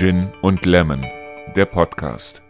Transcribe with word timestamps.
Gin 0.00 0.32
und 0.40 0.64
Lemon, 0.64 1.06
der 1.54 1.66
Podcast. 1.66 2.40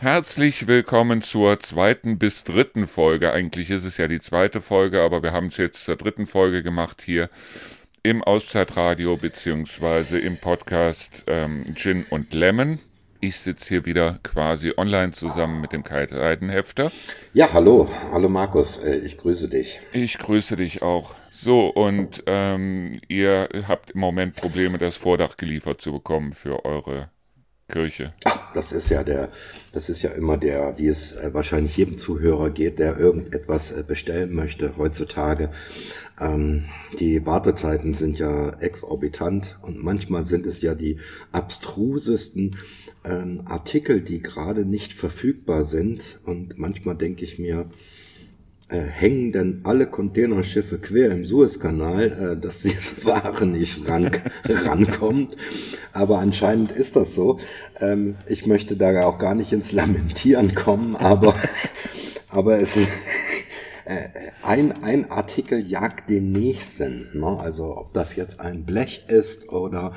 Herzlich 0.00 0.66
willkommen 0.66 1.22
zur 1.22 1.60
zweiten 1.60 2.18
bis 2.18 2.42
dritten 2.42 2.88
Folge. 2.88 3.32
Eigentlich 3.32 3.70
ist 3.70 3.84
es 3.84 3.96
ja 3.96 4.08
die 4.08 4.18
zweite 4.18 4.60
Folge, 4.60 5.02
aber 5.02 5.22
wir 5.22 5.30
haben 5.30 5.46
es 5.46 5.56
jetzt 5.56 5.84
zur 5.84 5.94
dritten 5.94 6.26
Folge 6.26 6.64
gemacht 6.64 7.00
hier 7.00 7.30
im 8.02 8.24
Auszeitradio 8.24 9.16
beziehungsweise 9.16 10.18
im 10.18 10.36
Podcast 10.36 11.22
ähm, 11.28 11.76
Gin 11.76 12.06
und 12.10 12.34
Lemon. 12.34 12.80
Ich 13.20 13.38
sitze 13.38 13.68
hier 13.68 13.86
wieder 13.86 14.18
quasi 14.24 14.72
online 14.76 15.12
zusammen 15.12 15.60
mit 15.60 15.70
dem 15.70 15.84
Kai 15.84 16.08
Seidenhefter. 16.08 16.90
Ja, 17.34 17.52
hallo, 17.52 17.88
hallo 18.10 18.28
Markus, 18.28 18.78
äh, 18.78 18.96
ich 18.96 19.16
grüße 19.16 19.48
dich. 19.48 19.78
Ich 19.92 20.18
grüße 20.18 20.56
dich 20.56 20.82
auch. 20.82 21.14
So, 21.32 21.68
und 21.68 22.22
ähm, 22.26 23.00
ihr 23.08 23.48
habt 23.66 23.92
im 23.92 24.00
Moment 24.00 24.36
Probleme, 24.36 24.78
das 24.78 24.96
Vordach 24.96 25.36
geliefert 25.36 25.80
zu 25.80 25.92
bekommen 25.92 26.34
für 26.34 26.64
eure 26.64 27.10
Kirche. 27.68 28.12
Das 28.54 28.70
ist 28.70 28.90
ja 28.90 29.02
der, 29.02 29.30
das 29.72 29.88
ist 29.88 30.02
ja 30.02 30.10
immer 30.10 30.36
der, 30.36 30.78
wie 30.78 30.88
es 30.88 31.16
äh, 31.16 31.32
wahrscheinlich 31.32 31.76
jedem 31.76 31.96
Zuhörer 31.96 32.50
geht, 32.50 32.78
der 32.78 32.98
irgendetwas 32.98 33.72
äh, 33.72 33.82
bestellen 33.82 34.34
möchte 34.34 34.76
heutzutage. 34.76 35.50
Ähm, 36.20 36.66
die 37.00 37.24
Wartezeiten 37.24 37.94
sind 37.94 38.18
ja 38.18 38.50
exorbitant 38.60 39.58
und 39.62 39.82
manchmal 39.82 40.26
sind 40.26 40.46
es 40.46 40.60
ja 40.60 40.74
die 40.74 40.98
abstrusesten 41.32 42.58
ähm, 43.04 43.42
Artikel, 43.46 44.02
die 44.02 44.20
gerade 44.20 44.66
nicht 44.66 44.92
verfügbar 44.92 45.64
sind. 45.64 46.20
Und 46.24 46.58
manchmal 46.58 46.96
denke 46.96 47.24
ich 47.24 47.38
mir, 47.38 47.70
hängen 48.80 49.32
denn 49.32 49.60
alle 49.64 49.86
Containerschiffe 49.86 50.78
quer 50.78 51.10
im 51.10 51.24
Suezkanal, 51.24 52.36
äh, 52.36 52.40
dass 52.40 52.60
diese 52.62 53.04
Ware 53.04 53.46
nicht 53.46 53.88
ran, 53.88 54.10
rankommt. 54.44 55.36
Aber 55.92 56.18
anscheinend 56.18 56.72
ist 56.72 56.96
das 56.96 57.14
so. 57.14 57.38
Ähm, 57.80 58.16
ich 58.26 58.46
möchte 58.46 58.76
da 58.76 59.04
auch 59.04 59.18
gar 59.18 59.34
nicht 59.34 59.52
ins 59.52 59.72
Lamentieren 59.72 60.54
kommen, 60.54 60.96
aber, 60.96 61.34
aber 62.28 62.58
es 62.60 62.76
ist, 62.76 62.88
äh, 63.84 64.08
ein, 64.42 64.82
ein 64.82 65.10
Artikel 65.10 65.60
jagt 65.66 66.10
den 66.10 66.32
nächsten. 66.32 67.08
Ne? 67.18 67.38
Also 67.40 67.76
ob 67.76 67.92
das 67.94 68.16
jetzt 68.16 68.40
ein 68.40 68.64
Blech 68.64 69.04
ist 69.08 69.48
oder 69.50 69.92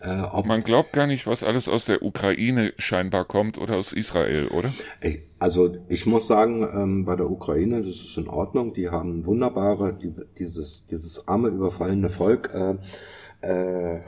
äh, 0.00 0.20
ob 0.20 0.46
Man 0.46 0.62
glaubt 0.62 0.92
gar 0.92 1.06
nicht, 1.06 1.26
was 1.26 1.42
alles 1.42 1.68
aus 1.68 1.86
der 1.86 2.02
Ukraine 2.02 2.74
scheinbar 2.78 3.24
kommt 3.24 3.56
oder 3.56 3.76
aus 3.76 3.92
Israel, 3.92 4.48
oder? 4.48 4.72
Also 5.38 5.76
ich 5.88 6.06
muss 6.06 6.26
sagen, 6.26 6.62
ähm, 6.62 7.04
bei 7.04 7.16
der 7.16 7.30
Ukraine, 7.30 7.82
das 7.82 7.96
ist 7.96 8.18
in 8.18 8.28
Ordnung. 8.28 8.74
Die 8.74 8.90
haben 8.90 9.24
wunderbare, 9.24 9.94
die, 9.94 10.12
dieses, 10.38 10.86
dieses 10.86 11.26
arme, 11.26 11.48
überfallene 11.48 12.10
Volk. 12.10 12.50
Äh, 12.54 12.76
äh, 13.40 14.00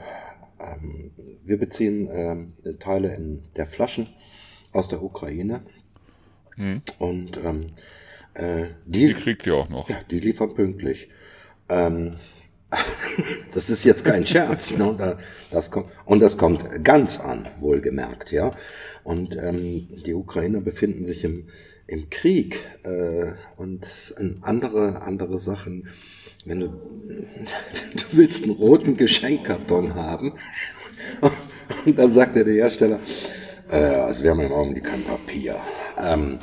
ähm, 0.59 1.11
wir 1.43 1.57
beziehen 1.57 2.07
äh, 2.07 2.73
Teile 2.75 3.15
in 3.15 3.43
der 3.55 3.67
Flaschen 3.67 4.07
aus 4.73 4.87
der 4.89 5.01
Ukraine. 5.01 5.61
Hm. 6.55 6.81
Und 6.99 7.37
ähm, 7.43 7.67
äh, 8.37 8.67
die, 8.85 9.07
die 9.07 9.13
kriegt 9.15 9.47
ihr 9.47 9.55
auch 9.55 9.69
noch. 9.69 9.89
Ja, 9.89 9.97
die 10.11 10.19
liefern 10.19 10.53
pünktlich. 10.53 11.09
Ähm, 11.69 12.17
das 13.53 13.69
ist 13.69 13.83
jetzt 13.83 14.05
kein 14.05 14.27
Scherz. 14.27 14.77
Ne? 14.77 15.17
Das 15.51 15.71
kommt, 15.71 15.87
und 16.05 16.19
das 16.19 16.37
kommt 16.37 16.83
ganz 16.83 17.19
an, 17.19 17.47
wohlgemerkt, 17.59 18.31
ja. 18.31 18.51
Und 19.03 19.35
ähm, 19.37 19.87
die 20.05 20.13
Ukrainer 20.13 20.61
befinden 20.61 21.05
sich 21.05 21.23
im, 21.23 21.47
im 21.87 22.09
Krieg 22.09 22.59
äh, 22.83 23.33
und 23.55 23.87
andere, 24.41 25.01
andere 25.01 25.39
Sachen. 25.39 25.87
Wenn 26.45 26.59
du, 26.59 26.67
du 26.67 28.03
willst 28.11 28.43
einen 28.43 28.53
roten 28.53 28.97
Geschenkkarton 28.97 29.95
haben 29.95 30.33
und 31.85 31.97
dann 31.97 32.11
sagt 32.11 32.35
der 32.35 32.45
Hersteller, 32.45 32.99
äh, 33.71 33.77
also 33.77 34.23
wir 34.23 34.31
haben 34.31 34.41
im 34.41 34.51
Augenblick 34.51 34.83
kein 34.83 35.03
Papier. 35.03 35.59
Ähm, 35.97 36.39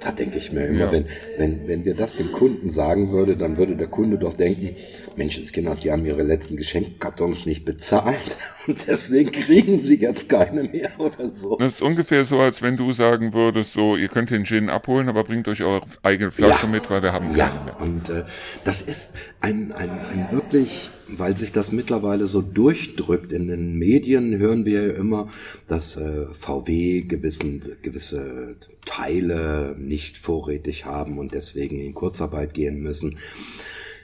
da 0.00 0.12
denke 0.12 0.38
ich 0.38 0.52
mir 0.52 0.66
immer, 0.66 0.86
ja. 0.86 0.92
wenn, 0.92 1.06
wenn, 1.36 1.68
wenn 1.68 1.84
wir 1.84 1.94
das 1.94 2.14
dem 2.14 2.32
Kunden 2.32 2.70
sagen 2.70 3.10
würde, 3.12 3.36
dann 3.36 3.56
würde 3.56 3.76
der 3.76 3.88
Kunde 3.88 4.18
doch 4.18 4.36
denken, 4.36 4.76
Menschenskinders, 5.16 5.80
die 5.80 5.90
haben 5.90 6.04
ihre 6.04 6.22
letzten 6.22 6.56
Geschenkkartons 6.56 7.46
nicht 7.46 7.64
bezahlt 7.64 8.36
und 8.66 8.86
deswegen 8.86 9.32
kriegen 9.32 9.80
sie 9.80 9.96
jetzt 9.96 10.28
keine 10.28 10.64
mehr 10.64 10.90
oder 10.98 11.30
so. 11.30 11.56
Das 11.56 11.74
ist 11.74 11.82
ungefähr 11.82 12.24
so, 12.24 12.40
als 12.40 12.62
wenn 12.62 12.76
du 12.76 12.92
sagen 12.92 13.32
würdest, 13.32 13.72
so, 13.72 13.96
ihr 13.96 14.08
könnt 14.08 14.30
den 14.30 14.44
Gin 14.44 14.68
abholen, 14.68 15.08
aber 15.08 15.24
bringt 15.24 15.48
euch 15.48 15.62
eure 15.62 15.86
eigene 16.02 16.30
Flasche 16.30 16.66
ja. 16.66 16.72
mit, 16.72 16.90
weil 16.90 17.02
wir 17.02 17.12
haben 17.12 17.26
keine 17.26 17.38
ja. 17.38 17.62
mehr. 17.64 17.80
Und 17.80 18.08
äh, 18.08 18.24
das 18.64 18.82
ist 18.82 19.10
ein, 19.40 19.72
ein, 19.72 19.90
ein 19.90 20.28
wirklich 20.30 20.90
weil 21.08 21.36
sich 21.36 21.52
das 21.52 21.72
mittlerweile 21.72 22.26
so 22.26 22.42
durchdrückt. 22.42 23.32
In 23.32 23.46
den 23.46 23.76
Medien 23.76 24.38
hören 24.38 24.64
wir 24.64 24.88
ja 24.88 24.94
immer, 24.94 25.30
dass 25.68 25.96
äh, 25.96 26.26
VW 26.34 27.02
gewissen, 27.02 27.76
gewisse 27.82 28.56
Teile 28.84 29.76
nicht 29.78 30.18
vorrätig 30.18 30.84
haben 30.84 31.18
und 31.18 31.32
deswegen 31.32 31.78
in 31.78 31.94
Kurzarbeit 31.94 32.54
gehen 32.54 32.80
müssen. 32.80 33.18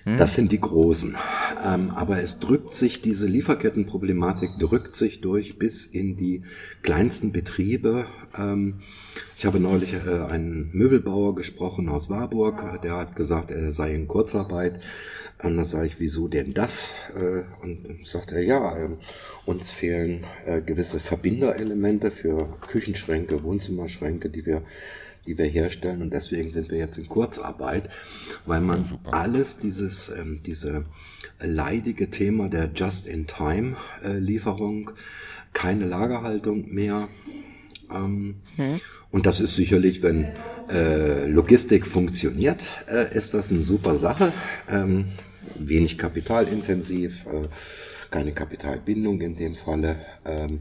Hm. 0.04 0.16
Das 0.16 0.34
sind 0.34 0.52
die 0.52 0.60
Großen. 0.60 1.16
Ähm, 1.64 1.90
aber 1.90 2.20
es 2.22 2.40
drückt 2.40 2.74
sich, 2.74 3.02
diese 3.02 3.26
Lieferkettenproblematik 3.26 4.50
drückt 4.58 4.96
sich 4.96 5.20
durch 5.20 5.58
bis 5.58 5.86
in 5.86 6.16
die 6.16 6.42
kleinsten 6.82 7.32
Betriebe. 7.32 8.06
Ähm, 8.36 8.80
ich 9.36 9.46
habe 9.46 9.60
neulich 9.60 9.94
äh, 9.94 10.24
einen 10.24 10.70
Möbelbauer 10.72 11.34
gesprochen 11.34 11.88
aus 11.88 12.10
Warburg, 12.10 12.82
der 12.82 12.96
hat 12.96 13.14
gesagt, 13.16 13.50
er 13.50 13.72
sei 13.72 13.94
in 13.94 14.08
Kurzarbeit. 14.08 14.80
Und 15.42 15.56
dann 15.56 15.64
sage 15.64 15.88
ich, 15.88 15.98
wieso 15.98 16.28
denn 16.28 16.54
das? 16.54 16.90
Äh, 17.16 17.42
und 17.62 18.06
sagt 18.06 18.32
er, 18.32 18.42
ja, 18.42 18.76
ähm, 18.76 18.98
uns 19.44 19.72
fehlen 19.72 20.24
äh, 20.46 20.62
gewisse 20.62 21.00
Verbinderelemente 21.00 22.10
für 22.10 22.56
Küchenschränke, 22.60 23.42
Wohnzimmerschränke, 23.42 24.30
die 24.30 24.46
wir, 24.46 24.62
die 25.26 25.36
wir 25.38 25.46
herstellen. 25.46 26.02
Und 26.02 26.12
deswegen 26.12 26.50
sind 26.50 26.70
wir 26.70 26.78
jetzt 26.78 26.98
in 26.98 27.08
Kurzarbeit, 27.08 27.88
weil 28.46 28.60
man 28.60 28.98
ja, 29.04 29.12
alles 29.12 29.58
dieses, 29.58 30.10
ähm, 30.10 30.40
diese 30.44 30.84
leidige 31.40 32.10
Thema 32.10 32.48
der 32.48 32.70
Just-in-Time-Lieferung, 32.74 34.90
keine 35.52 35.86
Lagerhaltung 35.86 36.72
mehr. 36.72 37.08
Ähm, 37.92 38.36
hm. 38.56 38.80
Und 39.10 39.26
das 39.26 39.40
ist 39.40 39.56
sicherlich, 39.56 40.02
wenn 40.02 40.28
äh, 40.70 41.26
Logistik 41.26 41.84
funktioniert, 41.86 42.64
ist 43.12 43.34
das 43.34 43.50
eine 43.50 43.60
super 43.60 43.98
Sache 43.98 44.32
wenig 45.56 45.98
kapitalintensiv, 45.98 47.26
äh, 47.26 47.48
keine 48.10 48.32
Kapitalbindung 48.32 49.20
in 49.20 49.36
dem 49.36 49.54
Falle, 49.54 49.96
ähm, 50.24 50.60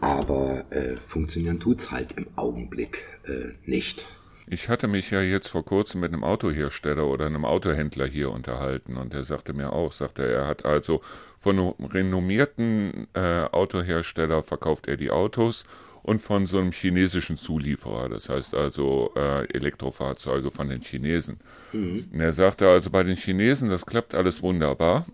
aber 0.00 0.64
äh, 0.70 0.96
funktionieren 0.96 1.60
tut's 1.60 1.90
halt 1.90 2.12
im 2.16 2.26
Augenblick 2.36 3.04
äh, 3.26 3.52
nicht. 3.64 4.06
Ich 4.46 4.68
hatte 4.68 4.88
mich 4.88 5.10
ja 5.10 5.22
jetzt 5.22 5.48
vor 5.48 5.64
kurzem 5.64 6.02
mit 6.02 6.12
einem 6.12 6.22
Autohersteller 6.22 7.06
oder 7.06 7.26
einem 7.26 7.46
Autohändler 7.46 8.06
hier 8.06 8.30
unterhalten 8.30 8.96
und 8.96 9.14
er 9.14 9.24
sagte 9.24 9.54
mir 9.54 9.72
auch, 9.72 9.92
sagte 9.92 10.26
er, 10.26 10.46
hat 10.46 10.66
also 10.66 11.00
von 11.40 11.58
einem 11.58 11.74
renommierten 11.90 13.06
äh, 13.14 13.44
Autohersteller 13.44 14.42
verkauft 14.42 14.86
er 14.86 14.98
die 14.98 15.10
Autos 15.10 15.64
und 16.02 16.20
von 16.20 16.46
so 16.46 16.58
einem 16.58 16.72
chinesischen 16.72 17.38
Zulieferer, 17.38 18.10
das 18.10 18.28
heißt 18.28 18.54
also 18.54 19.12
äh, 19.16 19.46
Elektrofahrzeuge 19.46 20.50
von 20.50 20.68
den 20.68 20.82
Chinesen. 20.82 21.38
Mhm. 21.72 22.08
Und 22.12 22.20
er 22.20 22.32
sagte 22.32 22.68
also 22.68 22.90
bei 22.90 23.02
den 23.02 23.16
Chinesen, 23.16 23.70
das 23.70 23.86
klappt 23.86 24.14
alles 24.14 24.42
wunderbar. 24.42 25.06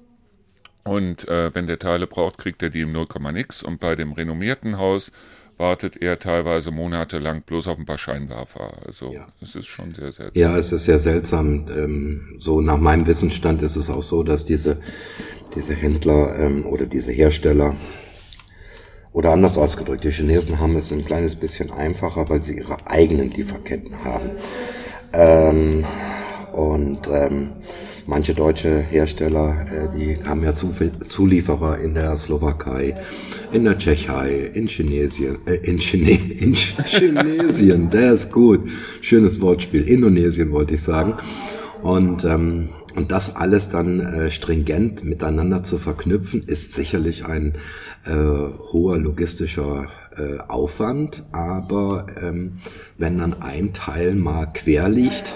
Und 0.83 1.29
äh, 1.29 1.55
wenn 1.55 1.69
der 1.69 1.79
Teile 1.79 2.09
braucht, 2.09 2.39
kriegt 2.39 2.63
er 2.63 2.71
die 2.71 2.81
im 2.81 2.91
0, 2.91 3.07
nix. 3.33 3.63
Und 3.63 3.79
bei 3.79 3.95
dem 3.95 4.13
renommierten 4.13 4.79
Haus 4.79 5.13
wartet 5.61 6.03
er 6.03 6.19
teilweise 6.19 6.73
monatelang 6.73 7.43
bloß 7.43 7.69
auf 7.69 7.79
ein 7.79 7.85
paar 7.85 7.99
Scheinwerfer. 7.99 8.73
Also 8.85 9.13
ja. 9.13 9.29
es 9.41 9.55
ist 9.55 9.69
schon 9.69 9.95
sehr 9.95 10.11
seltsam. 10.11 10.43
Ja, 10.43 10.57
es 10.57 10.73
ist 10.73 10.85
sehr 10.85 10.99
seltsam. 10.99 11.67
Ähm, 11.69 12.37
so 12.41 12.61
nach 12.61 12.79
meinem 12.79 13.07
Wissensstand 13.07 13.63
ist 13.63 13.77
es 13.77 13.91
auch 13.91 14.03
so, 14.03 14.23
dass 14.25 14.45
diese, 14.45 14.81
diese 15.55 15.75
Händler 15.75 16.37
ähm, 16.39 16.67
oder 16.67 16.87
diese 16.87 17.13
Hersteller 17.13 17.77
oder 19.13 19.31
anders 19.31 19.59
ausgedrückt, 19.59 20.05
die 20.05 20.11
Chinesen 20.11 20.59
haben 20.59 20.77
es 20.77 20.93
ein 20.93 21.05
kleines 21.05 21.37
bisschen 21.37 21.71
einfacher, 21.71 22.29
weil 22.29 22.43
sie 22.43 22.57
ihre 22.57 22.87
eigenen 22.87 23.31
Lieferketten 23.31 24.05
haben. 24.05 24.31
Ähm, 25.13 25.85
und 26.53 27.09
ähm, 27.09 27.53
manche 28.07 28.35
deutsche 28.35 28.79
Hersteller, 28.79 29.67
äh, 29.71 29.97
die 29.97 30.25
haben 30.25 30.43
ja 30.43 30.55
Zulieferer 30.55 31.79
in 31.79 31.95
der 31.95 32.17
Slowakei, 32.17 32.97
in 33.53 33.65
der 33.65 33.79
Tschechei, 33.79 34.51
in 34.55 34.67
Chinesien, 34.67 35.39
äh, 35.47 35.55
in, 35.57 35.79
Chine 35.79 36.11
in 36.39 36.55
Chinesien, 36.55 37.91
der 37.91 38.13
ist 38.13 38.33
gut, 38.33 38.69
schönes 39.01 39.41
Wortspiel, 39.41 39.83
Indonesien 39.83 40.53
wollte 40.53 40.75
ich 40.75 40.83
sagen. 40.83 41.15
Und 41.83 42.25
ähm, 42.25 42.69
und 42.97 43.11
das 43.13 43.37
alles 43.37 43.69
dann 43.69 44.01
äh, 44.01 44.31
stringent 44.31 45.05
miteinander 45.05 45.63
zu 45.63 45.79
verknüpfen, 45.79 46.43
ist 46.43 46.75
sicherlich 46.75 47.25
ein 47.25 47.55
äh, 48.05 48.13
hoher 48.13 48.99
logistischer 48.99 49.89
äh, 50.17 50.39
Aufwand. 50.49 51.25
Aber 51.31 52.07
ähm, 52.21 52.59
wenn 52.99 53.19
dann 53.19 53.41
ein 53.41 53.73
Teil 53.73 54.15
mal 54.15 54.47
quer 54.47 54.89
liegt 54.89 55.35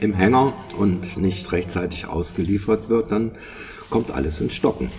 im 0.00 0.14
Hänger 0.14 0.52
und 0.78 1.16
nicht 1.16 1.50
rechtzeitig 1.52 2.06
ausgeliefert 2.06 2.88
wird, 2.88 3.10
dann 3.10 3.32
kommt 3.90 4.10
alles 4.10 4.40
ins 4.40 4.54
Stocken. 4.54 4.90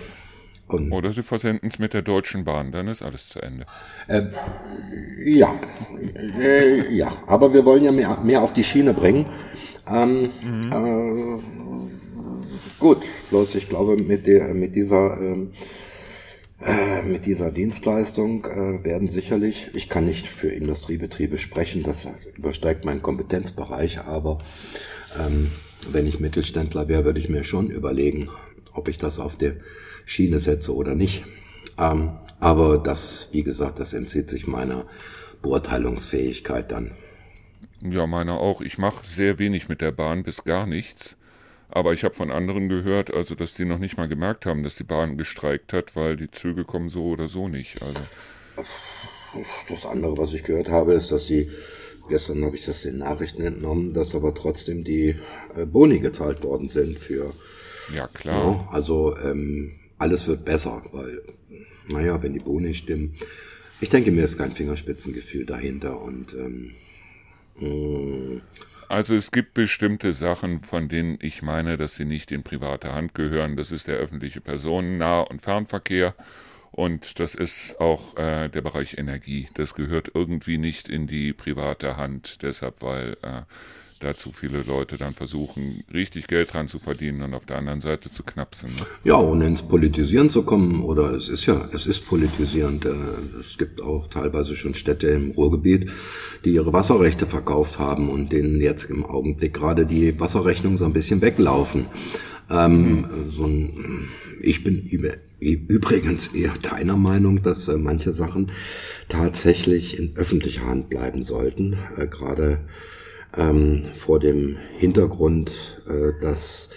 Und 0.68 0.90
Oder 0.90 1.12
sie 1.12 1.22
versenden 1.22 1.68
es 1.70 1.78
mit 1.78 1.94
der 1.94 2.02
Deutschen 2.02 2.44
Bahn, 2.44 2.72
dann 2.72 2.88
ist 2.88 3.00
alles 3.00 3.28
zu 3.28 3.40
Ende. 3.40 3.66
Äh, 4.08 4.22
ja, 5.24 5.54
äh, 6.40 6.92
ja, 6.92 7.12
aber 7.26 7.54
wir 7.54 7.64
wollen 7.64 7.84
ja 7.84 7.92
mehr, 7.92 8.18
mehr 8.24 8.42
auf 8.42 8.52
die 8.52 8.64
Schiene 8.64 8.92
bringen. 8.92 9.26
Ähm, 9.88 10.30
mhm. 10.42 10.72
äh, 10.72 11.38
gut, 12.80 13.04
bloß 13.30 13.54
ich 13.54 13.68
glaube, 13.68 13.96
mit, 13.96 14.26
der, 14.26 14.54
mit 14.54 14.74
dieser 14.74 15.20
ähm, 15.20 15.52
äh, 16.60 17.02
mit 17.02 17.26
dieser 17.26 17.50
Dienstleistung 17.50 18.46
äh, 18.46 18.84
werden 18.84 19.08
sicherlich, 19.08 19.68
ich 19.74 19.88
kann 19.88 20.06
nicht 20.06 20.26
für 20.26 20.48
Industriebetriebe 20.48 21.36
sprechen, 21.38 21.82
das 21.82 22.08
übersteigt 22.36 22.84
meinen 22.84 23.02
Kompetenzbereich, 23.02 24.00
aber 24.00 24.38
ähm, 25.18 25.50
wenn 25.90 26.06
ich 26.06 26.18
Mittelständler 26.18 26.88
wäre, 26.88 27.04
würde 27.04 27.20
ich 27.20 27.28
mir 27.28 27.44
schon 27.44 27.68
überlegen, 27.68 28.30
ob 28.72 28.88
ich 28.88 28.96
das 28.96 29.18
auf 29.18 29.36
der 29.36 29.56
Schiene 30.06 30.38
setze 30.38 30.74
oder 30.74 30.94
nicht. 30.94 31.24
Ähm, 31.78 32.12
aber 32.40 32.78
das, 32.78 33.28
wie 33.32 33.42
gesagt, 33.42 33.78
das 33.78 33.92
entzieht 33.92 34.28
sich 34.28 34.46
meiner 34.46 34.86
Beurteilungsfähigkeit 35.42 36.72
dann. 36.72 36.92
Ja, 37.82 38.06
meiner 38.06 38.40
auch. 38.40 38.60
Ich 38.62 38.78
mache 38.78 39.06
sehr 39.06 39.38
wenig 39.38 39.68
mit 39.68 39.80
der 39.80 39.92
Bahn 39.92 40.22
bis 40.22 40.44
gar 40.44 40.66
nichts. 40.66 41.16
Aber 41.68 41.92
ich 41.92 42.04
habe 42.04 42.14
von 42.14 42.30
anderen 42.30 42.68
gehört, 42.68 43.12
also 43.12 43.34
dass 43.34 43.54
die 43.54 43.64
noch 43.64 43.78
nicht 43.78 43.96
mal 43.96 44.08
gemerkt 44.08 44.46
haben, 44.46 44.62
dass 44.62 44.76
die 44.76 44.84
Bahn 44.84 45.18
gestreikt 45.18 45.72
hat, 45.72 45.96
weil 45.96 46.16
die 46.16 46.30
Züge 46.30 46.64
kommen 46.64 46.88
so 46.88 47.06
oder 47.06 47.28
so 47.28 47.48
nicht. 47.48 47.82
Also. 47.82 48.00
Das 49.68 49.84
andere, 49.84 50.16
was 50.16 50.32
ich 50.32 50.44
gehört 50.44 50.70
habe, 50.70 50.94
ist, 50.94 51.12
dass 51.12 51.26
die, 51.26 51.50
gestern 52.08 52.44
habe 52.44 52.56
ich 52.56 52.64
das 52.64 52.82
den 52.82 52.98
Nachrichten 52.98 53.42
entnommen, 53.42 53.92
dass 53.92 54.14
aber 54.14 54.34
trotzdem 54.34 54.84
die 54.84 55.16
äh, 55.56 55.66
Boni 55.66 55.98
geteilt 55.98 56.42
worden 56.42 56.68
sind 56.68 56.98
für. 56.98 57.32
Ja, 57.94 58.06
klar. 58.08 58.66
Ja, 58.68 58.68
also 58.72 59.16
ähm, 59.18 59.72
alles 59.98 60.26
wird 60.26 60.44
besser, 60.44 60.82
weil, 60.92 61.22
naja, 61.88 62.22
wenn 62.22 62.32
die 62.32 62.40
Boni 62.40 62.74
stimmen. 62.74 63.14
Ich 63.80 63.90
denke, 63.90 64.10
mir 64.10 64.24
ist 64.24 64.38
kein 64.38 64.52
Fingerspitzengefühl 64.52 65.44
dahinter 65.44 66.00
und 66.00 66.32
ähm, 66.32 66.72
mh, 67.56 67.68
hm, 67.68 68.40
also 68.88 69.14
es 69.14 69.30
gibt 69.30 69.54
bestimmte 69.54 70.12
Sachen, 70.12 70.60
von 70.60 70.88
denen 70.88 71.18
ich 71.20 71.42
meine, 71.42 71.76
dass 71.76 71.96
sie 71.96 72.04
nicht 72.04 72.32
in 72.32 72.42
private 72.42 72.94
Hand 72.94 73.14
gehören. 73.14 73.56
Das 73.56 73.72
ist 73.72 73.88
der 73.88 73.96
öffentliche 73.96 74.40
Personennah- 74.40 75.28
und 75.28 75.42
Fernverkehr 75.42 76.14
und 76.72 77.18
das 77.20 77.34
ist 77.34 77.80
auch 77.80 78.16
äh, 78.18 78.48
der 78.48 78.60
Bereich 78.60 78.98
Energie. 78.98 79.48
Das 79.54 79.74
gehört 79.74 80.10
irgendwie 80.14 80.58
nicht 80.58 80.88
in 80.88 81.06
die 81.06 81.32
private 81.32 81.96
Hand, 81.96 82.42
deshalb 82.42 82.82
weil 82.82 83.16
äh, 83.22 83.42
da 84.00 84.14
zu 84.14 84.32
viele 84.32 84.62
Leute 84.62 84.96
dann 84.96 85.14
versuchen, 85.14 85.82
richtig 85.92 86.26
Geld 86.26 86.52
dran 86.52 86.68
zu 86.68 86.78
verdienen 86.78 87.22
und 87.22 87.34
auf 87.34 87.46
der 87.46 87.58
anderen 87.58 87.80
Seite 87.80 88.10
zu 88.10 88.22
knapsen. 88.22 88.70
Ne? 88.70 88.86
Ja, 89.04 89.18
ohne 89.18 89.46
ins 89.46 89.62
Politisieren 89.62 90.30
zu 90.30 90.42
kommen, 90.42 90.82
oder 90.82 91.12
es 91.12 91.28
ist 91.28 91.46
ja, 91.46 91.68
es 91.72 91.86
ist 91.86 92.06
politisierend. 92.06 92.84
Äh, 92.84 92.90
es 93.40 93.58
gibt 93.58 93.82
auch 93.82 94.08
teilweise 94.08 94.56
schon 94.56 94.74
Städte 94.74 95.08
im 95.08 95.30
Ruhrgebiet, 95.30 95.90
die 96.44 96.50
ihre 96.50 96.72
Wasserrechte 96.72 97.26
verkauft 97.26 97.78
haben 97.78 98.08
und 98.08 98.32
denen 98.32 98.60
jetzt 98.60 98.84
im 98.90 99.04
Augenblick 99.04 99.54
gerade 99.54 99.86
die 99.86 100.18
Wasserrechnungen 100.20 100.78
so 100.78 100.84
ein 100.84 100.92
bisschen 100.92 101.20
weglaufen. 101.20 101.86
Ähm, 102.48 103.00
mhm. 103.00 103.06
so 103.28 103.44
ein, 103.44 104.08
ich 104.40 104.62
bin 104.62 104.86
übrigens 105.40 106.28
eher 106.28 106.54
deiner 106.62 106.96
Meinung, 106.96 107.42
dass 107.42 107.68
äh, 107.68 107.76
manche 107.76 108.12
Sachen 108.12 108.52
tatsächlich 109.08 109.98
in 109.98 110.16
öffentlicher 110.16 110.66
Hand 110.66 110.88
bleiben 110.88 111.22
sollten. 111.22 111.76
Äh, 111.96 112.06
gerade 112.06 112.60
ähm, 113.36 113.84
vor 113.94 114.20
dem 114.20 114.56
Hintergrund, 114.78 115.52
äh, 115.88 116.20
dass 116.20 116.70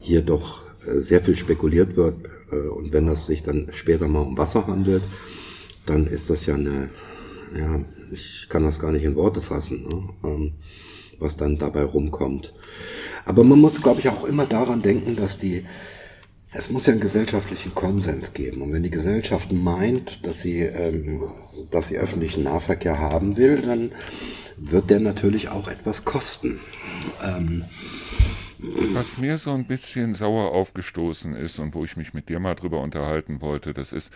hier 0.00 0.22
doch 0.22 0.62
äh, 0.86 1.00
sehr 1.00 1.20
viel 1.20 1.36
spekuliert 1.36 1.96
wird 1.96 2.16
äh, 2.52 2.68
und 2.68 2.92
wenn 2.92 3.06
das 3.06 3.26
sich 3.26 3.42
dann 3.42 3.68
später 3.72 4.08
mal 4.08 4.20
um 4.20 4.38
Wasser 4.38 4.66
handelt, 4.66 5.02
dann 5.86 6.06
ist 6.06 6.30
das 6.30 6.46
ja 6.46 6.54
eine, 6.54 6.90
ja, 7.56 7.80
ich 8.12 8.46
kann 8.48 8.64
das 8.64 8.78
gar 8.78 8.92
nicht 8.92 9.04
in 9.04 9.16
Worte 9.16 9.42
fassen, 9.42 9.88
ne? 9.88 10.08
ähm, 10.24 10.52
was 11.18 11.36
dann 11.36 11.58
dabei 11.58 11.84
rumkommt. 11.84 12.52
Aber 13.24 13.44
man 13.44 13.60
muss, 13.60 13.80
glaube 13.80 14.00
ich, 14.00 14.08
auch 14.08 14.24
immer 14.24 14.46
daran 14.46 14.82
denken, 14.82 15.16
dass 15.16 15.38
die, 15.38 15.64
es 16.52 16.70
muss 16.70 16.86
ja 16.86 16.92
einen 16.92 17.00
gesellschaftlichen 17.00 17.74
Konsens 17.74 18.32
geben. 18.32 18.62
Und 18.62 18.72
wenn 18.72 18.82
die 18.82 18.90
Gesellschaft 18.90 19.52
meint, 19.52 20.24
dass 20.26 20.40
sie, 20.40 20.60
ähm, 20.60 21.22
dass 21.70 21.88
sie 21.88 21.98
öffentlichen 21.98 22.44
Nahverkehr 22.44 22.98
haben 22.98 23.36
will, 23.36 23.62
dann 23.62 23.92
wird 24.56 24.90
der 24.90 25.00
natürlich 25.00 25.48
auch 25.48 25.68
etwas 25.68 26.04
kosten. 26.04 26.60
Ähm, 27.22 27.64
was 28.92 29.18
mir 29.18 29.38
so 29.38 29.52
ein 29.52 29.66
bisschen 29.66 30.14
sauer 30.14 30.52
aufgestoßen 30.52 31.34
ist 31.36 31.58
und 31.58 31.74
wo 31.74 31.84
ich 31.84 31.96
mich 31.96 32.14
mit 32.14 32.28
dir 32.28 32.40
mal 32.40 32.54
drüber 32.54 32.80
unterhalten 32.80 33.40
wollte, 33.40 33.74
das 33.74 33.92
ist, 33.92 34.12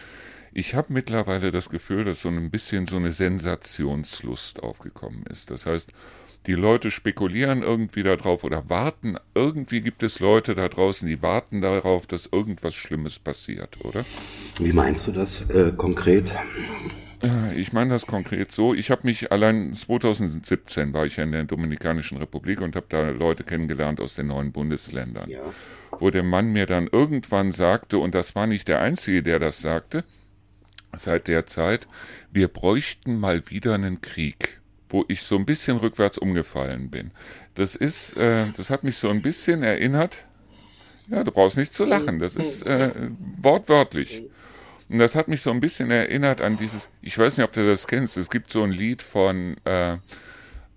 ich 0.52 0.74
habe 0.74 0.92
mittlerweile 0.92 1.50
das 1.50 1.68
Gefühl, 1.68 2.04
dass 2.04 2.22
so 2.22 2.28
ein 2.28 2.50
bisschen 2.50 2.86
so 2.86 2.96
eine 2.96 3.12
Sensationslust 3.12 4.62
aufgekommen 4.62 5.24
ist. 5.26 5.50
Das 5.50 5.66
heißt, 5.66 5.92
die 6.46 6.54
Leute 6.54 6.90
spekulieren 6.90 7.62
irgendwie 7.62 8.02
darauf 8.02 8.42
oder 8.42 8.70
warten, 8.70 9.16
irgendwie 9.34 9.80
gibt 9.80 10.02
es 10.02 10.18
Leute 10.18 10.54
da 10.54 10.68
draußen, 10.68 11.06
die 11.06 11.20
warten 11.20 11.60
darauf, 11.60 12.06
dass 12.06 12.26
irgendwas 12.26 12.74
Schlimmes 12.74 13.18
passiert, 13.18 13.84
oder? 13.84 14.04
Wie 14.60 14.72
meinst 14.72 15.06
du 15.06 15.12
das 15.12 15.50
äh, 15.50 15.72
konkret? 15.76 16.32
Ich 17.56 17.72
meine 17.72 17.90
das 17.90 18.06
konkret 18.06 18.52
so. 18.52 18.74
Ich 18.74 18.90
habe 18.90 19.02
mich 19.04 19.32
allein 19.32 19.74
2017 19.74 20.92
war 20.92 21.04
ich 21.04 21.16
ja 21.16 21.24
in 21.24 21.32
der 21.32 21.44
Dominikanischen 21.44 22.18
Republik 22.18 22.60
und 22.60 22.76
habe 22.76 22.86
da 22.88 23.10
Leute 23.10 23.42
kennengelernt 23.42 24.00
aus 24.00 24.14
den 24.14 24.28
neuen 24.28 24.52
Bundesländern. 24.52 25.28
Ja. 25.28 25.40
Wo 25.98 26.10
der 26.10 26.22
Mann 26.22 26.52
mir 26.52 26.66
dann 26.66 26.86
irgendwann 26.86 27.50
sagte, 27.50 27.98
und 27.98 28.14
das 28.14 28.36
war 28.36 28.46
nicht 28.46 28.68
der 28.68 28.80
Einzige, 28.80 29.22
der 29.22 29.40
das 29.40 29.60
sagte, 29.60 30.04
seit 30.96 31.26
der 31.26 31.46
Zeit, 31.46 31.88
wir 32.30 32.48
bräuchten 32.48 33.18
mal 33.18 33.50
wieder 33.50 33.74
einen 33.74 34.00
Krieg, 34.00 34.60
wo 34.88 35.04
ich 35.08 35.22
so 35.22 35.36
ein 35.36 35.44
bisschen 35.46 35.78
rückwärts 35.78 36.18
umgefallen 36.18 36.90
bin. 36.90 37.10
Das 37.54 37.74
ist, 37.74 38.16
äh, 38.16 38.46
das 38.56 38.70
hat 38.70 38.84
mich 38.84 38.96
so 38.96 39.08
ein 39.08 39.22
bisschen 39.22 39.62
erinnert. 39.64 40.24
Ja, 41.08 41.24
du 41.24 41.32
brauchst 41.32 41.56
nicht 41.56 41.74
zu 41.74 41.84
lachen. 41.84 42.18
Das 42.20 42.36
ist 42.36 42.64
äh, 42.66 42.90
wortwörtlich. 43.38 44.22
Und 44.88 44.98
das 44.98 45.14
hat 45.14 45.28
mich 45.28 45.42
so 45.42 45.50
ein 45.50 45.60
bisschen 45.60 45.90
erinnert 45.90 46.40
an 46.40 46.56
dieses, 46.56 46.88
ich 47.02 47.18
weiß 47.18 47.36
nicht, 47.36 47.44
ob 47.44 47.52
du 47.52 47.66
das 47.66 47.86
kennst, 47.86 48.16
es 48.16 48.30
gibt 48.30 48.50
so 48.50 48.62
ein 48.62 48.72
Lied 48.72 49.02
von 49.02 49.56
äh, 49.64 49.98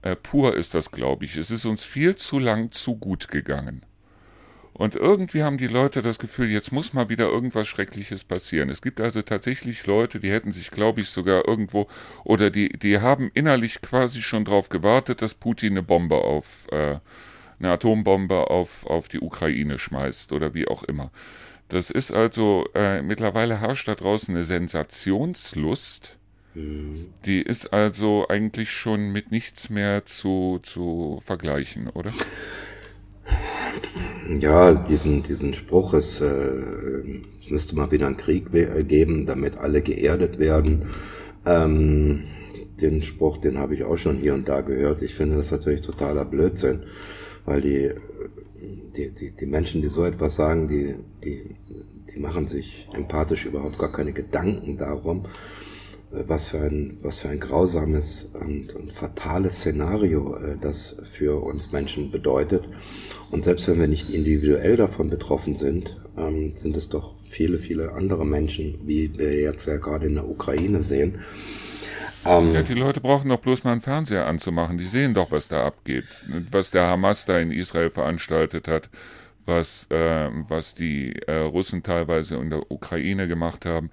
äh, 0.01 0.15
Pur 0.15 0.55
ist 0.55 0.73
das, 0.73 0.91
glaube 0.91 1.25
ich. 1.25 1.37
Es 1.37 1.51
ist 1.51 1.65
uns 1.65 1.83
viel 1.83 2.15
zu 2.15 2.39
lang 2.39 2.71
zu 2.71 2.95
gut 2.95 3.27
gegangen. 3.27 3.83
Und 4.73 4.95
irgendwie 4.95 5.43
haben 5.43 5.57
die 5.57 5.67
Leute 5.67 6.01
das 6.01 6.17
Gefühl, 6.17 6.49
jetzt 6.49 6.71
muss 6.71 6.93
mal 6.93 7.09
wieder 7.09 7.27
irgendwas 7.27 7.67
Schreckliches 7.67 8.23
passieren. 8.23 8.69
Es 8.69 8.81
gibt 8.81 9.01
also 9.01 9.21
tatsächlich 9.21 9.85
Leute, 9.85 10.19
die 10.19 10.31
hätten 10.31 10.53
sich, 10.53 10.71
glaube 10.71 11.01
ich, 11.01 11.09
sogar 11.09 11.47
irgendwo, 11.47 11.87
oder 12.23 12.49
die, 12.49 12.69
die 12.69 12.99
haben 12.99 13.29
innerlich 13.33 13.81
quasi 13.81 14.21
schon 14.21 14.45
darauf 14.45 14.69
gewartet, 14.69 15.21
dass 15.21 15.33
Putin 15.33 15.73
eine 15.73 15.83
Bombe 15.83 16.15
auf, 16.15 16.67
äh, 16.71 16.97
eine 17.59 17.73
Atombombe 17.73 18.49
auf, 18.49 18.85
auf 18.87 19.07
die 19.07 19.19
Ukraine 19.19 19.77
schmeißt 19.77 20.31
oder 20.31 20.53
wie 20.53 20.67
auch 20.67 20.83
immer. 20.83 21.11
Das 21.71 21.89
ist 21.89 22.11
also, 22.11 22.65
äh, 22.75 23.01
mittlerweile 23.01 23.61
herrscht 23.61 23.87
da 23.87 23.95
draußen 23.95 24.35
eine 24.35 24.43
Sensationslust. 24.43 26.17
Mhm. 26.53 27.05
Die 27.25 27.41
ist 27.41 27.71
also 27.71 28.25
eigentlich 28.27 28.71
schon 28.71 29.13
mit 29.13 29.31
nichts 29.31 29.69
mehr 29.69 30.05
zu, 30.05 30.59
zu 30.63 31.21
vergleichen, 31.25 31.87
oder? 31.87 32.11
Ja, 34.37 34.73
diesen, 34.73 35.23
diesen 35.23 35.53
Spruch, 35.53 35.93
es, 35.93 36.19
äh, 36.19 36.61
müsste 37.49 37.77
mal 37.77 37.89
wieder 37.89 38.07
einen 38.07 38.17
Krieg 38.17 38.53
äh, 38.53 38.83
geben, 38.83 39.25
damit 39.25 39.57
alle 39.57 39.81
geerdet 39.81 40.39
werden. 40.39 40.89
Ähm, 41.45 42.23
den 42.81 43.01
Spruch, 43.01 43.37
den 43.37 43.57
habe 43.57 43.75
ich 43.75 43.85
auch 43.85 43.97
schon 43.97 44.17
hier 44.17 44.33
und 44.33 44.49
da 44.49 44.59
gehört. 44.59 45.01
Ich 45.03 45.13
finde 45.13 45.37
das 45.37 45.51
natürlich 45.51 45.81
totaler 45.81 46.25
Blödsinn, 46.25 46.83
weil 47.45 47.61
die 47.61 47.91
die, 48.95 49.09
die, 49.11 49.31
die 49.31 49.45
Menschen, 49.45 49.81
die 49.81 49.89
so 49.89 50.05
etwas 50.05 50.35
sagen, 50.35 50.67
die, 50.67 50.95
die, 51.23 51.55
die 52.13 52.19
machen 52.19 52.47
sich 52.47 52.87
empathisch 52.93 53.45
überhaupt 53.45 53.79
gar 53.79 53.91
keine 53.91 54.13
Gedanken 54.13 54.77
darum, 54.77 55.25
äh, 56.11 56.23
was 56.27 56.47
für 56.47 56.59
ein, 56.59 56.97
was 57.01 57.19
für 57.19 57.29
ein 57.29 57.39
grausames 57.39 58.31
und, 58.39 58.73
und 58.75 58.91
fatales 58.91 59.57
Szenario 59.57 60.35
äh, 60.35 60.57
das 60.59 61.01
für 61.11 61.43
uns 61.43 61.71
Menschen 61.71 62.11
bedeutet. 62.11 62.63
Und 63.31 63.43
selbst 63.43 63.67
wenn 63.67 63.79
wir 63.79 63.87
nicht 63.87 64.09
individuell 64.09 64.77
davon 64.77 65.09
betroffen 65.09 65.55
sind, 65.55 65.97
ähm, 66.17 66.53
sind 66.55 66.77
es 66.77 66.89
doch 66.89 67.15
viele, 67.23 67.57
viele 67.57 67.93
andere 67.93 68.25
Menschen, 68.25 68.79
wie 68.85 69.17
wir 69.17 69.39
jetzt 69.39 69.65
ja 69.65 69.77
gerade 69.77 70.07
in 70.07 70.15
der 70.15 70.29
Ukraine 70.29 70.83
sehen, 70.83 71.19
ähm, 72.25 72.53
ja, 72.53 72.61
die 72.61 72.73
Leute 72.73 73.01
brauchen 73.01 73.29
doch 73.29 73.39
bloß 73.39 73.63
mal 73.63 73.71
einen 73.71 73.81
Fernseher 73.81 74.27
anzumachen. 74.27 74.77
Die 74.77 74.85
sehen 74.85 75.13
doch, 75.13 75.31
was 75.31 75.47
da 75.47 75.65
abgeht. 75.65 76.05
Was 76.51 76.71
der 76.71 76.87
Hamas 76.87 77.25
da 77.25 77.39
in 77.39 77.51
Israel 77.51 77.89
veranstaltet 77.89 78.67
hat, 78.67 78.89
was, 79.45 79.87
äh, 79.89 80.29
was 80.47 80.75
die 80.75 81.13
äh, 81.27 81.37
Russen 81.37 81.83
teilweise 81.83 82.35
in 82.35 82.49
der 82.49 82.71
Ukraine 82.71 83.27
gemacht 83.27 83.65
haben. 83.65 83.89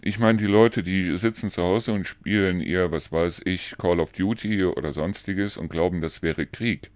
Ich 0.00 0.18
meine, 0.18 0.38
die 0.38 0.46
Leute, 0.46 0.82
die 0.82 1.16
sitzen 1.18 1.50
zu 1.50 1.62
Hause 1.62 1.92
und 1.92 2.06
spielen 2.06 2.60
ihr, 2.60 2.92
was 2.92 3.10
weiß 3.10 3.42
ich, 3.44 3.76
Call 3.78 4.00
of 4.00 4.12
Duty 4.12 4.64
oder 4.64 4.92
sonstiges 4.92 5.56
und 5.56 5.70
glauben, 5.70 6.00
das 6.00 6.22
wäre 6.22 6.46
Krieg. 6.46 6.90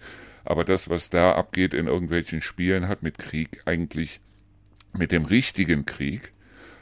Aber 0.44 0.64
das, 0.64 0.88
was 0.88 1.10
da 1.10 1.32
abgeht 1.32 1.74
in 1.74 1.86
irgendwelchen 1.86 2.42
Spielen, 2.42 2.88
hat 2.88 3.02
mit 3.02 3.18
Krieg 3.18 3.62
eigentlich, 3.64 4.20
mit 4.92 5.12
dem 5.12 5.24
richtigen 5.24 5.84
Krieg, 5.84 6.32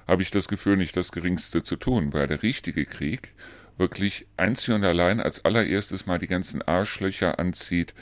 habe 0.06 0.22
ich 0.22 0.30
das 0.30 0.48
Gefühl, 0.48 0.76
nicht 0.76 0.96
das 0.96 1.12
Geringste 1.12 1.62
zu 1.62 1.76
tun, 1.76 2.12
weil 2.12 2.26
der 2.26 2.42
richtige 2.42 2.84
Krieg 2.84 3.32
wirklich 3.80 4.26
einzig 4.36 4.74
und 4.74 4.84
allein 4.84 5.20
als 5.20 5.44
allererstes 5.44 6.06
mal 6.06 6.20
die 6.20 6.28
ganzen 6.28 6.62
Arschlöcher 6.62 7.40
anzieht, 7.40 7.94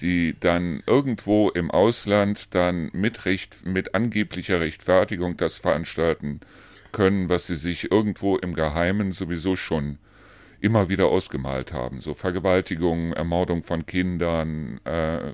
die 0.00 0.36
dann 0.40 0.82
irgendwo 0.86 1.50
im 1.50 1.70
Ausland 1.70 2.54
dann 2.54 2.90
mit 2.92 3.26
Recht, 3.26 3.66
mit 3.66 3.94
angeblicher 3.94 4.60
Rechtfertigung 4.60 5.36
das 5.36 5.56
veranstalten 5.58 6.40
können, 6.92 7.28
was 7.28 7.46
sie 7.46 7.56
sich 7.56 7.90
irgendwo 7.90 8.36
im 8.38 8.54
Geheimen 8.54 9.12
sowieso 9.12 9.56
schon 9.56 9.98
immer 10.60 10.88
wieder 10.88 11.06
ausgemalt 11.06 11.72
haben. 11.72 12.00
So 12.00 12.14
Vergewaltigung, 12.14 13.12
Ermordung 13.12 13.62
von 13.62 13.84
Kindern, 13.84 14.80
äh, 14.84 15.32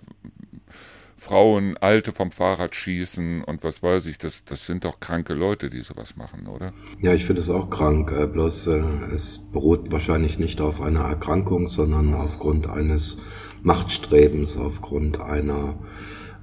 Frauen, 1.22 1.76
Alte 1.76 2.12
vom 2.12 2.32
Fahrrad 2.32 2.74
schießen 2.74 3.44
und 3.44 3.62
was 3.62 3.80
weiß 3.80 4.06
ich, 4.06 4.18
das, 4.18 4.44
das 4.44 4.66
sind 4.66 4.84
doch 4.84 4.98
kranke 4.98 5.34
Leute, 5.34 5.70
die 5.70 5.82
sowas 5.82 6.16
machen, 6.16 6.48
oder? 6.48 6.72
Ja, 7.00 7.14
ich 7.14 7.24
finde 7.24 7.40
es 7.40 7.48
auch 7.48 7.70
krank, 7.70 8.10
äh, 8.10 8.26
bloß 8.26 8.66
äh, 8.66 8.82
es 9.14 9.38
beruht 9.52 9.92
wahrscheinlich 9.92 10.40
nicht 10.40 10.60
auf 10.60 10.80
einer 10.80 11.02
Erkrankung, 11.02 11.68
sondern 11.68 12.12
aufgrund 12.14 12.68
eines 12.68 13.18
Machtstrebens, 13.62 14.56
aufgrund 14.56 15.20
einer 15.20 15.78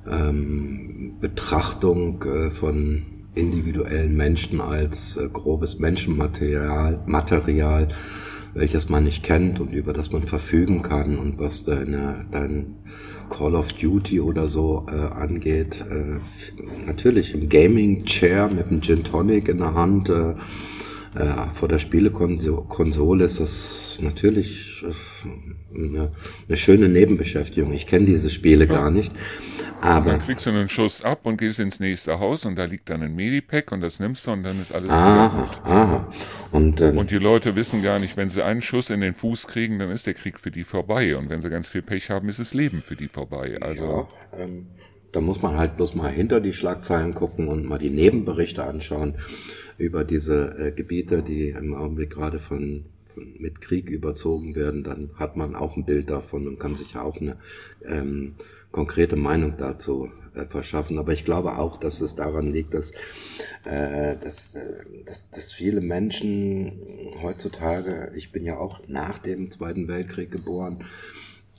ähm, 0.10 1.18
Betrachtung 1.20 2.24
äh, 2.24 2.50
von 2.50 3.04
individuellen 3.36 4.16
Menschen 4.16 4.62
als 4.62 5.18
äh, 5.18 5.28
grobes 5.28 5.80
Menschenmaterial, 5.80 7.04
Material, 7.06 7.90
welches 8.54 8.88
man 8.88 9.04
nicht 9.04 9.24
kennt 9.24 9.60
und 9.60 9.74
über 9.74 9.92
das 9.92 10.14
man 10.14 10.24
verfügen 10.24 10.84
kann 10.84 11.20
und 11.20 11.38
was 11.38 11.66
deine, 11.66 12.26
dein 12.32 12.78
Call 13.30 13.56
of 13.56 13.72
Duty 13.74 14.20
oder 14.20 14.50
so 14.50 14.86
äh, 14.90 15.14
angeht. 15.14 15.86
Äh, 15.90 16.20
natürlich 16.86 17.34
im 17.34 17.48
Gaming 17.50 18.06
Chair 18.06 18.50
mit 18.50 18.68
einem 18.68 18.82
Gin 18.82 19.04
Tonic 19.04 19.48
in 19.48 19.60
der 19.60 19.74
Hand 19.74 20.10
äh, 20.10 20.34
äh, 21.16 21.50
vor 21.54 21.68
der 21.68 21.80
Spielekonsole 21.80 23.26
ist 23.26 23.40
das 23.40 23.98
natürlich 24.02 24.84
äh, 24.84 25.78
eine, 25.78 26.12
eine 26.48 26.58
schöne 26.58 26.88
Nebenbeschäftigung. 26.88 27.74
Ich 27.74 27.88
kenne 27.88 28.06
diese 28.06 28.30
Spiele 28.30 28.66
ja. 28.66 28.72
gar 28.72 28.92
nicht. 28.92 29.12
Aber 29.82 30.12
dann 30.12 30.20
kriegst 30.20 30.46
du 30.46 30.50
einen 30.50 30.70
Schuss 30.70 31.04
ab 31.04 31.22
und 31.24 31.38
gehst 31.38 31.60
ins 31.60 31.80
nächste 31.80 32.20
Haus 32.20 32.46
und 32.46 32.56
da 32.58 32.66
liegt 32.66 32.90
dann 32.90 33.02
ein 33.02 33.16
Medipack 33.16 33.72
und 33.72 33.82
das 33.82 34.00
nimmst 34.00 34.28
du 34.28 34.32
und 34.32 34.44
dann 34.44 34.62
ist 34.62 34.74
alles 34.74 34.90
aha, 34.90 35.28
gut. 35.28 35.62
Aha. 35.64 36.08
Und, 36.52 36.82
ähm, 36.82 36.98
und 36.98 37.12
die 37.12 37.18
Leute 37.18 37.56
wissen 37.56 37.82
gar 37.82 38.00
nicht, 38.00 38.18
wenn 38.18 38.30
sie 38.30 38.44
einen 38.44 38.62
Schuss 38.62 38.90
in 38.90 39.02
den 39.02 39.14
Fuß 39.14 39.48
kriegen, 39.48 39.80
dann 39.80 39.90
ist 39.90 40.06
der 40.08 40.14
Krieg 40.14 40.40
für 40.40 40.52
die 40.52 40.64
vorbei. 40.64 41.16
Und 41.16 41.30
wenn 41.30 41.42
sie 41.42 41.50
ganz 41.50 41.68
viel 41.68 41.82
Pech 41.82 42.10
haben, 42.10 42.28
ist 42.30 42.40
das 42.40 42.54
Leben 42.54 42.82
für 42.82 42.96
die 42.96 43.08
vorbei. 43.08 43.58
Also 43.62 44.08
ja, 44.34 44.44
ähm, 44.44 44.68
da 45.12 45.22
muss 45.22 45.42
man 45.42 45.58
halt 45.58 45.78
bloß 45.78 45.96
mal 45.96 46.12
hinter 46.12 46.42
die 46.42 46.54
Schlagzeilen 46.54 47.14
gucken 47.14 47.48
und 47.48 47.66
mal 47.66 47.80
die 47.80 47.90
Nebenberichte 47.90 48.64
anschauen 48.64 49.16
über 49.78 50.04
diese 50.04 50.58
äh, 50.60 50.72
Gebiete, 50.72 51.24
die 51.24 51.50
im 51.50 51.74
Augenblick 51.74 52.12
gerade 52.12 52.38
von, 52.38 52.86
von 53.06 53.34
mit 53.40 53.62
Krieg 53.62 53.90
überzogen 53.90 54.56
werden. 54.56 54.84
Dann 54.84 55.12
hat 55.16 55.38
man 55.38 55.56
auch 55.56 55.78
ein 55.78 55.86
Bild 55.86 56.10
davon 56.10 56.48
und 56.48 56.60
kann 56.60 56.76
sich 56.76 56.94
ja 56.94 57.02
auch 57.02 57.20
eine 57.20 57.38
ähm, 57.86 58.36
konkrete 58.72 59.16
Meinung 59.16 59.56
dazu 59.58 60.12
äh, 60.36 60.46
verschaffen. 60.46 60.98
Aber 60.98 61.14
ich 61.14 61.26
glaube 61.26 61.58
auch, 61.58 61.78
dass 61.78 62.02
es 62.02 62.16
daran 62.16 62.52
liegt, 62.52 62.74
dass, 62.74 62.92
äh, 63.66 64.16
dass, 64.18 64.56
äh, 64.56 64.84
dass, 65.06 65.30
dass 65.32 65.52
viele 65.52 65.82
Menschen 65.82 66.80
heutzutage, 67.22 68.12
ich 68.16 68.32
bin 68.32 68.46
ja 68.46 68.58
auch 68.58 68.82
nach 68.88 69.18
dem 69.20 69.52
Zweiten 69.52 69.88
Weltkrieg 69.88 70.32
geboren, 70.32 70.86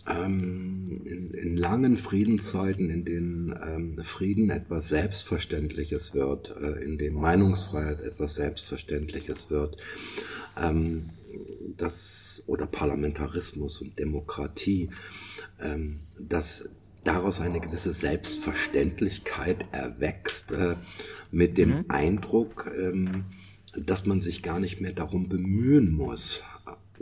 ähm, 0.09 0.99
in, 1.05 1.31
in 1.33 1.57
langen 1.57 1.97
Friedenszeiten, 1.97 2.91
in 2.91 3.05
denen 3.05 3.55
ähm, 3.63 4.03
Frieden 4.03 4.51
etwas 4.51 4.89
Selbstverständliches 4.89 6.15
wird, 6.15 6.55
äh, 6.61 6.83
in 6.83 6.99
dem 6.99 7.15
Meinungsfreiheit 7.15 8.01
etwas 8.01 8.37
Selbstverständliches 8.37 9.51
wird, 9.51 9.77
ähm, 10.61 11.11
das 11.77 12.45
oder 12.47 12.67
Parlamentarismus 12.67 13.83
und 13.83 13.99
Demokratie, 13.99 14.91
ähm, 15.61 16.01
dass 16.19 16.71
daraus 17.05 17.41
eine 17.41 17.61
gewisse 17.61 17.93
Selbstverständlichkeit 17.93 19.65
erwächst, 19.73 20.53
äh, 20.53 20.77
mit 21.31 21.59
dem 21.59 21.71
mhm. 21.71 21.85
Eindruck, 21.89 22.71
ähm, 22.77 23.25
dass 23.77 24.07
man 24.07 24.21
sich 24.21 24.43
gar 24.43 24.61
nicht 24.61 24.81
mehr 24.81 24.93
darum 24.93 25.29
bemühen 25.29 25.93
muss. 25.93 26.43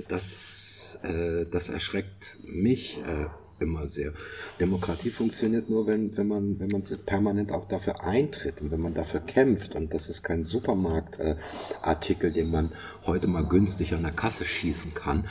Das, 0.08 0.98
äh, 1.02 1.46
das 1.50 1.70
erschreckt 1.70 2.36
mich 2.44 2.98
äh, 2.98 3.26
immer 3.60 3.88
sehr. 3.88 4.12
Demokratie 4.60 5.10
funktioniert 5.10 5.68
nur, 5.68 5.86
wenn, 5.86 6.16
wenn 6.16 6.28
man, 6.28 6.60
wenn 6.60 6.68
man 6.68 6.82
permanent 7.06 7.52
auch 7.52 7.66
dafür 7.66 8.04
eintritt 8.04 8.60
und 8.60 8.70
wenn 8.70 8.80
man 8.80 8.94
dafür 8.94 9.20
kämpft. 9.20 9.74
Und 9.74 9.94
das 9.94 10.08
ist 10.08 10.22
kein 10.22 10.44
Supermarktartikel, 10.44 12.32
den 12.32 12.50
man 12.50 12.72
heute 13.06 13.26
mal 13.26 13.44
günstig 13.46 13.94
an 13.94 14.02
der 14.02 14.12
Kasse 14.12 14.44
schießen 14.44 14.94
kann. 14.94 15.28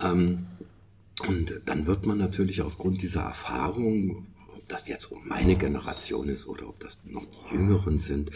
Ähm, 0.00 0.46
und 1.20 1.60
dann 1.66 1.86
wird 1.86 2.06
man 2.06 2.18
natürlich 2.18 2.62
aufgrund 2.62 3.02
dieser 3.02 3.22
Erfahrung, 3.22 4.26
ob 4.54 4.68
das 4.68 4.88
jetzt 4.88 5.06
um 5.06 5.26
meine 5.26 5.56
Generation 5.56 6.28
ist 6.28 6.46
oder 6.46 6.68
ob 6.68 6.80
das 6.80 7.00
noch 7.04 7.24
die 7.24 7.54
Jüngeren 7.54 7.98
sind, 7.98 8.30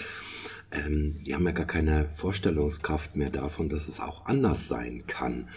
ähm, 0.72 1.20
die 1.24 1.34
haben 1.34 1.44
ja 1.44 1.52
gar 1.52 1.66
keine 1.66 2.08
Vorstellungskraft 2.16 3.16
mehr 3.16 3.30
davon, 3.30 3.68
dass 3.68 3.88
es 3.88 4.00
auch 4.00 4.26
anders 4.26 4.68
sein 4.68 5.04
kann. 5.06 5.48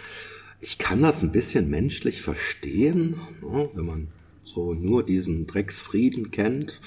Ich 0.60 0.77
kann 0.77 1.01
das 1.01 1.22
ein 1.22 1.32
bisschen 1.32 1.70
menschlich 1.70 2.22
verstehen, 2.22 3.20
ne, 3.41 3.70
wenn 3.74 3.86
man 3.86 4.08
so 4.44 4.74
nur 4.74 5.05
diesen 5.05 5.48
Drecksfrieden 5.48 6.32
kennt, 6.32 6.82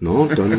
ne, 0.00 0.28
dann, 0.34 0.50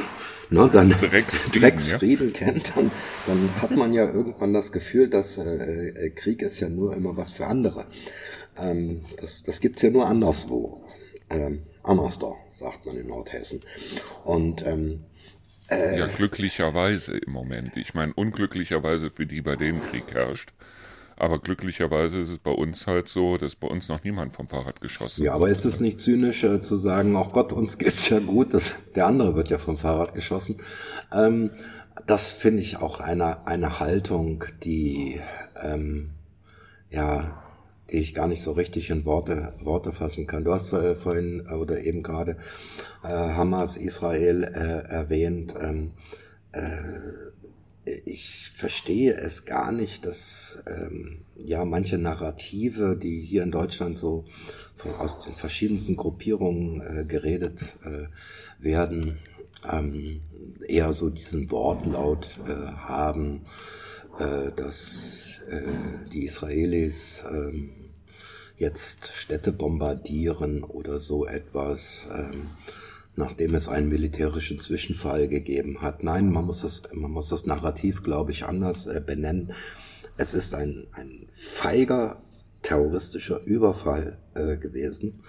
ne, 0.50 0.70
dann 0.72 0.90
Drecksfrieden, 0.90 1.60
Drecksfrieden 1.60 2.28
ja. 2.28 2.34
kennt, 2.34 2.72
dann, 2.74 2.90
dann 3.26 3.50
hat 3.60 3.76
man 3.76 3.92
ja 3.92 4.10
irgendwann 4.10 4.52
das 4.52 4.72
Gefühl, 4.72 5.08
dass 5.08 5.38
äh, 5.38 5.88
äh 5.88 6.10
Krieg 6.10 6.42
ist 6.42 6.60
ja 6.60 6.68
nur 6.68 6.96
immer 6.96 7.16
was 7.16 7.32
für 7.32 7.46
andere. 7.46 7.86
Ähm, 8.58 9.04
das 9.20 9.42
das 9.42 9.60
gibt's 9.60 9.82
ja 9.82 9.90
nur 9.90 10.06
anderswo. 10.06 10.84
Ähm, 11.30 11.62
andersdo, 11.82 12.36
sagt 12.50 12.86
man 12.86 12.96
in 12.96 13.08
Nordhessen. 13.08 13.62
Und 14.24 14.66
ähm, 14.66 15.04
äh, 15.68 15.98
ja, 15.98 16.06
glücklicherweise 16.06 17.16
im 17.16 17.32
Moment. 17.32 17.76
Ich 17.76 17.94
meine, 17.94 18.12
unglücklicherweise 18.14 19.10
für 19.10 19.26
die, 19.26 19.42
bei 19.42 19.56
denen 19.56 19.80
Krieg 19.80 20.12
herrscht. 20.12 20.52
Aber 21.16 21.38
glücklicherweise 21.38 22.20
ist 22.20 22.28
es 22.28 22.38
bei 22.38 22.50
uns 22.50 22.86
halt 22.86 23.08
so, 23.08 23.38
dass 23.38 23.54
bei 23.54 23.68
uns 23.68 23.88
noch 23.88 24.02
niemand 24.02 24.34
vom 24.34 24.48
Fahrrad 24.48 24.80
geschossen 24.80 25.18
wird. 25.18 25.26
Ja, 25.28 25.34
aber 25.34 25.48
ist 25.48 25.64
es 25.64 25.78
nicht 25.78 26.00
zynisch 26.00 26.42
äh, 26.42 26.60
zu 26.60 26.76
sagen, 26.76 27.16
ach 27.16 27.30
Gott, 27.32 27.52
uns 27.52 27.78
geht's 27.78 28.08
ja 28.08 28.18
gut, 28.18 28.52
das, 28.52 28.74
der 28.94 29.06
andere 29.06 29.36
wird 29.36 29.48
ja 29.48 29.58
vom 29.58 29.78
Fahrrad 29.78 30.14
geschossen. 30.14 30.56
Ähm, 31.12 31.50
das 32.06 32.30
finde 32.30 32.62
ich 32.62 32.78
auch 32.78 32.98
eine, 32.98 33.46
eine 33.46 33.78
Haltung, 33.78 34.44
die 34.64 35.20
ähm, 35.62 36.10
ja 36.90 37.43
die 37.90 37.98
ich 37.98 38.14
gar 38.14 38.28
nicht 38.28 38.42
so 38.42 38.52
richtig 38.52 38.90
in 38.90 39.04
Worte, 39.04 39.52
Worte 39.62 39.92
fassen 39.92 40.26
kann. 40.26 40.44
Du 40.44 40.52
hast 40.52 40.72
äh, 40.72 40.94
vorhin 40.94 41.46
äh, 41.48 41.54
oder 41.54 41.84
eben 41.84 42.02
gerade 42.02 42.36
äh, 43.02 43.08
Hamas, 43.08 43.76
Israel 43.76 44.44
äh, 44.44 44.90
erwähnt. 44.90 45.54
Ähm, 45.60 45.92
äh, 46.52 48.00
ich 48.06 48.50
verstehe 48.54 49.14
es 49.14 49.44
gar 49.44 49.70
nicht, 49.70 50.06
dass 50.06 50.64
ähm, 50.66 51.18
ja 51.36 51.66
manche 51.66 51.98
Narrative, 51.98 52.96
die 52.96 53.20
hier 53.20 53.42
in 53.42 53.50
Deutschland 53.50 53.98
so 53.98 54.24
von, 54.74 54.94
aus 54.94 55.20
den 55.20 55.34
verschiedensten 55.34 55.94
Gruppierungen 55.94 56.80
äh, 56.80 57.04
geredet 57.04 57.76
werden, 58.58 59.18
ähm, 59.70 60.22
eher 60.66 60.94
so 60.94 61.10
diesen 61.10 61.50
Wortlaut 61.50 62.40
haben, 62.78 63.42
dass 64.56 65.33
äh, 65.48 66.08
die 66.12 66.24
Israelis 66.24 67.24
ähm, 67.30 67.70
jetzt 68.56 69.08
Städte 69.12 69.52
bombardieren 69.52 70.62
oder 70.62 70.98
so 70.98 71.26
etwas, 71.26 72.08
ähm, 72.14 72.50
nachdem 73.16 73.54
es 73.54 73.68
einen 73.68 73.88
militärischen 73.88 74.58
Zwischenfall 74.58 75.28
gegeben 75.28 75.80
hat. 75.80 76.02
Nein, 76.02 76.30
man 76.30 76.44
muss 76.44 76.62
das, 76.62 76.82
man 76.92 77.10
muss 77.10 77.28
das 77.28 77.46
Narrativ, 77.46 78.02
glaube 78.02 78.32
ich, 78.32 78.44
anders 78.44 78.86
äh, 78.86 79.02
benennen. 79.04 79.52
Es 80.16 80.34
ist 80.34 80.54
ein, 80.54 80.86
ein 80.92 81.26
feiger 81.32 82.22
terroristischer 82.62 83.42
Überfall 83.44 84.18
äh, 84.34 84.56
gewesen. 84.56 85.22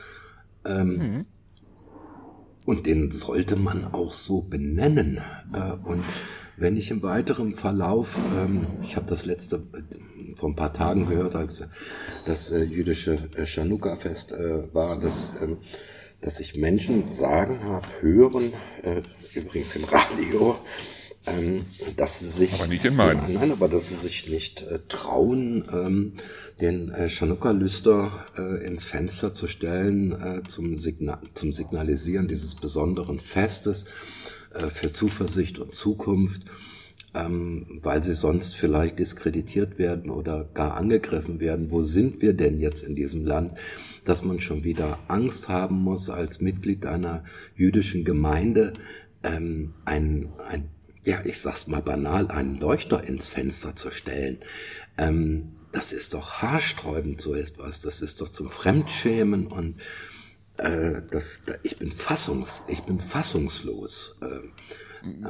Ähm, 0.65 0.97
mhm. 0.97 1.25
Und 2.65 2.87
den 2.87 3.11
sollte 3.11 3.55
man 3.55 3.85
auch 3.93 4.11
so 4.11 4.41
benennen. 4.41 5.21
Äh, 5.53 5.73
und 5.83 6.03
wenn 6.57 6.77
ich 6.77 6.91
im 6.91 7.03
weiteren 7.03 7.53
Verlauf, 7.53 8.19
ähm, 8.35 8.67
ich 8.83 8.95
habe 8.95 9.05
das 9.07 9.25
letzte 9.25 9.57
äh, 9.57 10.35
vor 10.35 10.49
ein 10.49 10.55
paar 10.55 10.73
Tagen 10.73 11.07
gehört, 11.07 11.35
als 11.35 11.67
das 12.25 12.51
äh, 12.51 12.63
jüdische 12.63 13.17
äh, 13.35 13.45
Chanukka-Fest 13.45 14.33
äh, 14.33 14.73
war, 14.73 14.99
dass, 14.99 15.29
ähm, 15.41 15.57
dass 16.21 16.39
ich 16.39 16.55
Menschen 16.55 17.11
sagen 17.11 17.59
habe, 17.63 17.85
hören, 18.01 18.53
äh, 18.83 19.01
übrigens 19.33 19.75
im 19.75 19.85
Radio, 19.85 20.57
ähm, 21.27 21.65
dass 21.97 22.19
sie 22.19 22.29
sich, 22.29 22.53
aber 22.53 22.67
nicht 22.67 22.85
in 22.85 22.95
meinen. 22.95 23.21
Ja, 23.31 23.39
nein, 23.39 23.51
aber 23.51 23.67
dass 23.67 23.89
sie 23.89 23.95
sich 23.95 24.29
nicht 24.29 24.61
äh, 24.63 24.79
trauen, 24.87 25.65
ähm, 25.71 26.13
den 26.61 26.89
äh, 26.91 27.09
Chanukka-Lüster 27.09 28.11
äh, 28.37 28.65
ins 28.65 28.85
Fenster 28.85 29.33
zu 29.33 29.47
stellen 29.47 30.11
äh, 30.11 30.47
zum, 30.47 30.77
Signal, 30.77 31.19
zum 31.33 31.51
Signalisieren 31.51 32.27
dieses 32.27 32.55
besonderen 32.55 33.19
Festes 33.19 33.85
äh, 33.85 33.89
für 34.69 34.93
Zuversicht 34.93 35.59
und 35.59 35.75
Zukunft. 35.75 36.43
ähm, 37.15 37.79
weil 37.81 38.03
sie 38.03 38.13
sonst 38.13 38.55
vielleicht 38.55 38.99
diskreditiert 38.99 39.79
werden 39.79 40.09
oder 40.11 40.49
gar 40.53 40.75
angegriffen 40.75 41.39
werden. 41.39 41.71
Wo 41.71 41.81
sind 41.81 42.21
wir 42.21 42.33
denn 42.33 42.59
jetzt 42.59 42.83
in 42.83 42.95
diesem 42.95 43.25
Land, 43.25 43.57
dass 44.03 44.23
man 44.23 44.39
schon 44.41 44.63
wieder 44.63 44.99
Angst 45.07 45.47
haben 45.47 45.77
muss, 45.77 46.09
als 46.09 46.41
Mitglied 46.41 46.85
einer 46.85 47.23
jüdischen 47.55 48.03
Gemeinde 48.03 48.73
ähm, 49.23 49.73
ein, 49.85 50.29
ein, 50.47 50.69
ja, 51.03 51.19
ich 51.23 51.39
sag's 51.39 51.67
mal 51.67 51.81
banal, 51.81 52.27
einen 52.27 52.59
Leuchter 52.59 53.03
ins 53.03 53.27
Fenster 53.27 53.75
zu 53.75 53.91
stellen? 53.91 54.39
Ähm, 54.97 55.53
das 55.71 55.93
ist 55.93 56.13
doch 56.13 56.41
haarsträubend 56.41 57.21
so 57.21 57.33
etwas. 57.33 57.79
Das 57.81 58.01
ist 58.01 58.21
doch 58.21 58.29
zum 58.29 58.49
Fremdschämen 58.49 59.47
und 59.47 59.75
äh, 60.57 61.01
das, 61.09 61.43
ich 61.63 61.77
bin 61.77 61.91
fassungs, 61.91 62.61
ich 62.67 62.81
bin 62.83 62.99
fassungslos. 62.99 64.17
Äh, 64.21 64.39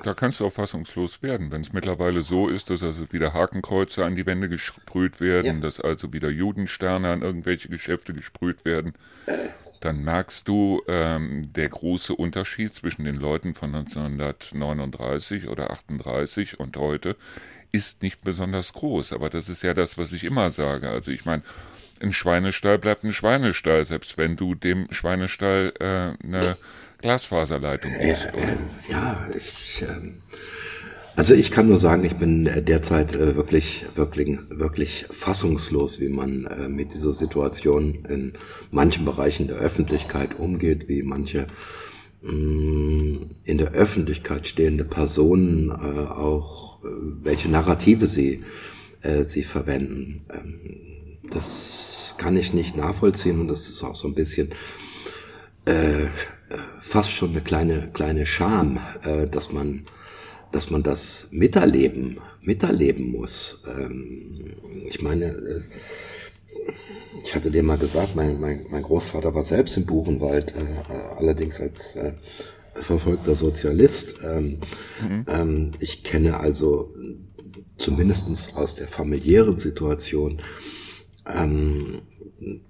da 0.03 0.13
kannst 0.13 0.39
du 0.39 0.45
auch 0.45 0.53
fassungslos 0.53 1.21
werden, 1.21 1.51
wenn 1.51 1.61
es 1.61 1.73
mittlerweile 1.73 2.21
so 2.21 2.47
ist, 2.47 2.69
dass 2.69 2.81
also 2.81 3.11
wieder 3.11 3.33
Hakenkreuze 3.33 4.05
an 4.05 4.15
die 4.15 4.25
Wände 4.25 4.47
gesprüht 4.47 5.19
werden, 5.19 5.55
ja. 5.55 5.59
dass 5.59 5.81
also 5.81 6.13
wieder 6.13 6.29
Judensterne 6.29 7.09
an 7.09 7.21
irgendwelche 7.21 7.67
Geschäfte 7.67 8.13
gesprüht 8.13 8.63
werden. 8.63 8.93
Dann 9.81 10.03
merkst 10.03 10.47
du 10.47 10.81
ähm, 10.87 11.51
der 11.53 11.67
große 11.67 12.15
Unterschied 12.15 12.73
zwischen 12.73 13.03
den 13.03 13.17
Leuten 13.17 13.53
von 13.53 13.75
1939 13.75 15.49
oder 15.49 15.71
38 15.71 16.59
und 16.59 16.77
heute 16.77 17.17
ist 17.73 18.01
nicht 18.01 18.21
besonders 18.21 18.71
groß. 18.71 19.11
Aber 19.11 19.29
das 19.29 19.49
ist 19.49 19.61
ja 19.61 19.73
das, 19.73 19.97
was 19.97 20.13
ich 20.13 20.23
immer 20.23 20.49
sage. 20.49 20.89
Also 20.89 21.11
ich 21.11 21.25
meine, 21.25 21.43
ein 22.01 22.13
Schweinestall 22.13 22.77
bleibt 22.77 23.03
ein 23.03 23.13
Schweinestall, 23.13 23.85
selbst 23.85 24.17
wenn 24.17 24.35
du 24.35 24.55
dem 24.55 24.87
Schweinestall 24.91 25.73
äh, 25.79 26.25
eine 26.25 26.57
Glasfaserleitung 26.99 27.91
gibst. 27.99 28.33
Äh, 28.33 28.91
ja, 28.91 29.27
ich, 29.35 29.83
äh, 29.83 30.11
also 31.15 31.33
ich 31.33 31.51
kann 31.51 31.67
nur 31.67 31.77
sagen, 31.77 32.03
ich 32.03 32.15
bin 32.15 32.43
derzeit 32.43 33.15
äh, 33.15 33.35
wirklich, 33.35 33.85
wirklich, 33.95 34.37
wirklich 34.49 35.05
fassungslos, 35.11 35.99
wie 36.01 36.09
man 36.09 36.45
äh, 36.45 36.67
mit 36.67 36.93
dieser 36.93 37.13
Situation 37.13 38.05
in 38.09 38.33
manchen 38.71 39.05
Bereichen 39.05 39.47
der 39.47 39.57
Öffentlichkeit 39.57 40.37
umgeht, 40.37 40.89
wie 40.89 41.03
manche 41.03 41.47
mm, 42.21 43.15
in 43.45 43.57
der 43.57 43.71
Öffentlichkeit 43.71 44.47
stehende 44.47 44.83
Personen 44.83 45.69
äh, 45.69 45.73
auch, 45.73 46.83
äh, 46.83 46.87
welche 47.23 47.49
Narrative 47.49 48.07
sie, 48.07 48.43
äh, 49.01 49.23
sie 49.23 49.43
verwenden. 49.43 50.25
Das 51.31 52.15
kann 52.17 52.37
ich 52.37 52.53
nicht 52.53 52.75
nachvollziehen 52.75 53.39
und 53.41 53.47
das 53.47 53.67
ist 53.67 53.83
auch 53.83 53.95
so 53.95 54.07
ein 54.07 54.15
bisschen 54.15 54.53
äh, 55.65 56.07
fast 56.79 57.11
schon 57.11 57.31
eine 57.31 57.41
kleine 57.41 57.89
kleine 57.93 58.25
Scham, 58.25 58.79
äh, 59.03 59.27
dass 59.27 59.51
man 59.51 59.85
dass 60.51 60.69
man 60.69 60.83
das 60.83 61.27
miterleben 61.31 62.19
miterleben 62.41 63.11
muss. 63.11 63.63
Ähm, 63.67 64.53
ich 64.87 65.01
meine, 65.01 65.25
äh, 65.25 65.61
ich 67.23 67.33
hatte 67.35 67.51
dir 67.51 67.63
mal 67.63 67.77
gesagt, 67.77 68.15
mein, 68.15 68.39
mein, 68.39 68.65
mein 68.69 68.83
Großvater 68.83 69.33
war 69.33 69.43
selbst 69.43 69.77
im 69.77 69.85
Buchenwald, 69.85 70.53
äh, 70.55 71.17
allerdings 71.17 71.59
als 71.59 71.95
äh, 71.95 72.13
verfolgter 72.75 73.35
Sozialist. 73.35 74.19
Ähm, 74.23 74.59
mhm. 75.01 75.25
ähm, 75.27 75.71
ich 75.79 76.03
kenne 76.03 76.39
also 76.39 76.93
zumindestens 77.77 78.55
aus 78.55 78.75
der 78.75 78.87
familiären 78.87 79.57
Situation 79.57 80.41
ähm, 81.25 82.01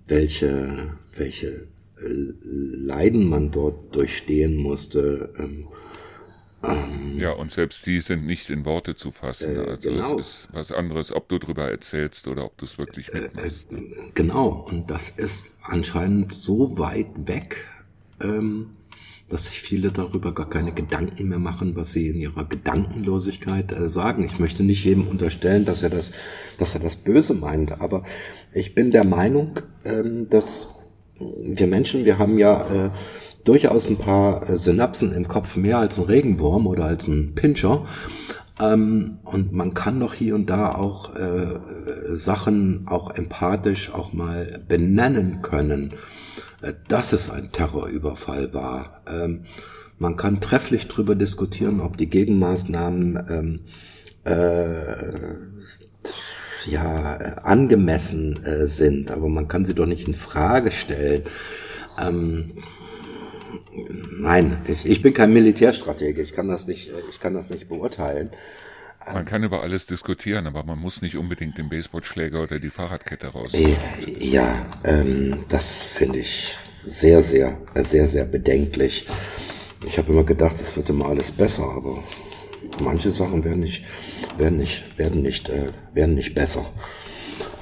welche, 0.08 0.98
welche 1.16 1.68
Leiden 1.98 3.27
man 3.27 3.51
dort 3.51 3.96
durchstehen 3.96 4.56
musste. 4.56 5.34
Ähm, 5.38 5.68
ähm, 6.64 7.18
ja, 7.18 7.32
und 7.32 7.51
selbst 7.51 7.86
die 7.86 8.00
sind 8.00 8.25
nicht 8.25 8.50
in 8.50 8.66
Worte 8.66 8.96
zu 8.96 9.12
fassen. 9.12 9.56
Äh, 9.56 9.60
also 9.60 9.90
genau. 9.90 10.20
es 10.20 10.27
ist 10.27 10.48
was 10.51 10.72
anderes, 10.72 11.12
ob 11.12 11.29
du 11.29 11.38
darüber 11.40 11.70
erzählst 11.70 12.27
oder 12.27 12.46
ob 12.46 12.58
du 12.58 12.66
es 12.66 12.77
wirklich 12.77 13.14
äh, 13.14 13.22
mitmachst. 13.22 13.72
Ne? 13.72 13.79
Äh, 13.79 14.12
genau, 14.14 14.50
und 14.50 14.90
das 14.90 15.10
ist 15.10 15.51
anscheinend 15.62 16.34
so 16.34 16.77
weit 16.77 17.27
weg, 17.27 17.68
ähm, 18.22 18.72
dass 19.27 19.46
sich 19.46 19.59
viele 19.59 19.92
darüber 19.92 20.33
gar 20.33 20.50
keine 20.50 20.72
Gedanken 20.72 21.29
mehr 21.29 21.40
machen, 21.40 21.75
was 21.75 21.92
sie 21.92 22.09
in 22.09 22.20
ihrer 22.20 22.46
Gedankenlosigkeit 22.46 23.72
äh, 23.72 23.90
sagen. 23.90 24.24
Ich 24.24 24.40
möchte 24.40 24.64
nicht 24.64 24.83
jedem 24.83 25.07
unterstellen, 25.07 25.66
dass 25.66 25.81
er 25.81 25.90
das, 25.90 26.11
dass 26.59 26.75
er 26.75 26.81
das 26.81 26.98
Böse 26.98 27.33
meint, 27.33 27.81
aber 27.81 28.03
ich 28.53 28.75
bin 28.75 28.92
der 28.92 29.03
Meinung, 29.03 29.59
ähm, 29.83 30.29
dass 30.29 30.75
wir 31.20 31.68
Menschen, 31.68 32.05
wir 32.05 32.20
haben 32.20 32.38
ja 32.38 32.61
äh, 32.61 32.90
durchaus 33.46 33.88
ein 33.88 33.98
paar 33.98 34.50
äh, 34.50 34.57
Synapsen 34.57 35.14
im 35.14 35.27
Kopf 35.27 35.55
mehr 35.55 35.77
als 35.77 35.98
ein 35.98 36.05
Regenwurm 36.05 36.68
oder 36.68 36.85
als 36.85 37.07
ein 37.07 37.33
Pinscher. 37.35 37.85
Ähm, 38.59 39.20
und 39.24 39.53
man 39.53 39.74
kann 39.74 40.00
doch 40.00 40.14
hier 40.14 40.35
und 40.35 40.50
da 40.50 40.74
auch 40.74 41.16
äh, 41.16 41.59
Sachen 42.09 42.88
auch 42.88 43.11
empathisch 43.11 43.94
auch 43.94 44.14
mal 44.14 44.64
benennen 44.68 45.42
können. 45.42 45.94
Äh, 46.66 46.74
dass 46.88 47.14
es 47.14 47.30
ein 47.30 47.51
Terrorüberfall 47.51 48.54
war. 48.54 49.01
Ähm, 49.08 49.46
man 49.98 50.18
kann 50.18 50.42
trefflich 50.42 50.88
darüber 50.88 51.16
diskutieren, 51.16 51.80
ob 51.80 51.98
die 51.98 52.10
Gegenmaßnahmen 52.10 53.25
ähm, 53.30 53.60
äh, 54.25 55.36
ja 56.70 57.16
angemessen 57.44 58.44
äh, 58.44 58.68
sind, 58.68 59.12
aber 59.12 59.30
man 59.30 59.48
kann 59.48 59.66
sie 59.66 59.75
doch 59.75 59.86
nicht 59.86 60.08
in 60.08 60.16
Frage 60.16 60.72
stellen. 60.72 61.24
Ähm, 62.01 62.51
nein, 64.20 64.58
ich, 64.68 64.86
ich 64.86 65.01
bin 65.01 65.14
kein 65.14 65.32
Militärstratege, 65.32 66.22
ich 66.22 66.34
kann 66.34 66.50
das 66.50 66.68
nicht, 66.68 66.92
ich 67.10 67.20
kann 67.20 67.36
das 67.36 67.51
nicht 67.51 67.70
beurteilen. 67.70 68.32
Man 69.13 69.25
kann 69.25 69.44
über 69.44 69.61
alles 69.61 69.85
diskutieren, 69.85 70.48
aber 70.48 70.63
man 70.63 70.79
muss 70.79 71.01
nicht 71.01 71.15
unbedingt 71.15 71.57
den 71.57 71.70
Baseballschläger 71.70 72.41
oder 72.41 72.59
die 72.59 72.70
Fahrradkette 72.70 73.27
raus. 73.27 73.53
Äh, 73.53 73.75
ja, 74.20 74.65
ähm, 74.83 75.46
das 75.50 75.85
finde 75.85 76.20
ich 76.20 76.57
sehr, 76.83 77.22
sehr, 77.22 77.57
sehr, 77.75 78.07
sehr 78.07 78.25
bedenklich. 78.25 79.07
Ich 79.85 79.98
habe 79.98 80.11
immer 80.11 80.24
gedacht, 80.24 80.59
es 80.59 80.75
wird 80.75 80.89
immer 80.89 81.07
alles 81.07 81.31
besser, 81.31 81.63
aber 81.63 82.03
manche 82.79 83.11
Sachen 83.11 83.44
werden 83.44 83.59
nicht, 83.59 83.85
werden 84.37 84.57
nicht, 84.57 84.98
werden 84.98 85.22
nicht, 85.22 85.50
äh, 85.50 85.72
werden 85.94 86.15
nicht 86.15 86.33
besser. 86.33 86.65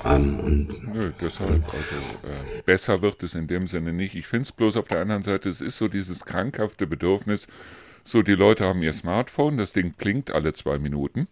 Ähm, 0.06 0.40
und, 0.40 0.94
Nö, 0.94 1.12
deshalb, 1.22 1.64
also, 1.66 1.96
äh, 2.28 2.62
besser 2.66 3.02
wird 3.02 3.24
es 3.24 3.36
in 3.36 3.48
dem 3.48 3.68
Sinne 3.68 3.94
nicht. 3.94 4.16
Ich 4.16 4.28
finde 4.28 4.44
es 4.44 4.52
bloß 4.52 4.78
auf 4.78 4.88
der 4.88 5.00
anderen 5.00 5.24
Seite, 5.24 5.50
es 5.50 5.62
ist 5.62 5.78
so 5.78 5.88
dieses 5.88 6.26
krankhafte 6.26 6.88
Bedürfnis, 6.88 7.48
so, 8.04 8.22
die 8.22 8.36
Leute 8.36 8.66
haben 8.66 8.84
ihr 8.84 8.94
Smartphone, 8.94 9.58
das 9.58 9.74
Ding 9.74 9.94
blinkt 9.94 10.32
alle 10.32 10.54
zwei 10.54 10.78
Minuten. 10.78 11.28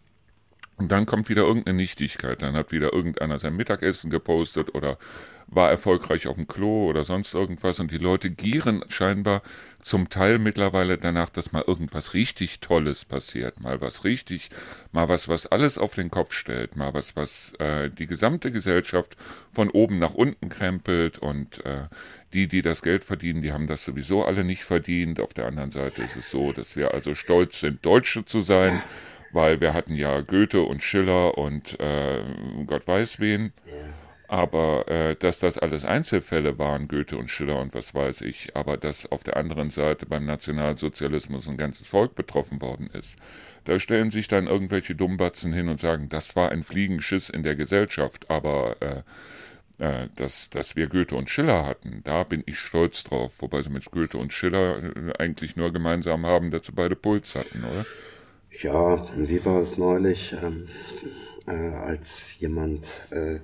Und 0.81 0.91
dann 0.91 1.05
kommt 1.05 1.29
wieder 1.29 1.43
irgendeine 1.43 1.77
Nichtigkeit. 1.77 2.41
Dann 2.41 2.55
hat 2.55 2.71
wieder 2.71 2.91
irgendeiner 2.91 3.37
sein 3.37 3.55
Mittagessen 3.55 4.09
gepostet 4.09 4.73
oder 4.73 4.97
war 5.45 5.69
erfolgreich 5.69 6.25
auf 6.25 6.37
dem 6.37 6.47
Klo 6.47 6.87
oder 6.87 7.03
sonst 7.03 7.35
irgendwas. 7.35 7.79
Und 7.79 7.91
die 7.91 7.99
Leute 7.99 8.31
gieren 8.31 8.83
scheinbar 8.87 9.43
zum 9.83 10.09
Teil 10.09 10.39
mittlerweile 10.39 10.97
danach, 10.97 11.29
dass 11.29 11.51
mal 11.51 11.63
irgendwas 11.67 12.15
richtig 12.15 12.61
Tolles 12.61 13.05
passiert. 13.05 13.59
Mal 13.59 13.79
was 13.79 14.05
richtig, 14.05 14.49
mal 14.91 15.07
was, 15.07 15.27
was 15.27 15.45
alles 15.45 15.77
auf 15.77 15.93
den 15.93 16.09
Kopf 16.09 16.33
stellt. 16.33 16.75
Mal 16.75 16.95
was, 16.95 17.15
was 17.15 17.53
äh, 17.59 17.91
die 17.91 18.07
gesamte 18.07 18.51
Gesellschaft 18.51 19.17
von 19.51 19.69
oben 19.69 19.99
nach 19.99 20.15
unten 20.15 20.49
krempelt. 20.49 21.19
Und 21.19 21.63
äh, 21.63 21.83
die, 22.33 22.47
die 22.47 22.61
das 22.61 22.81
Geld 22.81 23.03
verdienen, 23.03 23.41
die 23.41 23.51
haben 23.51 23.67
das 23.67 23.83
sowieso 23.83 24.23
alle 24.23 24.43
nicht 24.43 24.63
verdient. 24.63 25.19
Auf 25.19 25.33
der 25.33 25.47
anderen 25.47 25.71
Seite 25.71 26.01
ist 26.01 26.15
es 26.15 26.31
so, 26.31 26.51
dass 26.51 26.75
wir 26.75 26.93
also 26.93 27.15
stolz 27.15 27.59
sind, 27.59 27.85
Deutsche 27.85 28.25
zu 28.25 28.41
sein 28.41 28.81
weil 29.33 29.61
wir 29.61 29.73
hatten 29.73 29.95
ja 29.95 30.21
Goethe 30.21 30.61
und 30.61 30.83
Schiller 30.83 31.37
und 31.37 31.79
äh, 31.79 32.21
Gott 32.65 32.87
weiß 32.87 33.19
wen. 33.19 33.53
Aber 34.27 34.87
äh, 34.87 35.15
dass 35.17 35.39
das 35.39 35.57
alles 35.57 35.83
Einzelfälle 35.83 36.57
waren, 36.57 36.87
Goethe 36.87 37.17
und 37.17 37.29
Schiller 37.29 37.59
und 37.59 37.73
was 37.73 37.93
weiß 37.93 38.21
ich, 38.21 38.55
aber 38.55 38.77
dass 38.77 39.11
auf 39.11 39.25
der 39.25 39.35
anderen 39.35 39.71
Seite 39.71 40.05
beim 40.05 40.25
Nationalsozialismus 40.25 41.49
ein 41.49 41.57
ganzes 41.57 41.87
Volk 41.87 42.15
betroffen 42.15 42.61
worden 42.61 42.89
ist. 42.93 43.17
Da 43.65 43.77
stellen 43.77 44.09
sich 44.09 44.29
dann 44.29 44.47
irgendwelche 44.47 44.95
Dummbatzen 44.95 45.51
hin 45.51 45.67
und 45.67 45.81
sagen, 45.81 46.07
das 46.07 46.37
war 46.37 46.49
ein 46.49 46.63
Fliegenschiss 46.63 47.29
in 47.29 47.43
der 47.43 47.57
Gesellschaft, 47.57 48.29
aber 48.29 48.77
äh, 48.79 49.01
äh, 49.81 50.09
dass, 50.15 50.51
dass 50.51 50.75
wir 50.75 50.85
Goethe 50.85 51.15
und 51.15 51.27
Schiller 51.27 51.65
hatten, 51.65 52.01
da 52.03 52.23
bin 52.23 52.43
ich 52.45 52.59
stolz 52.59 53.03
drauf. 53.03 53.33
Wobei 53.39 53.63
sie 53.63 53.71
mit 53.71 53.89
Goethe 53.89 54.19
und 54.19 54.31
Schiller 54.31 54.77
äh, 54.77 55.13
eigentlich 55.17 55.55
nur 55.55 55.73
gemeinsam 55.73 56.23
haben, 56.27 56.51
dass 56.51 56.67
sie 56.67 56.71
beide 56.71 56.95
Puls 56.95 57.33
hatten, 57.33 57.63
oder? 57.63 57.83
Ja, 58.61 59.07
wie 59.15 59.43
war 59.43 59.59
es 59.59 59.79
neulich, 59.79 60.35
ähm, 60.39 60.67
äh, 61.47 61.51
als 61.51 62.39
jemand 62.39 62.85
äh, 63.09 63.39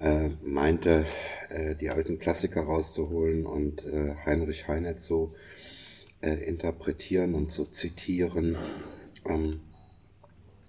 äh, 0.00 0.30
meinte, 0.44 1.06
äh, 1.48 1.74
die 1.74 1.90
alten 1.90 2.20
Klassiker 2.20 2.62
rauszuholen 2.62 3.44
und 3.44 3.84
Heinrich 4.24 4.68
Heine 4.68 4.96
zu 4.96 5.34
interpretieren 6.20 7.34
und 7.34 7.50
zu 7.50 7.64
zitieren. 7.66 8.56
Ähm, 9.24 9.60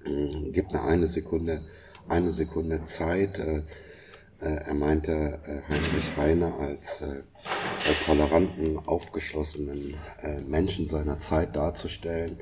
äh, 0.03 0.51
gibt 0.51 0.73
mir 0.73 0.83
eine 0.83 1.07
Sekunde, 1.07 1.61
eine 2.07 2.31
Sekunde 2.31 2.85
Zeit. 2.85 3.39
Äh, 4.41 4.67
er 4.67 4.73
meinte 4.73 5.11
äh, 5.11 5.61
Heinrich 5.69 6.17
Heine 6.17 6.53
als 6.55 7.01
äh, 7.01 7.23
toleranten, 8.05 8.77
aufgeschlossenen 8.85 9.95
Menschen 10.47 10.85
seiner 10.85 11.19
Zeit 11.19 11.55
darzustellen. 11.55 12.39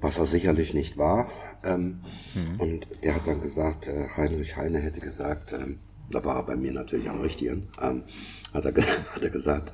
was 0.00 0.18
er 0.18 0.26
sicherlich 0.26 0.74
nicht 0.74 0.98
war. 0.98 1.30
Ähm, 1.64 2.00
mhm. 2.34 2.60
Und 2.60 2.88
der 3.04 3.14
hat 3.14 3.28
dann 3.28 3.40
gesagt, 3.40 3.88
Heinrich 4.16 4.56
Heine 4.56 4.78
hätte 4.80 5.00
gesagt, 5.00 5.52
ähm, 5.52 5.78
da 6.10 6.24
war 6.24 6.36
er 6.36 6.42
bei 6.42 6.56
mir 6.56 6.72
natürlich 6.72 7.08
am 7.08 7.20
richtigen, 7.20 7.68
ähm, 7.80 8.02
hat, 8.52 8.64
er, 8.64 8.74
hat 9.14 9.22
er 9.22 9.30
gesagt, 9.30 9.72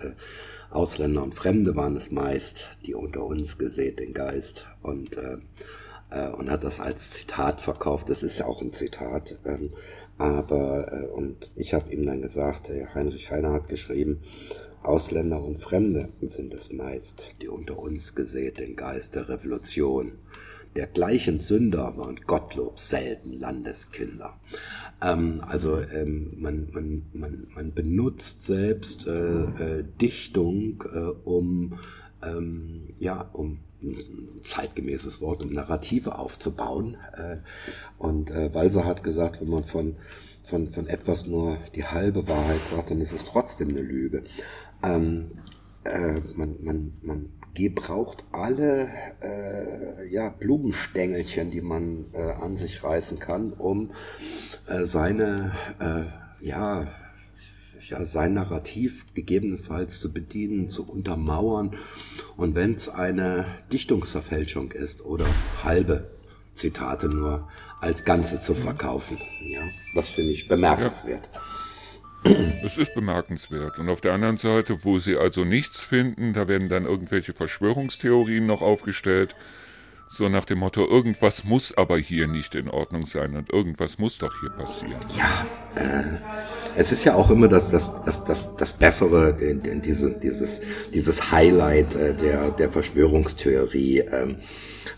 Ausländer 0.71 1.23
und 1.23 1.35
Fremde 1.35 1.77
waren 1.77 1.97
es 1.97 2.11
meist, 2.11 2.69
die 2.85 2.95
unter 2.95 3.25
uns 3.25 3.57
gesät 3.57 4.01
den 4.01 4.13
Geist. 4.13 4.67
Und, 4.83 5.17
äh, 5.17 5.39
und 6.37 6.51
hat 6.51 6.63
das 6.63 6.79
als 6.81 7.11
Zitat 7.11 7.63
verkauft. 7.63 8.11
Das 8.11 8.23
ist 8.23 8.39
ja 8.39 8.47
auch 8.47 8.61
ein 8.61 8.73
Zitat. 8.73 9.39
Ähm, 9.47 9.73
aber, 10.19 10.93
äh, 10.93 11.07
und 11.07 11.53
ich 11.55 11.75
habe 11.75 11.93
ihm 11.93 12.05
dann 12.05 12.23
gesagt, 12.23 12.71
äh, 12.71 12.87
Heinrich 12.95 13.31
Heine 13.31 13.53
hat 13.53 13.69
geschrieben, 13.69 14.21
Ausländer 14.83 15.43
und 15.43 15.59
Fremde 15.59 16.11
sind 16.21 16.55
es 16.55 16.73
meist, 16.73 17.37
die 17.43 17.49
unter 17.49 17.79
uns 17.79 18.15
gesät 18.15 18.59
den 18.59 18.77
Geist 18.77 19.15
der 19.15 19.29
Revolution. 19.29 20.13
Dergleichen 20.77 21.41
Sünder 21.41 21.97
waren 21.97 22.17
Gottlob 22.27 22.79
selten 22.79 23.33
Landeskinder. 23.33 24.39
Ähm, 25.03 25.41
also 25.47 25.81
ähm, 25.81 26.35
man, 26.39 26.69
man, 26.73 27.07
man, 27.13 27.47
man 27.55 27.73
benutzt 27.73 28.45
selbst 28.45 29.07
äh, 29.07 29.45
äh, 29.81 29.85
Dichtung, 30.01 30.85
äh, 30.93 30.99
um 31.25 31.79
ähm, 32.23 32.95
ja, 32.99 33.29
um 33.33 33.61
ein 33.83 34.41
zeitgemäßes 34.43 35.21
Wort, 35.21 35.43
um 35.43 35.53
Narrative 35.53 36.19
aufzubauen. 36.19 36.97
Äh, 37.15 37.39
und 37.99 38.31
äh, 38.31 38.53
Walser 38.55 38.85
hat 38.85 39.03
gesagt, 39.03 39.41
wenn 39.41 39.49
man 39.49 39.65
von, 39.65 39.97
von, 40.43 40.71
von 40.71 40.87
etwas 40.87 41.27
nur 41.27 41.59
die 41.75 41.85
halbe 41.85 42.27
Wahrheit 42.29 42.67
sagt, 42.67 42.91
dann 42.91 43.01
ist 43.01 43.13
es 43.13 43.25
trotzdem 43.25 43.69
eine 43.69 43.83
Lüge. 43.83 44.25
Ähm, 44.83 45.33
äh, 45.85 46.21
man, 46.35 46.57
man, 46.63 46.93
man 47.03 47.33
gebraucht 47.55 48.25
alle 48.31 48.89
äh, 49.21 50.09
ja, 50.13 50.29
Blumenstängelchen, 50.29 51.51
die 51.51 51.61
man 51.61 52.07
äh, 52.13 52.21
an 52.21 52.57
sich 52.57 52.85
reißen 52.85 53.19
kann, 53.19 53.53
um 53.53 53.91
äh, 54.69 54.85
seine 54.85 55.53
ja, 56.41 56.87
ja, 57.89 58.05
sein 58.05 58.35
Narrativ 58.35 59.07
gegebenenfalls 59.15 60.01
zu 60.01 60.13
bedienen, 60.13 60.69
zu 60.69 60.89
untermauern. 60.89 61.75
Und 62.37 62.55
wenn 62.55 62.75
es 62.75 62.89
eine 62.89 63.47
Dichtungsverfälschung 63.73 64.73
ist 64.73 65.05
oder 65.05 65.27
halbe 65.63 66.11
Zitate 66.55 67.09
nur 67.09 67.49
als 67.81 68.05
Ganze 68.05 68.41
zu 68.41 68.55
verkaufen, 68.55 69.19
ja, 69.41 69.63
das 69.95 70.09
finde 70.09 70.33
ich 70.33 70.49
bemerkenswert. 70.49 71.29
Ja. 71.33 71.41
Es 72.65 72.77
ist 72.77 72.95
bemerkenswert. 72.95 73.79
Und 73.79 73.89
auf 73.89 74.01
der 74.01 74.13
anderen 74.13 74.39
Seite, 74.39 74.85
wo 74.85 74.99
sie 74.99 75.17
also 75.17 75.45
nichts 75.45 75.81
finden, 75.81 76.33
da 76.33 76.49
werden 76.49 76.69
dann 76.69 76.85
irgendwelche 76.85 77.33
Verschwörungstheorien 77.33 78.45
noch 78.45 78.61
aufgestellt. 78.61 79.37
So 80.11 80.29
nach 80.29 80.47
dem 80.47 80.59
Motto, 80.59 80.87
irgendwas 80.89 81.45
muss 81.45 81.77
aber 81.77 81.99
hier 81.99 82.27
nicht 82.29 82.55
in 82.55 82.69
Ordnung 82.69 83.05
sein 83.05 83.37
und 83.37 83.51
irgendwas 83.53 83.99
muss 83.99 84.17
doch 84.19 84.33
hier 84.41 84.51
passieren. 84.51 85.01
Ja, 85.17 85.47
äh, 85.75 86.05
es 86.77 86.93
ist 86.93 87.05
ja 87.05 87.15
auch 87.15 87.31
immer 87.31 87.47
das, 87.49 87.71
das, 87.71 87.91
das, 88.05 88.25
das, 88.25 88.57
das 88.57 88.73
Bessere, 88.73 89.37
diese, 89.85 90.19
dieses, 90.19 90.63
dieses 90.95 91.31
Highlight 91.31 91.95
äh, 91.95 92.15
der, 92.15 92.51
der 92.53 92.71
Verschwörungstheorie 92.71 93.99
ähm, 93.99 94.37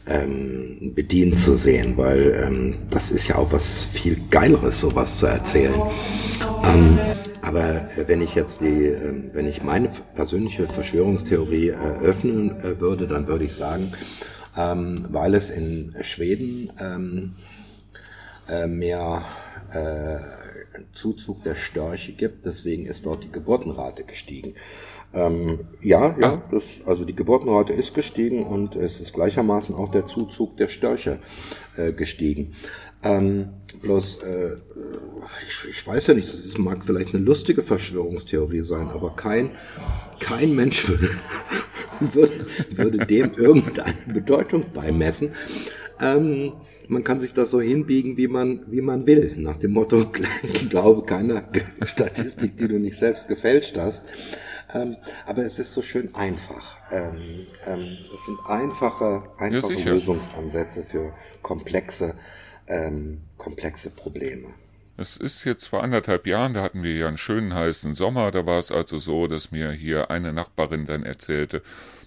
ähm, 0.07 0.92
bedient 0.94 1.38
zu 1.38 1.55
sehen, 1.55 1.96
weil 1.96 2.33
ähm, 2.46 2.79
das 2.90 3.11
ist 3.11 3.29
ja 3.29 3.37
auch 3.37 3.53
was 3.53 3.85
viel 3.85 4.16
Geileres, 4.31 4.81
sowas 4.81 5.18
zu 5.18 5.27
erzählen. 5.27 5.75
Ähm, 6.64 6.99
aber 7.42 7.88
wenn 8.07 8.23
ich 8.23 8.35
jetzt 8.35 8.61
die, 8.61 8.87
äh, 8.87 9.12
wenn 9.33 9.49
ich 9.49 9.62
meine 9.62 9.90
persönliche 10.14 10.68
Verschwörungstheorie 10.68 11.68
eröffnen 11.70 12.61
äh, 12.61 12.81
würde, 12.81 13.09
dann 13.09 13.27
würde 13.27 13.44
ich 13.44 13.55
sagen, 13.55 13.92
ähm, 14.57 15.07
weil 15.11 15.35
es 15.35 15.51
in 15.51 15.95
Schweden 16.03 16.73
ähm, 16.81 17.35
äh, 18.49 18.67
mehr 18.67 19.25
äh, 19.73 20.19
Zuzug 20.95 21.45
der 21.45 21.55
Störche 21.55 22.13
gibt, 22.13 22.45
deswegen 22.47 22.87
ist 22.87 23.07
dort 23.07 23.25
die 23.25 23.33
Geburtenrate 23.33 24.05
gestiegen. 24.05 24.55
Ähm, 25.13 25.61
ja, 25.81 26.17
ja, 26.19 26.35
ah. 26.35 26.43
das, 26.51 26.81
also 26.87 27.05
die 27.05 27.17
Geburtenrate 27.17 27.73
ist 27.73 27.95
gestiegen 27.95 28.47
und 28.47 28.77
es 28.77 29.01
ist 29.01 29.13
gleichermaßen 29.13 29.75
auch 29.75 29.91
der 29.91 30.07
Zuzug 30.07 30.57
der 30.57 30.69
Störche 30.69 31.19
äh, 31.77 31.93
gestiegen. 31.93 32.55
Ähm, 33.03 33.49
bloß, 33.83 34.23
äh, 34.23 34.57
ich, 35.49 35.71
ich, 35.71 35.87
weiß 35.87 36.09
ja 36.09 36.15
nicht, 36.15 36.29
das 36.29 36.45
ist, 36.45 36.59
mag 36.59 36.85
vielleicht 36.85 37.15
eine 37.15 37.25
lustige 37.25 37.63
Verschwörungstheorie 37.63 38.61
sein, 38.61 38.89
aber 38.89 39.17
kein, 39.17 39.53
kein 40.21 40.55
Mensch 40.55 40.87
würde, 40.89 41.09
würde, 42.15 42.47
würde 42.71 43.07
dem 43.07 43.33
irgendeine 43.35 43.95
Bedeutung 44.07 44.67
beimessen. 44.73 45.33
Ähm, 46.01 46.53
man 46.89 47.05
kann 47.05 47.21
sich 47.21 47.33
das 47.33 47.51
so 47.51 47.61
hinbiegen, 47.61 48.17
wie 48.17 48.27
man, 48.27 48.65
wie 48.67 48.81
man 48.81 49.07
will. 49.07 49.35
Nach 49.37 49.57
dem 49.57 49.73
Motto, 49.73 50.07
glaube 50.71 51.07
keiner 51.07 51.45
Statistik, 51.85 52.57
die 52.57 52.69
du 52.69 52.79
nicht 52.79 52.97
selbst 52.97 53.29
gefälscht 53.29 53.77
hast. 53.79 54.05
Ähm, 54.75 54.97
aber 55.27 55.45
es 55.45 55.59
ist 55.59 55.73
so 55.73 55.83
schön 55.83 56.15
einfach. 56.15 56.77
Ähm, 56.91 57.47
ähm, 57.67 57.99
es 58.15 58.25
sind 58.25 58.39
einfache, 58.47 59.23
einfache 59.39 59.75
ja, 59.75 59.93
Lösungsansätze 59.93 60.85
für 60.85 61.13
komplexe, 61.43 62.15
ähm, 62.67 63.23
komplexe 63.37 63.91
Probleme. 63.91 64.49
Es 65.01 65.17
ist 65.17 65.45
jetzt 65.45 65.65
vor 65.65 65.83
anderthalb 65.83 66.27
Jahren, 66.27 66.53
da 66.53 66.61
hatten 66.61 66.83
wir 66.83 66.95
ja 66.95 67.09
einen 67.09 67.17
schönen 67.17 67.55
heißen 67.55 67.95
Sommer. 67.95 68.31
Da 68.31 68.45
war 68.45 68.59
es 68.59 68.71
also 68.71 68.99
so, 68.99 69.29
dass 69.29 69.51
mir 69.51 69.73
hier 69.73 70.11
eine 70.11 70.35
Nachbarin 70.35 70.85
dann 70.85 71.05
erzählte, 71.05 71.63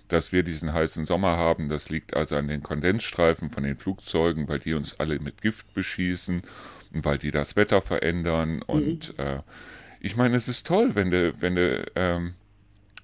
dass 0.10 0.32
wir 0.32 0.44
diesen 0.44 0.74
heißen 0.74 1.08
Sommer 1.08 1.36
haben. 1.36 1.70
Das 1.70 1.90
liegt 1.90 2.16
also 2.16 2.36
an 2.36 2.48
den 2.48 2.62
Kondensstreifen 2.62 3.50
von 3.50 3.64
den 3.64 3.78
Flugzeugen, 3.78 4.48
weil 4.48 4.60
die 4.60 4.76
uns 4.76 5.00
alle 5.00 5.18
mit 5.18 5.42
Gift 5.42 5.74
beschießen 5.74 6.44
und 6.94 7.04
weil 7.04 7.18
die 7.18 7.32
das 7.32 7.56
Wetter 7.56 7.82
verändern. 7.82 8.58
Mhm. 8.58 8.62
Und 8.68 9.18
äh, 9.18 9.40
ich 10.00 10.16
meine, 10.16 10.38
es 10.38 10.48
ist 10.48 10.68
toll, 10.68 10.94
wenn 10.94 11.10
du, 11.10 11.34
wenn 11.42 11.56
du, 11.56 11.92
ähm, 11.96 12.36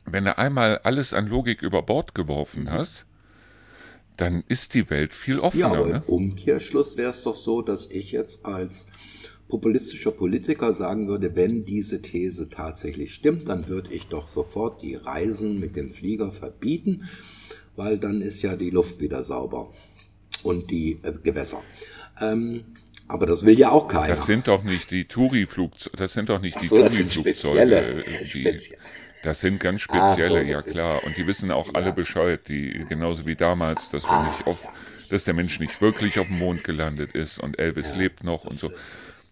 wenn 0.06 0.25
du 0.25 0.38
einmal 0.38 0.78
alles 0.84 1.15
an 1.15 1.25
Logik 1.25 1.63
über 1.63 1.82
Bord 1.82 2.13
geworfen 2.13 2.65
mhm. 2.65 2.73
hast, 2.73 3.08
dann 4.17 4.43
ist 4.47 4.75
die 4.75 4.89
Welt 4.91 5.15
viel 5.15 5.39
offener. 5.39 5.73
Ja, 5.73 5.80
aber 5.80 5.88
ne? 5.88 6.04
im 6.06 6.13
Umkehrschluss 6.13 6.95
wäre 6.95 7.10
es 7.10 7.23
doch 7.23 7.36
so, 7.36 7.63
dass 7.63 7.89
ich 7.89 8.12
jetzt 8.12 8.45
als 8.45 8.86
populistischer 9.49 10.12
Politiker 10.12 10.73
sagen 10.73 11.07
würde, 11.07 11.35
wenn 11.35 11.65
diese 11.65 12.01
These 12.01 12.49
tatsächlich 12.49 13.13
stimmt, 13.13 13.49
dann 13.49 13.67
würde 13.67 13.91
ich 13.91 14.07
doch 14.07 14.29
sofort 14.29 14.81
die 14.83 14.95
Reisen 14.95 15.59
mit 15.59 15.75
dem 15.75 15.91
Flieger 15.91 16.31
verbieten, 16.31 17.09
weil 17.75 17.97
dann 17.97 18.21
ist 18.21 18.43
ja 18.43 18.55
die 18.55 18.69
Luft 18.69 18.99
wieder 18.99 19.23
sauber 19.23 19.73
und 20.43 20.69
die 20.69 20.99
äh, 21.01 21.13
Gewässer. 21.23 21.62
Ähm, 22.21 22.63
aber 23.07 23.25
das 23.25 23.43
will 23.43 23.59
ja 23.59 23.71
auch 23.71 23.88
keiner. 23.88 24.07
Das 24.07 24.27
sind 24.27 24.47
doch 24.47 24.63
nicht 24.63 24.91
die 24.91 25.05
Touri-Flugzeuge, 25.05 25.97
das 25.97 26.13
sind 26.13 26.29
doch 26.29 26.39
nicht 26.39 26.55
Ach 26.57 26.62
die 26.62 26.67
so, 26.67 26.77
Touri-Flugzeuge. 26.77 27.93
Das 29.23 29.41
sind 29.41 29.59
ganz 29.59 29.81
spezielle, 29.81 30.27
so, 30.27 30.38
ja 30.38 30.62
klar. 30.62 31.03
Und 31.03 31.17
die 31.17 31.27
wissen 31.27 31.51
auch 31.51 31.67
ja. 31.67 31.73
alle 31.73 31.91
Bescheid, 31.91 32.39
die 32.47 32.85
genauso 32.88 33.25
wie 33.25 33.35
damals, 33.35 33.89
dass 33.89 34.03
wir 34.03 34.12
ah, 34.12 34.27
nicht 34.27 34.47
auf, 34.47 34.65
dass 35.09 35.25
der 35.25 35.33
Mensch 35.33 35.59
nicht 35.59 35.81
wirklich 35.81 36.19
auf 36.19 36.27
dem 36.27 36.38
Mond 36.38 36.63
gelandet 36.63 37.13
ist 37.13 37.39
und 37.39 37.59
Elvis 37.59 37.91
ja, 37.93 37.97
lebt 37.97 38.23
noch 38.23 38.45
und 38.45 38.53
so. 38.53 38.69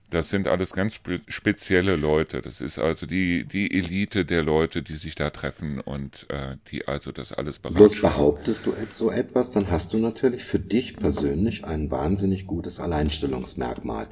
Das 0.10 0.30
sind 0.30 0.48
alles 0.48 0.72
ganz 0.72 1.02
spezielle 1.28 1.98
Leute. 1.98 2.42
Das 2.42 2.62
ist 2.62 2.80
also 2.80 3.06
die, 3.06 3.44
die 3.44 3.78
Elite 3.78 4.24
der 4.24 4.42
Leute, 4.42 4.82
die 4.82 4.96
sich 4.96 5.16
da 5.16 5.32
treffen 5.32 5.82
und 5.82 6.28
äh, 6.30 6.56
die 6.72 6.88
also 6.88 7.12
das 7.12 7.34
alles 7.34 7.60
beratschlagen. 7.60 8.00
Bloß 8.00 8.02
behauptest 8.02 8.66
du 8.66 8.74
so 8.92 9.12
etwas, 9.12 9.52
dann 9.52 9.70
hast 9.70 9.92
du 9.92 9.98
natürlich 9.98 10.46
für 10.46 10.60
dich 10.60 10.96
persönlich 10.96 11.66
ein 11.66 11.92
wahnsinnig 11.92 12.48
gutes 12.48 12.80
Alleinstellungsmerkmal. 12.80 14.08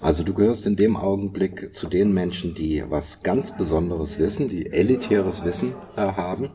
Also 0.00 0.24
du 0.24 0.32
gehörst 0.32 0.66
in 0.66 0.76
dem 0.76 0.96
Augenblick 0.96 1.74
zu 1.74 1.88
den 1.88 2.14
Menschen, 2.14 2.54
die 2.54 2.82
was 2.88 3.22
ganz 3.22 3.54
Besonderes 3.54 4.18
wissen, 4.18 4.48
die 4.48 4.72
elitäres 4.72 5.44
Wissen 5.44 5.74
äh, 5.96 6.00
haben. 6.00 6.50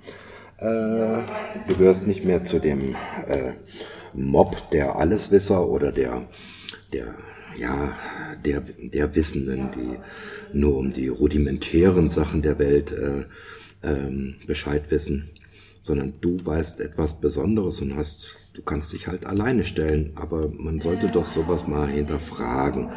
Äh, 0.58 1.24
du 1.68 1.76
gehörst 1.78 2.08
nicht 2.08 2.26
mehr 2.26 2.44
zu 2.44 2.58
dem 2.58 2.96
äh, 3.28 3.52
Mob 4.14 4.72
der 4.72 4.96
Alleswisser 4.96 5.68
oder 5.68 5.92
der, 5.92 6.28
der 6.92 7.16
ja, 7.58 7.96
der, 8.46 8.62
der 8.62 9.16
Wissenden, 9.16 9.70
die 9.72 10.58
nur 10.58 10.78
um 10.78 10.94
die 10.94 11.08
rudimentären 11.08 12.10
Sachen 12.10 12.42
der 12.42 12.60
Welt 12.60 12.92
äh, 12.92 13.26
ähm, 13.84 14.36
Bescheid 14.48 14.89
wissen, 14.89 15.30
sondern 15.82 16.13
du 16.22 16.44
weißt 16.46 16.80
etwas 16.80 17.20
Besonderes 17.20 17.82
und 17.82 17.96
hast, 17.96 18.36
du 18.54 18.62
kannst 18.62 18.94
dich 18.94 19.08
halt 19.08 19.26
alleine 19.26 19.63
stellen, 19.66 20.12
aber 20.16 20.50
man 20.50 20.80
sollte 20.80 21.10
doch 21.10 21.28
sowas 21.28 21.68
mal 21.68 21.88
hinterfragen. 21.88 22.89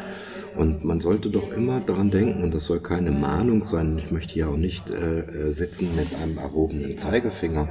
Und 0.55 0.83
man 0.83 1.01
sollte 1.01 1.29
doch 1.29 1.51
immer 1.51 1.81
daran 1.81 2.09
denken, 2.09 2.41
und 2.41 2.51
das 2.51 2.65
soll 2.65 2.79
keine 2.79 3.11
Mahnung 3.11 3.63
sein, 3.63 3.99
ich 3.99 4.09
möchte 4.09 4.33
hier 4.33 4.49
auch 4.49 4.57
nicht 4.57 4.89
äh, 4.89 5.19
äh 5.19 5.51
sitzen 5.51 5.95
mit 5.95 6.07
einem 6.15 6.39
erhobenen 6.39 6.97
Zeigefinger, 6.97 7.69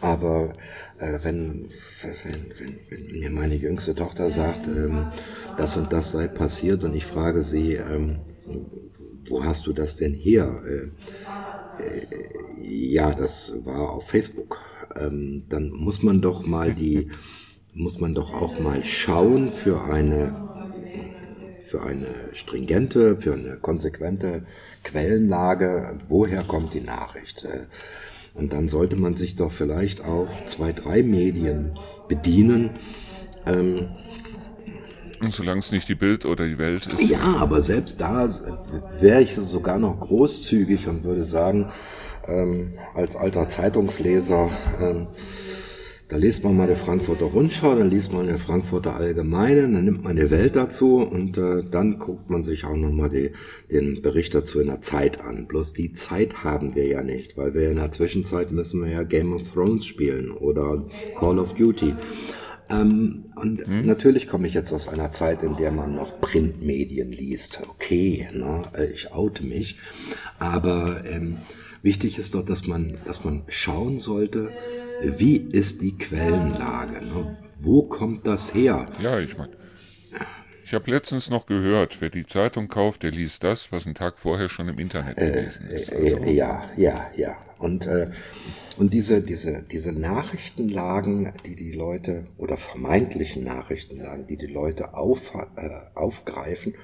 aber 0.00 0.54
äh, 0.98 1.18
wenn, 1.22 1.68
wenn, 2.02 2.34
wenn, 2.58 2.76
wenn 2.88 3.18
mir 3.18 3.30
meine 3.30 3.54
jüngste 3.54 3.94
Tochter 3.94 4.30
sagt, 4.30 4.66
ähm, 4.66 5.06
das 5.56 5.76
und 5.76 5.92
das 5.92 6.12
sei 6.12 6.28
passiert 6.28 6.84
und 6.84 6.94
ich 6.94 7.06
frage 7.06 7.42
sie, 7.42 7.74
ähm, 7.74 8.16
wo 9.28 9.44
hast 9.44 9.66
du 9.66 9.72
das 9.72 9.96
denn 9.96 10.14
her? 10.14 10.62
Äh, 10.66 11.82
äh, 11.82 12.06
ja, 12.62 13.14
das 13.14 13.52
war 13.64 13.90
auf 13.90 14.08
Facebook. 14.08 14.60
Ähm, 14.96 15.44
dann 15.48 15.70
muss 15.70 16.02
man 16.02 16.20
doch 16.20 16.46
mal 16.46 16.74
die, 16.74 17.10
muss 17.74 18.00
man 18.00 18.14
doch 18.14 18.32
auch 18.32 18.58
mal 18.58 18.82
schauen 18.84 19.52
für 19.52 19.84
eine 19.84 20.46
für 21.58 21.82
eine 21.82 22.06
stringente, 22.32 23.16
für 23.16 23.34
eine 23.34 23.56
konsequente 23.56 24.46
Quellenlage, 24.84 25.98
woher 26.08 26.44
kommt 26.44 26.74
die 26.74 26.80
Nachricht? 26.80 27.44
Äh, 27.44 27.66
und 28.36 28.52
dann 28.52 28.68
sollte 28.68 28.96
man 28.96 29.16
sich 29.16 29.36
doch 29.36 29.50
vielleicht 29.50 30.04
auch 30.04 30.28
zwei, 30.46 30.72
drei 30.72 31.02
Medien 31.02 31.78
bedienen. 32.08 32.70
Ähm, 33.46 33.88
und 35.20 35.32
solange 35.32 35.60
es 35.60 35.72
nicht 35.72 35.88
die 35.88 35.94
Bild 35.94 36.26
oder 36.26 36.46
die 36.46 36.58
Welt 36.58 36.92
ist. 36.92 37.08
Ja, 37.08 37.36
aber 37.38 37.62
selbst 37.62 38.00
da 38.00 38.28
wäre 39.00 39.22
ich 39.22 39.34
sogar 39.34 39.78
noch 39.78 39.98
großzügig 39.98 40.86
und 40.88 41.04
würde 41.04 41.24
sagen, 41.24 41.72
ähm, 42.26 42.74
als 42.94 43.16
alter 43.16 43.48
Zeitungsleser, 43.48 44.50
ähm, 44.80 45.06
da 46.08 46.16
liest 46.16 46.44
man 46.44 46.56
mal 46.56 46.64
eine 46.64 46.76
Frankfurter 46.76 47.26
Rundschau, 47.26 47.74
dann 47.74 47.90
liest 47.90 48.12
man 48.12 48.28
eine 48.28 48.38
Frankfurter 48.38 48.94
Allgemeine, 48.94 49.62
dann 49.62 49.84
nimmt 49.84 50.04
man 50.04 50.12
eine 50.12 50.30
Welt 50.30 50.54
dazu 50.54 50.98
und 50.98 51.36
äh, 51.36 51.64
dann 51.68 51.98
guckt 51.98 52.30
man 52.30 52.44
sich 52.44 52.64
auch 52.64 52.76
nochmal 52.76 53.10
den 53.10 54.02
Bericht 54.02 54.34
dazu 54.34 54.60
in 54.60 54.68
der 54.68 54.82
Zeit 54.82 55.20
an. 55.20 55.46
Bloß 55.46 55.72
die 55.72 55.92
Zeit 55.94 56.44
haben 56.44 56.76
wir 56.76 56.86
ja 56.86 57.02
nicht, 57.02 57.36
weil 57.36 57.54
wir 57.54 57.70
in 57.70 57.76
der 57.76 57.90
Zwischenzeit 57.90 58.52
müssen 58.52 58.84
wir 58.84 58.90
ja 58.90 59.02
Game 59.02 59.32
of 59.32 59.52
Thrones 59.52 59.84
spielen 59.84 60.30
oder 60.30 60.86
Call 61.18 61.40
of 61.40 61.54
Duty. 61.54 61.94
Ähm, 62.68 63.26
und 63.36 63.66
hm. 63.66 63.86
natürlich 63.86 64.28
komme 64.28 64.46
ich 64.46 64.54
jetzt 64.54 64.72
aus 64.72 64.88
einer 64.88 65.12
Zeit, 65.12 65.42
in 65.42 65.56
der 65.56 65.72
man 65.72 65.94
noch 65.94 66.20
Printmedien 66.20 67.12
liest. 67.12 67.60
Okay, 67.68 68.28
ne? 68.32 68.62
Äh, 68.76 68.86
ich 68.86 69.12
oute 69.12 69.44
mich. 69.44 69.78
Aber 70.38 71.04
ähm, 71.08 71.38
wichtig 71.82 72.18
ist 72.18 72.34
doch, 72.34 72.44
dass 72.44 72.66
man, 72.66 72.98
dass 73.04 73.24
man 73.24 73.42
schauen 73.48 73.98
sollte, 73.98 74.50
wie 75.02 75.36
ist 75.36 75.82
die 75.82 75.96
Quellenlage? 75.96 77.04
Ne? 77.04 77.36
Wo 77.58 77.82
kommt 77.82 78.26
das 78.26 78.54
her? 78.54 78.86
Ja, 79.00 79.18
ich 79.18 79.36
meine, 79.36 79.52
ich 80.66 80.74
habe 80.74 80.90
letztens 80.90 81.30
noch 81.30 81.46
gehört, 81.46 82.00
wer 82.00 82.10
die 82.10 82.26
Zeitung 82.26 82.66
kauft, 82.66 83.04
der 83.04 83.12
liest 83.12 83.44
das, 83.44 83.70
was 83.70 83.86
einen 83.86 83.94
Tag 83.94 84.18
vorher 84.18 84.48
schon 84.48 84.68
im 84.68 84.80
Internet 84.80 85.16
äh, 85.16 85.30
gelesen 85.30 85.66
ist. 85.70 85.92
Äh, 85.92 86.14
also. 86.14 86.24
ja, 86.24 86.64
ja, 86.76 87.10
ja. 87.14 87.36
Und, 87.60 87.86
äh, 87.86 88.08
und 88.76 88.92
diese, 88.92 89.22
diese, 89.22 89.62
diese 89.62 89.92
Nachrichtenlagen, 89.92 91.32
die 91.46 91.54
die 91.54 91.70
Leute, 91.70 92.24
oder 92.36 92.56
vermeintlichen 92.56 93.44
Nachrichtenlagen, 93.44 94.26
die 94.26 94.36
die 94.36 94.48
Leute 94.48 94.94
auf, 94.94 95.36
äh, 95.54 95.68
aufgreifen, 95.94 96.74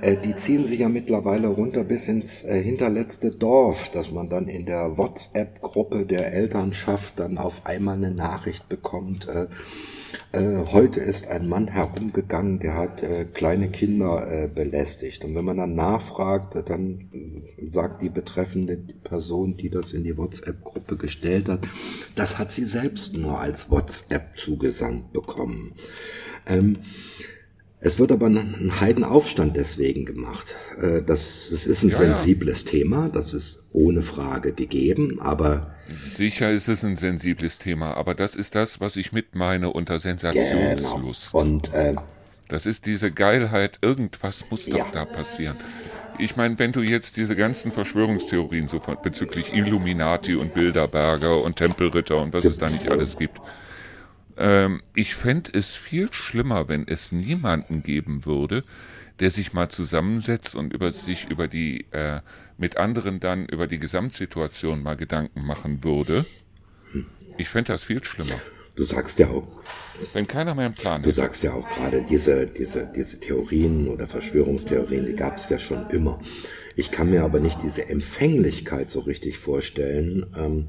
äh, 0.00 0.16
die 0.16 0.34
ziehen 0.34 0.66
sich 0.66 0.80
ja 0.80 0.88
mittlerweile 0.88 1.48
runter 1.48 1.84
bis 1.84 2.08
ins 2.08 2.44
äh, 2.44 2.62
hinterletzte 2.62 3.30
Dorf, 3.30 3.90
dass 3.90 4.10
man 4.10 4.30
dann 4.30 4.48
in 4.48 4.64
der 4.64 4.96
WhatsApp-Gruppe 4.96 6.06
der 6.06 6.32
Elternschaft 6.32 7.20
dann 7.20 7.36
auf 7.36 7.66
einmal 7.66 7.96
eine 7.96 8.12
Nachricht 8.12 8.70
bekommt, 8.70 9.28
äh, 9.28 9.48
heute 10.32 11.00
ist 11.00 11.28
ein 11.28 11.48
Mann 11.48 11.68
herumgegangen, 11.68 12.58
der 12.58 12.74
hat 12.74 13.02
äh, 13.02 13.24
kleine 13.24 13.70
Kinder 13.70 14.30
äh, 14.30 14.48
belästigt. 14.48 15.24
Und 15.24 15.34
wenn 15.34 15.44
man 15.44 15.56
dann 15.56 15.74
nachfragt, 15.74 16.56
dann 16.68 17.08
sagt 17.64 18.02
die 18.02 18.08
betreffende 18.08 18.76
Person, 18.76 19.56
die 19.56 19.70
das 19.70 19.92
in 19.92 20.04
die 20.04 20.16
WhatsApp-Gruppe 20.16 20.96
gestellt 20.96 21.48
hat, 21.48 21.60
das 22.14 22.38
hat 22.38 22.52
sie 22.52 22.66
selbst 22.66 23.16
nur 23.16 23.40
als 23.40 23.70
WhatsApp 23.70 24.38
zugesandt 24.38 25.12
bekommen. 25.12 25.72
Ähm, 26.46 26.78
es 27.80 27.98
wird 27.98 28.10
aber 28.10 28.26
ein 28.26 28.80
Heidenaufstand 28.80 29.56
deswegen 29.56 30.04
gemacht. 30.06 30.54
Äh, 30.80 31.02
das, 31.02 31.48
das 31.50 31.66
ist 31.66 31.82
ein 31.82 31.90
ja, 31.90 31.96
sensibles 31.96 32.64
ja. 32.64 32.70
Thema, 32.70 33.08
das 33.08 33.34
ist 33.34 33.64
ohne 33.72 34.02
Frage 34.02 34.52
gegeben, 34.52 35.20
aber 35.20 35.72
Sicher 36.08 36.50
ist 36.50 36.68
es 36.68 36.84
ein 36.84 36.96
sensibles 36.96 37.58
Thema, 37.58 37.94
aber 37.94 38.14
das 38.14 38.34
ist 38.34 38.54
das, 38.54 38.80
was 38.80 38.96
ich 38.96 39.12
mit 39.12 39.34
meine 39.34 39.70
unter 39.70 39.98
Sensationslust. 39.98 41.32
Genau. 41.32 41.44
Und 41.44 41.72
äh, 41.74 41.94
das 42.48 42.66
ist 42.66 42.86
diese 42.86 43.10
Geilheit, 43.10 43.78
irgendwas 43.82 44.44
muss 44.50 44.66
doch 44.66 44.78
ja. 44.78 44.86
da 44.92 45.04
passieren. 45.04 45.56
Ich 46.18 46.36
meine, 46.36 46.58
wenn 46.58 46.72
du 46.72 46.80
jetzt 46.80 47.16
diese 47.16 47.36
ganzen 47.36 47.72
Verschwörungstheorien 47.72 48.68
so 48.68 48.80
bezüglich 49.02 49.52
Illuminati 49.52 50.34
und 50.34 50.54
Bilderberger 50.54 51.42
und 51.42 51.56
Tempelritter 51.56 52.20
und 52.20 52.32
was 52.32 52.44
es 52.46 52.58
da 52.58 52.68
nicht 52.70 52.90
alles 52.90 53.18
gibt, 53.18 53.40
ähm, 54.36 54.80
ich 54.94 55.14
fände 55.14 55.50
es 55.54 55.74
viel 55.74 56.12
schlimmer, 56.12 56.68
wenn 56.68 56.86
es 56.86 57.12
niemanden 57.12 57.82
geben 57.82 58.26
würde, 58.26 58.62
der 59.20 59.30
sich 59.30 59.52
mal 59.52 59.68
zusammensetzt 59.68 60.54
und 60.54 60.72
über 60.72 60.90
sich 60.90 61.28
über 61.30 61.48
die 61.48 61.86
äh, 61.92 62.20
mit 62.58 62.76
anderen 62.76 63.20
dann 63.20 63.46
über 63.46 63.66
die 63.66 63.78
Gesamtsituation 63.78 64.82
mal 64.82 64.96
Gedanken 64.96 65.44
machen 65.44 65.84
würde. 65.84 66.24
Ich 67.38 67.48
fände 67.48 67.72
das 67.72 67.82
viel 67.82 68.02
schlimmer. 68.04 68.40
Du 68.74 68.84
sagst 68.84 69.18
ja 69.18 69.28
auch. 69.28 69.46
Wenn 70.12 70.26
keiner 70.26 70.54
mehr 70.54 70.66
einen 70.66 70.74
Plan 70.74 71.02
Du 71.02 71.10
sagst 71.10 71.42
ja 71.42 71.54
auch 71.54 71.68
gerade, 71.70 72.04
diese, 72.08 72.46
diese, 72.46 72.92
diese 72.94 73.18
Theorien 73.18 73.88
oder 73.88 74.06
Verschwörungstheorien, 74.06 75.06
die 75.06 75.16
gab 75.16 75.38
es 75.38 75.48
ja 75.48 75.58
schon 75.58 75.88
immer. 75.88 76.20
Ich 76.76 76.90
kann 76.90 77.10
mir 77.10 77.24
aber 77.24 77.40
nicht 77.40 77.62
diese 77.62 77.88
Empfänglichkeit 77.88 78.90
so 78.90 79.00
richtig 79.00 79.38
vorstellen. 79.38 80.26
Ähm, 80.36 80.68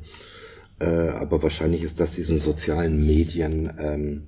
äh, 0.79 0.85
aber 0.85 1.41
wahrscheinlich 1.43 1.83
ist 1.83 1.99
das 1.99 2.15
diesen 2.15 2.37
sozialen 2.37 3.05
Medien 3.05 3.71
ähm, 3.79 4.23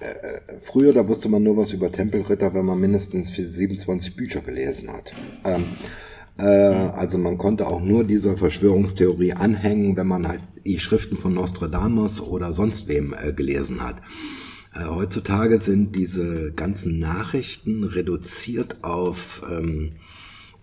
äh, 0.00 0.58
früher, 0.60 0.92
da 0.92 1.08
wusste 1.08 1.28
man 1.28 1.42
nur 1.42 1.56
was 1.56 1.72
über 1.72 1.90
Tempelritter, 1.92 2.54
wenn 2.54 2.64
man 2.64 2.80
mindestens 2.80 3.34
27 3.34 4.16
Bücher 4.16 4.40
gelesen 4.40 4.92
hat. 4.92 5.12
Ähm, 5.44 5.64
äh, 6.38 6.44
also 6.44 7.18
man 7.18 7.38
konnte 7.38 7.66
auch 7.66 7.80
nur 7.80 8.04
dieser 8.04 8.36
Verschwörungstheorie 8.36 9.32
anhängen, 9.34 9.96
wenn 9.96 10.06
man 10.06 10.28
halt 10.28 10.42
die 10.64 10.78
Schriften 10.78 11.16
von 11.16 11.34
Nostradamus 11.34 12.20
oder 12.20 12.52
sonst 12.52 12.88
wem 12.88 13.14
äh, 13.14 13.32
gelesen 13.32 13.82
hat. 13.82 14.02
Äh, 14.74 14.84
heutzutage 14.86 15.58
sind 15.58 15.94
diese 15.94 16.52
ganzen 16.52 16.98
Nachrichten 16.98 17.84
reduziert 17.84 18.78
auf 18.82 19.42
ähm, 19.50 19.92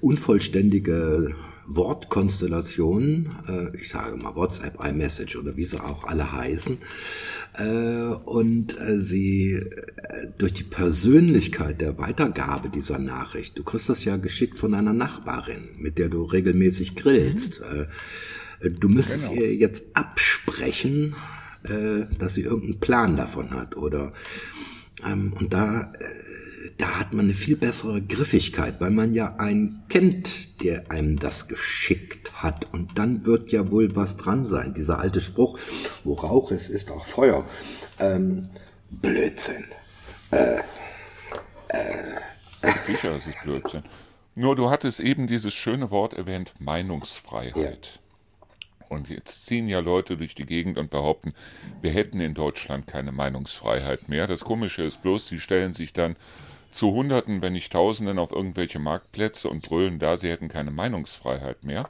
unvollständige 0.02 1.36
Wortkonstellationen, 1.66 3.30
äh, 3.48 3.78
ich 3.78 3.90
sage 3.90 4.18
mal 4.18 4.36
WhatsApp, 4.36 4.84
iMessage 4.84 5.38
oder 5.38 5.56
wie 5.56 5.66
sie 5.66 5.82
auch 5.82 6.04
alle 6.04 6.32
heißen, 6.32 6.78
äh, 7.58 8.14
und 8.26 8.80
äh, 8.80 9.00
sie 9.00 9.64
durch 10.38 10.54
die 10.54 10.64
Persönlichkeit 10.64 11.82
der 11.82 11.98
Weitergabe 11.98 12.70
dieser 12.70 13.00
Nachricht, 13.00 13.58
du 13.58 13.64
kriegst 13.64 13.90
das 13.90 14.04
ja 14.04 14.18
geschickt 14.18 14.58
von 14.58 14.74
einer 14.74 14.94
Nachbarin, 14.94 15.70
mit 15.78 15.98
der 15.98 16.10
du 16.10 16.24
regelmäßig 16.24 16.96
grillst. 16.96 17.62
Mhm. 17.62 18.80
Du 18.80 18.88
müsstest 18.88 19.30
genau. 19.30 19.42
ihr 19.42 19.56
jetzt 19.56 19.94
absprechen, 19.94 21.16
dass 22.18 22.34
sie 22.34 22.44
irgendeinen 22.44 22.80
Plan 22.80 23.18
davon 23.18 23.52
hat 23.52 23.76
oder 23.76 24.14
ähm, 25.06 25.34
und 25.38 25.54
da 25.54 25.92
da 26.78 27.00
hat 27.00 27.14
man 27.14 27.26
eine 27.26 27.34
viel 27.34 27.56
bessere 27.56 28.02
Griffigkeit, 28.02 28.80
weil 28.82 28.92
man 28.92 29.14
ja 29.14 29.36
einen 29.38 29.84
kennt, 29.90 30.62
der 30.64 30.92
einem 30.92 31.20
das 31.20 31.48
geschickt 31.48 32.42
hat. 32.42 32.68
Und 32.72 32.98
dann 32.98 33.26
wird 33.26 33.52
ja 33.52 33.72
wohl 33.72 33.96
was 33.96 34.18
dran 34.18 34.48
sein. 34.48 34.74
Dieser 34.74 35.00
alte 35.00 35.22
Spruch, 35.22 35.60
wo 36.04 36.14
Rauch 36.14 36.52
ist, 36.52 36.70
ist 36.70 36.92
auch 36.92 37.06
Feuer. 37.06 37.46
Ähm, 38.00 38.50
Blödsinn. 38.90 39.66
Äh, 40.32 40.58
äh. 41.70 42.20
Sicher 42.88 43.18
ist 43.18 43.28
es 43.28 43.36
Blödsinn. 43.44 43.84
Nur 44.36 44.56
du 44.56 44.70
hattest 44.70 45.00
eben 45.00 45.28
dieses 45.28 45.54
schöne 45.54 45.92
Wort 45.92 46.14
erwähnt, 46.14 46.54
Meinungsfreiheit. 46.60 47.56
Ja. 47.56 48.04
Und 48.90 49.10
jetzt 49.10 49.46
ziehen 49.46 49.68
ja 49.68 49.80
Leute 49.80 50.18
durch 50.18 50.36
die 50.36 50.46
Gegend 50.46 50.78
und 50.78 50.92
behaupten, 50.92 51.34
wir 51.82 51.92
hätten 51.92 52.20
in 52.20 52.34
Deutschland 52.34 52.88
keine 52.88 53.12
Meinungsfreiheit 53.12 54.08
mehr. 54.08 54.28
Das 54.28 54.42
Komische 54.42 54.84
ist 54.84 55.02
bloß, 55.02 55.28
sie 55.28 55.40
stellen 55.40 55.74
sich 55.74 55.94
dann 55.94 56.16
zu 56.74 56.92
Hunderten, 56.92 57.42
wenn 57.42 57.54
nicht 57.54 57.72
Tausenden 57.72 58.20
auf 58.20 58.32
irgendwelche 58.32 58.80
Marktplätze 58.80 59.50
und 59.50 59.64
brüllen 59.64 60.00
da, 60.00 60.18
sie 60.18 60.30
hätten 60.30 60.48
keine 60.48 60.72
Meinungsfreiheit 60.72 61.64
mehr. 61.64 61.90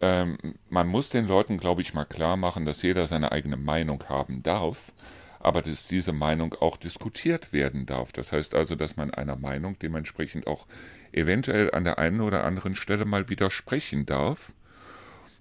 Ähm, 0.00 0.36
man 0.68 0.88
muss 0.88 1.10
den 1.10 1.26
Leuten, 1.26 1.58
glaube 1.58 1.82
ich, 1.82 1.94
mal 1.94 2.04
klar 2.04 2.36
machen, 2.36 2.66
dass 2.66 2.82
jeder 2.82 3.06
seine 3.06 3.32
eigene 3.32 3.56
Meinung 3.56 4.04
haben 4.08 4.42
darf, 4.42 4.92
aber 5.38 5.62
dass 5.62 5.86
diese 5.86 6.12
Meinung 6.12 6.54
auch 6.54 6.76
diskutiert 6.76 7.52
werden 7.52 7.86
darf. 7.86 8.12
Das 8.12 8.32
heißt 8.32 8.54
also, 8.54 8.74
dass 8.74 8.96
man 8.96 9.12
einer 9.12 9.36
Meinung 9.36 9.78
dementsprechend 9.78 10.46
auch 10.46 10.66
eventuell 11.12 11.72
an 11.72 11.84
der 11.84 11.98
einen 11.98 12.20
oder 12.20 12.44
anderen 12.44 12.74
Stelle 12.74 13.04
mal 13.04 13.28
widersprechen 13.28 14.06
darf. 14.06 14.52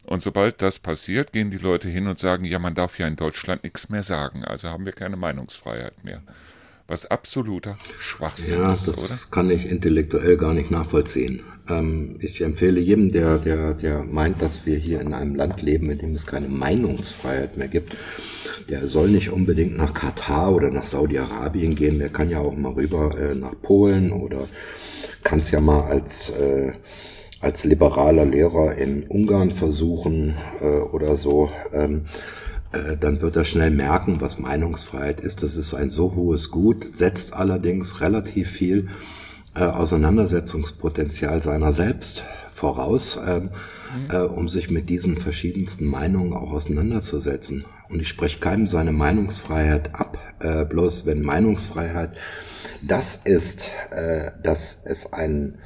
Und 0.03 0.23
sobald 0.23 0.61
das 0.61 0.79
passiert, 0.79 1.31
gehen 1.31 1.51
die 1.51 1.57
Leute 1.57 1.87
hin 1.87 2.07
und 2.07 2.19
sagen, 2.19 2.43
ja, 2.45 2.59
man 2.59 2.75
darf 2.75 2.97
ja 2.99 3.07
in 3.07 3.15
Deutschland 3.15 3.63
nichts 3.63 3.89
mehr 3.89 4.03
sagen, 4.03 4.43
also 4.43 4.69
haben 4.69 4.85
wir 4.85 4.93
keine 4.93 5.15
Meinungsfreiheit 5.15 6.03
mehr 6.03 6.21
was 6.91 7.05
absoluter 7.05 7.77
Schwachsinn 7.99 8.59
ja, 8.59 8.73
ist, 8.73 8.87
das 8.87 8.97
oder? 8.97 9.17
kann 9.31 9.49
ich 9.49 9.65
intellektuell 9.65 10.35
gar 10.35 10.53
nicht 10.53 10.71
nachvollziehen. 10.71 11.41
Ähm, 11.69 12.17
ich 12.19 12.41
empfehle 12.41 12.81
jedem, 12.81 13.09
der, 13.11 13.37
der, 13.37 13.73
der 13.73 14.03
meint, 14.03 14.41
dass 14.41 14.65
wir 14.65 14.77
hier 14.77 14.99
in 14.99 15.13
einem 15.13 15.35
Land 15.35 15.61
leben, 15.61 15.89
in 15.89 15.99
dem 15.99 16.15
es 16.15 16.27
keine 16.27 16.49
Meinungsfreiheit 16.49 17.55
mehr 17.55 17.69
gibt, 17.69 17.95
der 18.69 18.87
soll 18.87 19.07
nicht 19.07 19.29
unbedingt 19.29 19.77
nach 19.77 19.93
Katar 19.93 20.53
oder 20.53 20.69
nach 20.69 20.85
Saudi-Arabien 20.85 21.75
gehen, 21.75 21.97
der 21.97 22.09
kann 22.09 22.29
ja 22.29 22.39
auch 22.39 22.55
mal 22.55 22.73
rüber 22.73 23.17
äh, 23.17 23.35
nach 23.35 23.53
Polen 23.61 24.11
oder 24.11 24.49
kann 25.23 25.39
es 25.39 25.51
ja 25.51 25.61
mal 25.61 25.83
als, 25.83 26.29
äh, 26.31 26.73
als 27.39 27.63
liberaler 27.63 28.25
Lehrer 28.25 28.75
in 28.75 29.03
Ungarn 29.03 29.51
versuchen 29.51 30.35
äh, 30.59 30.65
oder 30.65 31.15
so. 31.15 31.49
Ähm, 31.71 32.01
äh, 32.01 32.09
dann 32.99 33.21
wird 33.21 33.35
er 33.35 33.43
schnell 33.43 33.71
merken, 33.71 34.21
was 34.21 34.39
Meinungsfreiheit 34.39 35.19
ist. 35.19 35.43
Das 35.43 35.57
ist 35.57 35.73
ein 35.73 35.89
so 35.89 36.15
hohes 36.15 36.51
Gut, 36.51 36.97
setzt 36.97 37.33
allerdings 37.33 37.99
relativ 37.99 38.49
viel 38.49 38.87
äh, 39.55 39.63
Auseinandersetzungspotenzial 39.63 41.43
seiner 41.43 41.73
selbst 41.73 42.23
voraus, 42.53 43.19
ähm, 43.27 43.49
mhm. 43.93 44.09
äh, 44.09 44.17
um 44.19 44.47
sich 44.47 44.69
mit 44.69 44.89
diesen 44.89 45.17
verschiedensten 45.17 45.85
Meinungen 45.85 46.33
auch 46.33 46.51
auseinanderzusetzen. 46.53 47.65
Und 47.89 47.99
ich 47.99 48.07
spreche 48.07 48.39
keinem 48.39 48.67
seine 48.67 48.93
Meinungsfreiheit 48.93 49.93
ab, 49.93 50.17
äh, 50.39 50.63
bloß 50.63 51.05
wenn 51.05 51.21
Meinungsfreiheit 51.21 52.11
das 52.81 53.17
ist, 53.17 53.69
äh, 53.91 54.31
dass 54.41 54.81
es 54.85 55.11
einen 55.11 55.59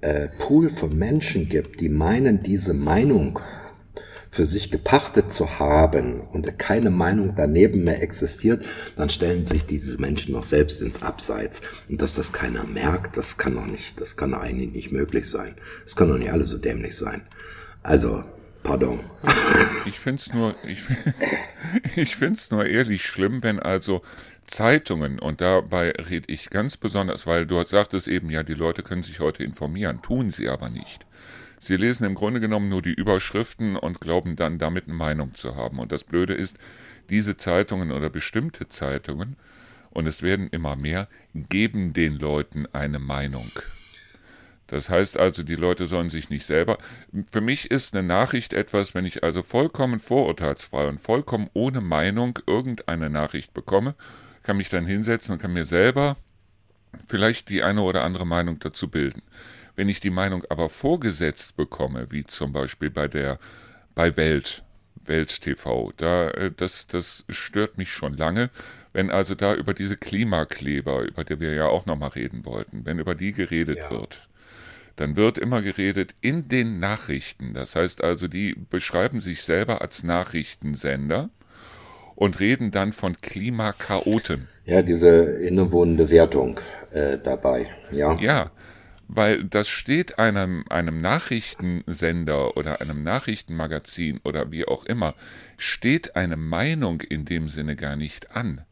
äh, 0.00 0.28
Pool 0.38 0.70
von 0.70 0.96
Menschen 0.96 1.48
gibt, 1.48 1.80
die 1.80 1.88
meinen, 1.88 2.42
diese 2.42 2.74
Meinung 2.74 3.40
für 4.32 4.46
sich 4.46 4.70
gepachtet 4.70 5.30
zu 5.30 5.58
haben 5.58 6.22
und 6.32 6.58
keine 6.58 6.90
Meinung 6.90 7.34
daneben 7.36 7.84
mehr 7.84 8.02
existiert, 8.02 8.64
dann 8.96 9.10
stellen 9.10 9.46
sich 9.46 9.66
diese 9.66 10.00
Menschen 10.00 10.32
noch 10.32 10.42
selbst 10.42 10.80
ins 10.80 11.02
Abseits. 11.02 11.60
Und 11.90 12.00
dass 12.00 12.14
das 12.14 12.32
keiner 12.32 12.64
merkt, 12.64 13.18
das 13.18 13.36
kann 13.36 13.54
doch 13.54 13.66
nicht, 13.66 14.00
das 14.00 14.16
kann 14.16 14.32
eigentlich 14.32 14.72
nicht 14.72 14.90
möglich 14.90 15.28
sein. 15.28 15.54
Es 15.84 15.96
können 15.96 16.12
doch 16.12 16.18
nicht 16.18 16.32
alle 16.32 16.46
so 16.46 16.56
dämlich 16.56 16.96
sein. 16.96 17.22
Also, 17.82 18.24
pardon. 18.62 19.00
Ich 19.84 19.98
finde 19.98 20.22
es 20.24 20.32
nur, 20.32 20.54
ich, 20.66 20.78
ich 21.96 22.16
finde 22.16 22.36
es 22.36 22.50
nur 22.50 22.64
ehrlich 22.64 23.04
schlimm, 23.04 23.42
wenn 23.42 23.58
also 23.58 24.00
Zeitungen, 24.46 25.18
und 25.18 25.40
dabei 25.40 25.90
rede 25.90 26.32
ich 26.32 26.50
ganz 26.50 26.76
besonders, 26.76 27.26
weil 27.26 27.46
du 27.46 27.62
sagtest 27.64 28.08
eben, 28.08 28.30
ja, 28.30 28.42
die 28.42 28.54
Leute 28.54 28.82
können 28.82 29.02
sich 29.02 29.20
heute 29.20 29.44
informieren, 29.44 30.00
tun 30.02 30.30
sie 30.30 30.48
aber 30.48 30.70
nicht. 30.70 31.04
Sie 31.64 31.76
lesen 31.76 32.04
im 32.06 32.16
Grunde 32.16 32.40
genommen 32.40 32.68
nur 32.68 32.82
die 32.82 32.92
Überschriften 32.92 33.76
und 33.76 34.00
glauben 34.00 34.34
dann 34.34 34.58
damit 34.58 34.86
eine 34.86 34.94
Meinung 34.94 35.34
zu 35.34 35.54
haben. 35.54 35.78
Und 35.78 35.92
das 35.92 36.02
Blöde 36.02 36.34
ist, 36.34 36.58
diese 37.08 37.36
Zeitungen 37.36 37.92
oder 37.92 38.10
bestimmte 38.10 38.66
Zeitungen, 38.66 39.36
und 39.90 40.08
es 40.08 40.22
werden 40.22 40.48
immer 40.50 40.74
mehr, 40.74 41.06
geben 41.32 41.92
den 41.92 42.18
Leuten 42.18 42.66
eine 42.72 42.98
Meinung. 42.98 43.52
Das 44.66 44.90
heißt 44.90 45.16
also, 45.16 45.44
die 45.44 45.54
Leute 45.54 45.86
sollen 45.86 46.10
sich 46.10 46.30
nicht 46.30 46.46
selber. 46.46 46.78
Für 47.30 47.40
mich 47.40 47.70
ist 47.70 47.94
eine 47.94 48.04
Nachricht 48.04 48.54
etwas, 48.54 48.96
wenn 48.96 49.06
ich 49.06 49.22
also 49.22 49.44
vollkommen 49.44 50.00
vorurteilsfrei 50.00 50.88
und 50.88 51.00
vollkommen 51.00 51.48
ohne 51.52 51.80
Meinung 51.80 52.40
irgendeine 52.44 53.08
Nachricht 53.08 53.54
bekomme, 53.54 53.94
kann 54.42 54.56
mich 54.56 54.68
dann 54.68 54.84
hinsetzen 54.84 55.34
und 55.34 55.40
kann 55.40 55.52
mir 55.52 55.64
selber 55.64 56.16
vielleicht 57.06 57.50
die 57.50 57.62
eine 57.62 57.82
oder 57.82 58.02
andere 58.02 58.26
Meinung 58.26 58.58
dazu 58.58 58.90
bilden. 58.90 59.22
Wenn 59.76 59.88
ich 59.88 60.00
die 60.00 60.10
Meinung 60.10 60.44
aber 60.48 60.68
vorgesetzt 60.68 61.56
bekomme, 61.56 62.10
wie 62.10 62.24
zum 62.24 62.52
Beispiel 62.52 62.90
bei 62.90 63.08
der 63.08 63.38
bei 63.94 64.16
Welt, 64.16 64.62
Welt 65.04 65.40
TV, 65.40 65.92
da 65.96 66.28
äh, 66.30 66.50
das 66.56 66.86
das 66.86 67.24
stört 67.28 67.78
mich 67.78 67.90
schon 67.90 68.16
lange, 68.16 68.50
wenn 68.92 69.10
also 69.10 69.34
da 69.34 69.54
über 69.54 69.74
diese 69.74 69.96
Klimakleber, 69.96 71.02
über 71.02 71.24
die 71.24 71.40
wir 71.40 71.54
ja 71.54 71.66
auch 71.66 71.86
noch 71.86 71.98
mal 71.98 72.08
reden 72.08 72.44
wollten, 72.44 72.84
wenn 72.84 72.98
über 72.98 73.14
die 73.14 73.32
geredet 73.32 73.78
ja. 73.78 73.90
wird, 73.90 74.28
dann 74.96 75.16
wird 75.16 75.38
immer 75.38 75.62
geredet 75.62 76.14
in 76.20 76.48
den 76.48 76.78
Nachrichten. 76.78 77.54
Das 77.54 77.74
heißt 77.74 78.04
also, 78.04 78.28
die 78.28 78.54
beschreiben 78.54 79.20
sich 79.20 79.42
selber 79.42 79.80
als 79.80 80.02
Nachrichtensender 80.02 81.30
und 82.14 82.40
reden 82.40 82.70
dann 82.70 82.92
von 82.92 83.16
Klimakaoten. 83.16 84.48
Ja, 84.64 84.82
diese 84.82 85.08
innewohnende 85.08 86.10
Wertung 86.10 86.60
äh, 86.92 87.18
dabei, 87.18 87.70
ja. 87.90 88.16
Ja, 88.20 88.50
weil 89.14 89.44
das 89.44 89.68
steht 89.68 90.18
einem, 90.18 90.64
einem 90.70 91.02
Nachrichtensender 91.02 92.56
oder 92.56 92.80
einem 92.80 93.02
Nachrichtenmagazin 93.02 94.20
oder 94.24 94.50
wie 94.50 94.66
auch 94.66 94.84
immer, 94.86 95.14
steht 95.58 96.16
eine 96.16 96.36
Meinung 96.36 97.02
in 97.02 97.26
dem 97.26 97.50
Sinne 97.50 97.76
gar 97.76 97.94
nicht 97.94 98.34
an. 98.34 98.62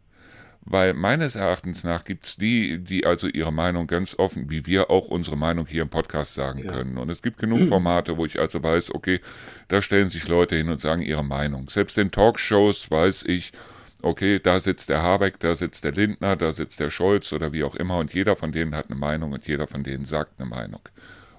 Weil 0.62 0.94
meines 0.94 1.36
Erachtens 1.36 1.84
nach 1.84 2.04
gibt 2.04 2.26
es 2.26 2.36
die, 2.36 2.78
die 2.78 3.04
also 3.04 3.26
ihre 3.28 3.52
Meinung 3.52 3.86
ganz 3.86 4.18
offen, 4.18 4.48
wie 4.48 4.64
wir 4.64 4.90
auch 4.90 5.08
unsere 5.08 5.36
Meinung 5.36 5.66
hier 5.66 5.82
im 5.82 5.88
Podcast 5.90 6.34
sagen 6.34 6.64
ja. 6.64 6.72
können. 6.72 6.96
Und 6.96 7.10
es 7.10 7.20
gibt 7.20 7.38
genug 7.38 7.60
Formate, 7.68 8.16
wo 8.16 8.24
ich 8.24 8.38
also 8.38 8.62
weiß, 8.62 8.94
okay, 8.94 9.20
da 9.68 9.82
stellen 9.82 10.08
sich 10.08 10.26
Leute 10.26 10.56
hin 10.56 10.70
und 10.70 10.80
sagen 10.80 11.02
ihre 11.02 11.24
Meinung. 11.24 11.68
Selbst 11.68 11.98
in 11.98 12.10
Talkshows 12.10 12.90
weiß 12.90 13.24
ich, 13.24 13.52
okay, 14.02 14.38
da 14.38 14.60
sitzt 14.60 14.88
der 14.88 15.02
Habeck, 15.02 15.40
da 15.40 15.54
sitzt 15.54 15.84
der 15.84 15.92
Lindner, 15.92 16.36
da 16.36 16.52
sitzt 16.52 16.80
der 16.80 16.90
Scholz 16.90 17.32
oder 17.32 17.52
wie 17.52 17.64
auch 17.64 17.74
immer 17.74 17.98
und 17.98 18.12
jeder 18.12 18.36
von 18.36 18.52
denen 18.52 18.74
hat 18.74 18.90
eine 18.90 18.98
Meinung 18.98 19.32
und 19.32 19.46
jeder 19.46 19.66
von 19.66 19.82
denen 19.82 20.04
sagt 20.04 20.40
eine 20.40 20.48
Meinung. 20.48 20.80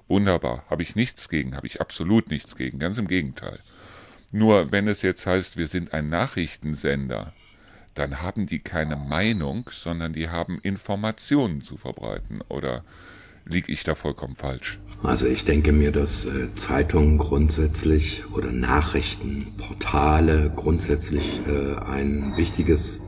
Wunderbar, 0.08 0.65
habe 0.69 0.84
ich 0.84 0.95
nichts 0.95 1.30
gegen, 1.30 1.56
habe 1.56 1.67
ich 1.67 1.80
absolut 1.80 2.30
nichts 2.30 2.56
gegen, 2.56 2.80
ganz 2.80 2.97
im 2.97 3.08
Gegenteil. 3.08 3.60
Nur 4.32 4.71
wenn 4.71 4.88
es 4.88 5.02
jetzt 5.02 5.26
heißt, 5.26 5.58
wir 5.58 5.67
sind 5.67 5.93
ein 5.93 6.10
Nachrichtensender, 6.10 7.34
dann 7.93 8.21
haben 8.21 8.47
die 8.47 8.60
keine 8.60 8.95
Meinung, 8.95 9.69
sondern 9.71 10.13
die 10.13 10.30
haben 10.30 10.60
Informationen 10.62 11.62
zu 11.62 11.78
verbreiten 11.78 12.41
oder 12.47 12.84
liege 13.45 13.71
ich 13.71 13.84
da 13.84 13.95
vollkommen 13.95 14.36
falsch? 14.36 14.80
Also 15.04 15.25
ich 15.25 15.45
denke 15.45 15.71
mir, 15.71 15.91
dass 15.91 16.25
äh, 16.25 16.54
Zeitungen 16.56 17.17
grundsätzlich 17.17 18.21
oder 18.34 18.51
Nachrichtenportale 18.51 20.51
grundsätzlich 20.56 21.41
äh, 21.47 21.73
ein 21.80 22.38
wichtiges 22.38 23.01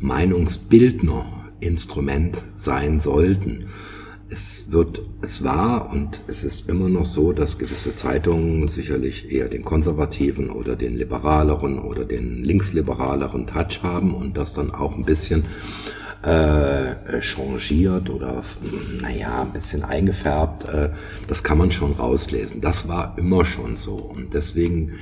Meinungsbildnerinstrument 0.00 2.38
sein 2.56 2.98
sollten. 2.98 3.66
Es 4.30 4.72
wird, 4.72 5.02
es 5.20 5.44
war 5.44 5.92
und 5.92 6.22
es 6.28 6.44
ist 6.44 6.70
immer 6.70 6.88
noch 6.88 7.04
so, 7.04 7.34
dass 7.34 7.58
gewisse 7.58 7.94
Zeitungen 7.94 8.68
sicherlich 8.68 9.30
eher 9.30 9.48
den 9.48 9.66
konservativen 9.66 10.48
oder 10.48 10.76
den 10.76 10.96
liberaleren 10.96 11.78
oder 11.78 12.06
den 12.06 12.42
linksliberaleren 12.42 13.46
Touch 13.46 13.82
haben 13.82 14.14
und 14.14 14.38
das 14.38 14.54
dann 14.54 14.70
auch 14.70 14.96
ein 14.96 15.04
bisschen 15.04 15.44
äh, 16.22 17.20
changiert 17.20 18.08
oder 18.10 18.42
naja, 19.00 19.42
ein 19.42 19.52
bisschen 19.52 19.82
eingefärbt, 19.82 20.64
äh, 20.64 20.90
das 21.26 21.42
kann 21.42 21.58
man 21.58 21.72
schon 21.72 21.92
rauslesen. 21.92 22.60
Das 22.60 22.88
war 22.88 23.16
immer 23.18 23.44
schon 23.44 23.76
so. 23.76 23.94
Und 23.94 24.34
deswegen 24.34 24.92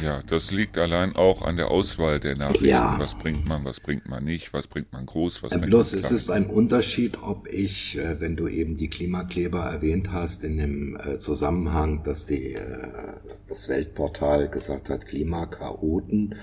ja, 0.00 0.22
das 0.22 0.50
liegt 0.50 0.78
allein 0.78 1.16
auch 1.16 1.42
an 1.42 1.56
der 1.56 1.70
Auswahl 1.70 2.18
der 2.18 2.34
Nachrichten. 2.34 2.64
Ja. 2.64 2.96
Was 2.98 3.14
bringt 3.14 3.46
man, 3.46 3.64
was 3.66 3.78
bringt 3.78 4.08
man 4.08 4.24
nicht, 4.24 4.54
was 4.54 4.66
bringt 4.66 4.90
man 4.90 5.04
groß, 5.04 5.42
was 5.42 5.50
bringt 5.50 5.66
Bloß 5.66 5.92
man 5.92 5.98
es 5.98 6.10
ist 6.10 6.30
ein 6.30 6.46
Unterschied, 6.46 7.18
ob 7.22 7.46
ich, 7.48 7.98
äh, 7.98 8.18
wenn 8.18 8.34
du 8.34 8.48
eben 8.48 8.78
die 8.78 8.88
Klimakleber 8.88 9.60
erwähnt 9.60 10.10
hast, 10.10 10.44
in 10.44 10.56
dem 10.56 10.96
äh, 10.96 11.18
Zusammenhang, 11.18 12.02
dass 12.04 12.24
die, 12.24 12.56
das 13.48 13.68
Weltportal 13.68 14.48
gesagt 14.48 14.88
hat, 14.88 15.06
Klimakaoten, 15.06 16.36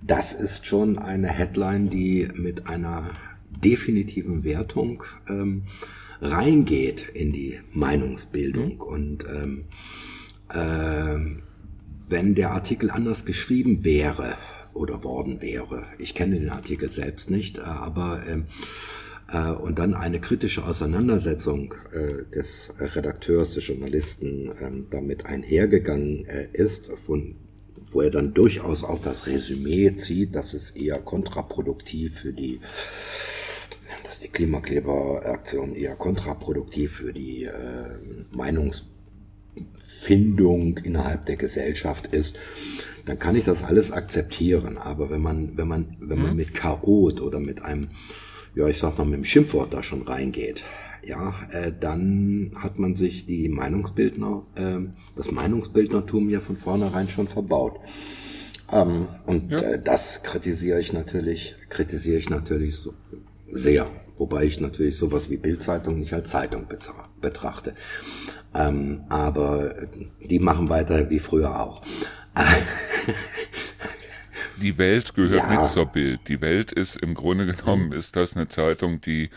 das 0.00 0.32
ist 0.32 0.66
schon 0.66 0.98
eine 0.98 1.28
Headline, 1.28 1.90
die 1.90 2.28
mit 2.34 2.66
einer 2.66 3.10
definitiven 3.64 4.44
Wertung 4.44 5.02
ähm, 5.28 5.64
reingeht 6.20 7.08
in 7.14 7.32
die 7.32 7.60
Meinungsbildung. 7.72 8.74
Mhm. 8.74 8.80
Und 8.80 9.24
ähm, 9.24 9.64
äh, 10.52 11.40
wenn 12.08 12.34
der 12.34 12.50
Artikel 12.52 12.90
anders 12.90 13.24
geschrieben 13.24 13.84
wäre 13.84 14.36
oder 14.74 15.04
worden 15.04 15.40
wäre, 15.40 15.84
ich 15.98 16.14
kenne 16.14 16.38
den 16.38 16.50
Artikel 16.50 16.90
selbst 16.90 17.30
nicht, 17.30 17.58
äh, 17.58 17.62
aber 17.62 18.22
äh, 18.26 18.42
äh, 19.32 19.52
und 19.52 19.78
dann 19.78 19.94
eine 19.94 20.20
kritische 20.20 20.64
Auseinandersetzung 20.64 21.74
äh, 21.92 22.24
des 22.34 22.74
Redakteurs, 22.78 23.54
des 23.54 23.66
Journalisten 23.66 24.50
äh, 24.50 24.70
damit 24.90 25.26
einhergegangen 25.26 26.26
äh, 26.26 26.48
ist, 26.52 26.90
von 26.96 27.36
wo 27.92 28.02
er 28.02 28.10
dann 28.10 28.34
durchaus 28.34 28.84
auch 28.84 29.02
das 29.02 29.26
Resümee 29.26 29.94
zieht, 29.96 30.36
dass 30.36 30.54
es 30.54 30.70
eher 30.70 30.98
kontraproduktiv 30.98 32.20
für 32.20 32.32
die 32.32 32.60
dass 34.04 34.20
die 34.20 34.28
Klimakleberaktion 34.28 35.74
eher 35.74 35.96
kontraproduktiv 35.96 36.92
für 36.92 37.12
die 37.12 37.44
äh, 37.44 37.98
Meinungsfindung 38.30 40.78
innerhalb 40.78 41.26
der 41.26 41.36
Gesellschaft 41.36 42.06
ist, 42.08 42.36
dann 43.06 43.18
kann 43.18 43.36
ich 43.36 43.44
das 43.44 43.64
alles 43.64 43.92
akzeptieren. 43.92 44.78
Aber 44.78 45.10
wenn 45.10 45.20
man, 45.20 45.56
wenn 45.56 45.68
man, 45.68 45.96
wenn 46.00 46.20
man 46.20 46.30
mhm. 46.30 46.36
mit 46.36 46.54
Chaot 46.54 47.20
oder 47.20 47.40
mit 47.40 47.62
einem, 47.62 47.88
ja, 48.54 48.66
ich 48.68 48.78
sag 48.78 48.98
mal, 48.98 49.04
mit 49.04 49.18
dem 49.18 49.24
Schimpfwort 49.24 49.72
da 49.72 49.82
schon 49.82 50.02
reingeht, 50.02 50.64
ja, 51.02 51.34
äh, 51.50 51.72
dann 51.78 52.52
hat 52.56 52.78
man 52.78 52.94
sich 52.94 53.26
die 53.26 53.48
Meinungsbildner, 53.48 54.42
äh, 54.54 54.78
das 55.16 55.30
Meinungsbildnertum 55.30 56.28
ja 56.28 56.40
von 56.40 56.56
vornherein 56.56 57.08
schon 57.08 57.26
verbaut. 57.26 57.80
Ähm, 58.72 59.08
und 59.26 59.50
ja. 59.50 59.60
äh, 59.60 59.82
das 59.82 60.22
kritisiere 60.22 60.80
ich 60.80 60.92
natürlich, 60.92 61.56
kritisiere 61.68 62.18
ich 62.18 62.30
natürlich 62.30 62.76
so, 62.76 62.94
sehr. 63.52 63.86
Wobei 64.18 64.44
ich 64.44 64.60
natürlich 64.60 64.96
sowas 64.96 65.30
wie 65.30 65.38
Bildzeitung 65.38 65.98
nicht 65.98 66.12
als 66.12 66.30
Zeitung 66.30 66.66
betrachte. 67.20 67.74
Ähm, 68.54 69.04
aber 69.08 69.74
die 70.20 70.38
machen 70.38 70.68
weiter 70.68 71.08
wie 71.08 71.20
früher 71.20 71.58
auch. 71.58 71.82
die 74.60 74.76
Welt 74.76 75.14
gehört 75.14 75.50
ja. 75.50 75.60
mit 75.60 75.66
zur 75.66 75.86
Bild. 75.86 76.20
Die 76.28 76.40
Welt 76.40 76.72
ist 76.72 76.96
im 76.96 77.14
Grunde 77.14 77.46
genommen, 77.46 77.92
ist 77.92 78.16
das 78.16 78.36
eine 78.36 78.48
Zeitung, 78.48 79.00
die 79.00 79.30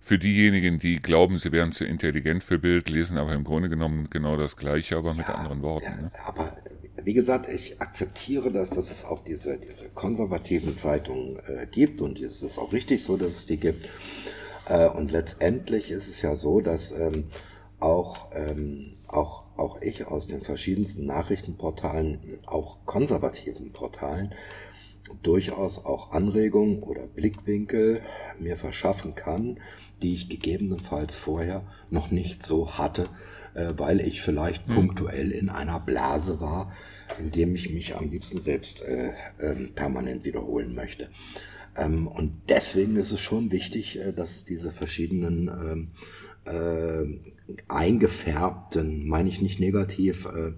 für 0.00 0.18
diejenigen, 0.18 0.80
die 0.80 0.96
glauben, 0.96 1.38
sie 1.38 1.52
wären 1.52 1.70
zu 1.70 1.84
intelligent 1.84 2.42
für 2.42 2.58
Bild, 2.58 2.88
lesen 2.88 3.18
aber 3.18 3.34
im 3.34 3.44
Grunde 3.44 3.68
genommen 3.68 4.08
genau 4.10 4.36
das 4.36 4.56
Gleiche, 4.56 4.96
aber 4.96 5.10
ja, 5.10 5.16
mit 5.16 5.28
anderen 5.28 5.62
Worten. 5.62 5.84
Ja, 5.84 6.02
ne? 6.02 6.12
Aber 6.26 6.56
wie 7.04 7.14
gesagt, 7.14 7.48
ich 7.48 7.80
akzeptiere 7.80 8.50
das, 8.50 8.70
dass 8.70 8.90
es 8.90 9.04
auch 9.04 9.22
diese, 9.24 9.58
diese 9.58 9.88
konservativen 9.88 10.76
Zeitungen 10.76 11.38
äh, 11.46 11.66
gibt 11.70 12.00
und 12.00 12.20
es 12.20 12.42
ist 12.42 12.58
auch 12.58 12.72
richtig 12.72 13.02
so, 13.02 13.16
dass 13.16 13.32
es 13.32 13.46
die 13.46 13.58
gibt. 13.58 13.88
Äh, 14.68 14.88
und 14.88 15.10
letztendlich 15.10 15.90
ist 15.90 16.08
es 16.08 16.22
ja 16.22 16.36
so, 16.36 16.60
dass 16.60 16.92
ähm, 16.92 17.24
auch, 17.80 18.28
ähm, 18.32 18.96
auch, 19.08 19.44
auch 19.56 19.80
ich 19.82 20.06
aus 20.06 20.28
den 20.28 20.40
verschiedensten 20.40 21.06
Nachrichtenportalen, 21.06 22.38
auch 22.46 22.86
konservativen 22.86 23.72
Portalen, 23.72 24.34
durchaus 25.22 25.84
auch 25.84 26.12
Anregungen 26.12 26.82
oder 26.82 27.06
Blickwinkel 27.06 28.02
mir 28.38 28.56
verschaffen 28.56 29.14
kann, 29.14 29.58
die 30.00 30.14
ich 30.14 30.28
gegebenenfalls 30.28 31.14
vorher 31.14 31.62
noch 31.90 32.10
nicht 32.10 32.46
so 32.46 32.78
hatte, 32.78 33.08
äh, 33.54 33.72
weil 33.76 34.00
ich 34.00 34.22
vielleicht 34.22 34.66
hm. 34.66 34.74
punktuell 34.74 35.30
in 35.30 35.48
einer 35.48 35.80
Blase 35.80 36.40
war, 36.40 36.72
in 37.18 37.30
dem 37.30 37.54
ich 37.54 37.72
mich 37.72 37.94
am 37.94 38.10
liebsten 38.10 38.40
selbst 38.40 38.82
äh, 38.82 39.12
äh, 39.38 39.54
permanent 39.74 40.24
wiederholen 40.24 40.74
möchte. 40.74 41.08
Ähm, 41.76 42.06
und 42.06 42.42
deswegen 42.48 42.96
ist 42.96 43.12
es 43.12 43.20
schon 43.20 43.50
wichtig, 43.50 43.98
äh, 43.98 44.12
dass 44.12 44.36
es 44.36 44.44
diese 44.44 44.70
verschiedenen 44.70 45.48
ähm, 45.48 45.90
äh, 46.44 47.62
eingefärbten, 47.68 49.06
meine 49.06 49.28
ich 49.28 49.40
nicht 49.40 49.60
negativ, 49.60 50.26
äh, 50.26 50.52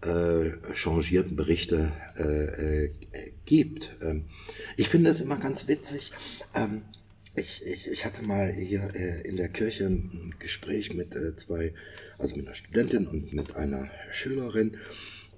äh, 0.00 0.52
changierten 0.74 1.36
Berichte 1.36 1.92
äh, 2.16 2.84
äh, 2.84 2.90
gibt. 3.46 3.96
Ähm, 4.00 4.26
ich 4.76 4.88
finde 4.88 5.10
es 5.10 5.20
immer 5.20 5.36
ganz 5.36 5.66
witzig. 5.66 6.12
Ähm, 6.54 6.82
ich, 7.38 7.64
ich, 7.66 7.86
ich 7.88 8.04
hatte 8.04 8.22
mal 8.22 8.52
hier 8.52 8.94
äh, 8.94 9.26
in 9.26 9.36
der 9.36 9.48
Kirche 9.48 9.86
ein 9.86 10.34
Gespräch 10.38 10.94
mit 10.94 11.14
äh, 11.14 11.36
zwei, 11.36 11.74
also 12.18 12.36
mit 12.36 12.46
einer 12.46 12.54
Studentin 12.54 13.06
und 13.06 13.32
mit 13.32 13.56
einer 13.56 13.90
Schülerin. 14.10 14.76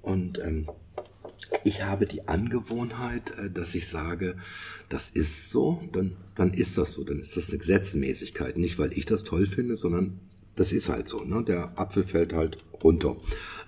Und 0.03 0.39
ähm, 0.39 0.69
ich 1.65 1.83
habe 1.85 2.07
die 2.07 2.29
Angewohnheit, 2.29 3.33
äh, 3.39 3.51
dass 3.51 3.75
ich 3.75 3.89
sage, 3.89 4.37
das 4.89 5.11
ist 5.11 5.51
so, 5.51 5.83
dann, 5.93 6.17
dann 6.35 6.55
ist 6.55 6.79
das 6.79 6.95
so, 6.95 7.05
dann 7.05 7.21
ist 7.21 7.37
das 7.37 7.51
eine 7.51 7.59
Gesetzmäßigkeit. 7.59 8.59
Nicht, 8.59 8.79
weil 8.79 8.93
ich 8.97 9.07
das 9.07 9.25
toll 9.25 9.47
finde, 9.47 9.77
sondern 9.77 10.21
das 10.57 10.73
ist 10.73 10.89
halt 10.89 11.09
so. 11.09 11.25
Ne? 11.25 11.45
Der 11.45 11.79
Apfel 11.79 12.05
fällt 12.05 12.33
halt 12.33 12.59
runter 12.83 13.17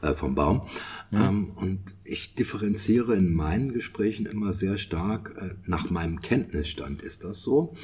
äh, 0.03 0.15
vom 0.15 0.35
Baum. 0.35 0.69
Mhm. 1.11 1.23
Ähm, 1.23 1.51
und 1.57 1.81
ich 2.05 2.35
differenziere 2.35 3.15
in 3.15 3.33
meinen 3.33 3.73
Gesprächen 3.73 4.27
immer 4.27 4.53
sehr 4.53 4.79
stark, 4.79 5.35
äh, 5.39 5.55
nach 5.67 5.91
meinem 5.91 6.21
Kenntnisstand 6.21 7.03
ist 7.03 7.25
das 7.25 7.43
so. 7.43 7.75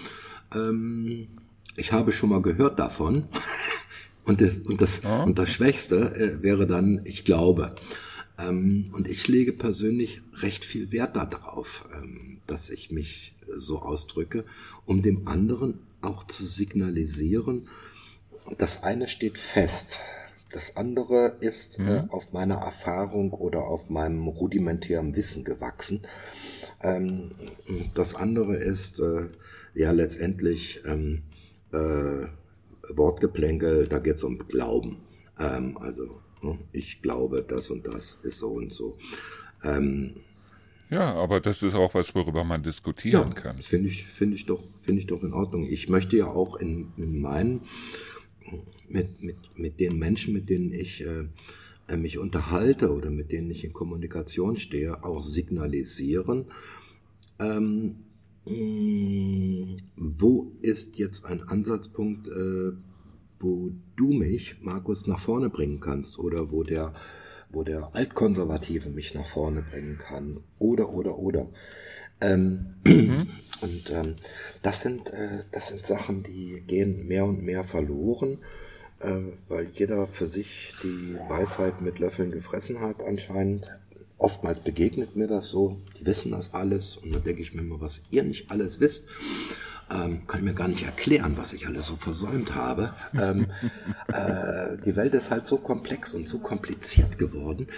Ähm, 0.55 1.28
ich 1.76 1.92
habe 1.92 2.12
schon 2.12 2.30
mal 2.30 2.42
gehört 2.42 2.78
davon. 2.78 3.28
und, 4.24 4.40
das, 4.40 4.59
und, 4.59 4.80
das, 4.80 5.03
ja. 5.03 5.22
und 5.22 5.38
das 5.38 5.51
Schwächste 5.51 6.14
äh, 6.14 6.42
wäre 6.42 6.66
dann, 6.66 7.01
ich 7.05 7.24
glaube. 7.24 7.74
Ähm, 8.38 8.90
und 8.92 9.09
ich 9.09 9.26
lege 9.28 9.53
persönlich 9.53 10.22
recht 10.34 10.64
viel 10.64 10.92
Wert 10.92 11.16
darauf, 11.16 11.88
ähm, 11.94 12.38
dass 12.46 12.70
ich 12.70 12.90
mich 12.90 13.34
so 13.57 13.80
ausdrücke, 13.80 14.44
um 14.86 15.03
dem 15.03 15.26
anderen 15.26 15.80
auch 16.01 16.24
zu 16.26 16.46
signalisieren, 16.46 17.68
das 18.57 18.82
eine 18.82 19.09
steht 19.09 19.36
fest, 19.36 19.99
das 20.51 20.76
andere 20.76 21.36
ist 21.40 21.78
mhm. 21.78 21.88
äh, 21.88 22.05
auf 22.09 22.32
meiner 22.32 22.57
Erfahrung 22.57 23.32
oder 23.32 23.64
auf 23.64 23.90
meinem 23.90 24.26
rudimentären 24.28 25.14
Wissen 25.14 25.44
gewachsen. 25.44 26.03
Ähm, 26.82 27.32
das 27.94 28.14
andere 28.14 28.57
ist 28.57 28.99
äh, 29.01 29.26
ja 29.74 29.90
letztendlich 29.92 30.82
ähm, 30.84 31.22
äh, 31.72 32.26
Wortgeplänkel, 32.88 33.88
da 33.88 33.98
geht 33.98 34.16
es 34.16 34.24
um 34.24 34.38
Glauben. 34.38 34.98
Ähm, 35.38 35.76
also 35.78 36.20
Ne? 36.42 36.58
Ich 36.72 37.02
glaube, 37.02 37.44
das 37.46 37.70
und 37.70 37.86
das 37.86 38.18
ist 38.22 38.40
so 38.40 38.52
und 38.52 38.72
so. 38.72 38.96
Ähm, 39.64 40.16
ja, 40.90 41.14
aber 41.14 41.40
das 41.40 41.62
ist 41.62 41.74
auch 41.74 41.94
was, 41.94 42.14
worüber 42.14 42.44
man 42.44 42.62
diskutieren 42.62 43.28
ja, 43.28 43.34
kann. 43.34 43.62
Finde 43.62 43.88
ich, 43.88 44.06
finde 44.06 44.36
ich 44.36 44.46
doch, 44.46 44.62
finde 44.80 45.00
ich 45.00 45.06
doch 45.06 45.22
in 45.22 45.32
Ordnung. 45.32 45.66
Ich 45.68 45.88
möchte 45.88 46.16
ja 46.16 46.26
auch 46.26 46.56
in, 46.56 46.92
in 46.96 47.20
meinen, 47.20 47.62
mit, 48.88 49.22
mit, 49.22 49.36
mit 49.56 49.80
den 49.80 49.98
Menschen, 49.98 50.32
mit 50.32 50.48
denen 50.48 50.72
ich 50.72 51.04
äh, 51.04 51.96
mich 51.96 52.18
unterhalte 52.18 52.90
oder 52.92 53.10
mit 53.10 53.32
denen 53.32 53.50
ich 53.50 53.64
in 53.64 53.74
Kommunikation 53.74 54.56
stehe, 54.58 55.04
auch 55.04 55.20
signalisieren, 55.20 56.46
ähm, 57.38 57.96
wo 59.96 60.53
ist 60.62 60.99
jetzt 60.99 61.24
ein 61.24 61.42
Ansatzpunkt, 61.42 62.28
äh, 62.28 62.72
wo 63.38 63.70
du 63.96 64.12
mich, 64.12 64.61
Markus, 64.62 65.07
nach 65.07 65.20
vorne 65.20 65.49
bringen 65.49 65.80
kannst 65.80 66.18
oder 66.18 66.51
wo 66.51 66.62
der, 66.62 66.92
wo 67.51 67.62
der 67.62 67.94
Altkonservative 67.94 68.90
mich 68.90 69.14
nach 69.14 69.26
vorne 69.26 69.62
bringen 69.62 69.99
kann 69.99 70.40
oder, 70.59 70.90
oder, 70.90 71.18
oder. 71.18 71.46
Ähm, 72.20 72.74
mhm. 72.84 73.28
Und 73.61 73.90
ähm, 73.90 74.14
das, 74.62 74.82
sind, 74.82 75.12
äh, 75.12 75.40
das 75.51 75.68
sind 75.68 75.84
Sachen, 75.84 76.22
die 76.22 76.62
gehen 76.66 77.09
mehr 77.09 77.24
und 77.24 77.42
mehr 77.42 77.64
verloren, 77.64 78.38
äh, 79.01 79.18
weil 79.49 79.66
jeder 79.74 80.07
für 80.07 80.28
sich 80.28 80.72
die 80.84 81.16
Weisheit 81.28 81.80
mit 81.80 81.99
Löffeln 81.99 82.30
gefressen 82.30 82.80
hat 82.80 83.03
anscheinend. 83.03 83.68
Oftmals 84.18 84.60
begegnet 84.60 85.16
mir 85.16 85.28
das 85.28 85.48
so, 85.48 85.78
die 85.98 86.04
wissen 86.04 86.32
das 86.32 86.52
alles 86.52 86.96
und 86.96 87.14
dann 87.14 87.24
denke 87.24 87.40
ich 87.40 87.54
mir 87.54 87.62
immer, 87.62 87.80
was 87.80 88.02
ihr 88.10 88.24
nicht 88.24 88.50
alles 88.50 88.80
wisst 88.80 89.06
ähm, 89.90 90.26
kann 90.26 90.40
ich 90.40 90.44
mir 90.44 90.54
gar 90.54 90.68
nicht 90.68 90.84
erklären, 90.84 91.36
was 91.36 91.52
ich 91.52 91.66
alles 91.66 91.86
so 91.86 91.96
versäumt 91.96 92.54
habe. 92.54 92.94
Ähm, 93.18 93.46
äh, 94.08 94.76
die 94.84 94.96
Welt 94.96 95.14
ist 95.14 95.30
halt 95.30 95.46
so 95.46 95.58
komplex 95.58 96.14
und 96.14 96.28
so 96.28 96.38
kompliziert 96.38 97.18
geworden, 97.18 97.68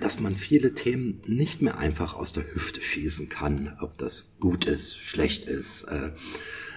dass 0.00 0.20
man 0.20 0.34
viele 0.34 0.74
Themen 0.74 1.22
nicht 1.26 1.62
mehr 1.62 1.78
einfach 1.78 2.14
aus 2.14 2.32
der 2.32 2.44
Hüfte 2.44 2.80
schießen 2.80 3.28
kann, 3.28 3.76
ob 3.80 3.98
das 3.98 4.30
gut 4.40 4.64
ist, 4.66 4.96
schlecht 4.96 5.46
ist. 5.46 5.84
Äh, 5.84 6.10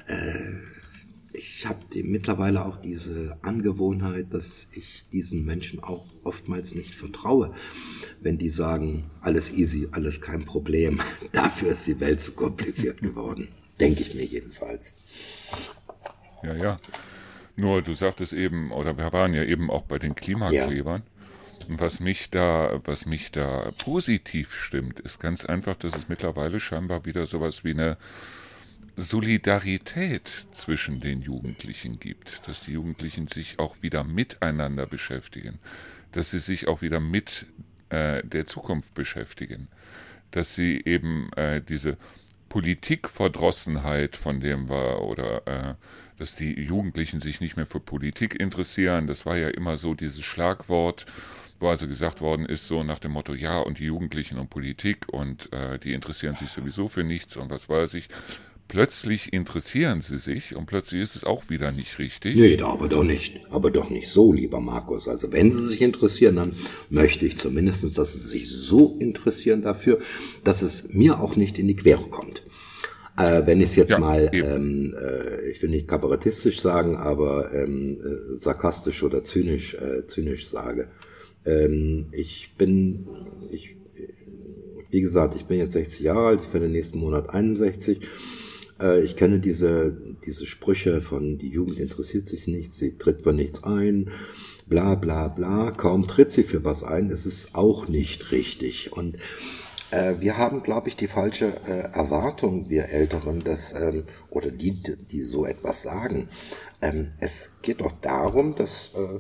äh, 0.08 0.56
ich 1.34 1.66
habe 1.66 1.80
mittlerweile 2.04 2.66
auch 2.66 2.78
diese 2.78 3.38
Angewohnheit, 3.42 4.34
dass 4.34 4.68
ich 4.74 5.06
diesen 5.12 5.46
Menschen 5.46 5.84
auch 5.84 6.06
oftmals 6.24 6.76
nicht 6.76 6.96
vertraue, 6.96 7.54
wenn 8.22 8.38
die 8.38 8.50
sagen, 8.50 9.10
alles 9.22 9.52
easy, 9.52 9.88
alles 9.92 10.22
kein 10.22 10.46
Problem. 10.46 11.02
Dafür 11.32 11.74
ist 11.74 11.88
die 11.88 12.00
Welt 12.00 12.22
zu 12.22 12.34
kompliziert 12.34 13.02
geworden. 13.02 13.50
Denke 13.80 14.02
ich 14.02 14.16
mir 14.16 14.26
jedenfalls. 14.26 14.94
Ja, 16.44 16.56
ja. 16.56 16.78
Nur 17.56 17.82
du 17.82 17.94
sagtest 17.94 18.34
eben, 18.34 18.72
oder 18.72 18.98
wir 18.98 19.12
waren 19.12 19.34
ja 19.34 19.44
eben 19.44 19.70
auch 19.70 19.84
bei 19.84 20.00
den 20.00 20.16
Klimaklebern. 20.16 21.04
Ja. 21.06 21.68
Und 21.70 21.80
was 21.80 22.00
mich 22.00 22.30
da, 22.30 22.80
was 22.86 23.06
mich 23.06 23.32
da 23.32 23.72
positiv 23.84 24.54
stimmt, 24.54 25.00
ist 25.00 25.20
ganz 25.20 25.46
einfach, 25.46 25.76
dass 25.76 25.96
es 25.96 26.10
mittlerweile 26.10 26.60
scheinbar 26.60 27.06
wieder 27.06 27.26
sowas 27.26 27.64
wie 27.64 27.72
eine 27.72 27.98
Solidarität 29.02 30.48
zwischen 30.52 31.00
den 31.00 31.22
Jugendlichen 31.22 32.00
gibt, 32.00 32.48
dass 32.48 32.62
die 32.62 32.74
Jugendlichen 32.74 33.28
sich 33.28 33.60
auch 33.60 33.76
wieder 33.82 34.04
miteinander 34.04 34.86
beschäftigen, 34.86 35.60
dass 36.12 36.32
sie 36.32 36.40
sich 36.40 36.68
auch 36.68 36.82
wieder 36.82 37.00
mit 37.00 37.46
äh, 37.90 38.24
der 38.24 38.48
Zukunft 38.48 38.94
beschäftigen, 38.94 39.68
dass 40.32 40.56
sie 40.56 40.82
eben 40.86 41.32
äh, 41.34 41.62
diese 41.62 41.98
Politikverdrossenheit, 42.50 44.16
von 44.16 44.42
dem 44.42 44.70
war, 44.70 45.04
oder 45.04 45.48
äh, 45.48 45.76
dass 46.18 46.36
die 46.36 46.60
Jugendlichen 46.60 47.20
sich 47.20 47.40
nicht 47.42 47.56
mehr 47.56 47.68
für 47.68 47.80
Politik 47.80 48.40
interessieren. 48.40 49.08
Das 49.08 49.26
war 49.26 49.38
ja 49.38 49.50
immer 49.50 49.78
so 49.78 49.94
dieses 49.94 50.24
Schlagwort, 50.24 51.06
wo 51.60 51.70
also 51.70 51.88
gesagt 51.88 52.22
worden 52.22 52.46
ist, 52.46 52.68
so 52.68 52.84
nach 52.84 53.00
dem 53.00 53.12
Motto, 53.12 53.34
ja, 53.34 53.60
und 53.60 53.80
die 53.80 53.86
Jugendlichen 53.86 54.40
und 54.40 54.50
Politik 54.50 55.08
und 55.10 55.54
äh, 55.54 55.78
die 55.78 55.94
interessieren 55.94 56.36
sich 56.36 56.50
sowieso 56.50 56.88
für 56.88 57.04
nichts 57.04 57.38
und 57.38 57.50
was 57.50 57.70
weiß 57.70 57.94
ich 57.94 58.08
plötzlich 58.70 59.34
interessieren 59.34 60.00
sie 60.00 60.20
sich 60.20 60.56
und 60.56 60.68
plötzlich 60.68 61.02
ist 61.02 61.18
es 61.18 61.24
auch 61.26 61.50
wieder 61.50 61.74
nicht 61.74 62.00
richtig. 62.00 62.36
Nee, 62.36 62.58
aber 62.62 62.88
doch 62.88 63.04
nicht. 63.04 63.42
Aber 63.50 63.72
doch 63.72 63.90
nicht 63.90 64.08
so, 64.08 64.32
lieber 64.32 64.62
Markus. 64.62 65.10
Also 65.10 65.34
wenn 65.34 65.52
sie 65.52 65.66
sich 65.66 65.82
interessieren, 65.82 66.38
dann 66.38 66.54
möchte 66.90 67.26
ich 67.26 67.38
zumindest, 67.38 67.98
dass 67.98 68.14
sie 68.14 68.28
sich 68.28 68.50
so 68.50 68.96
interessieren 69.00 69.64
dafür, 69.64 70.00
dass 70.46 70.62
es 70.62 70.94
mir 70.94 71.20
auch 71.20 71.36
nicht 71.36 71.60
in 71.60 71.68
die 71.68 71.76
Quere 71.76 72.08
kommt. 72.10 72.44
Äh, 73.18 73.46
wenn 73.46 73.60
ich 73.60 73.72
es 73.72 73.76
jetzt 73.76 73.92
ja, 73.92 74.00
mal, 74.00 74.30
ähm, 74.32 74.96
äh, 74.98 75.50
ich 75.50 75.62
will 75.62 75.72
nicht 75.72 75.88
kabarettistisch 75.88 76.62
sagen, 76.62 76.96
aber 76.96 77.54
ähm, 77.54 77.98
äh, 78.00 78.36
sarkastisch 78.38 79.04
oder 79.04 79.24
zynisch, 79.24 79.74
äh, 79.74 80.06
zynisch 80.08 80.48
sage. 80.48 80.88
Ähm, 81.44 82.08
ich 82.12 82.54
bin, 82.58 83.08
ich, 83.52 83.76
wie 84.92 85.02
gesagt, 85.02 85.36
ich 85.36 85.46
bin 85.46 85.58
jetzt 85.58 85.74
60 85.74 86.02
Jahre 86.02 86.28
alt, 86.28 86.42
ich 86.46 86.54
werde 86.54 86.70
nächsten 86.70 87.00
Monat 87.00 87.30
61 87.32 88.00
äh, 88.80 89.02
ich 89.02 89.16
kenne 89.16 89.40
diese, 89.40 89.96
diese 90.26 90.46
Sprüche 90.46 91.02
von, 91.02 91.38
die 91.38 91.50
Jugend 91.50 91.80
interessiert 91.80 92.28
sich 92.28 92.48
nicht, 92.48 92.74
sie 92.74 92.98
tritt 92.98 93.22
für 93.22 93.34
nichts 93.34 93.64
ein, 93.64 94.12
bla 94.68 94.96
bla 94.96 95.28
bla. 95.28 95.72
Kaum 95.72 96.08
tritt 96.08 96.32
sie 96.32 96.44
für 96.44 96.64
was 96.64 96.84
ein, 96.84 97.10
es 97.10 97.26
ist 97.26 97.56
auch 97.56 97.88
nicht 97.88 98.32
richtig. 98.32 98.94
Und 98.94 99.18
äh, 99.92 100.16
wir 100.20 100.38
haben, 100.38 100.64
glaube 100.64 100.90
ich, 100.90 100.96
die 100.96 101.08
falsche 101.08 101.48
äh, 101.68 101.94
Erwartung, 101.94 102.70
wir 102.70 102.90
Älteren, 102.90 103.44
dass, 103.44 103.74
ähm, 103.74 104.04
oder 104.30 104.52
die, 104.52 104.72
die 104.74 105.24
so 105.24 105.46
etwas 105.46 105.82
sagen. 105.82 106.30
Ähm, 106.82 107.10
es 107.20 107.54
geht 107.62 107.82
doch 107.82 107.94
darum, 108.02 108.56
dass, 108.56 108.94
äh, 108.96 109.20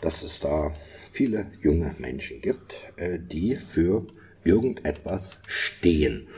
dass 0.00 0.22
es 0.22 0.40
da 0.40 0.72
viele 1.10 1.50
junge 1.60 1.94
Menschen 1.98 2.40
gibt, 2.40 2.74
äh, 2.96 3.18
die 3.18 3.56
für 3.56 4.06
irgendetwas 4.44 5.40
stehen. 5.46 6.28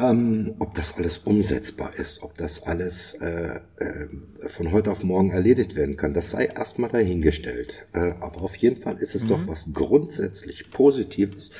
Ähm, 0.00 0.54
ob 0.58 0.74
das 0.74 0.96
alles 0.96 1.18
umsetzbar 1.18 1.94
ist, 1.96 2.22
ob 2.22 2.36
das 2.36 2.62
alles 2.62 3.14
äh, 3.14 3.60
äh, 3.76 4.08
von 4.46 4.72
heute 4.72 4.90
auf 4.90 5.02
morgen 5.02 5.30
erledigt 5.30 5.74
werden 5.74 5.96
kann, 5.96 6.14
das 6.14 6.30
sei 6.30 6.46
erstmal 6.46 6.90
dahingestellt. 6.90 7.86
Äh, 7.92 8.12
aber 8.20 8.42
auf 8.42 8.56
jeden 8.56 8.80
Fall 8.80 8.96
ist 8.98 9.14
es 9.14 9.24
mhm. 9.24 9.28
doch 9.28 9.46
was 9.46 9.68
grundsätzlich 9.74 10.70
Positives, 10.70 11.50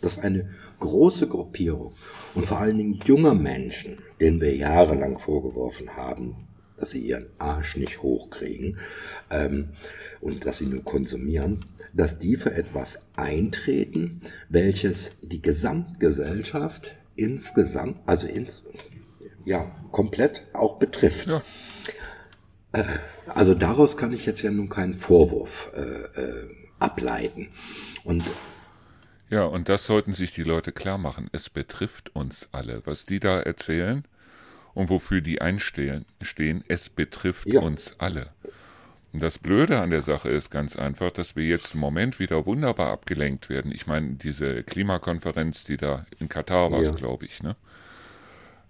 dass 0.00 0.18
eine 0.18 0.50
große 0.80 1.28
Gruppierung 1.28 1.92
und 2.34 2.46
vor 2.46 2.58
allen 2.58 2.78
Dingen 2.78 3.00
junger 3.04 3.34
Menschen, 3.34 3.98
denen 4.20 4.40
wir 4.40 4.56
jahrelang 4.56 5.18
vorgeworfen 5.18 5.96
haben, 5.96 6.48
dass 6.76 6.90
sie 6.90 7.00
ihren 7.00 7.26
Arsch 7.38 7.76
nicht 7.76 8.02
hochkriegen 8.02 8.78
ähm, 9.30 9.68
und 10.20 10.46
dass 10.46 10.58
sie 10.58 10.66
nur 10.66 10.82
konsumieren, 10.82 11.64
dass 11.92 12.18
die 12.18 12.36
für 12.36 12.52
etwas 12.52 13.06
eintreten, 13.14 14.22
welches 14.48 15.20
die 15.22 15.40
Gesamtgesellschaft 15.40 16.96
insgesamt, 17.16 17.98
also 18.06 18.26
ins, 18.26 18.66
ja, 19.44 19.70
komplett 19.92 20.46
auch 20.52 20.78
betrifft. 20.78 21.26
Ja. 21.26 21.42
Äh, 22.72 22.84
also 23.26 23.54
daraus 23.54 23.96
kann 23.96 24.12
ich 24.12 24.26
jetzt 24.26 24.42
ja 24.42 24.50
nun 24.50 24.68
keinen 24.68 24.94
Vorwurf 24.94 25.70
äh, 25.74 25.80
äh, 25.80 26.48
ableiten. 26.78 27.48
Und 28.04 28.24
ja, 29.30 29.44
und 29.44 29.68
das 29.68 29.86
sollten 29.86 30.14
sich 30.14 30.32
die 30.32 30.42
Leute 30.42 30.70
klar 30.70 30.98
machen. 30.98 31.28
Es 31.32 31.48
betrifft 31.50 32.14
uns 32.14 32.48
alle. 32.52 32.82
Was 32.84 33.06
die 33.06 33.20
da 33.20 33.40
erzählen 33.40 34.04
und 34.74 34.90
wofür 34.90 35.20
die 35.22 35.40
einstehen, 35.40 36.04
stehen, 36.22 36.62
es 36.68 36.88
betrifft 36.88 37.46
ja. 37.46 37.60
uns 37.60 37.96
alle. 37.98 38.30
Und 39.14 39.22
das 39.22 39.38
Blöde 39.38 39.80
an 39.80 39.90
der 39.90 40.00
Sache 40.00 40.28
ist 40.28 40.50
ganz 40.50 40.74
einfach, 40.74 41.12
dass 41.12 41.36
wir 41.36 41.44
jetzt 41.44 41.74
im 41.74 41.80
Moment 41.80 42.18
wieder 42.18 42.46
wunderbar 42.46 42.90
abgelenkt 42.90 43.48
werden. 43.48 43.70
Ich 43.72 43.86
meine, 43.86 44.14
diese 44.16 44.64
Klimakonferenz, 44.64 45.62
die 45.62 45.76
da 45.76 46.04
in 46.18 46.28
Katar 46.28 46.72
war, 46.72 46.82
ja. 46.82 46.90
glaube 46.90 47.24
ich, 47.24 47.40
ne? 47.40 47.54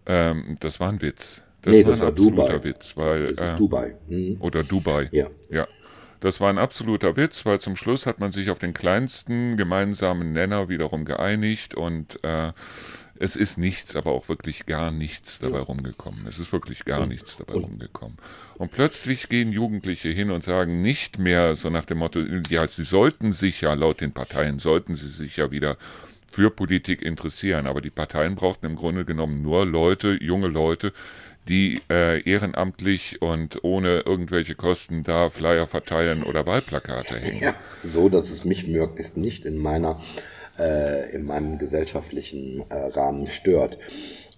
Ähm, 0.04 0.56
das 0.60 0.80
war 0.80 0.90
ein 0.90 1.00
Witz. 1.00 1.42
Das 1.62 1.72
nee, 1.72 1.82
war 1.82 1.92
das 1.92 2.00
ein 2.00 2.02
war 2.02 2.08
absoluter 2.08 2.58
Dubai. 2.58 2.64
Witz, 2.64 2.94
weil 2.94 3.22
das 3.28 3.38
ist 3.38 3.54
äh, 3.54 3.56
Dubai. 3.56 3.94
Mhm. 4.06 4.36
oder 4.40 4.62
Dubai. 4.62 5.08
Ja. 5.12 5.28
Ja. 5.48 5.66
Das 6.20 6.42
war 6.42 6.50
ein 6.50 6.58
absoluter 6.58 7.16
Witz, 7.16 7.46
weil 7.46 7.58
zum 7.60 7.74
Schluss 7.74 8.04
hat 8.04 8.20
man 8.20 8.32
sich 8.32 8.50
auf 8.50 8.58
den 8.58 8.74
kleinsten 8.74 9.56
gemeinsamen 9.56 10.32
Nenner 10.32 10.68
wiederum 10.68 11.06
geeinigt 11.06 11.74
und 11.74 12.22
äh, 12.22 12.52
es 13.18 13.36
ist 13.36 13.58
nichts, 13.58 13.94
aber 13.94 14.12
auch 14.12 14.28
wirklich 14.28 14.66
gar 14.66 14.90
nichts 14.90 15.38
dabei 15.38 15.60
rumgekommen. 15.60 16.26
Es 16.26 16.38
ist 16.38 16.52
wirklich 16.52 16.84
gar 16.84 17.06
nichts 17.06 17.36
dabei 17.36 17.54
rumgekommen. 17.54 18.18
Und 18.56 18.72
plötzlich 18.72 19.28
gehen 19.28 19.52
Jugendliche 19.52 20.08
hin 20.08 20.30
und 20.30 20.42
sagen 20.42 20.82
nicht 20.82 21.18
mehr 21.18 21.54
so 21.54 21.70
nach 21.70 21.84
dem 21.84 21.98
Motto, 21.98 22.20
ja, 22.48 22.66
sie 22.66 22.84
sollten 22.84 23.32
sich 23.32 23.60
ja, 23.60 23.74
laut 23.74 24.00
den 24.00 24.12
Parteien, 24.12 24.58
sollten 24.58 24.96
sie 24.96 25.08
sich 25.08 25.36
ja 25.36 25.50
wieder 25.50 25.76
für 26.32 26.50
Politik 26.50 27.02
interessieren. 27.02 27.66
Aber 27.66 27.80
die 27.80 27.90
Parteien 27.90 28.34
brauchten 28.34 28.66
im 28.66 28.76
Grunde 28.76 29.04
genommen 29.04 29.42
nur 29.42 29.64
Leute, 29.64 30.18
junge 30.20 30.48
Leute, 30.48 30.92
die 31.48 31.82
äh, 31.90 32.22
ehrenamtlich 32.28 33.20
und 33.22 33.62
ohne 33.62 34.00
irgendwelche 34.00 34.54
Kosten 34.54 35.02
da 35.04 35.30
Flyer 35.30 35.66
verteilen 35.66 36.22
oder 36.24 36.46
Wahlplakate 36.46 37.18
hängen. 37.18 37.42
Ja, 37.42 37.54
so 37.82 38.08
dass 38.08 38.30
es 38.30 38.44
mich 38.44 38.66
möglichst 38.66 39.16
nicht 39.16 39.44
in 39.44 39.58
meiner 39.58 40.00
äh, 40.58 41.10
in 41.14 41.24
meinem 41.24 41.58
gesellschaftlichen 41.58 42.64
äh, 42.70 42.74
Rahmen 42.74 43.26
stört. 43.26 43.78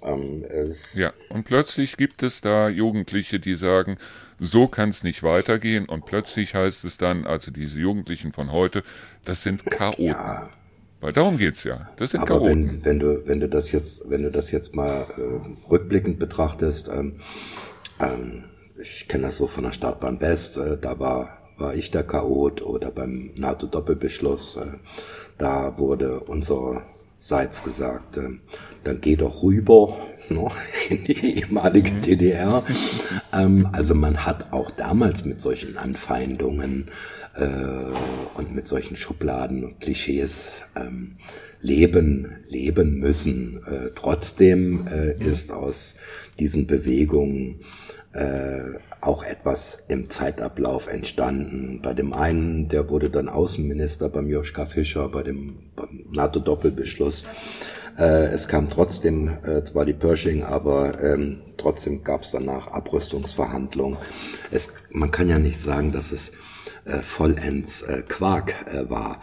Ähm, 0.02 0.44
äh, 0.44 0.74
ja, 0.98 1.12
und 1.30 1.44
plötzlich 1.44 1.96
gibt 1.96 2.22
es 2.22 2.40
da 2.40 2.68
Jugendliche, 2.68 3.40
die 3.40 3.56
sagen, 3.56 3.96
so 4.38 4.66
kann 4.66 4.90
es 4.90 5.02
nicht 5.02 5.22
weitergehen. 5.22 5.86
Und 5.86 6.06
plötzlich 6.06 6.54
heißt 6.54 6.84
es 6.84 6.98
dann, 6.98 7.26
also 7.26 7.50
diese 7.50 7.78
Jugendlichen 7.78 8.32
von 8.32 8.52
heute, 8.52 8.82
das 9.24 9.42
sind 9.42 9.64
Chaoten. 9.70 10.04
Ja. 10.04 10.50
Weil 11.00 11.12
darum 11.12 11.36
geht's 11.36 11.64
ja. 11.64 11.90
Das 11.96 12.10
sind 12.10 12.20
Aber 12.20 12.38
Chaoten. 12.38 12.68
Wenn, 12.68 12.84
wenn, 12.84 12.98
du, 12.98 13.26
wenn 13.26 13.40
du 13.40 13.48
das 13.48 13.72
jetzt, 13.72 14.08
wenn 14.08 14.22
du 14.22 14.30
das 14.30 14.50
jetzt 14.50 14.74
mal 14.74 15.06
äh, 15.16 15.70
rückblickend 15.70 16.18
betrachtest, 16.18 16.88
ähm, 16.88 17.20
ähm, 18.00 18.44
ich 18.78 19.08
kenne 19.08 19.24
das 19.24 19.38
so 19.38 19.46
von 19.46 19.64
der 19.64 19.72
Startbahn 19.72 20.20
West, 20.20 20.56
äh, 20.58 20.76
da 20.78 20.98
war, 20.98 21.38
war 21.58 21.74
ich 21.74 21.90
der 21.90 22.02
Chaot 22.02 22.62
oder 22.62 22.90
beim 22.90 23.32
NATO-Doppelbeschluss. 23.36 24.56
Äh, 24.56 24.78
da 25.38 25.78
wurde 25.78 26.20
unsererseits 26.20 27.62
gesagt, 27.62 28.16
äh, 28.16 28.30
dann 28.84 29.00
geh 29.00 29.16
doch 29.16 29.42
rüber 29.42 29.96
ne, 30.28 30.48
in 30.88 31.04
die 31.04 31.40
ehemalige 31.40 31.92
mhm. 31.92 32.02
DDR. 32.02 32.64
Ähm, 33.32 33.68
also 33.72 33.94
man 33.94 34.24
hat 34.24 34.52
auch 34.52 34.70
damals 34.70 35.24
mit 35.24 35.40
solchen 35.40 35.76
Anfeindungen 35.76 36.90
äh, 37.34 37.46
und 38.34 38.54
mit 38.54 38.66
solchen 38.68 38.96
Schubladen 38.96 39.64
und 39.64 39.80
Klischees 39.80 40.62
ähm, 40.74 41.16
leben, 41.60 42.36
leben 42.48 42.98
müssen. 42.98 43.62
Äh, 43.66 43.90
trotzdem 43.94 44.86
äh, 44.88 45.12
ist 45.22 45.52
aus 45.52 45.96
diesen 46.38 46.66
Bewegungen 46.66 47.60
äh, 48.16 48.78
auch 49.00 49.22
etwas 49.22 49.84
im 49.88 50.10
Zeitablauf 50.10 50.88
entstanden. 50.88 51.80
Bei 51.82 51.94
dem 51.94 52.12
einen, 52.12 52.68
der 52.68 52.88
wurde 52.88 53.10
dann 53.10 53.28
Außenminister 53.28 54.08
beim 54.08 54.28
Joschka 54.28 54.66
Fischer, 54.66 55.08
bei 55.08 55.22
dem 55.22 55.58
NATO-Doppelbeschluss. 56.10 57.24
Äh, 57.98 58.26
es 58.34 58.48
kam 58.48 58.70
trotzdem 58.70 59.30
äh, 59.44 59.62
zwar 59.64 59.84
die 59.84 59.92
Pershing, 59.92 60.42
aber 60.42 61.02
ähm, 61.02 61.42
trotzdem 61.56 62.04
gab 62.04 62.22
es 62.22 62.30
danach 62.30 62.68
Abrüstungsverhandlungen. 62.68 63.98
Es, 64.50 64.72
man 64.90 65.10
kann 65.10 65.28
ja 65.28 65.38
nicht 65.38 65.60
sagen, 65.60 65.92
dass 65.92 66.10
es 66.10 66.32
äh, 66.84 67.02
vollends 67.02 67.82
äh, 67.82 68.02
Quark 68.08 68.54
äh, 68.66 68.88
war. 68.88 69.20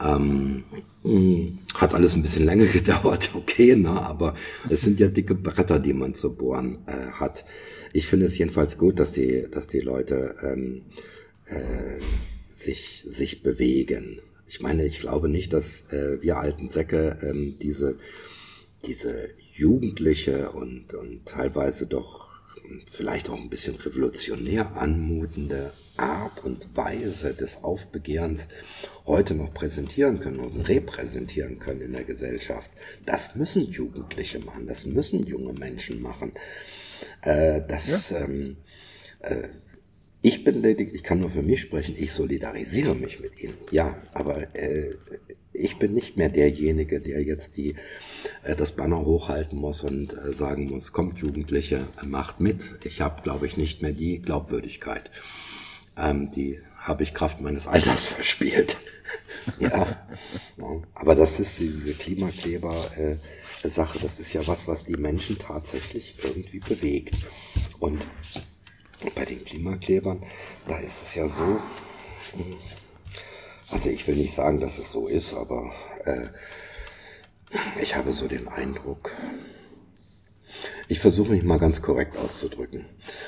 Ähm, 0.00 0.64
hm, 1.02 1.58
hat 1.74 1.94
alles 1.94 2.14
ein 2.14 2.22
bisschen 2.22 2.44
länger 2.44 2.66
gedauert, 2.72 3.30
okay, 3.34 3.76
ne? 3.76 3.90
aber 3.90 4.34
es 4.68 4.82
sind 4.82 5.00
ja 5.00 5.08
dicke 5.08 5.34
Bretter, 5.34 5.78
die 5.78 5.92
man 5.92 6.14
zu 6.14 6.34
bohren 6.34 6.78
äh, 6.86 7.12
hat. 7.12 7.44
Ich 7.92 8.06
finde 8.06 8.26
es 8.26 8.38
jedenfalls 8.38 8.78
gut, 8.78 8.98
dass 8.98 9.12
die, 9.12 9.46
dass 9.50 9.68
die 9.68 9.80
Leute 9.80 10.36
ähm, 10.42 10.82
äh, 11.46 12.00
sich, 12.50 13.04
sich 13.08 13.42
bewegen. 13.42 14.20
Ich 14.48 14.60
meine, 14.60 14.84
ich 14.84 15.00
glaube 15.00 15.28
nicht, 15.28 15.52
dass 15.52 15.90
äh, 15.92 16.22
wir 16.22 16.38
alten 16.38 16.68
Säcke 16.68 17.18
ähm, 17.22 17.56
diese, 17.60 17.98
diese 18.84 19.30
jugendliche 19.52 20.50
und, 20.50 20.94
und 20.94 21.26
teilweise 21.26 21.86
doch 21.86 22.26
vielleicht 22.86 23.30
auch 23.30 23.40
ein 23.40 23.50
bisschen 23.50 23.76
revolutionär 23.76 24.76
anmutende 24.76 25.72
Art 25.96 26.44
und 26.44 26.76
Weise 26.76 27.34
des 27.34 27.64
Aufbegehrens 27.64 28.48
heute 29.06 29.34
noch 29.34 29.54
präsentieren 29.54 30.20
können 30.20 30.40
und 30.40 30.68
repräsentieren 30.68 31.58
können 31.58 31.80
in 31.80 31.92
der 31.92 32.04
Gesellschaft. 32.04 32.70
Das 33.04 33.36
müssen 33.36 33.70
Jugendliche 33.70 34.40
machen, 34.40 34.66
das 34.66 34.86
müssen 34.86 35.26
junge 35.26 35.52
Menschen 35.52 36.02
machen. 36.02 36.32
Äh, 37.22 37.62
das, 37.66 38.10
ja. 38.10 38.24
ähm, 38.24 38.56
äh, 39.20 39.48
ich 40.22 40.42
bin 40.42 40.62
ledig, 40.62 40.92
ich 40.92 41.02
kann 41.02 41.20
nur 41.20 41.30
für 41.30 41.42
mich 41.42 41.60
sprechen, 41.60 41.94
ich 41.98 42.12
solidarisiere 42.12 42.94
mich 42.94 43.20
mit 43.20 43.38
ihnen. 43.40 43.54
Ja, 43.70 43.96
aber 44.12 44.54
äh, 44.56 44.94
ich 45.52 45.78
bin 45.78 45.94
nicht 45.94 46.16
mehr 46.16 46.28
derjenige, 46.28 47.00
der 47.00 47.22
jetzt 47.22 47.56
die, 47.56 47.76
äh, 48.42 48.56
das 48.56 48.72
Banner 48.72 49.04
hochhalten 49.04 49.58
muss 49.58 49.82
und 49.82 50.14
äh, 50.14 50.32
sagen 50.32 50.68
muss, 50.68 50.92
kommt 50.92 51.18
Jugendliche, 51.18 51.86
macht 52.04 52.40
mit. 52.40 52.64
Ich 52.84 53.00
habe, 53.00 53.22
glaube 53.22 53.46
ich, 53.46 53.56
nicht 53.56 53.82
mehr 53.82 53.92
die 53.92 54.20
Glaubwürdigkeit. 54.20 55.10
Ähm, 55.96 56.30
die 56.32 56.60
habe 56.76 57.02
ich 57.02 57.14
Kraft 57.14 57.40
meines 57.40 57.66
Alters 57.66 58.04
verspielt. 58.06 58.76
ja, 59.58 59.86
ja, 60.56 60.82
aber 60.94 61.14
das 61.14 61.40
ist 61.40 61.58
diese 61.60 61.92
Klimakleber. 61.92 62.74
Äh, 62.96 63.16
Sache. 63.68 63.98
Das 64.00 64.20
ist 64.20 64.32
ja 64.32 64.46
was, 64.46 64.68
was 64.68 64.84
die 64.84 64.96
Menschen 64.96 65.38
tatsächlich 65.38 66.14
irgendwie 66.22 66.60
bewegt. 66.60 67.14
Und 67.78 68.06
bei 69.14 69.24
den 69.24 69.44
Klimaklebern, 69.44 70.22
da 70.66 70.78
ist 70.78 71.02
es 71.02 71.14
ja 71.14 71.28
so, 71.28 71.60
hm, 72.32 72.56
also 73.70 73.88
ich 73.88 74.06
will 74.06 74.16
nicht 74.16 74.34
sagen, 74.34 74.60
dass 74.60 74.78
es 74.78 74.92
so 74.92 75.08
ist, 75.08 75.34
aber 75.34 75.72
äh, 76.04 76.26
ich 77.82 77.96
habe 77.96 78.12
so 78.12 78.28
den 78.28 78.48
Eindruck, 78.48 79.12
ich 80.88 81.00
versuche 81.00 81.32
mich 81.32 81.42
mal 81.42 81.58
ganz 81.58 81.82
korrekt 81.82 82.16
auszudrücken. 82.16 82.84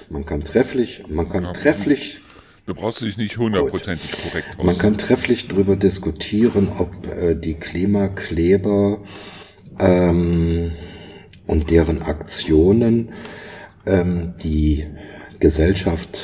Man 0.09 0.24
kann 0.24 0.43
trefflich, 0.43 1.05
man 1.09 1.28
kann 1.28 1.45
ja, 1.45 1.53
trefflich. 1.53 2.20
Du 2.66 2.74
brauchst 2.74 3.01
dich 3.01 3.16
nicht 3.16 3.39
hundertprozentig 3.39 4.12
korrekt 4.12 4.49
aus. 4.59 4.64
Man 4.64 4.78
kann 4.78 4.99
trefflich 4.99 5.49
darüber 5.49 5.76
diskutieren, 5.76 6.70
ob 6.78 7.07
äh, 7.07 7.34
die 7.34 7.55
Klimakleber 7.55 9.03
ähm, 9.79 10.72
und 11.47 11.70
deren 11.70 12.03
Aktionen 12.03 13.11
ähm, 13.87 14.35
die 14.43 14.87
Gesellschaft 15.41 16.18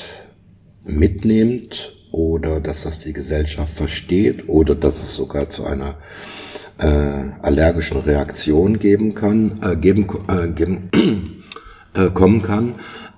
mitnimmt 0.84 1.96
oder 2.10 2.60
dass 2.60 2.82
das 2.82 2.98
die 2.98 3.12
Gesellschaft 3.12 3.74
versteht 3.74 4.48
oder 4.48 4.74
dass 4.74 5.02
es 5.02 5.14
sogar 5.14 5.48
zu 5.48 5.64
einer 5.64 5.96
äh, 6.78 6.86
allergischen 7.42 7.98
Reaktion 8.00 8.78
geben 8.78 9.14
kann, 9.14 9.60
äh, 9.62 9.76
geben, 9.76 10.06
äh, 10.28 10.48
geben 10.48 10.90
äh, 11.94 12.10
kommen 12.10 12.42
kann. 12.42 12.74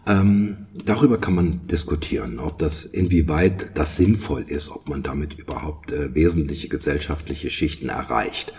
Ähm, 0.07 0.66
darüber 0.84 1.18
kann 1.18 1.34
man 1.34 1.66
diskutieren, 1.66 2.39
ob 2.39 2.59
das 2.59 2.84
inwieweit 2.84 3.72
das 3.74 3.97
sinnvoll 3.97 4.45
ist, 4.47 4.70
ob 4.70 4.89
man 4.89 5.03
damit 5.03 5.34
überhaupt 5.34 5.91
äh, 5.91 6.14
wesentliche 6.14 6.68
gesellschaftliche 6.68 7.51
Schichten 7.51 7.89
erreicht. 7.89 8.55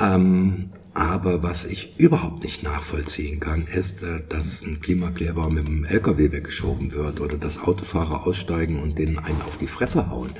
Ähm, 0.00 0.70
aber 0.94 1.42
was 1.42 1.64
ich 1.64 1.98
überhaupt 1.98 2.44
nicht 2.44 2.62
nachvollziehen 2.62 3.40
kann, 3.40 3.66
ist, 3.66 4.04
äh, 4.04 4.20
dass 4.28 4.62
ein 4.62 4.80
Klimakleber 4.80 5.50
mit 5.50 5.66
dem 5.66 5.84
LKW 5.84 6.30
weggeschoben 6.30 6.92
wird 6.92 7.20
oder 7.20 7.36
dass 7.36 7.60
Autofahrer 7.60 8.26
aussteigen 8.26 8.80
und 8.80 8.96
denen 8.96 9.18
einen 9.18 9.42
auf 9.42 9.58
die 9.58 9.66
Fresse 9.66 10.08
hauen. 10.08 10.30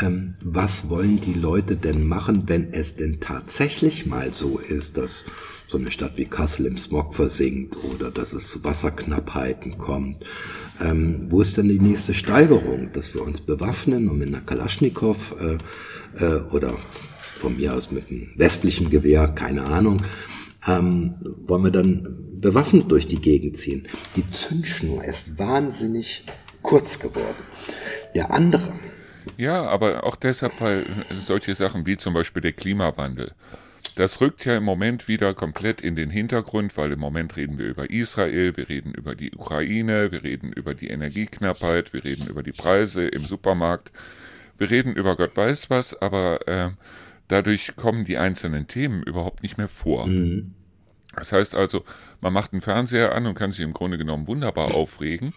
Ähm, 0.00 0.34
was 0.40 0.88
wollen 0.88 1.20
die 1.20 1.34
Leute 1.34 1.74
denn 1.74 2.06
machen, 2.06 2.44
wenn 2.46 2.72
es 2.72 2.94
denn 2.94 3.18
tatsächlich 3.18 4.06
mal 4.06 4.32
so 4.32 4.58
ist, 4.58 4.96
dass 4.96 5.24
so 5.66 5.78
eine 5.78 5.90
Stadt 5.90 6.16
wie 6.16 6.26
Kassel 6.26 6.66
im 6.66 6.78
Smog 6.78 7.14
versinkt 7.14 7.76
oder 7.82 8.12
dass 8.12 8.34
es 8.34 8.48
zu 8.48 8.62
Wasserknappheiten 8.62 9.78
kommt? 9.78 10.24
Ähm, 10.80 11.26
wo 11.28 11.40
ist 11.40 11.56
denn 11.56 11.68
die 11.68 11.80
nächste 11.80 12.14
Steigerung, 12.14 12.90
dass 12.92 13.14
wir 13.14 13.22
uns 13.22 13.40
bewaffnen 13.40 14.08
und 14.08 14.18
mit 14.18 14.28
einer 14.28 14.42
Kalaschnikow 14.42 15.34
äh, 15.40 16.24
äh, 16.24 16.40
oder 16.52 16.76
von 17.42 17.56
mir 17.56 17.74
aus 17.74 17.90
mit 17.90 18.08
einem 18.08 18.30
westlichen 18.36 18.88
Gewehr, 18.88 19.26
keine 19.28 19.64
Ahnung, 19.64 20.02
ähm, 20.66 21.14
wollen 21.46 21.64
wir 21.64 21.72
dann 21.72 22.40
bewaffnet 22.40 22.90
durch 22.90 23.08
die 23.08 23.20
Gegend 23.20 23.56
ziehen. 23.56 23.88
Die 24.16 24.28
Zündschnur 24.30 25.04
ist 25.04 25.38
wahnsinnig 25.38 26.24
kurz 26.62 27.00
geworden. 27.00 27.42
Der 28.14 28.30
andere. 28.30 28.72
Ja, 29.36 29.64
aber 29.64 30.04
auch 30.04 30.16
deshalb, 30.16 30.60
weil 30.60 30.86
solche 31.20 31.54
Sachen 31.54 31.84
wie 31.84 31.96
zum 31.96 32.14
Beispiel 32.14 32.42
der 32.42 32.52
Klimawandel, 32.52 33.32
das 33.96 34.20
rückt 34.20 34.44
ja 34.44 34.56
im 34.56 34.64
Moment 34.64 35.08
wieder 35.08 35.34
komplett 35.34 35.80
in 35.80 35.96
den 35.96 36.10
Hintergrund, 36.10 36.76
weil 36.76 36.92
im 36.92 37.00
Moment 37.00 37.36
reden 37.36 37.58
wir 37.58 37.66
über 37.66 37.90
Israel, 37.90 38.56
wir 38.56 38.68
reden 38.68 38.94
über 38.94 39.14
die 39.14 39.32
Ukraine, 39.32 40.12
wir 40.12 40.22
reden 40.22 40.52
über 40.52 40.74
die 40.74 40.88
Energieknappheit, 40.88 41.92
wir 41.92 42.04
reden 42.04 42.28
über 42.28 42.42
die 42.42 42.52
Preise 42.52 43.06
im 43.06 43.22
Supermarkt, 43.22 43.90
wir 44.58 44.70
reden 44.70 44.94
über 44.94 45.16
Gott 45.16 45.36
weiß 45.36 45.70
was, 45.70 46.00
aber 46.00 46.48
äh, 46.48 46.70
Dadurch 47.28 47.76
kommen 47.76 48.04
die 48.04 48.18
einzelnen 48.18 48.66
Themen 48.66 49.02
überhaupt 49.02 49.42
nicht 49.42 49.58
mehr 49.58 49.68
vor. 49.68 50.06
Mhm. 50.06 50.54
Das 51.14 51.32
heißt 51.32 51.54
also, 51.54 51.84
man 52.20 52.32
macht 52.32 52.52
einen 52.52 52.62
Fernseher 52.62 53.14
an 53.14 53.26
und 53.26 53.34
kann 53.34 53.52
sich 53.52 53.60
im 53.60 53.72
Grunde 53.72 53.98
genommen 53.98 54.26
wunderbar 54.26 54.74
aufregen 54.74 55.34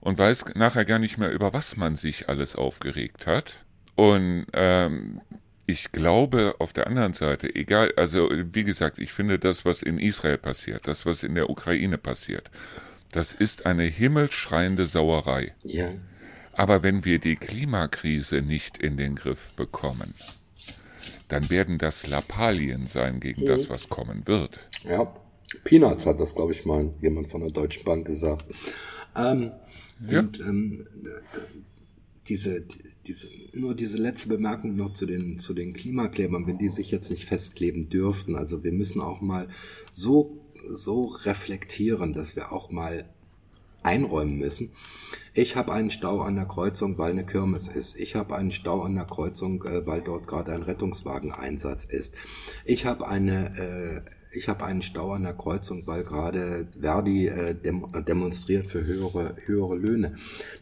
und 0.00 0.18
weiß 0.18 0.54
nachher 0.54 0.84
gar 0.84 0.98
nicht 0.98 1.18
mehr, 1.18 1.30
über 1.30 1.52
was 1.52 1.76
man 1.76 1.96
sich 1.96 2.28
alles 2.28 2.56
aufgeregt 2.56 3.26
hat. 3.26 3.64
Und 3.96 4.46
ähm, 4.54 5.20
ich 5.66 5.92
glaube 5.92 6.56
auf 6.58 6.72
der 6.72 6.86
anderen 6.86 7.14
Seite, 7.14 7.54
egal, 7.54 7.92
also 7.96 8.30
wie 8.30 8.64
gesagt, 8.64 8.98
ich 8.98 9.12
finde 9.12 9.38
das, 9.38 9.64
was 9.64 9.82
in 9.82 9.98
Israel 9.98 10.38
passiert, 10.38 10.86
das, 10.86 11.04
was 11.04 11.22
in 11.22 11.34
der 11.34 11.50
Ukraine 11.50 11.98
passiert, 11.98 12.50
das 13.12 13.32
ist 13.32 13.66
eine 13.66 13.84
himmelschreiende 13.84 14.86
Sauerei. 14.86 15.54
Ja. 15.62 15.90
Aber 16.54 16.82
wenn 16.82 17.04
wir 17.04 17.18
die 17.18 17.36
Klimakrise 17.36 18.42
nicht 18.42 18.78
in 18.78 18.96
den 18.96 19.14
Griff 19.14 19.52
bekommen, 19.52 20.14
dann 21.30 21.48
werden 21.48 21.78
das 21.78 22.06
Lappalien 22.06 22.86
sein 22.86 23.20
gegen 23.20 23.42
mhm. 23.42 23.46
das, 23.46 23.70
was 23.70 23.88
kommen 23.88 24.26
wird. 24.26 24.60
Ja, 24.84 25.14
Peanuts 25.64 26.06
hat 26.06 26.20
das, 26.20 26.34
glaube 26.34 26.52
ich, 26.52 26.64
mal 26.64 26.92
jemand 27.00 27.28
von 27.28 27.40
der 27.40 27.50
Deutschen 27.50 27.84
Bank 27.84 28.06
gesagt. 28.06 28.44
Ähm, 29.16 29.52
ja. 30.08 30.20
Und 30.20 30.40
ähm, 30.40 30.84
diese, 32.28 32.64
diese, 33.06 33.26
nur 33.52 33.74
diese 33.74 33.98
letzte 33.98 34.28
Bemerkung 34.28 34.76
noch 34.76 34.92
zu 34.92 35.06
den, 35.06 35.38
zu 35.38 35.54
den 35.54 35.72
Klimaklebern, 35.72 36.46
wenn 36.46 36.58
die 36.58 36.68
sich 36.68 36.90
jetzt 36.90 37.10
nicht 37.10 37.24
festkleben 37.24 37.88
dürften. 37.88 38.36
Also 38.36 38.62
wir 38.62 38.72
müssen 38.72 39.00
auch 39.00 39.20
mal 39.20 39.48
so, 39.92 40.38
so 40.68 41.06
reflektieren, 41.06 42.12
dass 42.12 42.36
wir 42.36 42.52
auch 42.52 42.70
mal 42.70 43.08
einräumen 43.82 44.36
müssen. 44.36 44.70
Ich 45.32 45.54
habe 45.54 45.72
einen 45.72 45.90
Stau 45.90 46.20
an 46.22 46.36
der 46.36 46.46
Kreuzung, 46.46 46.98
weil 46.98 47.12
eine 47.12 47.24
Kirmes 47.24 47.68
ist. 47.68 47.96
Ich 47.96 48.16
habe 48.16 48.36
einen 48.36 48.50
Stau 48.50 48.82
an 48.82 48.96
der 48.96 49.04
Kreuzung, 49.04 49.62
äh, 49.64 49.86
weil 49.86 50.00
dort 50.02 50.26
gerade 50.26 50.52
ein 50.52 50.62
Rettungswageneinsatz 50.62 51.84
ist. 51.84 52.14
Ich 52.64 52.84
habe 52.86 53.06
eine 53.06 54.04
äh, 54.06 54.10
ich 54.32 54.48
habe 54.48 54.64
einen 54.64 54.82
Stau 54.82 55.12
an 55.12 55.24
der 55.24 55.34
Kreuzung, 55.34 55.86
weil 55.86 56.04
gerade 56.04 56.68
Verdi 56.80 57.26
äh, 57.26 57.54
dem, 57.54 57.86
demonstriert 58.06 58.66
für 58.66 58.84
höhere, 58.84 59.34
höhere 59.44 59.74
Löhne. 59.74 60.16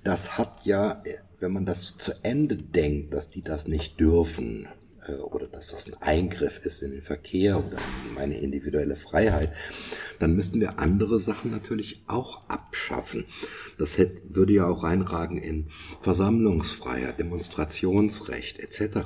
Das 0.04 0.38
hat 0.38 0.64
ja, 0.64 1.02
wenn 1.38 1.52
man 1.52 1.66
das 1.66 1.98
zu 1.98 2.12
Ende 2.22 2.56
denkt, 2.56 3.12
dass 3.12 3.30
die 3.30 3.42
das 3.42 3.68
nicht 3.68 4.00
dürfen, 4.00 4.64
äh, 4.64 4.77
oder 5.08 5.46
dass 5.46 5.68
das 5.68 5.86
ein 5.86 6.00
Eingriff 6.02 6.64
ist 6.64 6.82
in 6.82 6.92
den 6.92 7.02
Verkehr 7.02 7.58
oder 7.58 7.78
in 8.06 8.14
meine 8.14 8.38
individuelle 8.38 8.96
Freiheit, 8.96 9.52
dann 10.18 10.34
müssten 10.34 10.60
wir 10.60 10.78
andere 10.78 11.18
Sachen 11.20 11.50
natürlich 11.50 12.02
auch 12.06 12.48
abschaffen. 12.48 13.24
Das 13.78 13.98
hätte, 13.98 14.22
würde 14.28 14.52
ja 14.52 14.66
auch 14.66 14.84
reinragen 14.84 15.38
in 15.38 15.68
Versammlungsfreiheit, 16.02 17.18
Demonstrationsrecht 17.18 18.58
etc. 18.60 18.98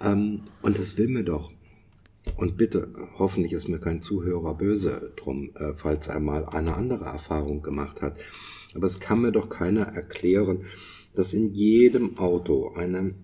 Ähm, 0.00 0.44
und 0.62 0.78
das 0.78 0.96
will 0.96 1.08
mir 1.08 1.24
doch 1.24 1.52
und 2.36 2.56
bitte, 2.56 2.88
hoffentlich 3.18 3.52
ist 3.52 3.68
mir 3.68 3.80
kein 3.80 4.00
Zuhörer 4.00 4.54
böse 4.54 5.12
drum, 5.16 5.50
äh, 5.56 5.74
falls 5.74 6.06
er 6.06 6.20
mal 6.20 6.46
eine 6.46 6.74
andere 6.74 7.04
Erfahrung 7.04 7.62
gemacht 7.62 8.00
hat. 8.00 8.16
Aber 8.74 8.86
es 8.86 9.00
kann 9.00 9.20
mir 9.20 9.32
doch 9.32 9.48
keiner 9.48 9.82
erklären, 9.82 10.66
dass 11.14 11.34
in 11.34 11.52
jedem 11.52 12.18
Auto 12.18 12.72
eine 12.74 13.14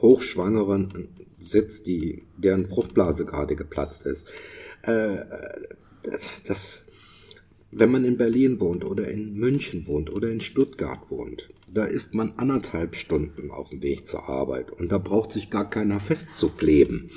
Hochschwangeren 0.00 1.08
sitzt, 1.38 1.86
die, 1.86 2.22
deren 2.36 2.66
Fruchtblase 2.66 3.24
gerade 3.24 3.56
geplatzt 3.56 4.06
ist. 4.06 4.26
Äh, 4.82 5.16
das, 6.02 6.28
das, 6.46 6.84
wenn 7.70 7.90
man 7.90 8.04
in 8.04 8.16
Berlin 8.16 8.60
wohnt 8.60 8.84
oder 8.84 9.08
in 9.08 9.34
München 9.34 9.86
wohnt 9.86 10.10
oder 10.10 10.30
in 10.30 10.40
Stuttgart 10.40 11.10
wohnt, 11.10 11.48
da 11.66 11.84
ist 11.84 12.14
man 12.14 12.34
anderthalb 12.36 12.94
Stunden 12.94 13.50
auf 13.50 13.70
dem 13.70 13.82
Weg 13.82 14.06
zur 14.06 14.28
Arbeit 14.28 14.70
und 14.70 14.92
da 14.92 14.98
braucht 14.98 15.32
sich 15.32 15.50
gar 15.50 15.68
keiner 15.68 16.00
festzukleben. 16.00 17.10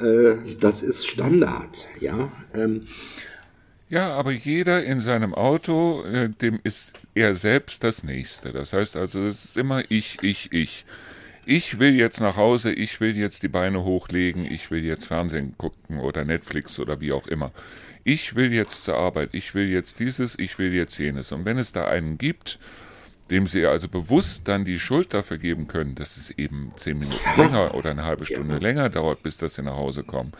Äh, 0.00 0.36
das 0.60 0.82
ist 0.82 1.06
Standard, 1.06 1.86
ja. 2.00 2.32
Ähm, 2.54 2.86
ja, 3.88 4.12
aber 4.12 4.32
jeder 4.32 4.82
in 4.82 5.00
seinem 5.00 5.34
Auto, 5.34 6.02
äh, 6.04 6.28
dem 6.28 6.58
ist 6.64 6.94
er 7.14 7.34
selbst 7.36 7.84
das 7.84 8.02
Nächste. 8.02 8.50
Das 8.50 8.72
heißt 8.72 8.96
also, 8.96 9.26
es 9.26 9.44
ist 9.44 9.56
immer 9.56 9.82
ich, 9.88 10.18
ich, 10.22 10.52
ich 10.52 10.84
ich 11.46 11.78
will 11.78 11.94
jetzt 11.94 12.20
nach 12.20 12.36
Hause, 12.36 12.72
ich 12.72 13.00
will 13.00 13.16
jetzt 13.16 13.42
die 13.42 13.48
Beine 13.48 13.84
hochlegen, 13.84 14.44
ich 14.44 14.70
will 14.70 14.84
jetzt 14.84 15.06
Fernsehen 15.06 15.54
gucken 15.56 15.98
oder 15.98 16.24
Netflix 16.24 16.78
oder 16.78 17.00
wie 17.00 17.12
auch 17.12 17.26
immer. 17.26 17.52
Ich 18.04 18.34
will 18.34 18.52
jetzt 18.52 18.84
zur 18.84 18.96
Arbeit, 18.96 19.30
ich 19.32 19.54
will 19.54 19.68
jetzt 19.68 19.98
dieses, 19.98 20.38
ich 20.38 20.58
will 20.58 20.74
jetzt 20.74 20.98
jenes. 20.98 21.32
Und 21.32 21.44
wenn 21.44 21.58
es 21.58 21.72
da 21.72 21.88
einen 21.88 22.18
gibt, 22.18 22.58
dem 23.30 23.46
sie 23.46 23.64
also 23.64 23.88
bewusst 23.88 24.42
dann 24.48 24.64
die 24.64 24.78
Schuld 24.78 25.14
dafür 25.14 25.38
geben 25.38 25.66
können, 25.66 25.94
dass 25.94 26.18
es 26.18 26.30
eben 26.30 26.72
zehn 26.76 26.98
Minuten 26.98 27.18
länger 27.36 27.74
oder 27.74 27.90
eine 27.90 28.04
halbe 28.04 28.26
Stunde 28.26 28.58
länger 28.58 28.90
dauert, 28.90 29.22
bis 29.22 29.38
das 29.38 29.54
sie 29.54 29.62
nach 29.62 29.76
Hause 29.76 30.04
kommen, 30.04 30.32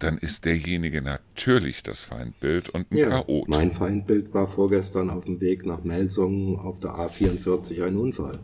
dann 0.00 0.18
ist 0.18 0.44
derjenige 0.44 1.02
natürlich 1.02 1.84
das 1.84 2.00
Feindbild 2.00 2.68
und 2.70 2.90
ein 2.90 2.98
ja, 2.98 3.08
Chaot. 3.08 3.48
Mein 3.48 3.70
Feindbild 3.70 4.34
war 4.34 4.48
vorgestern 4.48 5.10
auf 5.10 5.26
dem 5.26 5.40
Weg 5.40 5.64
nach 5.64 5.84
Melsungen 5.84 6.58
auf 6.58 6.80
der 6.80 6.90
A44 6.90 7.84
ein 7.84 7.96
Unfall. 7.96 8.40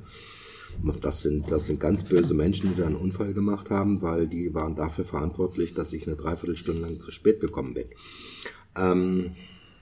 Das 1.01 1.23
sind, 1.23 1.51
das 1.51 1.67
sind 1.67 1.81
ganz 1.81 2.05
böse 2.05 2.35
Menschen, 2.35 2.75
die 2.75 2.81
da 2.81 2.87
einen 2.87 2.97
Unfall 2.97 3.35
gemacht 3.35 3.71
haben, 3.71 4.01
weil 4.03 4.27
die 4.27 4.55
waren 4.55 4.77
dafür 4.77 5.05
verantwortlich, 5.05 5.75
dass 5.75 5.93
ich 5.93 6.07
eine 6.07 6.17
Dreiviertelstunde 6.17 6.83
lang 6.83 7.01
zu 7.01 7.11
spät 7.11 7.41
gekommen 7.41 7.75
bin. 7.75 7.89
Ähm, 8.77 9.33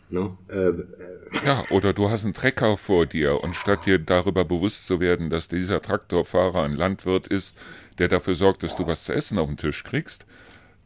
No, 0.08 0.38
ne, 0.48 0.54
äh, 0.54 0.68
äh. 0.68 1.46
Ja, 1.46 1.64
oder 1.70 1.92
du 1.92 2.08
hast 2.08 2.24
einen 2.24 2.34
Trecker 2.34 2.76
vor 2.76 3.06
dir 3.06 3.42
und 3.42 3.56
statt 3.56 3.86
dir 3.86 3.98
darüber 3.98 4.44
bewusst 4.44 4.86
zu 4.86 5.00
werden, 5.00 5.30
dass 5.30 5.48
dieser 5.48 5.82
Traktorfahrer 5.82 6.62
ein 6.62 6.74
Landwirt 6.74 7.26
ist, 7.26 7.56
der 7.98 8.06
dafür 8.06 8.36
sorgt, 8.36 8.62
dass 8.62 8.76
du 8.76 8.86
was 8.86 9.04
zu 9.04 9.12
essen 9.12 9.38
auf 9.38 9.48
den 9.48 9.56
Tisch 9.56 9.82
kriegst, 9.82 10.24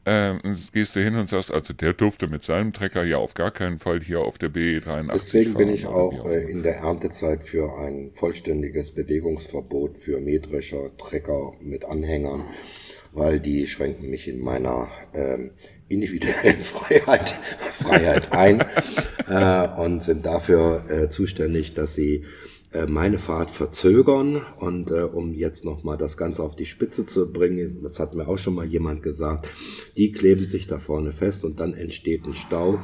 ähm, 0.07 0.41
gehst 0.73 0.97
du 0.97 1.01
hin 1.01 1.17
und 1.17 1.29
sagst, 1.29 1.53
also 1.53 1.75
der 1.75 1.93
durfte 1.93 2.27
mit 2.27 2.43
seinem 2.43 2.73
Trecker 2.73 3.05
ja 3.05 3.19
auf 3.19 3.35
gar 3.35 3.51
keinen 3.51 3.79
Fall 3.79 4.01
hier 4.01 4.21
auf 4.21 4.39
der 4.39 4.51
B83 4.51 5.13
Deswegen 5.13 5.55
bin 5.55 5.69
ich 5.69 5.87
auch 5.87 6.27
äh, 6.27 6.51
in 6.51 6.63
der 6.63 6.77
Erntezeit 6.77 7.45
für 7.45 7.79
ein 7.79 8.11
vollständiges 8.11 8.93
Bewegungsverbot 8.93 9.99
für 9.99 10.21
Mähdrescher, 10.21 10.97
Trecker 10.97 11.53
mit 11.61 11.85
Anhängern, 11.85 12.45
weil 13.13 13.41
die 13.41 13.67
schränken 13.67 14.09
mich 14.09 14.27
in 14.27 14.41
meiner 14.41 14.89
ähm, 15.13 15.51
individuellen 15.89 16.63
Freiheit, 16.63 17.35
Freiheit 17.71 18.33
ein 18.33 18.65
äh, 19.29 19.69
und 19.81 20.03
sind 20.03 20.25
dafür 20.25 20.85
äh, 20.89 21.09
zuständig, 21.11 21.75
dass 21.75 21.95
sie 21.95 22.25
meine 22.87 23.19
Fahrt 23.19 23.51
verzögern 23.51 24.43
und 24.59 24.91
äh, 24.91 25.03
um 25.03 25.33
jetzt 25.33 25.65
nochmal 25.65 25.99
das 25.99 26.17
Ganze 26.17 26.43
auf 26.43 26.55
die 26.55 26.67
Spitze 26.67 27.05
zu 27.05 27.33
bringen, 27.33 27.81
das 27.83 27.99
hat 27.99 28.15
mir 28.15 28.29
auch 28.29 28.39
schon 28.39 28.55
mal 28.55 28.65
jemand 28.65 29.03
gesagt, 29.03 29.49
die 29.97 30.13
kleben 30.13 30.45
sich 30.45 30.69
da 30.69 30.79
vorne 30.79 31.13
fest 31.13 31.45
und 31.45 31.59
dann 31.59 31.75
entsteht 31.75 32.27
ein 32.27 32.35
Stau 32.35 32.79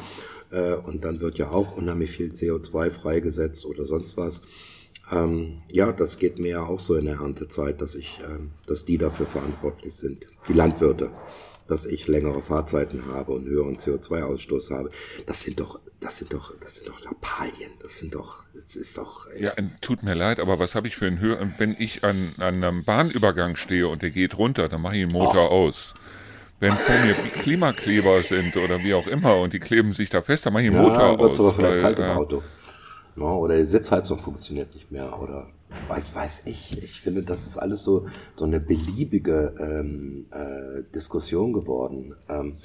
äh, 0.50 0.74
und 0.74 1.04
dann 1.04 1.20
wird 1.20 1.38
ja 1.38 1.50
auch 1.50 1.76
unheimlich 1.76 2.10
viel 2.10 2.32
CO2 2.32 2.90
freigesetzt 2.90 3.64
oder 3.64 3.86
sonst 3.86 4.16
was. 4.16 4.42
Ähm, 5.12 5.58
ja, 5.70 5.92
das 5.92 6.18
geht 6.18 6.38
mir 6.38 6.48
ja 6.48 6.66
auch 6.66 6.80
so 6.80 6.96
in 6.96 7.04
der 7.04 7.20
Erntezeit, 7.20 7.80
dass 7.80 7.94
ich, 7.94 8.20
ähm, 8.28 8.50
dass 8.66 8.84
die 8.84 8.98
dafür 8.98 9.26
verantwortlich 9.26 9.94
sind, 9.94 10.26
die 10.48 10.52
Landwirte, 10.52 11.10
dass 11.68 11.84
ich 11.84 12.06
längere 12.06 12.42
Fahrzeiten 12.42 13.06
habe 13.12 13.32
und 13.32 13.46
höheren 13.46 13.76
CO2-Ausstoß 13.76 14.70
habe. 14.70 14.90
Das 15.26 15.42
sind 15.42 15.60
doch, 15.60 15.80
das 16.00 16.18
sind 16.18 16.32
doch, 16.32 16.52
das 16.60 16.76
sind 16.76 16.88
doch 16.88 17.02
Lappalien. 17.04 17.72
Das 17.82 17.98
sind 17.98 18.14
doch, 18.14 18.44
das 18.54 18.76
ist 18.76 18.96
doch. 18.96 19.26
Ja, 19.38 19.52
tut 19.80 20.02
mir 20.02 20.14
leid, 20.14 20.40
aber 20.40 20.58
was 20.58 20.74
habe 20.74 20.88
ich 20.88 20.96
für 20.96 21.06
ein 21.06 21.18
Höher? 21.18 21.38
Wenn 21.58 21.76
ich 21.78 22.04
an, 22.04 22.16
an 22.38 22.62
einem 22.62 22.84
Bahnübergang 22.84 23.56
stehe 23.56 23.88
und 23.88 24.02
der 24.02 24.10
geht 24.10 24.38
runter, 24.38 24.68
dann 24.68 24.82
mache 24.82 24.96
ich 24.96 25.04
den 25.04 25.12
Motor 25.12 25.46
Ach. 25.46 25.52
aus. 25.52 25.94
Wenn 26.58 26.72
vor 26.72 26.94
mir 27.04 27.14
Klimakleber 27.14 28.22
sind 28.22 28.56
oder 28.56 28.82
wie 28.82 28.94
auch 28.94 29.06
immer 29.06 29.36
und 29.36 29.52
die 29.52 29.58
kleben 29.58 29.92
sich 29.92 30.08
da 30.08 30.22
fest, 30.22 30.46
dann 30.46 30.54
mache 30.54 30.62
ich 30.62 30.70
den 30.70 30.76
ja, 30.76 30.82
Motor 30.82 31.20
aus. 31.20 31.38
Aber 31.38 31.52
vielleicht 31.52 31.74
weil, 31.74 31.80
kalt 31.82 31.98
im 31.98 32.04
äh, 32.04 32.08
Auto. 32.08 32.42
Ne? 33.16 33.24
oder 33.24 33.58
die 33.58 33.64
Sitzheizung 33.64 34.18
funktioniert 34.18 34.74
nicht 34.74 34.90
mehr 34.90 35.18
oder 35.20 35.48
weiß 35.88 36.14
weiß 36.14 36.46
ich. 36.46 36.82
Ich 36.82 37.00
finde, 37.00 37.22
das 37.22 37.46
ist 37.46 37.58
alles 37.58 37.82
so 37.84 38.06
so 38.36 38.44
eine 38.44 38.60
beliebige 38.60 39.54
ähm, 39.58 40.26
äh, 40.30 40.82
Diskussion 40.94 41.52
geworden. 41.52 42.14
Ähm, 42.28 42.56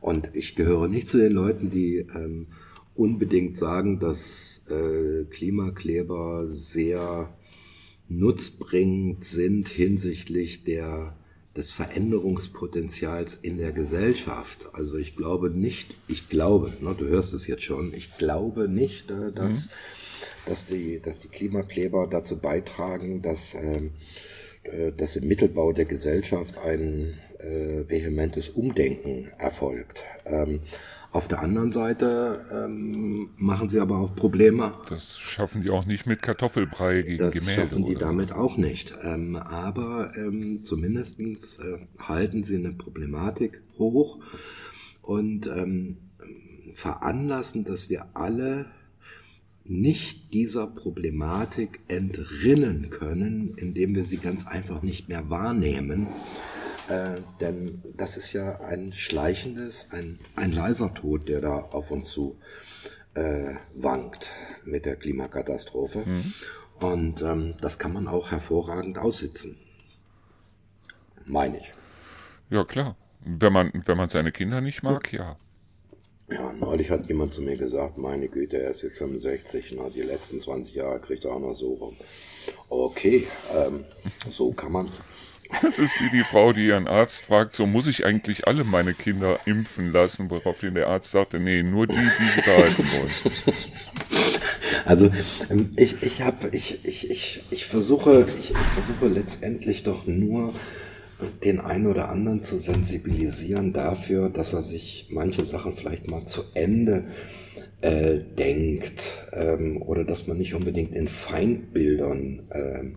und 0.00 0.30
ich 0.34 0.56
gehöre 0.56 0.88
nicht 0.88 1.08
zu 1.08 1.18
den 1.18 1.32
Leuten, 1.32 1.70
die 1.70 1.98
ähm, 1.98 2.48
unbedingt 2.94 3.56
sagen, 3.56 3.98
dass 3.98 4.64
äh, 4.68 5.24
Klimakleber 5.24 6.46
sehr 6.50 7.34
nutzbringend 8.08 9.24
sind 9.24 9.68
hinsichtlich 9.68 10.64
der 10.64 11.16
des 11.56 11.72
Veränderungspotenzials 11.72 13.34
in 13.36 13.56
der 13.56 13.72
Gesellschaft. 13.72 14.68
Also 14.74 14.98
ich 14.98 15.16
glaube 15.16 15.50
nicht, 15.50 15.96
ich 16.06 16.28
glaube, 16.28 16.70
ne, 16.80 16.94
du 16.96 17.06
hörst 17.06 17.32
es 17.32 17.46
jetzt 17.46 17.62
schon, 17.62 17.94
ich 17.94 18.18
glaube 18.18 18.68
nicht, 18.68 19.10
äh, 19.10 19.32
dass, 19.32 19.66
mhm. 19.66 19.70
Dass, 20.46 20.66
die, 20.66 21.00
dass 21.00 21.20
die 21.20 21.28
Klimakleber 21.28 22.06
dazu 22.06 22.38
beitragen, 22.38 23.22
dass, 23.22 23.54
ähm, 23.54 23.92
äh, 24.62 24.92
dass 24.92 25.16
im 25.16 25.28
Mittelbau 25.28 25.72
der 25.72 25.84
Gesellschaft 25.84 26.58
ein 26.58 27.18
äh, 27.38 27.88
vehementes 27.88 28.48
Umdenken 28.48 29.28
erfolgt. 29.38 30.02
Ähm, 30.24 30.60
auf 31.12 31.28
der 31.28 31.40
anderen 31.40 31.72
Seite 31.72 32.44
ähm, 32.52 33.30
machen 33.36 33.70
sie 33.70 33.80
aber 33.80 33.98
auch 33.98 34.14
Probleme. 34.14 34.74
Das 34.88 35.18
schaffen 35.18 35.62
die 35.62 35.70
auch 35.70 35.86
nicht 35.86 36.06
mit 36.06 36.20
Kartoffelbrei 36.20 37.02
gegen 37.02 37.18
das 37.18 37.32
Gemälde. 37.32 37.62
Das 37.62 37.70
schaffen 37.70 37.84
die 37.86 37.94
damit 37.94 38.32
auch 38.32 38.58
nicht. 38.58 38.94
Ähm, 39.02 39.36
aber 39.36 40.12
ähm, 40.16 40.62
zumindest 40.62 41.20
äh, 41.20 41.78
halten 41.98 42.42
sie 42.42 42.56
eine 42.56 42.72
Problematik 42.72 43.62
hoch 43.78 44.18
und 45.00 45.46
ähm, 45.46 45.96
veranlassen, 46.74 47.64
dass 47.64 47.88
wir 47.88 48.08
alle 48.12 48.66
nicht 49.68 50.32
dieser 50.32 50.66
Problematik 50.66 51.80
entrinnen 51.88 52.90
können, 52.90 53.54
indem 53.56 53.94
wir 53.94 54.04
sie 54.04 54.18
ganz 54.18 54.46
einfach 54.46 54.82
nicht 54.82 55.08
mehr 55.08 55.30
wahrnehmen 55.30 56.08
äh, 56.88 57.20
denn 57.40 57.82
das 57.96 58.16
ist 58.16 58.32
ja 58.32 58.60
ein 58.60 58.92
schleichendes, 58.92 59.90
ein, 59.90 60.18
ein 60.36 60.52
leiser 60.52 60.94
Tod, 60.94 61.28
der 61.28 61.40
da 61.40 61.58
auf 61.58 61.90
uns 61.90 62.10
zu 62.10 62.38
äh, 63.14 63.54
wankt 63.74 64.30
mit 64.64 64.86
der 64.86 64.96
Klimakatastrophe. 64.96 66.04
Mhm. 66.06 66.34
Und 66.78 67.22
ähm, 67.22 67.54
das 67.60 67.78
kann 67.78 67.92
man 67.92 68.06
auch 68.06 68.30
hervorragend 68.30 68.98
aussitzen. 68.98 69.56
Meine 71.24 71.58
ich. 71.58 71.72
Ja, 72.50 72.64
klar. 72.64 72.96
Wenn 73.24 73.52
man, 73.52 73.72
wenn 73.86 73.96
man 73.96 74.08
seine 74.08 74.30
Kinder 74.30 74.60
nicht 74.60 74.84
mag, 74.84 75.12
ja. 75.12 75.36
Ja, 76.28 76.52
neulich 76.52 76.90
hat 76.90 77.06
jemand 77.06 77.34
zu 77.34 77.40
mir 77.40 77.56
gesagt, 77.56 77.98
meine 77.98 78.28
Güte, 78.28 78.60
er 78.60 78.70
ist 78.70 78.82
jetzt 78.82 78.98
65, 78.98 79.74
na, 79.76 79.88
die 79.90 80.02
letzten 80.02 80.40
20 80.40 80.74
Jahre 80.74 80.98
kriegt 80.98 81.24
er 81.24 81.32
auch 81.32 81.40
noch 81.40 81.54
so 81.54 81.74
rum. 81.74 81.96
Okay, 82.68 83.26
ähm, 83.54 83.84
so 84.28 84.52
kann 84.52 84.72
man's. 84.72 85.02
Das 85.62 85.78
ist 85.78 85.92
wie 86.00 86.10
die 86.10 86.24
Frau, 86.24 86.52
die 86.52 86.66
ihren 86.66 86.88
Arzt 86.88 87.20
fragt, 87.20 87.54
so 87.54 87.66
muss 87.66 87.86
ich 87.86 88.04
eigentlich 88.04 88.48
alle 88.48 88.64
meine 88.64 88.94
Kinder 88.94 89.38
impfen 89.44 89.92
lassen, 89.92 90.28
woraufhin 90.28 90.74
der 90.74 90.88
Arzt 90.88 91.12
sagte, 91.12 91.38
nee, 91.38 91.62
nur 91.62 91.86
die, 91.86 91.94
die 91.94 92.34
sie 92.34 92.42
behalten 92.42 92.84
wollen. 92.90 93.54
Also 94.84 95.10
ähm, 95.50 95.72
ich, 95.76 96.02
ich 96.02 96.22
habe, 96.22 96.48
ich, 96.52 96.84
ich, 96.84 97.10
ich, 97.10 97.42
ich 97.50 97.66
versuche, 97.66 98.26
ich, 98.38 98.50
ich 98.50 98.56
versuche 98.56 99.08
letztendlich 99.08 99.82
doch 99.82 100.06
nur 100.06 100.52
den 101.44 101.60
einen 101.60 101.86
oder 101.86 102.08
anderen 102.08 102.42
zu 102.42 102.58
sensibilisieren 102.58 103.72
dafür, 103.72 104.28
dass 104.28 104.52
er 104.52 104.62
sich 104.62 105.08
manche 105.10 105.44
Sachen 105.44 105.72
vielleicht 105.72 106.10
mal 106.10 106.26
zu 106.26 106.42
Ende 106.54 107.04
äh, 107.80 108.18
denkt 108.38 109.28
ähm, 109.32 109.80
oder 109.82 110.04
dass 110.04 110.26
man 110.26 110.38
nicht 110.38 110.54
unbedingt 110.54 110.94
in 110.94 111.08
Feindbildern 111.08 112.42
ähm, 112.52 112.96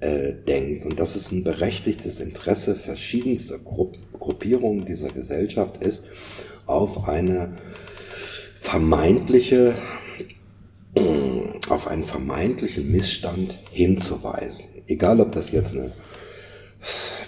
äh, 0.00 0.32
denkt. 0.46 0.86
Und 0.86 0.98
dass 0.98 1.16
es 1.16 1.30
ein 1.32 1.44
berechtigtes 1.44 2.20
Interesse 2.20 2.74
verschiedenster 2.74 3.58
Gru 3.58 3.92
Gruppierungen 4.18 4.84
dieser 4.84 5.08
Gesellschaft 5.08 5.78
ist, 5.78 6.06
auf 6.66 7.08
eine 7.08 7.56
vermeintliche, 8.54 9.74
auf 11.68 11.88
einen 11.88 12.04
vermeintlichen 12.04 12.88
Missstand 12.88 13.58
hinzuweisen. 13.72 14.66
Egal, 14.86 15.20
ob 15.20 15.32
das 15.32 15.50
jetzt 15.50 15.74
eine 15.74 15.90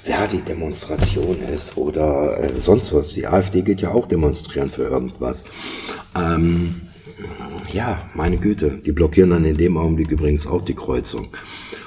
Verdi-Demonstration 0.04 1.40
ist 1.42 1.76
oder 1.78 2.38
äh, 2.38 2.60
sonst 2.60 2.92
was. 2.92 3.14
Die 3.14 3.26
AfD 3.26 3.62
geht 3.62 3.80
ja 3.80 3.90
auch 3.90 4.06
demonstrieren 4.06 4.70
für 4.70 4.82
irgendwas. 4.82 5.46
Ähm, 6.14 6.82
ja, 7.72 8.06
meine 8.14 8.36
Güte, 8.36 8.82
die 8.84 8.92
blockieren 8.92 9.30
dann 9.30 9.44
in 9.46 9.56
dem 9.56 9.78
Augenblick 9.78 10.10
übrigens 10.10 10.46
auch 10.46 10.62
die 10.62 10.74
Kreuzung 10.74 11.28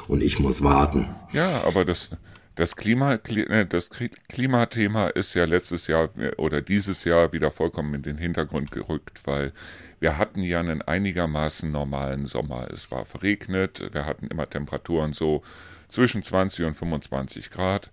und 0.07 0.23
ich 0.23 0.39
muss 0.39 0.63
warten. 0.63 1.07
Ja, 1.31 1.63
aber 1.63 1.85
das, 1.85 2.09
das, 2.55 2.75
Klima, 2.75 3.13
äh, 3.13 3.65
das 3.67 3.91
Klimathema 4.29 5.09
ist 5.09 5.35
ja 5.35 5.45
letztes 5.45 5.85
Jahr 5.85 6.09
oder 6.37 6.61
dieses 6.61 7.03
Jahr 7.03 7.31
wieder 7.33 7.51
vollkommen 7.51 7.93
in 7.93 8.01
den 8.01 8.17
Hintergrund 8.17 8.71
gerückt, 8.71 9.21
weil 9.25 9.53
wir 9.99 10.17
hatten 10.17 10.41
ja 10.41 10.59
einen 10.59 10.81
einigermaßen 10.81 11.71
normalen 11.71 12.25
Sommer. 12.25 12.67
Es 12.71 12.89
war 12.89 13.05
verregnet, 13.05 13.89
wir 13.91 14.05
hatten 14.05 14.27
immer 14.27 14.49
Temperaturen 14.49 15.13
so 15.13 15.43
zwischen 15.87 16.23
20 16.23 16.65
und 16.65 16.75
25 16.75 17.51
Grad. 17.51 17.91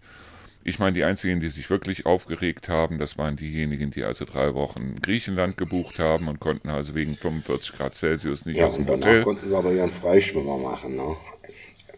Ich 0.66 0.78
meine, 0.78 0.95
die 0.95 1.05
einzigen, 1.05 1.40
die 1.40 1.51
sich 1.51 1.68
wirklich 1.68 2.07
aufgeregt 2.07 2.70
haben, 2.70 2.99
das 2.99 3.18
waren 3.18 3.36
diejenigen, 3.36 3.90
die 3.90 4.03
also 4.03 4.24
drei 4.24 4.55
Wochen 4.55 4.97
Griechenland 5.03 5.59
gebucht 5.59 5.99
haben 5.99 6.28
und 6.28 6.40
konnten 6.40 6.70
also 6.70 6.95
wegen 6.95 7.16
45 7.16 7.72
Grad 7.72 7.95
Celsius 7.95 8.47
nicht 8.47 8.59
ja, 8.59 8.66
aus 8.66 8.74
dem 8.74 8.88
und 8.88 9.05
danach 9.05 9.24
konnten 9.24 9.49
sie 9.49 9.55
aber 9.55 9.72
ihren 9.72 9.90
Freischwimmer 9.90 10.57
machen. 10.57 10.97
Ne? 10.97 11.16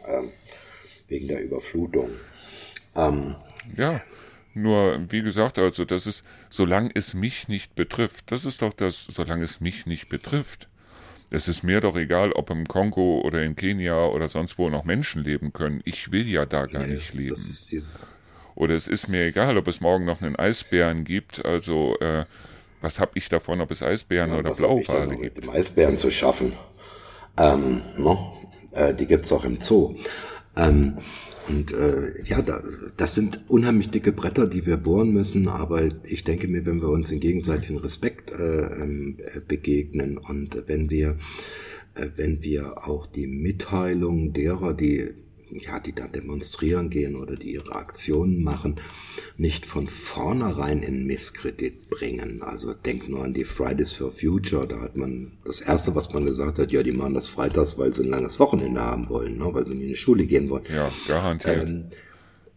ähm, 0.07 0.31
wegen 1.09 1.29
der 1.29 1.43
Überflutung. 1.43 2.11
Ähm, 2.95 3.37
ja, 3.77 4.01
nur 4.55 5.01
wie 5.11 5.23
gesagt, 5.23 5.59
also 5.59 5.85
das 5.85 6.07
ist, 6.07 6.25
solange 6.51 6.91
es 6.95 7.15
mich 7.15 7.49
nicht 7.49 7.75
betrifft, 7.75 8.31
das 8.31 8.45
ist 8.45 8.63
doch 8.63 8.73
das, 8.73 9.05
solange 9.05 9.45
es 9.45 9.61
mich 9.61 9.87
nicht 9.87 10.09
betrifft. 10.09 10.69
Es 11.31 11.49
ist 11.49 11.65
mir 11.65 11.81
doch 11.81 11.97
egal, 11.97 12.33
ob 12.33 12.51
im 12.51 12.69
Kongo 12.69 13.21
oder 13.25 13.43
in 13.43 13.57
Kenia 13.57 14.07
oder 14.07 14.29
sonst 14.29 14.59
wo 14.59 14.69
noch 14.69 14.85
Menschen 14.85 15.25
leben 15.25 15.53
können. 15.53 15.81
Ich 15.85 16.13
will 16.13 16.29
ja 16.29 16.47
da 16.47 16.67
gar 16.67 16.87
nee, 16.87 16.95
nicht 16.95 17.15
leben. 17.15 17.37
Oder 18.55 18.75
es 18.75 18.89
ist 18.89 19.09
mir 19.09 19.27
egal, 19.27 19.59
ob 19.59 19.69
es 19.69 19.81
morgen 19.81 20.05
noch 20.05 20.23
einen 20.23 20.37
Eisbären 20.37 21.05
gibt. 21.05 21.45
Also, 21.45 21.99
äh, 21.99 22.25
was 22.81 23.01
habe 23.01 23.13
ich 23.15 23.29
davon, 23.29 23.61
ob 23.61 23.71
es 23.71 23.83
Eisbären 23.83 24.31
ja, 24.31 24.39
oder 24.39 24.53
Blauwale 24.53 25.11
gibt? 25.17 25.21
Mit 25.21 25.37
dem 25.39 25.51
Eisbären 25.51 25.97
zu 25.99 26.11
schaffen. 26.11 26.53
Ähm, 27.37 27.83
no? 27.99 28.41
Äh, 28.73 28.95
die 28.95 29.07
gibt's 29.07 29.31
auch 29.33 29.45
im 29.45 29.61
Zoo. 29.61 29.97
Ähm, 30.57 30.99
und 31.49 31.73
äh, 31.73 32.23
ja, 32.25 32.43
da, 32.43 32.63
das 32.97 33.15
sind 33.15 33.45
unheimlich 33.49 33.91
dicke 33.91 34.13
Bretter, 34.13 34.47
die 34.47 34.67
wir 34.67 34.77
bohren 34.77 35.13
müssen, 35.13 35.49
aber 35.49 35.83
ich 36.05 36.25
denke 36.25 36.49
mir, 36.49 36.67
wenn 36.67 36.81
wir 36.81 36.89
uns 36.89 37.11
in 37.11 37.21
gegenseitigen 37.21 37.79
Respekt 37.79 38.33
äh, 38.33 38.83
ähm, 38.83 39.19
begegnen 39.47 40.19
und 40.19 40.63
wenn 40.67 40.91
wir, 40.91 41.19
äh, 41.95 42.09
wenn 42.17 42.43
wir 42.43 42.89
auch 42.89 43.07
die 43.07 43.27
Mitteilung 43.27 44.33
derer, 44.33 44.75
die 44.75 45.11
ja, 45.51 45.81
die 45.81 45.93
da 45.93 46.07
demonstrieren 46.07 46.91
gehen 46.91 47.17
oder 47.17 47.37
die 47.37 47.55
ihre 47.55 47.75
Aktionen 47.75 48.43
machen, 48.43 48.81
nicht 49.37 49.67
von 49.67 49.89
vornherein 49.89 50.83
in 50.83 51.07
Misskredit 51.07 51.89
bringen. 51.89 52.43
Also 52.43 52.75
denk 52.75 53.09
nur 53.09 53.25
an 53.25 53.35
die 53.35 53.45
Fridays 53.45 53.93
for 53.93 54.13
Future, 54.13 54.67
da 54.67 54.81
hat 54.81 54.97
man 54.97 55.33
das 55.45 55.61
erste, 55.61 55.95
was 55.95 56.13
man 56.13 56.27
gesagt 56.27 56.59
hat, 56.59 56.73
ja, 56.73 56.83
die 56.83 56.93
machen 56.93 57.15
das 57.15 57.29
freitags, 57.29 57.79
weil 57.79 57.95
sie 57.95 58.03
ein 58.03 58.11
langes 58.11 58.39
Wochenende 58.39 58.81
haben 58.81 59.09
wollen, 59.09 59.39
ne, 59.39 59.49
weil 59.53 59.67
sie 59.67 59.73
in 59.73 59.81
die 59.81 59.97
Schule 59.97 60.27
gehen 60.27 60.51
wollen. 60.51 60.65
Ja, 60.73 60.91
garantiert. 61.07 61.69
Ähm, 61.69 61.85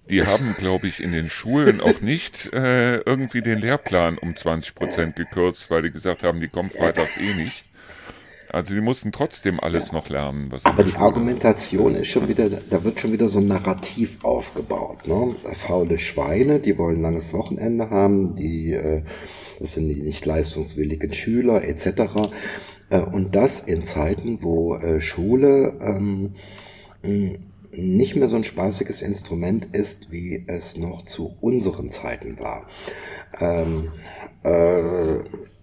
die 0.10 0.26
haben, 0.26 0.56
glaube 0.58 0.88
ich, 0.88 1.04
in 1.04 1.12
den 1.12 1.30
Schulen 1.30 1.82
auch 1.82 2.02
nicht 2.02 2.52
äh, 2.52 2.98
irgendwie 3.02 3.42
den 3.42 3.60
Lehrplan 3.60 4.18
um 4.18 4.36
20 4.36 4.74
Prozent 4.74 5.16
gekürzt, 5.16 5.70
weil 5.70 5.84
die 5.84 5.92
gesagt 5.92 6.24
haben, 6.24 6.40
die 6.40 6.48
kommen 6.48 6.72
freitags 6.72 7.18
eh 7.18 7.36
nicht. 7.36 7.66
Also 8.52 8.74
die 8.74 8.82
mussten 8.82 9.12
trotzdem 9.12 9.60
alles 9.60 9.90
ja. 9.90 9.94
noch 9.94 10.10
lernen. 10.10 10.52
Was 10.52 10.66
Aber 10.66 10.84
die 10.84 10.96
Argumentation 10.96 11.96
ist 11.96 12.08
schon 12.08 12.28
wieder, 12.28 12.50
da 12.50 12.84
wird 12.84 13.00
schon 13.00 13.12
wieder 13.12 13.30
so 13.30 13.40
ein 13.40 13.46
Narrativ 13.46 14.24
aufgebaut. 14.24 15.08
Ne? 15.08 15.36
Faule 15.54 16.00
Schweine, 16.00 16.60
die 16.60 16.78
wollen 16.78 17.02
langes 17.02 17.34
Wochenende 17.34 17.92
haben, 17.92 18.36
die, 18.36 18.74
äh, 18.74 19.04
das 19.60 19.74
sind 19.74 19.88
die 19.88 20.02
nicht 20.02 20.26
leistungswilligen 20.26 21.14
Schüler 21.14 21.64
etc. 21.64 22.32
Äh, 22.90 23.02
und 23.02 23.36
das 23.36 23.62
in 23.62 23.86
Zeiten, 23.86 24.42
wo 24.42 24.76
äh, 24.76 25.00
Schule 25.00 25.78
ähm, 25.82 26.34
nicht 27.72 28.16
mehr 28.16 28.30
so 28.30 28.36
ein 28.36 28.44
spaßiges 28.44 29.04
Instrument 29.04 29.76
ist, 29.76 30.12
wie 30.12 30.44
es 30.48 30.76
noch 30.76 31.06
zu 31.06 31.38
unseren 31.40 31.92
Zeiten 31.92 32.40
war. 32.40 32.68
Ähm, 33.40 33.92
äh, 34.44 35.20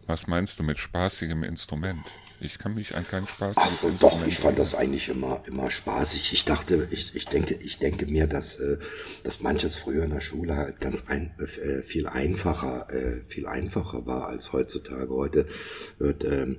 Was 0.06 0.28
meinst 0.28 0.58
du 0.60 0.62
mit 0.62 0.78
spaßigem 0.78 1.42
Instrument? 1.42 2.04
Ich 2.38 2.58
kann 2.58 2.74
mich 2.74 2.94
an 2.94 3.06
keinen 3.06 3.26
Spaß. 3.26 3.56
Ach, 3.58 3.70
doch, 3.98 4.26
ich 4.26 4.38
fand 4.38 4.58
das 4.58 4.74
eigentlich 4.74 5.08
immer, 5.08 5.42
immer 5.46 5.70
spaßig. 5.70 6.32
Ich 6.34 6.44
dachte, 6.44 6.86
ich, 6.90 7.14
ich 7.14 7.26
denke, 7.26 7.54
ich 7.54 7.78
denke 7.78 8.06
mir, 8.06 8.26
dass, 8.26 8.56
äh, 8.56 8.78
dass 9.22 9.40
manches 9.40 9.76
früher 9.76 10.04
in 10.04 10.10
der 10.10 10.20
Schule 10.20 10.56
halt 10.56 10.80
ganz 10.80 11.04
ein, 11.06 11.34
äh, 11.38 11.82
viel 11.82 12.06
einfacher, 12.06 12.90
äh, 12.90 13.22
viel 13.26 13.46
einfacher 13.46 14.04
war 14.06 14.28
als 14.28 14.52
heutzutage. 14.52 15.08
Heute 15.08 15.46
wird 15.98 16.24
ähm, 16.24 16.58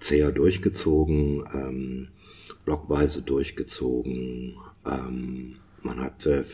zäher 0.00 0.32
durchgezogen, 0.32 1.46
ähm, 1.52 2.08
blockweise 2.64 3.22
durchgezogen. 3.22 4.56
Ähm, 4.86 5.56
man 5.82 6.00
hat 6.00 6.24
äh, 6.24 6.44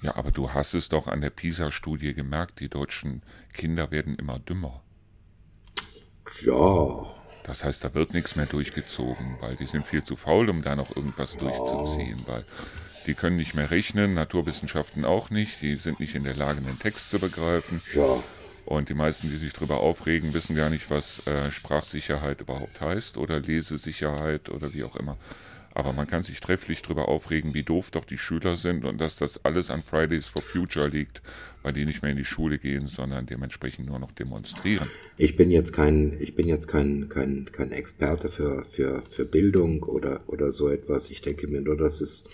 ja, 0.00 0.14
aber 0.14 0.30
du 0.30 0.52
hast 0.52 0.74
es 0.74 0.88
doch 0.88 1.08
an 1.08 1.20
der 1.20 1.30
PISA-Studie 1.30 2.14
gemerkt, 2.14 2.60
die 2.60 2.68
deutschen 2.68 3.22
Kinder 3.52 3.90
werden 3.90 4.14
immer 4.14 4.38
dümmer. 4.38 4.82
Ja, 6.44 7.17
das 7.48 7.64
heißt, 7.64 7.82
da 7.82 7.94
wird 7.94 8.12
nichts 8.12 8.36
mehr 8.36 8.46
durchgezogen, 8.46 9.36
weil 9.40 9.56
die 9.56 9.64
sind 9.64 9.86
viel 9.86 10.04
zu 10.04 10.16
faul, 10.16 10.50
um 10.50 10.62
da 10.62 10.76
noch 10.76 10.94
irgendwas 10.94 11.36
durchzuziehen, 11.38 12.22
weil 12.26 12.44
die 13.06 13.14
können 13.14 13.36
nicht 13.36 13.54
mehr 13.54 13.70
rechnen, 13.70 14.12
Naturwissenschaften 14.12 15.06
auch 15.06 15.30
nicht, 15.30 15.62
die 15.62 15.76
sind 15.76 15.98
nicht 15.98 16.14
in 16.14 16.24
der 16.24 16.36
Lage, 16.36 16.60
den 16.60 16.78
Text 16.78 17.08
zu 17.08 17.18
begreifen. 17.18 17.80
Ja. 17.94 18.22
Und 18.66 18.90
die 18.90 18.94
meisten, 18.94 19.30
die 19.30 19.36
sich 19.38 19.54
darüber 19.54 19.80
aufregen, 19.80 20.34
wissen 20.34 20.54
gar 20.54 20.68
nicht, 20.68 20.90
was 20.90 21.26
äh, 21.26 21.50
Sprachsicherheit 21.50 22.42
überhaupt 22.42 22.82
heißt 22.82 23.16
oder 23.16 23.40
Lesesicherheit 23.40 24.50
oder 24.50 24.74
wie 24.74 24.84
auch 24.84 24.94
immer. 24.96 25.16
Aber 25.78 25.92
man 25.92 26.08
kann 26.08 26.24
sich 26.24 26.40
trefflich 26.40 26.82
darüber 26.82 27.06
aufregen, 27.06 27.54
wie 27.54 27.62
doof 27.62 27.92
doch 27.92 28.04
die 28.04 28.18
Schüler 28.18 28.56
sind 28.56 28.84
und 28.84 29.00
dass 29.00 29.14
das 29.14 29.44
alles 29.44 29.70
an 29.70 29.84
Fridays 29.84 30.26
for 30.26 30.42
Future 30.42 30.88
liegt, 30.88 31.22
weil 31.62 31.72
die 31.72 31.84
nicht 31.84 32.02
mehr 32.02 32.10
in 32.10 32.16
die 32.16 32.24
Schule 32.24 32.58
gehen, 32.58 32.88
sondern 32.88 33.26
dementsprechend 33.26 33.86
nur 33.86 34.00
noch 34.00 34.10
demonstrieren. 34.10 34.88
Ich 35.18 35.36
bin 35.36 35.52
jetzt 35.52 35.72
kein, 35.72 36.16
ich 36.18 36.34
bin 36.34 36.48
jetzt 36.48 36.66
kein, 36.66 37.08
kein, 37.08 37.48
kein 37.52 37.70
Experte 37.70 38.28
für, 38.28 38.64
für, 38.64 39.04
für 39.08 39.24
Bildung 39.24 39.84
oder, 39.84 40.24
oder 40.26 40.52
so 40.52 40.68
etwas. 40.68 41.10
Ich 41.10 41.20
denke 41.20 41.46
mir 41.46 41.60
nur, 41.60 41.76
das 41.76 42.00
ist, 42.00 42.28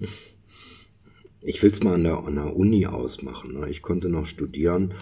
ich 1.42 1.62
will 1.62 1.70
es 1.70 1.82
mal 1.82 1.92
an 1.92 2.04
der, 2.04 2.16
an 2.16 2.36
der 2.36 2.56
Uni 2.56 2.86
ausmachen. 2.86 3.60
Ne? 3.60 3.68
Ich 3.68 3.82
konnte 3.82 4.08
noch 4.08 4.24
studieren, 4.24 4.94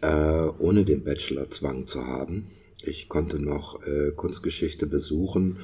äh, 0.00 0.08
ohne 0.08 0.86
den 0.86 1.04
Bachelorzwang 1.04 1.86
zu 1.86 2.06
haben. 2.06 2.46
Ich 2.82 3.10
konnte 3.10 3.38
noch 3.38 3.86
äh, 3.86 4.12
Kunstgeschichte 4.16 4.86
besuchen 4.86 5.58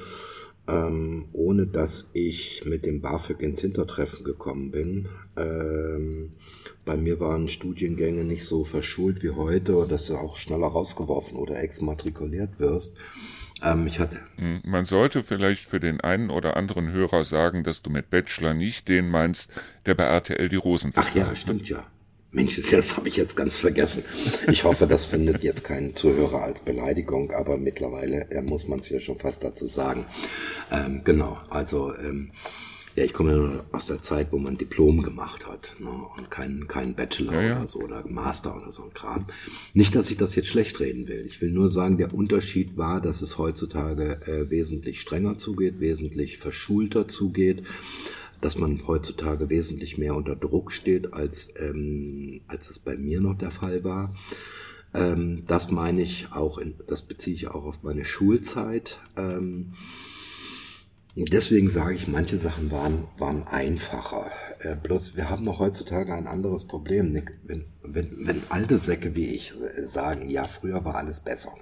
ähm, 0.67 1.25
ohne 1.33 1.65
dass 1.65 2.09
ich 2.13 2.63
mit 2.65 2.85
dem 2.85 3.01
BAföG 3.01 3.41
ins 3.41 3.61
Hintertreffen 3.61 4.23
gekommen 4.23 4.71
bin. 4.71 5.07
Ähm, 5.37 6.33
bei 6.85 6.97
mir 6.97 7.19
waren 7.19 7.47
Studiengänge 7.47 8.23
nicht 8.23 8.45
so 8.45 8.63
verschult 8.63 9.23
wie 9.23 9.31
heute, 9.31 9.85
dass 9.87 10.07
du 10.07 10.15
auch 10.15 10.37
schneller 10.37 10.67
rausgeworfen 10.67 11.37
oder 11.37 11.61
exmatrikuliert 11.61 12.59
wirst. 12.59 12.97
Ähm, 13.63 13.87
ich 13.87 13.99
hatte. 13.99 14.19
Hm, 14.35 14.61
man 14.65 14.85
sollte 14.85 15.23
vielleicht 15.23 15.65
für 15.65 15.79
den 15.79 16.01
einen 16.01 16.29
oder 16.29 16.57
anderen 16.57 16.91
Hörer 16.91 17.23
sagen, 17.23 17.63
dass 17.63 17.81
du 17.81 17.89
mit 17.89 18.09
Bachelor 18.09 18.53
nicht 18.53 18.87
den 18.87 19.09
meinst, 19.09 19.49
der 19.85 19.95
bei 19.95 20.03
RTL 20.03 20.49
die 20.49 20.57
Rosen 20.57 20.91
Ach 20.95 21.15
ja, 21.15 21.35
stimmt 21.35 21.67
ja. 21.69 21.85
Mensch, 22.31 22.59
das 22.69 22.97
habe 22.97 23.07
ich 23.07 23.15
jetzt 23.15 23.35
ganz 23.35 23.55
vergessen. 23.55 24.03
Ich 24.51 24.63
hoffe, 24.63 24.85
das 24.85 25.05
findet 25.05 25.43
jetzt 25.43 25.63
keinen 25.63 25.95
Zuhörer 25.95 26.43
als 26.43 26.59
Beleidigung, 26.59 27.31
aber 27.31 27.57
mittlerweile 27.57 28.29
äh, 28.31 28.41
muss 28.41 28.67
man 28.67 28.79
es 28.79 28.89
ja 28.89 28.99
schon 28.99 29.17
fast 29.17 29.43
dazu 29.43 29.65
sagen. 29.65 30.05
Ähm, 30.71 31.01
genau, 31.05 31.37
also 31.49 31.95
ähm, 31.95 32.31
ja, 32.97 33.03
ich 33.03 33.13
komme 33.13 33.31
ja 33.31 33.63
aus 33.71 33.85
der 33.85 34.01
Zeit, 34.01 34.31
wo 34.31 34.39
man 34.39 34.57
Diplom 34.57 35.03
gemacht 35.03 35.47
hat 35.47 35.75
ne, 35.79 35.89
und 36.17 36.31
keinen 36.31 36.67
kein 36.67 36.95
Bachelor 36.95 37.33
ja, 37.35 37.41
ja. 37.41 37.57
oder 37.57 37.67
so 37.67 37.79
oder 37.79 38.03
Master 38.07 38.57
oder 38.57 38.71
so 38.71 38.83
ein 38.83 38.93
Kram. 38.93 39.27
Nicht, 39.73 39.95
dass 39.95 40.09
ich 40.09 40.17
das 40.17 40.35
jetzt 40.35 40.49
schlecht 40.49 40.79
reden 40.79 41.07
will. 41.07 41.23
Ich 41.27 41.39
will 41.41 41.51
nur 41.51 41.69
sagen, 41.69 41.97
der 41.97 42.13
Unterschied 42.13 42.75
war, 42.75 42.99
dass 42.99 43.21
es 43.21 43.37
heutzutage 43.37 44.19
äh, 44.25 44.49
wesentlich 44.49 44.99
strenger 44.99 45.37
zugeht, 45.37 45.79
wesentlich 45.79 46.39
verschulter 46.39 47.07
zugeht 47.07 47.63
dass 48.41 48.57
man 48.57 48.87
heutzutage 48.87 49.49
wesentlich 49.49 49.97
mehr 49.97 50.15
unter 50.15 50.35
Druck 50.35 50.71
steht, 50.71 51.13
als, 51.13 51.53
ähm, 51.57 52.41
als 52.47 52.69
es 52.69 52.79
bei 52.79 52.95
mir 52.95 53.21
noch 53.21 53.37
der 53.37 53.51
Fall 53.51 53.83
war. 53.83 54.13
Ähm, 54.93 55.43
das 55.47 55.71
meine 55.71 56.01
ich 56.01 56.27
auch, 56.31 56.57
in, 56.57 56.75
das 56.87 57.01
beziehe 57.01 57.35
ich 57.35 57.47
auch 57.47 57.65
auf 57.65 57.83
meine 57.83 58.05
Schulzeit. 58.05 58.99
Ähm, 59.15 59.73
deswegen 61.15 61.69
sage 61.69 61.95
ich, 61.95 62.07
manche 62.07 62.37
Sachen 62.37 62.71
waren, 62.71 63.05
waren 63.17 63.43
einfacher. 63.47 64.29
Äh, 64.59 64.75
bloß 64.75 65.17
wir 65.17 65.29
haben 65.29 65.43
noch 65.43 65.59
heutzutage 65.59 66.13
ein 66.13 66.27
anderes 66.27 66.65
Problem. 66.65 67.13
Wenn, 67.43 67.65
wenn, 67.83 68.27
wenn 68.27 68.41
alte 68.49 68.77
Säcke 68.77 69.15
wie 69.15 69.27
ich 69.27 69.53
äh, 69.61 69.85
sagen, 69.85 70.29
ja, 70.29 70.45
früher 70.45 70.85
war 70.85 70.95
alles 70.95 71.21
besser. 71.21 71.53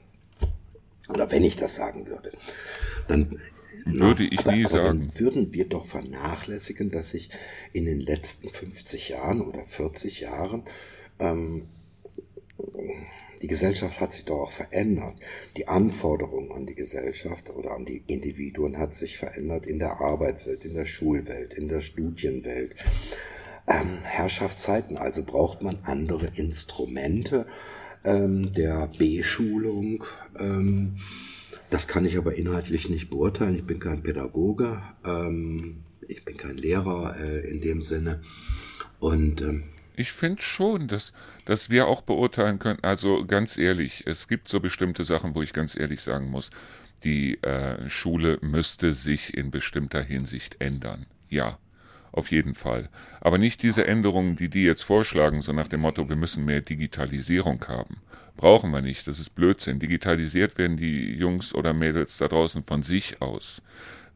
Oder 1.10 1.30
wenn 1.32 1.44
ich 1.44 1.56
das 1.56 1.76
sagen 1.76 2.08
würde, 2.08 2.32
dann 3.08 3.40
würde 3.86 4.24
ich 4.24 4.40
aber, 4.40 4.56
nie 4.56 4.66
aber 4.66 4.78
sagen. 4.78 5.12
würden 5.16 5.54
wir 5.54 5.66
doch 5.70 5.86
vernachlässigen, 5.86 6.92
dass 6.92 7.12
sich 7.12 7.30
in 7.72 7.86
den 7.86 8.00
letzten 8.00 8.50
50 8.50 9.10
Jahren 9.10 9.42
oder 9.42 9.64
40 9.64 10.22
Jahren 10.22 10.64
ähm, 11.20 11.68
die 13.42 13.48
Gesellschaft 13.48 14.00
hat 14.00 14.14
sich 14.14 14.26
doch 14.26 14.42
auch 14.42 14.52
verändert. 14.52 15.20
Die 15.58 15.68
Anforderungen 15.68 16.52
an 16.52 16.66
die 16.66 16.76
Gesellschaft 16.76 17.50
oder 17.50 17.72
an 17.72 17.86
die 17.86 18.04
Individuen 18.08 18.78
hat 18.78 18.96
sich 18.96 19.18
verändert 19.18 19.68
in 19.68 19.80
der 19.80 20.02
Arbeitswelt, 20.02 20.66
in 20.66 20.74
der 20.74 20.86
Schulwelt, 20.86 21.54
in 21.54 21.68
der 21.68 21.82
Studienwelt. 21.82 22.76
Ähm, 23.68 24.00
Herrschaftszeiten, 24.04 24.98
also 24.98 25.24
braucht 25.24 25.62
man 25.62 25.80
andere 25.84 26.32
Instrumente 26.36 27.46
ähm, 28.04 28.54
der 28.54 28.88
B-Schulung. 28.98 30.04
Ähm, 30.40 30.98
das 31.76 31.90
kann 31.90 32.06
ich 32.06 32.18
aber 32.18 32.36
inhaltlich 32.36 32.88
nicht 32.88 33.10
beurteilen. 33.10 33.54
Ich 33.54 33.66
bin 33.66 33.80
kein 33.80 34.02
Pädagoge, 34.02 34.82
ähm, 35.04 35.84
ich 36.08 36.24
bin 36.24 36.38
kein 36.38 36.56
Lehrer 36.56 37.18
äh, 37.20 37.50
in 37.50 37.60
dem 37.60 37.82
Sinne. 37.82 38.22
Und 39.02 39.42
ähm, 39.42 39.66
ich 39.98 40.14
finde 40.14 40.42
schon, 40.42 40.88
dass, 40.88 41.12
dass 41.44 41.70
wir 41.70 41.88
auch 41.88 42.00
beurteilen 42.00 42.60
können. 42.60 42.80
Also 42.82 43.26
ganz 43.26 43.58
ehrlich, 43.58 44.04
es 44.08 44.30
gibt 44.30 44.48
so 44.48 44.62
bestimmte 44.62 45.04
Sachen, 45.04 45.36
wo 45.36 45.42
ich 45.42 45.52
ganz 45.52 45.78
ehrlich 45.78 46.00
sagen 46.00 46.30
muss, 46.30 46.50
die 47.04 47.44
äh, 47.44 47.90
Schule 47.90 48.40
müsste 48.42 48.94
sich 48.94 49.36
in 49.36 49.52
bestimmter 49.52 50.02
Hinsicht 50.02 50.56
ändern. 50.60 51.08
Ja, 51.28 51.58
auf 52.14 52.32
jeden 52.32 52.56
Fall. 52.56 52.88
Aber 53.20 53.38
nicht 53.38 53.62
diese 53.64 53.86
Änderungen, 53.86 54.38
die 54.38 54.48
die 54.48 54.64
jetzt 54.64 54.84
vorschlagen, 54.84 55.42
so 55.42 55.52
nach 55.52 55.68
dem 55.68 55.82
Motto, 55.82 56.08
wir 56.08 56.16
müssen 56.16 56.46
mehr 56.46 56.62
Digitalisierung 56.62 57.66
haben. 57.68 57.98
Brauchen 58.38 58.72
wir 58.72 58.82
nicht, 58.82 59.08
das 59.08 59.20
ist 59.20 59.34
Blödsinn. 59.34 59.80
Digitalisiert 59.80 60.58
werden 60.58 60.78
die 60.78 61.14
Jungs 61.14 61.56
oder 61.56 61.74
Mädels 61.74 62.18
da 62.18 62.28
draußen 62.28 62.64
von 62.64 62.84
sich 62.84 63.22
aus. 63.22 63.62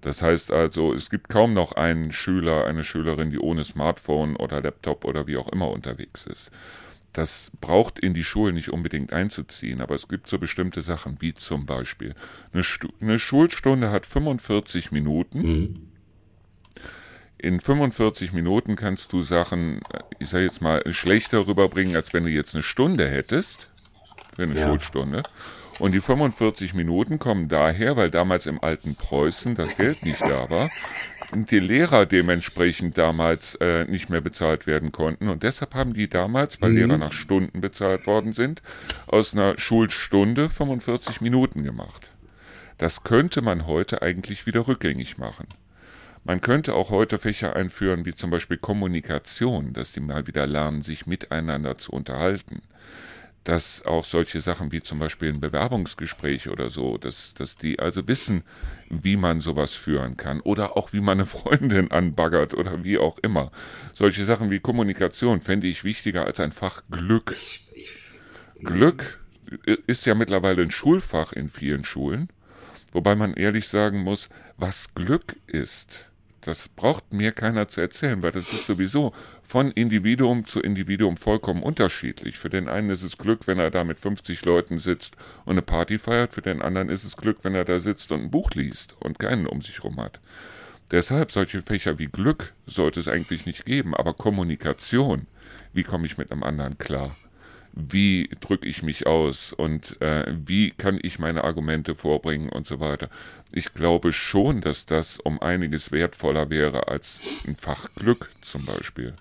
Das 0.02 0.22
heißt 0.22 0.52
also, 0.52 0.94
es 0.94 1.10
gibt 1.10 1.30
kaum 1.30 1.54
noch 1.54 1.74
einen 1.74 2.12
Schüler, 2.12 2.66
eine 2.66 2.84
Schülerin, 2.84 3.32
die 3.32 3.40
ohne 3.40 3.64
Smartphone 3.64 4.36
oder 4.36 4.62
Laptop 4.62 5.06
oder 5.06 5.28
wie 5.28 5.38
auch 5.38 5.50
immer 5.50 5.70
unterwegs 5.70 6.26
ist. 6.26 6.52
Das 7.14 7.52
braucht 7.60 8.00
in 8.00 8.14
die 8.14 8.24
Schulen 8.24 8.56
nicht 8.56 8.70
unbedingt 8.70 9.14
einzuziehen, 9.14 9.82
aber 9.82 9.96
es 9.96 10.08
gibt 10.08 10.30
so 10.30 10.38
bestimmte 10.38 10.82
Sachen, 10.82 11.18
wie 11.22 11.34
zum 11.34 11.66
Beispiel 11.66 12.14
eine, 12.54 12.64
Stu 12.64 12.90
eine 13.02 13.20
Schulstunde 13.20 13.90
hat 13.90 14.06
45 14.06 14.92
Minuten. 14.92 15.42
Mhm. 15.42 15.90
In 17.38 17.62
45 17.62 18.34
Minuten 18.34 18.76
kannst 18.76 19.14
du 19.14 19.22
Sachen, 19.22 19.80
ich 20.20 20.30
sage 20.30 20.44
jetzt 20.44 20.62
mal, 20.62 20.82
schlechter 20.94 21.48
rüberbringen, 21.48 21.96
als 21.96 22.14
wenn 22.14 22.26
du 22.26 22.30
jetzt 22.30 22.54
eine 22.54 22.64
Stunde 22.64 23.10
hättest 23.10 23.69
eine 24.44 24.60
ja. 24.60 24.68
Schulstunde. 24.68 25.24
Und 25.80 25.94
die 25.94 26.02
45 26.02 26.74
Minuten 26.74 27.20
kommen 27.20 27.48
daher, 27.48 27.96
weil 27.96 28.12
damals 28.12 28.46
im 28.46 28.62
alten 28.62 28.96
Preußen 28.96 29.56
das 29.56 29.78
Geld 29.78 30.04
nicht 30.04 30.22
da 30.22 30.50
war 30.50 30.70
und 31.32 31.52
die 31.52 31.60
Lehrer 31.60 32.06
dementsprechend 32.06 32.98
damals 32.98 33.56
äh, 33.56 33.86
nicht 33.86 34.10
mehr 34.10 34.22
bezahlt 34.22 34.68
werden 34.68 34.92
konnten. 34.92 35.30
Und 35.30 35.44
deshalb 35.44 35.76
haben 35.76 35.94
die 35.94 36.10
damals, 36.10 36.62
weil 36.62 36.72
mhm. 36.72 36.78
Lehrer 36.78 36.98
nach 36.98 37.14
Stunden 37.14 37.62
bezahlt 37.62 38.08
worden 38.08 38.34
sind, 38.34 38.62
aus 39.08 39.34
einer 39.34 39.58
Schulstunde 39.58 40.50
45 40.50 41.22
Minuten 41.22 41.64
gemacht. 41.64 42.12
Das 42.78 43.04
könnte 43.04 43.42
man 43.42 43.66
heute 43.66 44.02
eigentlich 44.02 44.46
wieder 44.46 44.68
rückgängig 44.68 45.18
machen. 45.18 45.48
Man 46.26 46.42
könnte 46.42 46.74
auch 46.74 46.90
heute 46.90 47.18
Fächer 47.18 47.56
einführen, 47.56 48.06
wie 48.06 48.14
zum 48.14 48.30
Beispiel 48.30 48.58
Kommunikation, 48.58 49.74
dass 49.74 49.94
die 49.94 50.02
mal 50.02 50.28
wieder 50.28 50.46
lernen, 50.46 50.82
sich 50.82 51.08
miteinander 51.08 51.78
zu 51.78 51.92
unterhalten 51.92 52.62
dass 53.44 53.86
auch 53.86 54.04
solche 54.04 54.42
Sachen 54.42 54.72
wie 54.72 54.82
zum 54.82 55.00
Beispiel 55.00 55.30
ein 55.30 55.40
Bewerbungsgespräch 55.40 56.50
oder 56.50 56.70
so, 56.70 56.98
dass, 56.98 57.34
dass 57.34 57.56
die 57.56 57.80
also 57.80 58.08
wissen, 58.08 58.44
wie 58.90 59.16
man 59.16 59.42
sowas 59.42 59.74
führen 59.74 60.18
kann 60.18 60.42
oder 60.42 60.78
auch 60.78 60.94
wie 60.94 61.00
man 61.00 61.20
eine 61.20 61.26
Freundin 61.26 61.92
anbaggert 61.92 62.54
oder 62.54 62.84
wie 62.84 62.98
auch 62.98 63.18
immer. 63.20 63.52
Solche 63.94 64.26
Sachen 64.26 64.52
wie 64.52 64.60
Kommunikation 64.60 65.42
fände 65.42 65.68
ich 65.68 65.84
wichtiger 65.84 66.26
als 66.26 66.40
ein 66.40 66.52
Fach 66.52 66.84
Glück. 66.90 67.36
Glück 68.60 69.20
ist 69.88 70.06
ja 70.06 70.16
mittlerweile 70.16 70.62
ein 70.62 70.72
Schulfach 70.72 71.34
in 71.34 71.50
vielen 71.50 71.86
Schulen. 71.86 72.30
Wobei 72.92 73.16
man 73.16 73.34
ehrlich 73.34 73.68
sagen 73.68 74.00
muss, 74.00 74.30
was 74.58 74.94
Glück 74.96 75.38
ist, 75.48 76.09
das 76.50 76.68
braucht 76.68 77.14
mir 77.14 77.32
keiner 77.32 77.68
zu 77.68 77.80
erzählen, 77.80 78.24
weil 78.24 78.32
das 78.32 78.52
ist 78.52 78.66
sowieso 78.66 79.14
von 79.44 79.72
Individuum 79.72 80.48
zu 80.48 80.60
Individuum 80.60 81.16
vollkommen 81.16 81.62
unterschiedlich. 81.62 82.40
Für 82.40 82.50
den 82.50 82.68
einen 82.68 82.90
ist 82.90 83.04
es 83.04 83.20
Glück, 83.20 83.46
wenn 83.46 83.60
er 83.60 83.70
da 83.70 83.84
mit 83.84 84.00
50 84.00 84.44
Leuten 84.46 84.80
sitzt 84.80 85.16
und 85.46 85.52
eine 85.52 85.62
Party 85.62 86.00
feiert, 86.00 86.34
für 86.34 86.42
den 86.42 86.62
anderen 86.62 86.90
ist 86.90 87.04
es 87.04 87.18
Glück, 87.18 87.38
wenn 87.44 87.54
er 87.54 87.66
da 87.66 87.78
sitzt 87.80 88.12
und 88.12 88.24
ein 88.24 88.32
Buch 88.32 88.50
liest 88.52 88.96
und 89.00 89.20
keinen 89.20 89.46
um 89.46 89.62
sich 89.62 89.84
rum 89.84 90.02
hat. 90.02 90.20
Deshalb 90.90 91.32
solche 91.32 91.62
Fächer 91.62 92.00
wie 92.00 92.08
Glück 92.08 92.54
sollte 92.66 93.00
es 93.00 93.08
eigentlich 93.08 93.46
nicht 93.46 93.64
geben, 93.66 93.94
aber 93.94 94.16
Kommunikation, 94.16 95.28
wie 95.72 95.84
komme 95.84 96.08
ich 96.08 96.18
mit 96.18 96.32
einem 96.32 96.42
anderen 96.42 96.80
klar? 96.80 97.16
Wie 97.74 98.30
drücke 98.40 98.68
ich 98.68 98.84
mich 98.84 99.08
aus 99.08 99.54
und 99.54 100.02
äh, 100.02 100.26
wie 100.46 100.72
kann 100.72 101.00
ich 101.02 101.20
meine 101.20 101.44
Argumente 101.44 101.96
vorbringen 101.96 102.50
und 102.50 102.68
so 102.68 102.80
weiter. 102.80 103.10
Ich 103.52 103.72
glaube 103.72 104.14
schon, 104.14 104.62
dass 104.62 104.86
das 104.86 105.20
um 105.20 105.42
einiges 105.42 105.92
wertvoller 105.92 106.50
wäre 106.50 106.88
als 106.88 107.22
ein 107.48 107.56
Fach 107.56 107.90
Glück 107.96 108.32
zum 108.42 108.66
Beispiel. 108.66 109.14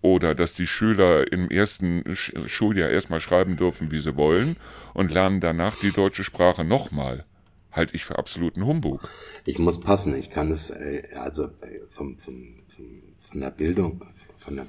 Oder 0.00 0.34
dass 0.34 0.54
die 0.54 0.66
Schüler 0.66 1.30
im 1.32 1.48
ersten 1.48 2.04
Schuljahr 2.16 2.90
erstmal 2.90 3.20
schreiben 3.20 3.56
dürfen, 3.56 3.92
wie 3.92 4.00
sie 4.00 4.16
wollen 4.16 4.56
und 4.94 5.12
lernen 5.12 5.40
danach 5.40 5.76
die 5.76 5.92
deutsche 5.92 6.24
Sprache 6.24 6.64
nochmal. 6.64 7.24
Halte 7.70 7.94
ich 7.94 8.04
für 8.04 8.18
absoluten 8.18 8.66
Humbug. 8.66 9.08
Ich 9.44 9.58
muss 9.58 9.80
passen, 9.80 10.14
ich 10.16 10.28
kann 10.28 10.50
es, 10.50 10.70
äh, 10.70 11.04
also 11.14 11.44
äh, 11.44 11.80
vom, 11.88 12.18
vom, 12.18 12.56
vom, 12.68 13.02
von 13.16 13.40
der 13.40 13.50
Bildung, 13.50 14.04
von 14.38 14.56
der, 14.56 14.66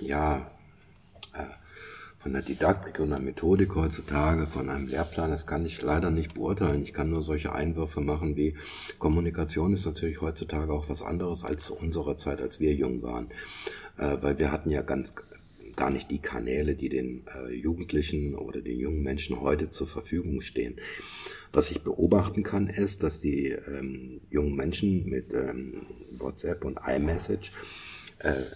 ja, 0.00 0.50
von 2.24 2.32
der 2.32 2.40
Didaktik 2.40 3.00
und 3.00 3.10
der 3.10 3.18
Methodik 3.18 3.74
heutzutage, 3.74 4.46
von 4.46 4.70
einem 4.70 4.86
Lehrplan, 4.86 5.30
das 5.30 5.46
kann 5.46 5.66
ich 5.66 5.82
leider 5.82 6.10
nicht 6.10 6.32
beurteilen. 6.32 6.82
Ich 6.82 6.94
kann 6.94 7.10
nur 7.10 7.20
solche 7.20 7.52
Einwürfe 7.52 8.00
machen 8.00 8.34
wie 8.34 8.54
Kommunikation 8.98 9.74
ist 9.74 9.84
natürlich 9.84 10.22
heutzutage 10.22 10.72
auch 10.72 10.88
was 10.88 11.02
anderes 11.02 11.44
als 11.44 11.66
zu 11.66 11.74
unserer 11.76 12.16
Zeit, 12.16 12.40
als 12.40 12.60
wir 12.60 12.72
jung 12.72 13.02
waren. 13.02 13.26
Äh, 13.98 14.16
weil 14.22 14.38
wir 14.38 14.50
hatten 14.50 14.70
ja 14.70 14.80
ganz 14.80 15.16
gar 15.76 15.90
nicht 15.90 16.10
die 16.10 16.18
Kanäle, 16.18 16.76
die 16.76 16.88
den 16.88 17.24
äh, 17.26 17.52
Jugendlichen 17.52 18.34
oder 18.34 18.62
den 18.62 18.80
jungen 18.80 19.02
Menschen 19.02 19.42
heute 19.42 19.68
zur 19.68 19.86
Verfügung 19.86 20.40
stehen. 20.40 20.76
Was 21.52 21.70
ich 21.70 21.84
beobachten 21.84 22.42
kann, 22.42 22.68
ist, 22.68 23.02
dass 23.02 23.20
die 23.20 23.50
ähm, 23.50 24.22
jungen 24.30 24.56
Menschen 24.56 25.10
mit 25.10 25.34
ähm, 25.34 25.82
WhatsApp 26.16 26.64
und 26.64 26.80
iMessage 26.88 27.50
äh, 27.50 27.93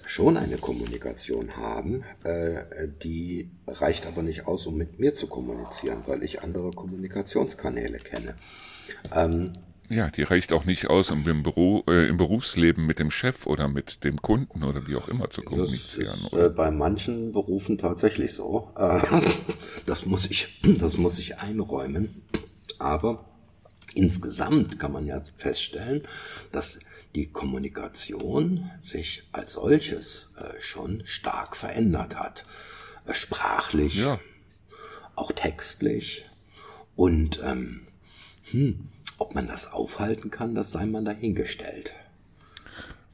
schon 0.07 0.37
eine 0.39 0.57
Kommunikation 0.57 1.57
haben, 1.57 2.05
äh, 2.25 2.89
die 3.03 3.51
reicht 3.67 4.07
aber 4.07 4.23
nicht 4.23 4.47
aus, 4.47 4.67
um 4.67 4.79
mit 4.79 4.99
mir 4.99 5.15
zu 5.15 5.27
kommunizieren, 5.27 6.05
weil 6.07 6.23
ich 6.23 6.43
andere 6.43 6.71
Kommunikationskanäle 6.71 7.99
kenne. 7.99 8.35
Ähm, 9.15 9.53
ja, 9.91 10.11
die 10.11 10.23
reicht 10.23 10.53
auch 10.53 10.67
nicht 10.67 10.89
aus, 10.89 11.11
um 11.11 11.27
im, 11.27 11.43
Büro, 11.43 11.83
äh, 11.89 12.09
im 12.09 12.19
Berufsleben 12.19 12.87
mit 12.87 12.99
dem 12.99 13.11
Chef 13.11 13.47
oder 13.47 13.69
mit 13.69 14.05
dem 14.05 14.21
Kunden 14.21 14.63
oder 14.63 14.87
wie 14.87 14.97
auch 14.97 15.09
immer 15.09 15.31
zu 15.31 15.43
kommunizieren. 15.43 16.07
Das 16.07 16.25
ist 16.25 16.33
äh, 16.35 16.51
bei 16.51 16.71
manchen 16.71 17.33
Berufen 17.33 17.79
tatsächlich 17.79 18.35
so. 18.35 18.71
Äh, 18.77 19.01
das, 19.87 20.05
muss 20.05 20.31
ich, 20.31 20.61
das 20.79 20.99
muss 20.99 21.19
ich 21.19 21.39
einräumen. 21.39 22.23
Aber 22.79 23.25
insgesamt 23.95 24.79
kann 24.79 24.93
man 24.93 25.07
ja 25.07 25.23
feststellen, 25.37 26.03
dass 26.53 26.81
die 27.15 27.31
Kommunikation 27.31 28.71
sich 28.81 29.25
als 29.33 29.53
solches 29.53 30.31
äh, 30.37 30.61
schon 30.61 31.03
stark 31.07 31.57
verändert 31.57 32.17
hat. 32.17 32.45
Äh, 33.07 33.15
sprachlich, 33.15 33.97
ja. 33.97 34.21
auch 35.15 35.33
textlich. 35.33 36.27
Und 36.97 37.41
ähm, 37.45 37.87
hm, 38.51 38.89
ob 39.19 39.35
man 39.35 39.49
das 39.49 39.73
aufhalten 39.73 40.31
kann, 40.31 40.55
das 40.55 40.73
sei 40.73 40.87
man 40.87 41.05
dahingestellt. 41.05 41.95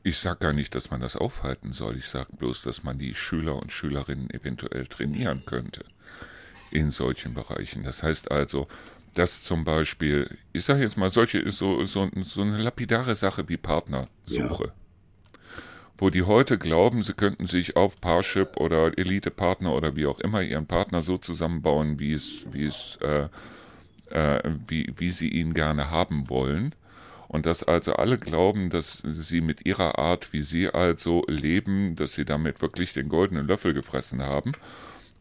Ich 0.02 0.18
sage 0.18 0.40
gar 0.40 0.52
nicht, 0.52 0.74
dass 0.74 0.90
man 0.90 1.00
das 1.00 1.16
aufhalten 1.16 1.72
soll. 1.72 1.96
Ich 1.96 2.08
sage 2.08 2.36
bloß, 2.36 2.62
dass 2.62 2.82
man 2.82 2.98
die 2.98 3.14
Schüler 3.14 3.56
und 3.56 3.72
Schülerinnen 3.72 4.28
eventuell 4.30 4.86
trainieren 4.86 5.44
könnte 5.46 5.82
in 6.70 6.90
solchen 6.90 7.32
Bereichen. 7.32 7.84
Das 7.84 8.02
heißt 8.02 8.30
also, 8.30 8.68
dass 9.14 9.42
zum 9.42 9.64
Beispiel, 9.64 10.36
ich 10.52 10.64
sage 10.64 10.82
jetzt 10.82 10.96
mal, 10.96 11.10
solche, 11.10 11.50
so, 11.50 11.84
so, 11.84 12.08
so 12.22 12.42
eine 12.42 12.58
lapidare 12.58 13.14
Sache 13.14 13.48
wie 13.48 13.56
Partnersuche. 13.56 14.64
Ja. 14.64 14.72
Wo 15.96 16.10
die 16.10 16.24
heute 16.24 16.58
glauben, 16.58 17.02
sie 17.04 17.14
könnten 17.14 17.46
sich 17.46 17.76
auf 17.76 18.00
Parship 18.00 18.56
oder 18.56 18.98
Elite-Partner 18.98 19.72
oder 19.72 19.94
wie 19.94 20.06
auch 20.06 20.18
immer 20.18 20.42
ihren 20.42 20.66
Partner 20.66 21.02
so 21.02 21.18
zusammenbauen, 21.18 22.00
wie 22.00 22.12
es, 22.12 22.44
wie 22.50 22.66
es, 22.66 22.98
äh, 23.00 23.28
äh, 24.10 24.42
wie, 24.66 24.92
wie 24.96 25.10
sie 25.10 25.28
ihn 25.28 25.54
gerne 25.54 25.90
haben 25.90 26.28
wollen. 26.28 26.74
Und 27.28 27.46
dass 27.46 27.62
also 27.62 27.94
alle 27.94 28.18
glauben, 28.18 28.70
dass 28.70 29.02
sie 29.04 29.40
mit 29.40 29.66
ihrer 29.66 29.98
Art, 29.98 30.32
wie 30.32 30.42
sie 30.42 30.68
also 30.68 31.24
leben, 31.26 31.96
dass 31.96 32.12
sie 32.12 32.24
damit 32.24 32.60
wirklich 32.60 32.92
den 32.92 33.08
goldenen 33.08 33.46
Löffel 33.46 33.72
gefressen 33.72 34.22
haben 34.22 34.52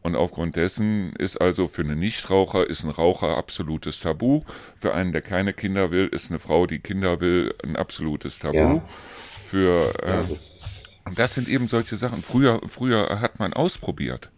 und 0.04 0.16
aufgrund 0.16 0.56
dessen 0.56 1.14
ist 1.16 1.40
also 1.40 1.66
für 1.66 1.80
einen 1.80 1.98
Nichtraucher 1.98 2.68
ist 2.68 2.84
ein 2.84 2.90
Raucher 2.90 3.38
absolutes 3.38 4.00
Tabu. 4.00 4.42
Für 4.76 4.92
einen, 4.92 5.12
der 5.12 5.22
keine 5.22 5.54
Kinder 5.54 5.90
will, 5.90 6.08
ist 6.08 6.30
eine 6.30 6.38
Frau, 6.38 6.66
die 6.66 6.78
Kinder 6.78 7.20
will, 7.20 7.54
ein 7.64 7.74
absolutes 7.74 8.38
Tabu. 8.38 8.56
Ja. 8.56 8.84
Für 9.46 9.94
äh, 10.02 10.08
ja, 10.08 10.22
das, 10.28 11.00
das 11.16 11.34
sind 11.34 11.48
eben 11.48 11.68
solche 11.68 11.96
Sachen. 11.96 12.22
Früher, 12.22 12.60
früher 12.68 13.18
hat 13.22 13.38
man 13.38 13.54
ausprobiert. 13.54 14.30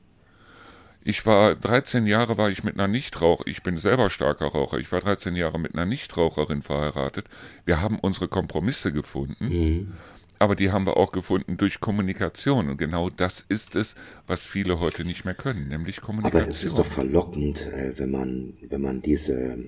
Ich 1.03 1.27
war 1.27 1.57
13 1.57 2.07
Jahre 2.07 2.39
war 2.39 2.49
ich 2.49 2.63
mit 2.63 2.75
einer 2.75 2.89
Nichtraucher, 2.89 3.45
ich 3.47 3.65
bin 3.65 3.79
selber 3.79 4.09
starker 4.09 4.47
Raucher, 4.47 4.79
ich 4.79 4.91
war 4.93 5.01
13 5.01 5.35
Jahre 5.35 5.59
mit 5.59 5.75
einer 5.75 5.87
Nichtraucherin 5.87 6.63
verheiratet. 6.63 7.27
Wir 7.65 7.81
haben 7.81 7.99
unsere 7.99 8.29
Kompromisse 8.29 8.93
gefunden. 8.93 9.49
Mhm. 9.49 9.93
Aber 10.39 10.55
die 10.55 10.71
haben 10.71 10.87
wir 10.87 10.97
auch 10.97 11.13
gefunden 11.13 11.57
durch 11.57 11.81
Kommunikation. 11.81 12.69
Und 12.69 12.77
genau 12.77 13.11
das 13.11 13.45
ist 13.49 13.75
es, 13.75 13.95
was 14.27 14.43
viele 14.43 14.81
heute 14.81 15.05
nicht 15.05 15.25
mehr 15.25 15.35
können, 15.35 15.69
nämlich 15.69 16.01
Kommunikation. 16.01 16.43
Aber 16.43 16.51
es 16.51 16.63
ist 16.63 16.79
doch 16.79 16.87
verlockend, 16.87 17.67
äh, 17.67 17.99
wenn 17.99 18.11
man, 18.11 18.55
wenn 18.69 18.81
man 18.81 19.03
diese, 19.03 19.59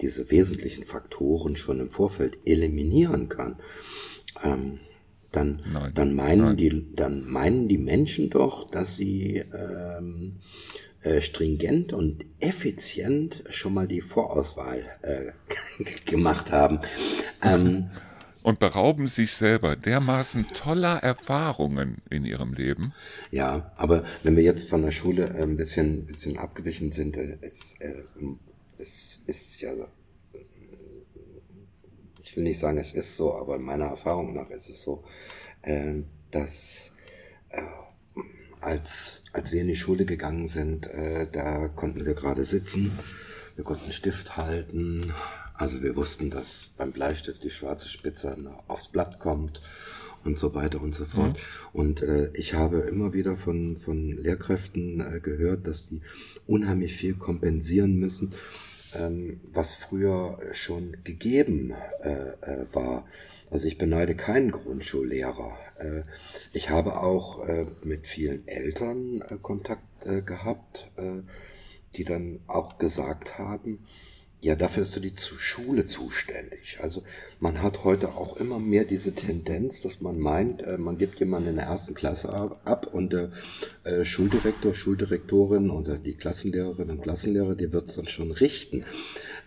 diese 0.00 0.30
wesentlichen 0.30 0.84
Faktoren 0.84 1.56
schon 1.56 1.80
im 1.80 1.88
Vorfeld 1.88 2.38
eliminieren 2.44 3.28
kann. 3.28 3.56
Ähm, 4.42 4.80
dann, 5.30 5.62
nein, 5.72 5.92
dann, 5.94 6.14
meinen 6.14 6.44
nein. 6.44 6.56
die, 6.56 6.86
dann 6.94 7.26
meinen 7.26 7.68
die 7.68 7.78
Menschen 7.78 8.28
doch, 8.28 8.70
dass 8.70 8.96
sie 8.96 9.38
ähm, 9.38 10.36
äh, 11.02 11.20
stringent 11.20 11.92
und 11.92 12.26
effizient 12.38 13.42
schon 13.48 13.72
mal 13.74 13.88
die 13.88 14.02
Vorauswahl 14.02 14.84
äh, 15.02 15.32
gemacht 16.04 16.52
haben. 16.52 16.80
Ähm, 17.42 17.90
und 18.42 18.58
berauben 18.58 19.08
sich 19.08 19.34
selber 19.34 19.76
dermaßen 19.76 20.48
toller 20.48 20.96
Erfahrungen 21.02 22.02
in 22.10 22.24
ihrem 22.24 22.54
Leben. 22.54 22.92
Ja, 23.30 23.72
aber 23.76 24.04
wenn 24.22 24.36
wir 24.36 24.42
jetzt 24.42 24.68
von 24.68 24.82
der 24.82 24.90
Schule 24.90 25.28
äh, 25.28 25.42
ein 25.42 25.56
bisschen, 25.56 26.06
bisschen 26.06 26.38
abgewichen 26.38 26.92
sind, 26.92 27.16
äh, 27.16 27.38
es, 27.40 27.76
äh, 27.80 28.02
es 28.78 29.20
ist 29.26 29.60
ja, 29.60 29.72
ich 32.22 32.36
will 32.36 32.44
nicht 32.44 32.58
sagen, 32.58 32.78
es 32.78 32.94
ist 32.94 33.16
so, 33.16 33.34
aber 33.34 33.58
meiner 33.58 33.86
Erfahrung 33.86 34.34
nach 34.34 34.50
ist 34.50 34.70
es 34.70 34.82
so, 34.82 35.04
dass 36.30 36.92
als, 38.60 39.24
als 39.32 39.52
wir 39.52 39.60
in 39.60 39.68
die 39.68 39.76
Schule 39.76 40.06
gegangen 40.06 40.48
sind, 40.48 40.90
da 41.30 41.68
konnten 41.68 42.04
wir 42.04 42.14
gerade 42.14 42.44
sitzen, 42.44 42.98
wir 43.54 43.64
konnten 43.64 43.92
Stift 43.92 44.36
halten, 44.36 45.12
also 45.62 45.80
wir 45.80 45.94
wussten, 45.94 46.28
dass 46.28 46.72
beim 46.76 46.90
Bleistift 46.90 47.44
die 47.44 47.50
schwarze 47.50 47.88
Spitze 47.88 48.36
aufs 48.66 48.88
Blatt 48.88 49.20
kommt 49.20 49.62
und 50.24 50.36
so 50.36 50.56
weiter 50.56 50.82
und 50.82 50.92
so 50.92 51.04
fort. 51.04 51.38
Mhm. 51.38 51.68
Und 51.72 52.02
äh, 52.02 52.32
ich 52.34 52.54
habe 52.54 52.80
immer 52.80 53.12
wieder 53.12 53.36
von, 53.36 53.76
von 53.76 54.10
Lehrkräften 54.10 54.98
äh, 55.00 55.20
gehört, 55.20 55.68
dass 55.68 55.88
die 55.88 56.00
unheimlich 56.48 56.96
viel 56.96 57.14
kompensieren 57.14 57.94
müssen, 57.94 58.34
ähm, 58.96 59.38
was 59.52 59.74
früher 59.74 60.40
schon 60.52 60.96
gegeben 61.04 61.74
äh, 62.00 62.10
äh, 62.10 62.66
war. 62.72 63.06
Also 63.48 63.68
ich 63.68 63.78
beneide 63.78 64.16
keinen 64.16 64.50
Grundschullehrer. 64.50 65.56
Äh, 65.78 66.02
ich 66.52 66.70
habe 66.70 66.98
auch 66.98 67.46
äh, 67.46 67.66
mit 67.84 68.08
vielen 68.08 68.48
Eltern 68.48 69.22
Kontakt 69.42 69.84
gehabt, 70.26 70.90
die 71.94 72.02
dann 72.02 72.40
auch 72.48 72.76
gesagt 72.78 73.38
haben, 73.38 73.86
ja, 74.42 74.56
dafür 74.56 74.82
ist 74.82 74.92
so 74.92 75.00
die 75.00 75.12
Schule 75.16 75.86
zuständig. 75.86 76.78
Also 76.82 77.04
man 77.38 77.62
hat 77.62 77.84
heute 77.84 78.08
auch 78.16 78.36
immer 78.38 78.58
mehr 78.58 78.84
diese 78.84 79.14
Tendenz, 79.14 79.80
dass 79.82 80.00
man 80.00 80.18
meint, 80.18 80.62
äh, 80.62 80.78
man 80.78 80.98
gibt 80.98 81.20
jemanden 81.20 81.50
in 81.50 81.56
der 81.56 81.66
ersten 81.66 81.94
Klasse 81.94 82.28
ab 82.64 82.88
und 82.92 83.12
der 83.12 83.30
äh, 83.84 84.04
Schuldirektor, 84.04 84.74
Schuldirektorin 84.74 85.70
oder 85.70 85.96
die 85.96 86.14
Klassenlehrerin 86.14 86.90
und 86.90 87.02
Klassenlehrer, 87.02 87.54
die 87.54 87.72
wird 87.72 87.90
es 87.90 87.94
dann 87.94 88.08
schon 88.08 88.32
richten. 88.32 88.84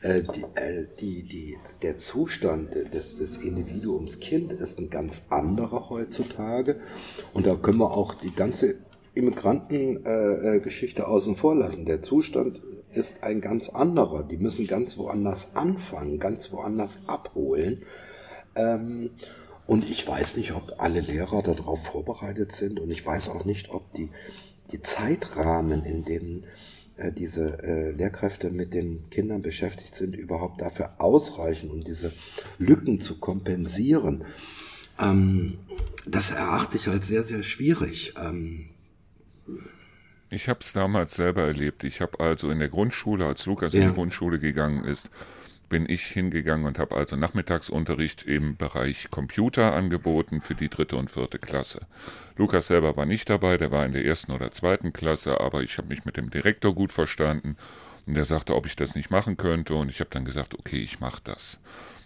Äh, 0.01 0.21
die, 0.21 0.45
die, 1.01 1.23
die, 1.23 1.57
der 1.81 1.97
Zustand 1.97 2.73
des, 2.93 3.17
des 3.17 3.35
Individuums 3.35 4.21
Kind 4.21 4.53
ist 4.53 4.79
ein 4.79 4.89
ganz 4.89 5.23
anderer 5.29 5.89
heutzutage 5.89 6.79
und 7.33 7.45
da 7.45 7.55
können 7.55 7.79
wir 7.79 7.91
auch 7.91 8.13
die 8.13 8.33
ganze 8.33 8.75
Immigrantengeschichte 9.13 11.01
äh, 11.01 11.05
außen 11.05 11.35
vor 11.35 11.55
lassen. 11.55 11.85
Der 11.85 12.01
Zustand 12.01 12.61
ist 12.95 13.23
ein 13.23 13.41
ganz 13.41 13.69
anderer. 13.69 14.23
Die 14.23 14.37
müssen 14.37 14.67
ganz 14.67 14.97
woanders 14.97 15.55
anfangen, 15.55 16.19
ganz 16.19 16.51
woanders 16.51 17.07
abholen. 17.07 17.83
Ähm, 18.55 19.11
und 19.67 19.89
ich 19.89 20.07
weiß 20.07 20.37
nicht, 20.37 20.53
ob 20.53 20.75
alle 20.77 21.01
Lehrer 21.01 21.41
darauf 21.41 21.85
vorbereitet 21.85 22.53
sind 22.53 22.79
und 22.79 22.91
ich 22.91 23.05
weiß 23.05 23.29
auch 23.29 23.45
nicht, 23.45 23.71
ob 23.71 23.91
die, 23.93 24.09
die 24.71 24.81
Zeitrahmen, 24.81 25.83
in 25.83 26.05
denen 26.05 26.45
äh, 26.97 27.11
diese 27.11 27.63
äh, 27.63 27.91
Lehrkräfte 27.91 28.51
mit 28.51 28.73
den 28.73 29.09
Kindern 29.09 29.41
beschäftigt 29.41 29.95
sind, 29.95 30.15
überhaupt 30.15 30.61
dafür 30.61 30.95
ausreichen, 30.99 31.71
um 31.71 31.83
diese 31.83 32.13
Lücken 32.59 33.01
zu 33.01 33.19
kompensieren. 33.19 34.23
Ähm, 35.01 35.57
das 36.05 36.31
erachte 36.31 36.77
ich 36.77 36.87
als 36.87 37.07
sehr, 37.07 37.23
sehr 37.23 37.43
schwierig. 37.43 38.13
Ähm, 38.23 38.69
ich 40.29 40.49
habe 40.49 40.59
es 40.61 40.73
damals 40.73 41.15
selber 41.15 41.43
erlebt. 41.43 41.83
Ich 41.83 42.01
habe 42.01 42.19
also 42.19 42.49
in 42.49 42.59
der 42.59 42.69
Grundschule, 42.69 43.25
als 43.25 43.45
Lukas 43.45 43.73
ja. 43.73 43.81
in 43.81 43.89
die 43.89 43.93
Grundschule 43.93 44.39
gegangen 44.39 44.83
ist, 44.83 45.09
bin 45.69 45.89
ich 45.89 46.03
hingegangen 46.03 46.65
und 46.65 46.79
habe 46.79 46.95
also 46.95 47.15
Nachmittagsunterricht 47.15 48.23
im 48.23 48.55
Bereich 48.55 49.09
Computer 49.09 49.73
angeboten 49.73 50.41
für 50.41 50.55
die 50.55 50.69
dritte 50.69 50.95
und 50.95 51.09
vierte 51.09 51.39
Klasse. 51.39 51.81
Lukas 52.37 52.67
selber 52.67 52.95
war 52.97 53.05
nicht 53.05 53.29
dabei, 53.29 53.57
der 53.57 53.71
war 53.71 53.85
in 53.85 53.93
der 53.93 54.05
ersten 54.05 54.31
oder 54.31 54.51
zweiten 54.51 54.93
Klasse, 54.93 55.39
aber 55.41 55.63
ich 55.63 55.77
habe 55.77 55.87
mich 55.87 56.05
mit 56.05 56.17
dem 56.17 56.29
Direktor 56.29 56.75
gut 56.75 56.91
verstanden 56.91 57.57
und 58.05 58.15
er 58.15 58.25
sagte, 58.25 58.55
ob 58.55 58.65
ich 58.65 58.75
das 58.75 58.95
nicht 58.95 59.09
machen 59.09 59.37
könnte 59.37 59.73
und 59.75 59.89
ich 59.89 59.99
habe 59.99 60.11
dann 60.11 60.25
gesagt, 60.25 60.53
okay, 60.53 60.77
ich 60.77 60.99
mache 60.99 61.21
das. 61.23 61.59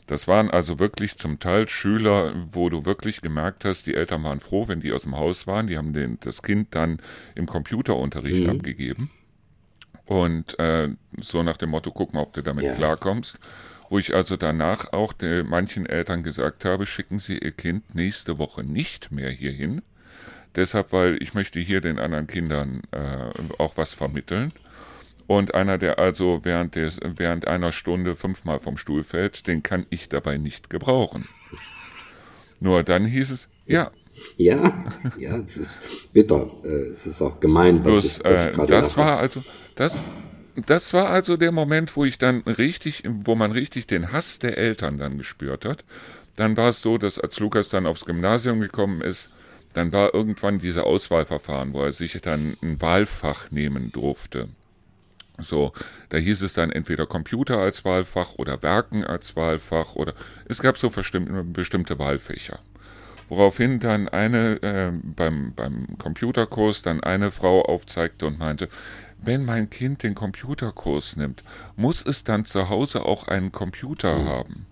Das 0.10 0.28
waren 0.28 0.50
also 0.50 0.80
wirklich 0.80 1.20
zum 1.20 1.40
Teil 1.40 1.70
Schüler, 1.70 2.34
wo 2.52 2.70
du 2.70 2.84
wirklich 2.84 3.22
gemerkt 3.22 3.64
hast, 3.64 3.86
die 3.86 3.94
Eltern 3.94 4.24
waren 4.24 4.40
froh, 4.40 4.68
wenn 4.68 4.80
die 4.80 4.92
aus 4.92 5.04
dem 5.04 5.16
Haus 5.16 5.46
waren. 5.46 5.68
Die 5.68 5.78
haben 5.78 5.94
den, 5.94 6.18
das 6.22 6.42
Kind 6.42 6.74
dann 6.74 7.00
im 7.36 7.46
Computerunterricht 7.46 8.46
mhm. 8.46 8.50
abgegeben. 8.50 9.12
Und 10.06 10.58
äh, 10.58 10.90
so 11.22 11.44
nach 11.44 11.58
dem 11.58 11.70
Motto, 11.70 11.92
guck 11.92 12.16
mal, 12.16 12.22
ob 12.22 12.34
du 12.34 12.42
damit 12.42 12.66
ja. 12.66 12.74
klarkommst. 12.74 13.40
Wo 13.88 14.00
ich 14.00 14.16
also 14.16 14.36
danach 14.36 14.94
auch 14.94 15.14
den, 15.14 15.48
manchen 15.48 15.86
Eltern 15.86 16.24
gesagt 16.24 16.66
habe, 16.66 16.88
schicken 16.88 17.20
Sie 17.20 17.38
Ihr 17.38 17.52
Kind 17.52 17.94
nächste 17.94 18.40
Woche 18.40 18.64
nicht 18.64 19.12
mehr 19.12 19.30
hierhin. 19.30 19.84
Deshalb, 20.56 20.92
weil 20.92 21.22
ich 21.22 21.36
möchte 21.36 21.60
hier 21.60 21.82
den 21.82 22.00
anderen 22.00 22.26
Kindern 22.26 22.82
äh, 22.90 23.30
auch 23.60 23.78
was 23.78 23.94
vermitteln. 23.94 24.54
Und 25.30 25.54
einer, 25.54 25.78
der 25.78 26.00
also 26.00 26.40
während, 26.42 26.74
des, 26.74 27.00
während 27.04 27.48
einer 27.48 27.72
Stunde 27.72 28.16
fünfmal 28.16 28.60
vom 28.60 28.78
Stuhl 28.78 29.04
fällt, 29.04 29.46
den 29.46 29.62
kann 29.62 29.86
ich 29.92 30.10
dabei 30.10 30.38
nicht 30.38 30.72
gebrauchen. 30.72 31.28
Nur 32.60 32.82
dann 32.82 33.06
hieß 33.06 33.30
es, 33.30 33.48
ja, 33.68 33.92
ja, 34.38 34.74
ja, 35.20 35.38
es 35.38 35.58
ist 35.58 35.74
bitter. 36.14 36.50
Äh, 36.64 36.90
es 36.90 37.06
ist 37.06 37.22
auch 37.22 37.40
gemein, 37.40 37.86
was 37.86 37.92
Bloß, 37.92 38.06
ich, 38.06 38.24
was 38.24 38.54
ich 38.54 38.60
äh, 38.60 38.66
Das 38.66 38.98
war 38.98 39.20
also, 39.20 39.44
das, 39.76 40.02
das 40.66 40.94
war 40.94 41.10
also 41.10 41.38
der 41.38 41.52
Moment, 41.52 41.96
wo 41.96 42.06
ich 42.06 42.18
dann 42.18 42.42
richtig, 42.42 43.04
wo 43.08 43.36
man 43.36 43.52
richtig 43.52 43.86
den 43.86 44.12
Hass 44.12 44.40
der 44.40 44.58
Eltern 44.58 44.98
dann 44.98 45.20
gespürt 45.20 45.64
hat. 45.64 45.86
Dann 46.38 46.58
war 46.58 46.70
es 46.70 46.82
so, 46.82 46.98
dass 46.98 47.20
als 47.20 47.40
Lukas 47.40 47.70
dann 47.70 47.86
aufs 47.86 48.06
Gymnasium 48.06 48.62
gekommen 48.62 49.02
ist, 49.02 49.30
dann 49.74 49.94
war 49.94 50.12
irgendwann 50.12 50.58
diese 50.58 50.86
Auswahlverfahren, 50.86 51.74
wo 51.74 51.84
er 51.84 51.92
sich 51.92 52.20
dann 52.20 52.58
ein 52.64 52.82
Wahlfach 52.82 53.52
nehmen 53.52 53.92
durfte. 53.92 54.50
So, 55.42 55.74
da 56.10 56.18
hieß 56.18 56.42
es 56.42 56.54
dann 56.54 56.72
entweder 56.72 57.06
Computer 57.06 57.58
als 57.58 57.86
Wahlfach 57.86 58.36
oder 58.36 58.62
Werken 58.64 59.04
als 59.04 59.36
Wahlfach 59.36 59.96
oder 59.96 60.14
es 60.46 60.62
gab 60.62 60.78
so 60.78 60.90
bestimmte 60.90 62.00
Wahlfächer 62.00 62.60
woraufhin 63.30 63.80
dann 63.80 64.10
eine 64.10 64.62
äh, 64.62 64.92
beim, 64.92 65.54
beim 65.54 65.86
Computerkurs 65.98 66.82
dann 66.82 67.02
eine 67.02 67.32
Frau 67.32 67.62
aufzeigte 67.62 68.26
und 68.26 68.40
meinte, 68.40 68.68
wenn 69.22 69.46
mein 69.46 69.70
Kind 69.70 70.04
den 70.04 70.16
Computerkurs 70.16 71.16
nimmt, 71.16 71.44
muss 71.76 72.06
es 72.06 72.24
dann 72.24 72.46
zu 72.46 72.70
Hause 72.70 73.06
auch 73.06 73.28
einen 73.28 73.52
Computer 73.52 74.18
mhm. 74.18 74.28
haben. 74.28 74.66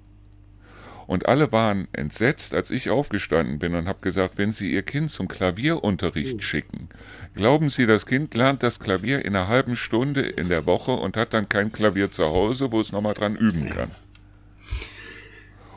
Und 1.07 1.27
alle 1.27 1.53
waren 1.53 1.87
entsetzt, 1.93 2.53
als 2.53 2.69
ich 2.69 2.89
aufgestanden 2.89 3.59
bin 3.59 3.73
und 3.75 3.87
habe 3.87 4.01
gesagt, 4.01 4.37
wenn 4.37 4.51
Sie 4.51 4.71
Ihr 4.71 4.83
Kind 4.83 5.09
zum 5.09 5.29
Klavierunterricht 5.29 6.35
mhm. 6.35 6.41
schicken, 6.41 6.89
glauben 7.33 7.69
Sie, 7.69 7.85
das 7.85 8.05
Kind 8.05 8.35
lernt 8.35 8.61
das 8.61 8.79
Klavier 8.79 9.23
in 9.23 9.35
einer 9.35 9.47
halben 9.47 9.77
Stunde 9.77 10.21
in 10.21 10.49
der 10.49 10.65
Woche 10.65 10.91
und 10.91 11.15
hat 11.15 11.33
dann 11.33 11.47
kein 11.47 11.71
Klavier 11.71 12.11
zu 12.11 12.25
Hause, 12.25 12.71
wo 12.73 12.81
es 12.81 12.91
nochmal 12.91 13.13
dran 13.13 13.37
üben 13.37 13.69
kann. 13.69 13.91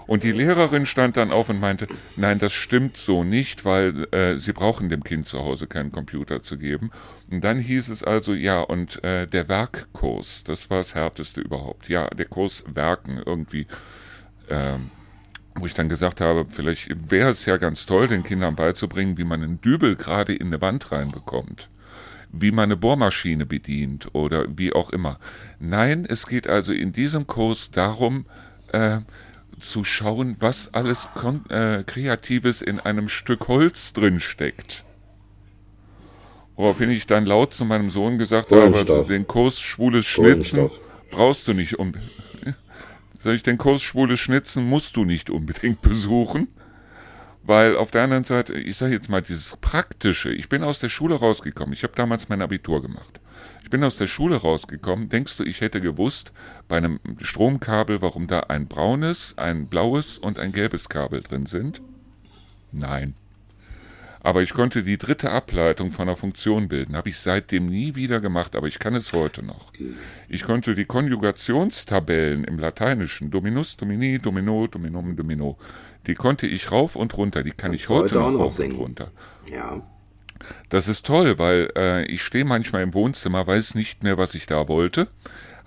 Und 0.08 0.24
die 0.24 0.32
Lehrerin 0.32 0.86
stand 0.86 1.16
dann 1.16 1.30
auf 1.30 1.50
und 1.50 1.60
meinte, 1.60 1.86
nein, 2.16 2.40
das 2.40 2.52
stimmt 2.52 2.96
so 2.96 3.22
nicht, 3.22 3.64
weil 3.64 4.12
äh, 4.12 4.36
sie 4.38 4.52
brauchen 4.52 4.88
dem 4.88 5.04
Kind 5.04 5.28
zu 5.28 5.38
Hause 5.38 5.68
keinen 5.68 5.92
Computer 5.92 6.42
zu 6.42 6.58
geben. 6.58 6.90
Und 7.30 7.44
dann 7.44 7.60
hieß 7.60 7.90
es 7.90 8.02
also, 8.02 8.34
ja, 8.34 8.60
und 8.60 9.04
äh, 9.04 9.28
der 9.28 9.48
Werkkurs, 9.48 10.42
das 10.42 10.68
war 10.68 10.78
das 10.78 10.96
Härteste 10.96 11.40
überhaupt. 11.40 11.88
Ja, 11.88 12.08
der 12.08 12.24
Kurs 12.24 12.64
Werken 12.66 13.22
irgendwie. 13.24 13.68
Ähm, 14.48 14.90
wo 15.60 15.66
ich 15.66 15.74
dann 15.74 15.88
gesagt 15.88 16.20
habe, 16.20 16.46
vielleicht 16.48 17.10
wäre 17.10 17.30
es 17.30 17.46
ja 17.46 17.56
ganz 17.56 17.86
toll, 17.86 18.08
den 18.08 18.22
Kindern 18.22 18.56
beizubringen, 18.56 19.18
wie 19.18 19.24
man 19.24 19.42
einen 19.42 19.60
Dübel 19.60 19.96
gerade 19.96 20.34
in 20.34 20.48
eine 20.48 20.60
Wand 20.60 20.92
reinbekommt 20.92 21.68
wie 22.32 22.52
man 22.52 22.64
eine 22.64 22.76
Bohrmaschine 22.76 23.44
bedient 23.44 24.08
oder 24.12 24.46
wie 24.56 24.72
auch 24.72 24.90
immer. 24.90 25.18
Nein, 25.58 26.06
es 26.08 26.26
geht 26.26 26.46
also 26.46 26.72
in 26.72 26.92
diesem 26.92 27.26
Kurs 27.26 27.70
darum, 27.72 28.24
äh, 28.72 28.98
zu 29.58 29.84
schauen, 29.84 30.36
was 30.40 30.72
alles 30.72 31.08
äh, 31.48 31.82
Kreatives 31.84 32.62
in 32.62 32.80
einem 32.80 33.08
Stück 33.08 33.48
Holz 33.48 33.92
drin 33.92 34.20
steckt. 34.20 34.84
Woraufhin 36.56 36.90
ich 36.90 37.06
dann 37.06 37.26
laut 37.26 37.54
zu 37.54 37.64
meinem 37.64 37.90
Sohn 37.90 38.18
gesagt 38.18 38.50
habe, 38.50 38.74
also 38.76 39.02
den 39.04 39.26
Kurs 39.26 39.60
Schwules 39.60 40.06
Schnitzen 40.06 40.68
brauchst 41.10 41.48
du 41.48 41.52
nicht 41.52 41.78
um. 41.78 41.92
Sag 43.20 43.34
ich, 43.34 43.42
den 43.42 43.58
Kurs 43.58 43.82
Schwules 43.82 44.18
Schnitzen 44.18 44.68
musst 44.68 44.96
du 44.96 45.04
nicht 45.04 45.30
unbedingt 45.30 45.82
besuchen. 45.82 46.48
Weil 47.42 47.76
auf 47.76 47.90
der 47.90 48.02
anderen 48.02 48.24
Seite, 48.24 48.54
ich 48.54 48.76
sage 48.76 48.94
jetzt 48.94 49.08
mal, 49.08 49.22
dieses 49.22 49.56
Praktische, 49.58 50.30
ich 50.30 50.48
bin 50.48 50.62
aus 50.62 50.78
der 50.78 50.88
Schule 50.88 51.14
rausgekommen, 51.14 51.72
ich 51.72 51.82
habe 51.82 51.94
damals 51.96 52.28
mein 52.28 52.42
Abitur 52.42 52.82
gemacht. 52.82 53.20
Ich 53.62 53.70
bin 53.70 53.84
aus 53.84 53.96
der 53.96 54.08
Schule 54.08 54.36
rausgekommen. 54.36 55.08
Denkst 55.08 55.36
du, 55.36 55.44
ich 55.44 55.60
hätte 55.60 55.80
gewusst, 55.80 56.32
bei 56.68 56.76
einem 56.76 56.98
Stromkabel, 57.20 58.02
warum 58.02 58.26
da 58.26 58.40
ein 58.40 58.66
braunes, 58.68 59.34
ein 59.36 59.66
blaues 59.66 60.18
und 60.18 60.38
ein 60.38 60.52
gelbes 60.52 60.88
Kabel 60.88 61.22
drin 61.22 61.46
sind? 61.46 61.80
Nein. 62.72 63.14
Aber 64.22 64.42
ich 64.42 64.52
konnte 64.52 64.82
die 64.82 64.98
dritte 64.98 65.30
Ableitung 65.30 65.92
von 65.92 66.08
einer 66.08 66.16
Funktion 66.16 66.68
bilden. 66.68 66.96
Habe 66.96 67.08
ich 67.08 67.18
seitdem 67.18 67.66
nie 67.66 67.94
wieder 67.94 68.20
gemacht, 68.20 68.54
aber 68.54 68.66
ich 68.66 68.78
kann 68.78 68.94
es 68.94 69.12
heute 69.12 69.42
noch. 69.42 69.72
Ich 70.28 70.44
konnte 70.44 70.74
die 70.74 70.84
Konjugationstabellen 70.84 72.44
im 72.44 72.58
Lateinischen, 72.58 73.30
Dominus, 73.30 73.76
Domini, 73.76 74.18
Domino, 74.18 74.66
Dominum, 74.66 75.16
Domino, 75.16 75.56
die 76.06 76.14
konnte 76.14 76.46
ich 76.46 76.70
rauf 76.70 76.96
und 76.96 77.16
runter. 77.16 77.42
Die 77.42 77.52
kann 77.52 77.72
ich 77.72 77.88
heute, 77.88 78.20
heute 78.22 78.32
noch 78.32 78.38
rauf 78.38 78.58
und 78.58 78.72
runter. 78.72 79.10
Ja. 79.50 79.82
Das 80.68 80.88
ist 80.88 81.04
toll, 81.06 81.38
weil 81.38 81.70
äh, 81.76 82.04
ich 82.06 82.22
stehe 82.22 82.44
manchmal 82.44 82.82
im 82.82 82.94
Wohnzimmer, 82.94 83.46
weiß 83.46 83.74
nicht 83.74 84.02
mehr, 84.02 84.16
was 84.18 84.34
ich 84.34 84.46
da 84.46 84.68
wollte, 84.68 85.08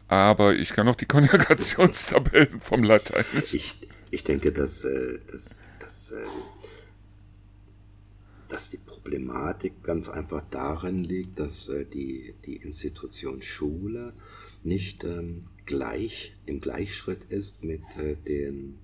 aber 0.08 0.56
ich 0.56 0.70
kann 0.70 0.88
auch 0.88 0.96
die 0.96 1.06
Konjugationstabellen 1.08 2.60
vom 2.60 2.84
Latein. 2.84 3.26
Ich, 3.52 3.76
ich 4.10 4.24
denke, 4.24 4.52
dass, 4.52 4.84
äh, 4.84 5.20
dass, 5.32 5.60
dass, 5.80 6.12
äh, 6.12 6.16
dass 8.54 8.70
die 8.70 8.78
Problematik 8.78 9.84
ganz 9.84 10.08
einfach 10.10 10.44
darin 10.52 11.04
liegt, 11.04 11.40
dass 11.40 11.70
äh, 11.70 11.86
die, 11.86 12.36
die 12.46 12.58
Institution 12.58 13.42
Schule 13.42 14.14
nicht 14.64 15.04
ähm, 15.04 15.46
gleich 15.66 16.36
im 16.46 16.62
Gleichschritt 16.62 17.24
ist 17.30 17.64
mit 17.64 17.82
äh, 17.98 18.16
den 18.16 18.78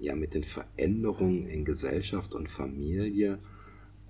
ja 0.00 0.14
mit 0.14 0.34
den 0.34 0.44
Veränderungen 0.44 1.46
in 1.46 1.64
Gesellschaft 1.64 2.34
und 2.34 2.48
Familie 2.48 3.38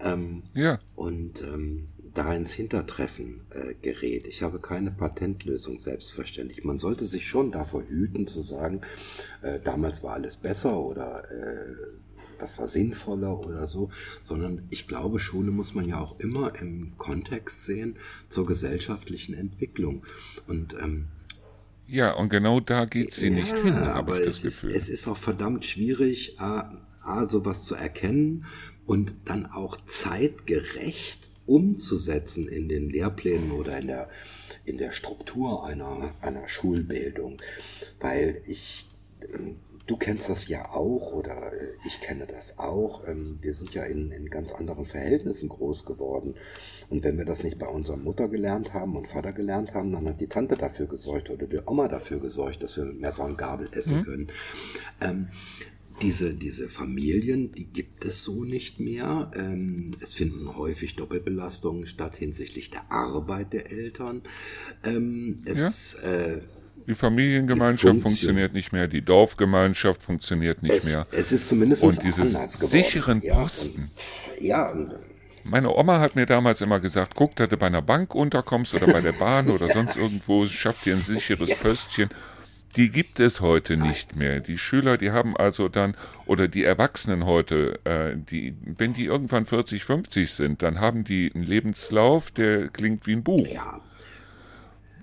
ähm, 0.00 0.42
ja. 0.54 0.78
und 0.96 1.42
ähm, 1.42 1.88
da 2.14 2.34
ins 2.34 2.52
Hintertreffen 2.52 3.40
äh, 3.50 3.74
gerät. 3.74 4.26
Ich 4.26 4.42
habe 4.42 4.60
keine 4.60 4.90
Patentlösung, 4.90 5.78
selbstverständlich. 5.78 6.64
Man 6.64 6.78
sollte 6.78 7.06
sich 7.06 7.26
schon 7.26 7.50
davor 7.50 7.82
hüten 7.82 8.26
zu 8.26 8.42
sagen, 8.42 8.80
äh, 9.42 9.60
damals 9.60 10.02
war 10.02 10.14
alles 10.14 10.36
besser 10.36 10.78
oder 10.80 11.24
äh, 11.30 11.74
das 12.38 12.58
war 12.58 12.68
sinnvoller 12.68 13.38
oder 13.40 13.66
so, 13.66 13.90
sondern 14.22 14.62
ich 14.70 14.86
glaube, 14.86 15.18
Schule 15.18 15.50
muss 15.50 15.74
man 15.74 15.88
ja 15.88 15.98
auch 15.98 16.18
immer 16.20 16.58
im 16.60 16.96
Kontext 16.98 17.64
sehen 17.64 17.96
zur 18.28 18.46
gesellschaftlichen 18.46 19.34
Entwicklung. 19.34 20.04
Und 20.46 20.74
ähm, 20.74 21.08
ja, 21.86 22.14
und 22.14 22.28
genau 22.30 22.60
da 22.60 22.86
geht 22.86 23.12
sie 23.12 23.28
ja, 23.28 23.34
nicht 23.34 23.56
hin, 23.56 23.74
habe 23.74 24.18
ich 24.18 24.24
das 24.24 24.42
Gefühl. 24.42 24.70
Ist, 24.70 24.84
es 24.84 24.88
ist 24.88 25.08
auch 25.08 25.18
verdammt 25.18 25.64
schwierig, 25.64 26.40
A, 26.40 26.80
A, 27.02 27.26
sowas 27.26 27.64
zu 27.64 27.74
erkennen 27.74 28.46
und 28.86 29.14
dann 29.26 29.46
auch 29.46 29.76
zeitgerecht 29.86 31.28
umzusetzen 31.46 32.48
in 32.48 32.68
den 32.68 32.88
Lehrplänen 32.88 33.50
oder 33.50 33.78
in 33.78 33.88
der, 33.88 34.08
in 34.64 34.78
der 34.78 34.92
Struktur 34.92 35.66
einer, 35.66 36.14
einer 36.22 36.48
Schulbildung. 36.48 37.38
Weil 38.00 38.40
ich, 38.46 38.86
du 39.86 39.96
kennst 39.96 40.28
das 40.28 40.48
ja 40.48 40.70
auch 40.70 41.12
oder 41.12 41.52
äh, 41.52 41.72
ich 41.86 42.00
kenne 42.00 42.26
das 42.26 42.58
auch. 42.58 43.06
Ähm, 43.06 43.38
wir 43.40 43.54
sind 43.54 43.74
ja 43.74 43.84
in, 43.84 44.10
in 44.12 44.30
ganz 44.30 44.52
anderen 44.52 44.86
Verhältnissen 44.86 45.48
groß 45.48 45.84
geworden. 45.84 46.34
Und 46.88 47.04
wenn 47.04 47.18
wir 47.18 47.24
das 47.24 47.44
nicht 47.44 47.58
bei 47.58 47.66
unserer 47.66 47.96
Mutter 47.96 48.28
gelernt 48.28 48.72
haben 48.72 48.96
und 48.96 49.08
Vater 49.08 49.32
gelernt 49.32 49.74
haben, 49.74 49.92
dann 49.92 50.08
hat 50.08 50.20
die 50.20 50.26
Tante 50.26 50.56
dafür 50.56 50.86
gesorgt 50.86 51.30
oder 51.30 51.46
die 51.46 51.60
Oma 51.66 51.88
dafür 51.88 52.20
gesorgt, 52.20 52.62
dass 52.62 52.76
wir 52.76 52.84
mit 52.84 53.00
Messer 53.00 53.24
und 53.24 53.38
Gabel 53.38 53.68
essen 53.72 53.98
mhm. 53.98 54.04
können. 54.04 54.28
Ähm, 55.00 55.28
diese, 56.02 56.34
diese 56.34 56.68
Familien, 56.68 57.52
die 57.52 57.66
gibt 57.66 58.04
es 58.04 58.24
so 58.24 58.44
nicht 58.44 58.80
mehr. 58.80 59.30
Ähm, 59.36 59.92
es 60.00 60.14
finden 60.14 60.56
häufig 60.56 60.96
Doppelbelastungen 60.96 61.86
statt 61.86 62.16
hinsichtlich 62.16 62.70
der 62.70 62.90
Arbeit 62.90 63.52
der 63.52 63.70
Eltern. 63.70 64.22
Ähm, 64.82 65.42
es, 65.44 65.96
ja. 66.02 66.10
äh, 66.10 66.40
die 66.86 66.94
Familiengemeinschaft 66.94 67.96
die 67.96 68.00
funktioniert 68.00 68.52
nicht 68.52 68.72
mehr, 68.72 68.88
die 68.88 69.02
Dorfgemeinschaft 69.02 70.02
funktioniert 70.02 70.62
nicht 70.62 70.76
es, 70.76 70.84
mehr. 70.84 71.06
Es 71.12 71.32
ist 71.32 71.48
zumindest 71.48 71.82
und 71.82 72.02
diese 72.02 72.24
sicheren 72.24 73.20
Posten. 73.20 73.90
Ja, 74.38 74.70
und, 74.70 74.88
ja, 74.88 74.92
und 74.92 74.94
meine 75.44 75.74
Oma 75.74 76.00
hat 76.00 76.16
mir 76.16 76.24
damals 76.24 76.62
immer 76.62 76.80
gesagt, 76.80 77.14
guck, 77.14 77.36
dass 77.36 77.50
du 77.50 77.58
bei 77.58 77.66
einer 77.66 77.82
Bank 77.82 78.14
unterkommst 78.14 78.74
oder 78.74 78.86
bei 78.86 79.02
der 79.02 79.12
Bahn 79.12 79.50
oder 79.50 79.68
sonst 79.68 79.96
irgendwo, 79.96 80.46
schaff 80.46 80.82
dir 80.82 80.94
ein 80.94 81.02
sicheres 81.02 81.54
Pöstchen. 81.56 82.08
Die 82.76 82.90
gibt 82.90 83.20
es 83.20 83.40
heute 83.40 83.76
nicht 83.76 84.16
mehr. 84.16 84.40
Die 84.40 84.58
Schüler, 84.58 84.96
die 84.96 85.12
haben 85.12 85.36
also 85.36 85.68
dann, 85.68 85.96
oder 86.26 86.48
die 86.48 86.64
Erwachsenen 86.64 87.24
heute, 87.24 87.78
äh, 87.84 88.16
die, 88.16 88.56
wenn 88.64 88.94
die 88.94 89.04
irgendwann 89.04 89.46
40, 89.46 89.84
50 89.84 90.32
sind, 90.32 90.62
dann 90.62 90.80
haben 90.80 91.04
die 91.04 91.30
einen 91.32 91.44
Lebenslauf, 91.44 92.32
der 92.32 92.68
klingt 92.68 93.06
wie 93.06 93.12
ein 93.12 93.22
Buch. 93.22 93.46
Ja 93.46 93.80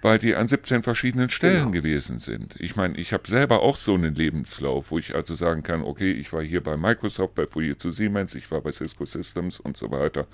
weil 0.01 0.19
die 0.19 0.35
an 0.35 0.47
17 0.47 0.83
verschiedenen 0.83 1.29
Stellen 1.29 1.71
genau. 1.71 1.71
gewesen 1.71 2.19
sind. 2.19 2.55
Ich 2.59 2.75
meine, 2.75 2.97
ich 2.97 3.13
habe 3.13 3.27
selber 3.27 3.61
auch 3.61 3.77
so 3.77 3.93
einen 3.93 4.15
Lebenslauf, 4.15 4.91
wo 4.91 4.97
ich 4.97 5.15
also 5.15 5.35
sagen 5.35 5.63
kann, 5.63 5.83
okay, 5.83 6.11
ich 6.11 6.33
war 6.33 6.41
hier 6.41 6.61
bei 6.61 6.77
Microsoft, 6.77 7.35
bei 7.35 7.45
Fujitsu 7.45 7.91
Siemens, 7.91 8.35
ich 8.35 8.49
war 8.51 8.61
bei 8.61 8.71
Cisco 8.71 9.05
Systems 9.05 9.59
und 9.59 9.77
so 9.77 9.91
weiter. 9.91 10.27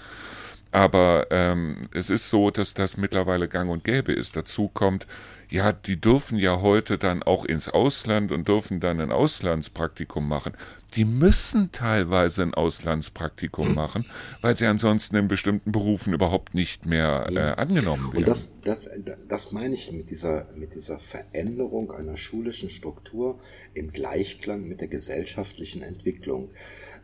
Aber 0.71 1.27
ähm, 1.31 1.83
es 1.93 2.09
ist 2.09 2.29
so, 2.29 2.51
dass 2.51 2.73
das 2.73 2.97
mittlerweile 2.97 3.47
gang 3.47 3.69
und 3.69 3.83
gäbe 3.83 4.11
ist. 4.11 4.35
Dazu 4.35 4.67
kommt, 4.67 5.07
ja, 5.49 5.71
die 5.71 5.99
dürfen 5.99 6.37
ja 6.37 6.61
heute 6.61 6.97
dann 6.97 7.23
auch 7.23 7.45
ins 7.45 7.69
Ausland 7.69 8.31
und 8.31 8.47
dürfen 8.47 8.79
dann 8.79 8.99
ein 8.99 9.11
Auslandspraktikum 9.11 10.27
machen. 10.27 10.53
Die 10.95 11.05
müssen 11.05 11.71
teilweise 11.71 12.43
ein 12.43 12.53
Auslandspraktikum 12.53 13.73
machen, 13.73 14.05
weil 14.41 14.57
sie 14.57 14.65
ansonsten 14.65 15.15
in 15.15 15.27
bestimmten 15.27 15.71
Berufen 15.71 16.13
überhaupt 16.13 16.53
nicht 16.53 16.85
mehr 16.85 17.27
äh, 17.31 17.61
angenommen 17.61 18.11
werden. 18.13 18.25
Und 18.25 18.27
das, 18.27 18.51
das, 18.63 18.89
das 19.27 19.51
meine 19.51 19.75
ich 19.75 19.91
mit 19.91 20.09
dieser, 20.09 20.47
mit 20.55 20.75
dieser 20.75 20.99
Veränderung 20.99 21.91
einer 21.91 22.17
schulischen 22.17 22.69
Struktur 22.69 23.39
im 23.73 23.91
Gleichklang 23.91 24.67
mit 24.67 24.81
der 24.81 24.87
gesellschaftlichen 24.87 25.81
Entwicklung. 25.81 26.49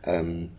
Ähm, 0.02 0.50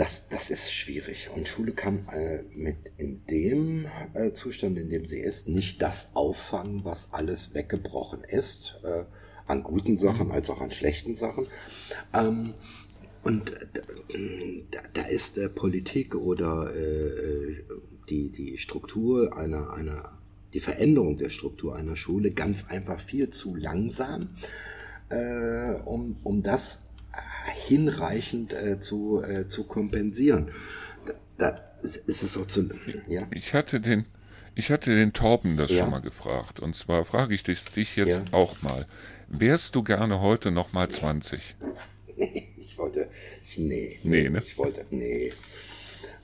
das, 0.00 0.30
das 0.30 0.48
ist 0.48 0.72
schwierig. 0.72 1.28
Und 1.36 1.46
Schule 1.46 1.72
kann 1.72 2.08
äh, 2.08 2.42
mit 2.54 2.76
in 2.96 3.26
dem 3.26 3.84
äh, 4.14 4.32
Zustand, 4.32 4.78
in 4.78 4.88
dem 4.88 5.04
sie 5.04 5.20
ist, 5.20 5.46
nicht 5.46 5.82
das 5.82 6.12
auffangen, 6.14 6.86
was 6.86 7.12
alles 7.12 7.52
weggebrochen 7.52 8.24
ist, 8.24 8.80
äh, 8.82 9.04
an 9.46 9.62
guten 9.62 9.98
Sachen 9.98 10.28
mhm. 10.28 10.32
als 10.32 10.48
auch 10.48 10.62
an 10.62 10.70
schlechten 10.70 11.14
Sachen. 11.14 11.48
Ähm, 12.14 12.54
und 13.22 13.52
da, 14.70 14.80
da 14.94 15.02
ist 15.02 15.36
der 15.36 15.50
Politik 15.50 16.14
oder 16.14 16.74
äh, 16.74 17.62
die, 18.08 18.30
die 18.30 18.56
Struktur 18.56 19.36
einer, 19.36 19.74
einer, 19.74 20.18
die 20.54 20.60
Veränderung 20.60 21.18
der 21.18 21.28
Struktur 21.28 21.76
einer 21.76 21.96
Schule 21.96 22.30
ganz 22.30 22.68
einfach 22.70 23.00
viel 23.00 23.28
zu 23.28 23.54
langsam, 23.54 24.30
äh, 25.10 25.74
um, 25.84 26.16
um 26.24 26.42
das 26.42 26.89
hinreichend 27.50 28.52
äh, 28.52 28.80
zu, 28.80 29.22
äh, 29.22 29.48
zu 29.48 29.64
kompensieren. 29.64 30.50
Da, 31.06 31.14
da 31.38 31.70
ist 31.82 32.22
es 32.22 32.36
auch 32.36 32.46
zu. 32.46 32.68
Ja? 33.08 33.26
Ich 33.32 33.54
hatte 33.54 33.80
den. 33.80 34.06
Ich 34.56 34.70
hatte 34.70 34.94
den 34.94 35.12
Torben 35.12 35.56
das 35.56 35.70
ja. 35.70 35.78
schon 35.78 35.90
mal 35.90 36.00
gefragt. 36.00 36.60
Und 36.60 36.74
zwar 36.74 37.04
frage 37.04 37.34
ich 37.34 37.44
dich, 37.44 37.64
dich 37.66 37.96
jetzt 37.96 38.18
ja. 38.18 38.32
auch 38.32 38.60
mal. 38.62 38.86
Wärst 39.28 39.76
du 39.76 39.82
gerne 39.82 40.20
heute 40.20 40.50
noch 40.50 40.72
mal 40.72 40.88
20? 40.88 41.54
Nee, 42.16 42.52
ich 42.60 42.76
wollte. 42.76 43.08
Nee. 43.56 44.00
Nee, 44.02 44.28
ne? 44.28 44.42
Ich 44.44 44.58
wollte. 44.58 44.84
Nee. 44.90 45.32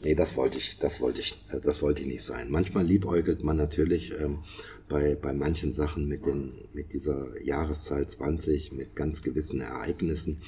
Nee, 0.03 0.15
das 0.15 0.36
wollte 0.36 0.59
ich, 0.59 0.78
das 0.78 1.01
wollte 1.01 1.20
ich, 1.20 1.40
das 1.62 1.81
wollte 1.82 2.03
ich 2.03 2.09
nicht 2.09 2.24
sein. 2.24 2.51
Manchmal 2.51 2.85
liebäugelt 2.85 3.43
man 3.43 3.57
natürlich 3.57 4.12
ähm, 4.20 4.40
bei, 4.89 5.15
bei 5.15 5.32
manchen 5.32 5.73
Sachen 5.73 6.07
mit, 6.07 6.27
den, 6.27 6.53
mit 6.74 6.93
dieser 6.93 7.40
Jahreszahl 7.43 8.07
20, 8.07 8.73
mit 8.73 8.94
ganz 8.94 9.23
gewissen 9.23 9.61
Ereignissen 9.61 10.43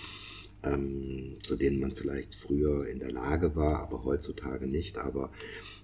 ähm, 0.63 1.37
zu 1.43 1.57
denen 1.57 1.81
man 1.81 1.93
vielleicht 1.93 2.35
früher 2.35 2.87
in 2.87 2.99
der 2.99 3.13
Lage 3.13 3.55
war, 3.57 3.81
aber 3.81 4.05
heutzutage 4.05 4.67
nicht. 4.67 4.99
Aber 4.99 5.31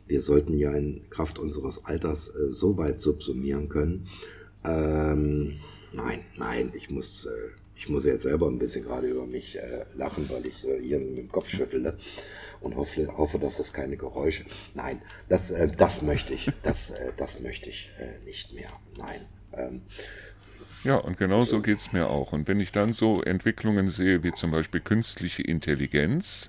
wir 0.06 0.22
sollten 0.22 0.58
ja 0.58 0.72
in 0.72 1.08
Kraft 1.10 1.38
unseres 1.38 1.84
Alters 1.84 2.28
äh, 2.28 2.50
so 2.50 2.76
weit 2.76 3.00
subsumieren 3.00 3.68
können. 3.68 4.08
Ähm, 4.64 5.60
nein, 5.92 6.24
nein, 6.36 6.72
ich 6.74 6.90
muss, 6.90 7.26
äh, 7.26 7.50
ich 7.76 7.88
muss 7.88 8.04
jetzt 8.04 8.22
selber 8.22 8.48
ein 8.48 8.58
bisschen 8.58 8.84
gerade 8.84 9.08
über 9.08 9.26
mich 9.26 9.56
äh, 9.56 9.84
lachen, 9.94 10.28
weil 10.30 10.46
ich 10.46 10.66
äh, 10.66 10.80
hier 10.80 10.98
mit 10.98 11.18
dem 11.18 11.30
Kopf 11.30 11.48
schüttle 11.48 11.96
und 12.60 12.76
hoffe, 12.76 13.16
hoffe, 13.16 13.38
dass 13.38 13.58
das 13.58 13.72
keine 13.72 13.96
Geräusche. 13.96 14.44
Nein, 14.74 15.00
das, 15.28 15.50
äh, 15.50 15.68
das 15.76 16.02
möchte 16.02 16.32
ich, 16.32 16.50
das, 16.62 16.90
äh, 16.90 17.12
das 17.16 17.40
möchte 17.40 17.68
ich 17.68 17.90
nicht 18.24 18.52
mehr. 18.54 18.70
Nein. 18.96 19.20
Ähm, 19.56 19.82
ja, 20.84 20.96
und 20.96 21.16
genau 21.16 21.42
so 21.42 21.60
geht 21.60 21.78
es 21.78 21.92
mir 21.92 22.08
auch. 22.08 22.32
Und 22.32 22.46
wenn 22.46 22.60
ich 22.60 22.72
dann 22.72 22.92
so 22.92 23.22
Entwicklungen 23.22 23.88
sehe, 23.90 24.22
wie 24.22 24.32
zum 24.32 24.50
Beispiel 24.50 24.80
künstliche 24.80 25.42
Intelligenz, 25.42 26.48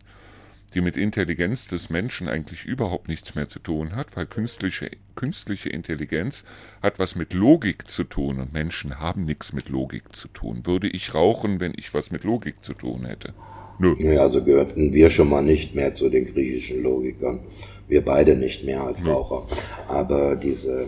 die 0.73 0.81
mit 0.81 0.97
Intelligenz 0.97 1.69
des 1.69 1.89
Menschen 1.89 2.27
eigentlich 2.27 2.65
überhaupt 2.65 3.07
nichts 3.07 3.33
mehr 3.33 3.47
zu 3.47 3.59
tun 3.59 3.95
hat, 3.95 4.07
weil 4.15 4.25
künstliche, 4.25 4.91
künstliche 5.15 5.69
Intelligenz 5.69 6.43
hat 6.83 6.99
was 6.99 7.15
mit 7.15 7.33
Logik 7.33 7.89
zu 7.89 8.03
tun 8.03 8.39
und 8.39 8.51
Menschen 8.51 8.99
haben 8.99 9.23
nichts 9.23 9.53
mit 9.53 9.69
Logik 9.69 10.13
zu 10.13 10.27
tun. 10.27 10.65
Würde 10.65 10.89
ich 10.89 11.13
rauchen, 11.13 11.61
wenn 11.61 11.73
ich 11.77 11.93
was 11.93 12.11
mit 12.11 12.25
Logik 12.25 12.55
zu 12.61 12.73
tun 12.73 13.05
hätte? 13.05 13.33
Nö. 13.79 13.95
Ja, 13.99 14.21
also 14.21 14.43
gehörten 14.43 14.93
wir 14.93 15.09
schon 15.09 15.29
mal 15.29 15.41
nicht 15.41 15.75
mehr 15.75 15.93
zu 15.93 16.09
den 16.09 16.25
griechischen 16.25 16.83
Logikern. 16.83 17.39
Wir 17.87 18.03
beide 18.03 18.35
nicht 18.35 18.65
mehr 18.65 18.81
als 18.81 19.05
Raucher. 19.05 19.47
Aber 19.87 20.35
diese 20.35 20.87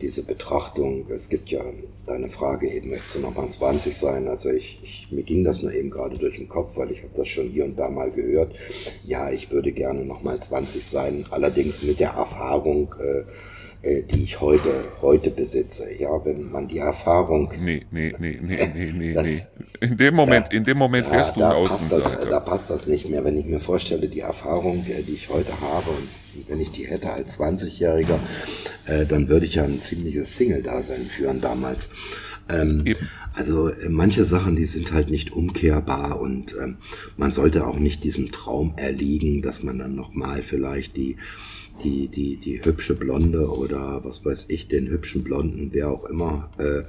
diese 0.00 0.24
Betrachtung, 0.24 1.06
es 1.10 1.28
gibt 1.28 1.50
ja 1.50 1.62
deine 2.06 2.28
Frage 2.28 2.70
eben, 2.70 2.90
möchtest 2.90 3.16
du 3.16 3.20
nochmal 3.20 3.50
20 3.50 3.96
sein? 3.96 4.28
Also 4.28 4.50
ich, 4.50 4.78
ich, 4.82 5.08
mir 5.10 5.22
ging 5.22 5.44
das 5.44 5.62
nur 5.62 5.72
eben 5.72 5.90
gerade 5.90 6.18
durch 6.18 6.38
den 6.38 6.48
Kopf, 6.48 6.76
weil 6.76 6.90
ich 6.90 7.02
habe 7.02 7.12
das 7.14 7.28
schon 7.28 7.48
hier 7.48 7.64
und 7.64 7.78
da 7.78 7.88
mal 7.90 8.10
gehört. 8.10 8.58
Ja, 9.04 9.30
ich 9.30 9.50
würde 9.50 9.72
gerne 9.72 10.04
nochmal 10.04 10.40
20 10.40 10.86
sein, 10.86 11.24
allerdings 11.30 11.82
mit 11.82 12.00
der 12.00 12.10
Erfahrung, 12.10 12.94
äh, 13.00 13.24
die 13.82 14.24
ich 14.24 14.40
heute, 14.40 14.84
heute 15.00 15.30
besitze. 15.30 15.84
Ja, 15.98 16.24
wenn 16.24 16.50
man 16.50 16.68
die 16.68 16.78
Erfahrung. 16.78 17.50
Nee, 17.58 17.86
nee, 17.90 18.12
nee, 18.18 18.38
nee, 18.42 18.70
nee, 18.74 18.92
nee, 18.92 19.14
das, 19.14 19.24
nee. 19.24 19.42
In 19.80 19.96
dem 19.96 20.14
Moment, 20.14 20.48
da, 20.48 20.56
in 20.56 20.64
dem 20.64 20.76
Moment 20.76 21.10
wärst 21.10 21.36
du 21.36 21.42
ein 21.42 21.52
Außenseiter. 21.52 22.26
da 22.26 22.40
passt 22.40 22.68
das 22.68 22.86
nicht 22.86 23.08
mehr, 23.08 23.24
wenn 23.24 23.38
ich 23.38 23.46
mir 23.46 23.60
vorstelle, 23.60 24.08
die 24.08 24.20
Erfahrung, 24.20 24.84
äh, 24.86 25.02
die 25.02 25.14
ich 25.14 25.30
heute 25.30 25.58
habe 25.60 25.90
und 25.90 26.08
wenn 26.48 26.60
ich 26.60 26.70
die 26.70 26.86
hätte 26.86 27.10
als 27.10 27.38
20-Jähriger, 27.38 28.18
äh, 28.86 29.06
dann 29.06 29.28
würde 29.28 29.46
ich 29.46 29.54
ja 29.54 29.64
ein 29.64 29.80
ziemliches 29.80 30.36
Single-Dasein 30.36 31.06
führen 31.06 31.40
damals. 31.40 31.88
Ähm, 32.50 32.84
also 33.34 33.68
äh, 33.68 33.88
manche 33.88 34.24
Sachen, 34.24 34.56
die 34.56 34.66
sind 34.66 34.92
halt 34.92 35.10
nicht 35.10 35.32
umkehrbar 35.32 36.20
und 36.20 36.54
ähm, 36.60 36.76
man 37.16 37.32
sollte 37.32 37.66
auch 37.66 37.78
nicht 37.78 38.04
diesem 38.04 38.32
Traum 38.32 38.74
erliegen, 38.76 39.42
dass 39.42 39.62
man 39.62 39.78
dann 39.78 39.94
nochmal 39.94 40.42
vielleicht 40.42 40.96
die 40.96 41.16
die, 41.82 42.08
die, 42.08 42.36
die 42.36 42.64
hübsche 42.64 42.94
Blonde 42.94 43.48
oder 43.48 44.04
was 44.04 44.24
weiß 44.24 44.46
ich, 44.48 44.68
den 44.68 44.88
hübschen 44.88 45.24
Blonden, 45.24 45.70
wer 45.72 45.90
auch 45.90 46.04
immer, 46.04 46.50
äh, 46.58 46.82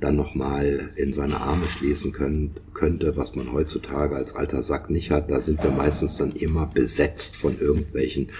dann 0.00 0.16
nochmal 0.16 0.90
in 0.96 1.12
seine 1.12 1.40
Arme 1.40 1.66
schließen 1.66 2.12
können, 2.12 2.54
könnte, 2.72 3.16
was 3.16 3.36
man 3.36 3.52
heutzutage 3.52 4.16
als 4.16 4.34
alter 4.34 4.62
Sack 4.62 4.90
nicht 4.90 5.10
hat. 5.10 5.30
Da 5.30 5.40
sind 5.40 5.62
wir 5.62 5.70
meistens 5.70 6.16
dann 6.16 6.32
immer 6.32 6.66
besetzt 6.66 7.36
von 7.36 7.58
irgendwelchen 7.60 8.30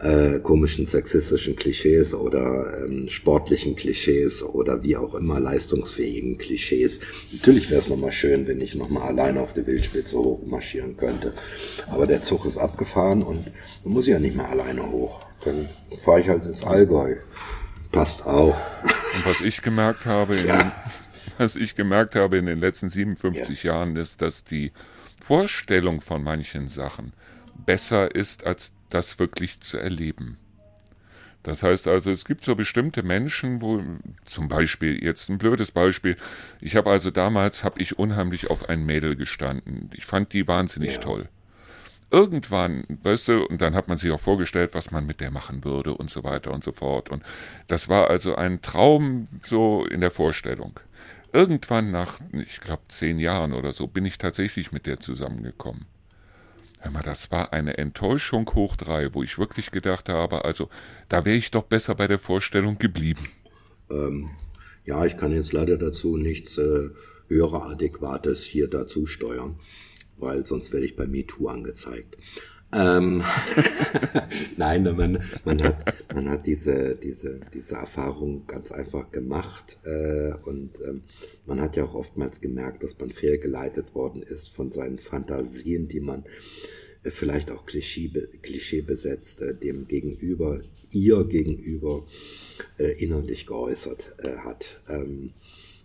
äh, 0.00 0.38
komischen 0.40 0.86
sexistischen 0.86 1.56
Klischees 1.56 2.14
oder 2.14 2.84
ähm, 2.84 3.08
sportlichen 3.08 3.76
Klischees 3.76 4.42
oder 4.42 4.82
wie 4.82 4.96
auch 4.96 5.14
immer 5.14 5.40
leistungsfähigen 5.40 6.38
Klischees. 6.38 7.00
Natürlich 7.32 7.70
wäre 7.70 7.80
es 7.80 7.88
nochmal 7.88 8.12
schön, 8.12 8.46
wenn 8.46 8.60
ich 8.60 8.74
nochmal 8.74 9.08
alleine 9.08 9.40
auf 9.40 9.52
der 9.52 9.66
Wildspitze 9.66 10.16
hochmarschieren 10.18 10.96
könnte. 10.96 11.32
Aber 11.88 12.06
der 12.06 12.22
Zug 12.22 12.46
ist 12.46 12.58
abgefahren 12.58 13.22
und 13.22 13.46
muss 13.84 14.06
ich 14.06 14.12
ja 14.12 14.18
nicht 14.18 14.36
mehr 14.36 14.48
alleine 14.48 14.90
hoch. 14.90 15.20
Dann 15.44 15.68
fahre 16.00 16.20
ich 16.20 16.28
halt 16.28 16.44
ins 16.44 16.64
Allgäu. 16.64 17.16
Passt 17.90 18.26
auch. 18.26 18.56
Und 19.14 19.26
was 19.26 19.40
ich 19.40 19.62
gemerkt 19.62 20.06
habe, 20.06 20.36
ja. 20.36 20.62
den, 20.62 20.72
was 21.38 21.56
ich 21.56 21.74
gemerkt 21.74 22.14
habe 22.14 22.38
in 22.38 22.46
den 22.46 22.58
letzten 22.58 22.88
57 22.88 23.62
ja. 23.62 23.74
Jahren, 23.74 23.96
ist, 23.96 24.22
dass 24.22 24.44
die 24.44 24.72
Vorstellung 25.22 26.00
von 26.00 26.22
manchen 26.22 26.68
Sachen 26.68 27.12
besser 27.66 28.14
ist 28.14 28.44
als 28.46 28.72
das 28.94 29.18
wirklich 29.18 29.60
zu 29.60 29.78
erleben. 29.78 30.38
Das 31.42 31.62
heißt 31.62 31.88
also, 31.88 32.10
es 32.12 32.24
gibt 32.24 32.44
so 32.44 32.54
bestimmte 32.54 33.02
Menschen, 33.02 33.60
wo 33.62 33.82
zum 34.24 34.48
Beispiel 34.48 35.02
jetzt 35.02 35.28
ein 35.28 35.38
blödes 35.38 35.72
Beispiel. 35.72 36.16
Ich 36.60 36.76
habe 36.76 36.90
also 36.90 37.10
damals 37.10 37.64
habe 37.64 37.80
ich 37.82 37.98
unheimlich 37.98 38.48
auf 38.48 38.68
ein 38.68 38.86
Mädel 38.86 39.16
gestanden. 39.16 39.90
Ich 39.92 40.06
fand 40.06 40.32
die 40.32 40.46
wahnsinnig 40.46 40.94
Ja. 40.94 41.00
toll. 41.00 41.28
Irgendwann, 42.12 42.84
weißt 43.02 43.28
du, 43.28 43.46
und 43.46 43.62
dann 43.62 43.74
hat 43.74 43.88
man 43.88 43.96
sich 43.96 44.10
auch 44.10 44.20
vorgestellt, 44.20 44.74
was 44.74 44.90
man 44.90 45.06
mit 45.06 45.20
der 45.20 45.30
machen 45.30 45.64
würde 45.64 45.94
und 45.94 46.10
so 46.10 46.22
weiter 46.22 46.52
und 46.52 46.62
so 46.62 46.70
fort. 46.70 47.10
Und 47.10 47.22
das 47.68 47.88
war 47.88 48.10
also 48.10 48.36
ein 48.36 48.60
Traum 48.60 49.28
so 49.44 49.86
in 49.86 50.02
der 50.02 50.10
Vorstellung. 50.10 50.78
Irgendwann 51.32 51.90
nach, 51.90 52.20
ich 52.32 52.60
glaube, 52.60 52.82
zehn 52.88 53.18
Jahren 53.18 53.54
oder 53.54 53.72
so, 53.72 53.86
bin 53.86 54.04
ich 54.04 54.18
tatsächlich 54.18 54.72
mit 54.72 54.86
der 54.86 55.00
zusammengekommen. 55.00 55.86
Hör 56.82 56.90
mal, 56.90 57.02
das 57.02 57.30
war 57.30 57.52
eine 57.52 57.78
Enttäuschung 57.78 58.50
hoch 58.54 58.76
drei, 58.76 59.14
wo 59.14 59.22
ich 59.22 59.38
wirklich 59.38 59.70
gedacht 59.70 60.08
habe, 60.08 60.44
also 60.44 60.68
da 61.08 61.24
wäre 61.24 61.36
ich 61.36 61.52
doch 61.52 61.62
besser 61.62 61.94
bei 61.94 62.08
der 62.08 62.18
Vorstellung 62.18 62.76
geblieben. 62.76 63.28
Ja, 64.84 65.04
ich 65.06 65.16
kann 65.16 65.32
jetzt 65.32 65.52
leider 65.52 65.76
dazu 65.76 66.16
nichts 66.16 66.58
äh, 66.58 66.90
höherer 67.28 67.66
Adäquates 67.70 68.42
hier 68.42 68.68
dazu 68.68 69.06
steuern, 69.06 69.60
weil 70.16 70.44
sonst 70.44 70.72
werde 70.72 70.86
ich 70.86 70.96
bei 70.96 71.06
MeToo 71.06 71.48
angezeigt. 71.48 72.16
Ähm, 72.74 73.22
Nein, 74.56 74.84
man, 74.96 75.22
man 75.44 75.62
hat, 75.62 75.94
man 76.14 76.28
hat 76.28 76.46
diese, 76.46 76.94
diese, 76.94 77.40
diese 77.52 77.74
Erfahrung 77.74 78.46
ganz 78.46 78.72
einfach 78.72 79.10
gemacht 79.10 79.78
äh, 79.84 80.32
und 80.44 80.80
ähm, 80.80 81.02
man 81.46 81.60
hat 81.60 81.76
ja 81.76 81.84
auch 81.84 81.94
oftmals 81.94 82.40
gemerkt, 82.40 82.82
dass 82.82 82.98
man 82.98 83.10
fehlgeleitet 83.10 83.94
worden 83.94 84.22
ist 84.22 84.48
von 84.48 84.72
seinen 84.72 84.98
Fantasien, 84.98 85.88
die 85.88 86.00
man 86.00 86.24
äh, 87.02 87.10
vielleicht 87.10 87.50
auch 87.50 87.66
Klischee, 87.66 88.10
klischeebesetzt 88.42 89.42
äh, 89.42 89.54
dem 89.54 89.88
Gegenüber, 89.88 90.60
ihr 90.90 91.24
Gegenüber 91.24 92.06
äh, 92.78 92.92
innerlich 93.02 93.46
geäußert 93.46 94.14
äh, 94.18 94.36
hat. 94.38 94.80
Ähm, 94.88 95.32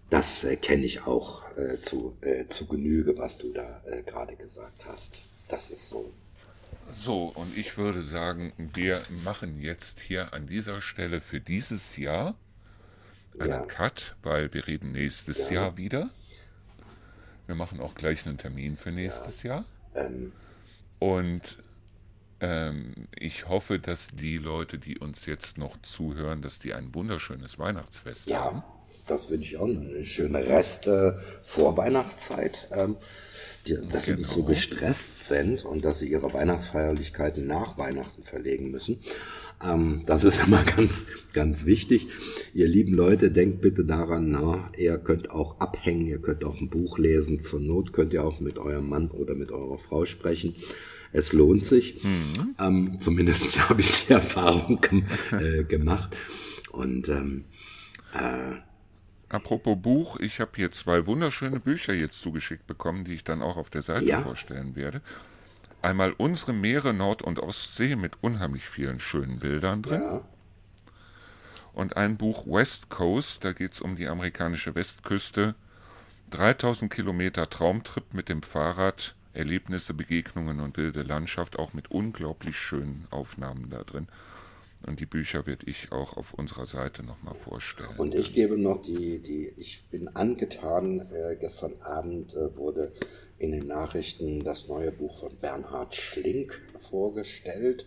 das 0.10 0.44
äh, 0.44 0.56
kenne 0.56 0.86
ich 0.86 1.06
auch 1.06 1.44
zu, 1.82 2.16
zu 2.48 2.68
Genüge, 2.68 3.18
was 3.18 3.40
du 3.40 3.52
da 3.52 3.82
gerade 4.06 4.38
gesagt 4.38 4.86
hast. 4.86 5.20
Das 5.50 5.70
ist 5.70 5.90
so. 5.90 6.14
So, 6.90 7.26
und 7.26 7.58
ich 7.58 7.78
würde 7.78 8.02
sagen, 8.02 8.54
wir 8.58 9.02
machen 9.24 9.60
jetzt 9.62 10.00
hier 10.00 10.34
an 10.34 10.48
dieser 10.48 10.82
Stelle 10.82 11.20
für 11.22 11.40
dieses 11.42 11.98
Jahr 11.98 12.36
einen 13.40 13.50
Ja. 13.50 13.66
Cut, 13.66 14.16
weil 14.24 14.54
wir 14.54 14.68
reden 14.68 14.94
nächstes 14.94 15.50
Ja. 15.50 15.56
Jahr 15.64 15.78
wieder. 15.78 16.10
Wir 17.46 17.56
machen 17.56 17.80
auch 17.82 17.96
gleich 17.96 18.26
einen 18.26 18.38
Termin 18.38 18.78
für 18.78 18.92
nächstes 18.92 19.44
Jahr. 19.44 19.66
Ähm, 19.96 20.32
Und 21.00 21.58
ähm, 22.40 23.08
ich 23.16 23.48
hoffe, 23.48 23.80
dass 23.80 24.08
die 24.08 24.38
Leute, 24.38 24.80
die 24.80 24.98
uns 24.98 25.26
jetzt 25.26 25.58
noch 25.58 25.78
zuhören, 25.82 26.42
dass 26.42 26.60
die 26.60 26.74
ein 26.74 26.94
wunderschönes 26.96 27.60
Weihnachtsfest 27.60 28.34
haben. 28.34 28.64
Das 29.08 29.30
wünsche 29.30 29.56
ich 29.56 29.58
auch 29.58 29.68
eine 29.68 30.04
schöne 30.04 30.46
Reste 30.46 31.22
vor 31.42 31.78
Weihnachtszeit. 31.78 32.68
Ähm, 32.72 32.98
die, 33.68 33.76
dass 33.92 34.06
sie 34.06 34.16
nicht 34.16 34.30
so 34.30 34.42
Genau. 34.44 34.50
gestresst 34.50 35.26
sind 35.26 35.66
und 35.66 35.84
dass 35.84 36.00
sie 36.00 36.10
ihre 36.10 36.34
Weihnachtsfeierlichkeiten 36.34 37.46
nach 37.46 37.78
Weihnachten 37.78 38.24
verlegen 38.24 38.72
müssen. 38.72 39.00
Ähm, 39.64 40.04
das 40.06 40.24
ist 40.24 40.42
immer 40.46 40.64
ganz, 40.64 41.06
ganz 41.34 41.66
wichtig. 41.66 42.08
Ihr 42.54 42.68
lieben 42.68 42.94
Leute, 42.94 43.32
denkt 43.32 43.62
bitte 43.62 43.86
daran, 43.86 44.30
na, 44.32 44.72
ihr 44.78 44.98
könnt 44.98 45.32
auch 45.32 45.60
abhängen, 45.60 46.08
ihr 46.08 46.20
könnt 46.20 46.44
auch 46.46 46.60
ein 46.62 46.70
Buch 46.70 46.98
lesen. 46.98 47.42
Zur 47.42 47.60
Not 47.60 47.94
könnt 47.94 48.14
ihr 48.14 48.24
auch 48.24 48.40
mit 48.40 48.58
eurem 48.58 48.88
Mann 48.90 49.10
oder 49.12 49.36
mit 49.36 49.52
eurer 49.52 49.78
Frau 49.80 50.06
sprechen. 50.06 50.56
Es 51.14 51.34
lohnt 51.34 51.66
sich. 51.66 52.02
Ähm, 52.60 52.98
zumindest 53.00 53.70
habe 53.70 53.82
ich 53.82 54.06
die 54.08 54.14
Erfahrung 54.14 54.80
gem 54.82 55.06
äh, 55.32 55.64
gemacht. 55.64 56.16
Und 56.72 57.10
ähm, 57.10 57.46
Apropos 59.30 59.78
Buch, 59.82 60.18
ich 60.20 60.40
habe 60.40 60.52
hier 60.56 60.72
zwei 60.72 61.06
wunderschöne 61.06 61.60
Bücher 61.60 61.94
jetzt 61.94 62.22
zugeschickt 62.22 62.66
bekommen, 62.66 63.04
die 63.04 63.14
ich 63.14 63.24
dann 63.24 63.42
auch 63.42 63.58
auf 63.58 63.70
der 63.70 63.82
Seite 63.82 64.06
Ja. 64.06 64.22
vorstellen 64.22 64.76
werde. 64.76 65.02
Einmal 65.82 66.14
unsere 66.14 66.54
Meere 66.54 66.94
Nord- 66.94 67.22
und 67.22 67.40
Ostsee 67.40 67.96
mit 67.96 68.14
unheimlich 68.22 68.68
vielen 68.70 69.00
schönen 69.00 69.40
Bildern 69.40 69.82
drin. 69.84 70.02
ja, 70.02 70.22
Und 71.74 71.96
ein 71.98 72.18
Buch 72.18 72.48
West 72.48 72.90
Coast, 72.90 73.44
da 73.44 73.54
geht 73.54 73.74
es 73.74 73.82
um 73.82 73.96
die 73.96 74.08
amerikanische 74.08 74.74
Westküste. 74.76 75.56
3000 76.32 76.92
Kilometer 76.92 77.50
Traumtrip 77.50 78.14
mit 78.14 78.30
dem 78.30 78.42
Fahrrad, 78.42 79.16
Erlebnisse, 79.34 79.94
Begegnungen 79.94 80.60
und 80.62 80.78
wilde 80.78 81.04
Landschaft, 81.04 81.60
auch 81.60 81.74
mit 81.74 81.92
unglaublich 81.92 82.58
schönen 82.58 83.06
Aufnahmen 83.12 83.70
da 83.70 83.84
drin. 83.84 84.08
Und 84.86 85.00
die 85.00 85.06
Bücher 85.06 85.46
werde 85.48 85.66
ich 85.66 85.92
auch 85.92 86.18
auf 86.18 86.34
unserer 86.34 86.66
Seite 86.66 87.04
nochmal 87.04 87.34
vorstellen. 87.34 87.98
Und 87.98 88.14
ich 88.14 88.34
gebe 88.34 88.58
noch 88.58 88.82
die, 88.82 89.20
die 89.22 89.48
ich 89.58 89.86
bin 89.90 90.08
angetan, 90.10 91.12
äh, 91.12 91.36
gestern 91.36 91.82
Abend 91.82 92.36
äh, 92.36 92.56
wurde 92.56 92.94
in 93.40 93.52
den 93.52 93.68
Nachrichten 93.68 94.44
das 94.44 94.68
neue 94.68 94.92
Buch 94.92 95.20
von 95.20 95.36
Bernhard 95.38 95.96
Schlink 95.96 96.62
vorgestellt. 96.78 97.86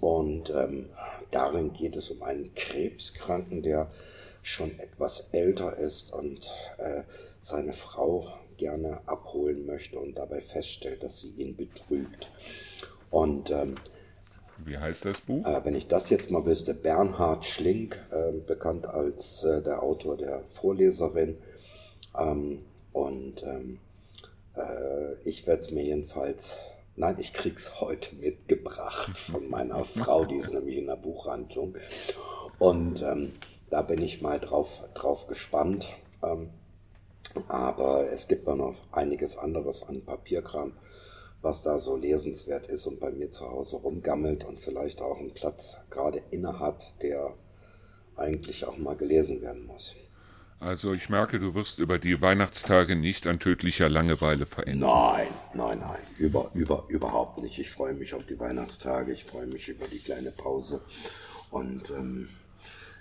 Und 0.00 0.50
ähm, 0.50 0.86
darin 1.30 1.72
geht 1.72 1.96
es 1.96 2.10
um 2.10 2.22
einen 2.22 2.54
Krebskranken, 2.54 3.62
der 3.62 3.90
schon 4.42 4.78
etwas 4.78 5.28
älter 5.32 5.76
ist 5.76 6.12
und 6.12 6.48
äh, 6.78 7.02
seine 7.40 7.72
Frau 7.72 8.32
gerne 8.56 9.00
abholen 9.06 9.66
möchte 9.66 9.98
und 9.98 10.16
dabei 10.16 10.40
feststellt, 10.40 11.02
dass 11.02 11.20
sie 11.20 11.30
ihn 11.36 11.56
betrügt. 11.56 12.30
Und 13.10 13.50
ähm, 13.50 13.76
Wie 14.64 14.78
heißt 14.78 15.04
das 15.04 15.20
Buch? 15.20 15.46
äh, 15.46 15.64
wenn 15.64 15.74
ich 15.74 15.88
das 15.88 16.10
jetzt 16.10 16.30
mal 16.30 16.44
wüsste, 16.44 16.74
Bernhard 16.74 17.46
Schlink, 17.46 17.96
äh, 18.10 18.36
bekannt 18.36 18.86
als 18.86 19.44
äh, 19.44 19.62
der 19.62 19.82
Autor 19.82 20.16
der 20.16 20.42
Vorleserin. 20.50 21.38
Ähm, 22.18 22.64
und 22.92 23.42
ähm, 23.44 23.78
äh, 24.56 25.14
ich 25.24 25.46
werde 25.46 25.62
es 25.62 25.70
mir 25.70 25.84
jedenfalls, 25.84 26.58
nein, 26.96 27.16
ich 27.18 27.32
krieg's 27.32 27.72
heute 27.80 28.16
mitgebracht 28.16 29.16
von 29.16 29.48
meiner 29.48 29.84
Frau, 29.84 30.24
die 30.24 30.36
ist 30.36 30.52
nämlich 30.52 30.76
in 30.76 30.86
der 30.86 30.96
Buchhandlung. 30.96 31.76
Und 32.58 33.02
ähm, 33.02 33.32
da 33.70 33.82
bin 33.82 34.02
ich 34.02 34.22
mal 34.22 34.40
drauf, 34.40 34.84
drauf 34.94 35.26
gespannt. 35.26 35.88
Ähm, 36.22 36.50
aber 37.48 38.10
es 38.10 38.26
gibt 38.26 38.48
auch 38.48 38.56
noch 38.56 38.74
einiges 38.90 39.36
anderes 39.36 39.86
an 39.86 40.02
Papierkram, 40.04 40.72
was 41.42 41.62
da 41.62 41.78
so 41.78 41.96
lesenswert 41.96 42.66
ist 42.66 42.86
und 42.86 43.00
bei 43.00 43.10
mir 43.10 43.30
zu 43.30 43.48
Hause 43.48 43.76
rumgammelt 43.76 44.44
und 44.44 44.60
vielleicht 44.60 45.00
auch 45.00 45.18
einen 45.18 45.32
Platz 45.32 45.78
gerade 45.90 46.22
inne 46.30 46.58
hat, 46.58 47.00
der 47.02 47.34
eigentlich 48.16 48.64
auch 48.64 48.76
mal 48.76 48.96
gelesen 48.96 49.40
werden 49.40 49.64
muss. 49.66 49.94
Also 50.60 50.92
ich 50.92 51.08
merke, 51.08 51.38
du 51.38 51.54
wirst 51.54 51.78
über 51.78 52.00
die 52.00 52.20
Weihnachtstage 52.20 52.96
nicht 52.96 53.28
an 53.28 53.38
tödlicher 53.38 53.88
Langeweile 53.88 54.44
verändern. 54.44 54.90
Nein, 54.90 55.28
nein, 55.54 55.78
nein, 55.78 56.00
über, 56.18 56.50
über, 56.52 56.84
überhaupt 56.88 57.38
nicht. 57.40 57.60
Ich 57.60 57.70
freue 57.70 57.94
mich 57.94 58.14
auf 58.14 58.26
die 58.26 58.40
Weihnachtstage, 58.40 59.12
ich 59.12 59.24
freue 59.24 59.46
mich 59.46 59.68
über 59.68 59.86
die 59.86 60.00
kleine 60.00 60.32
Pause 60.32 60.80
und 61.50 61.90
ähm, 61.90 62.28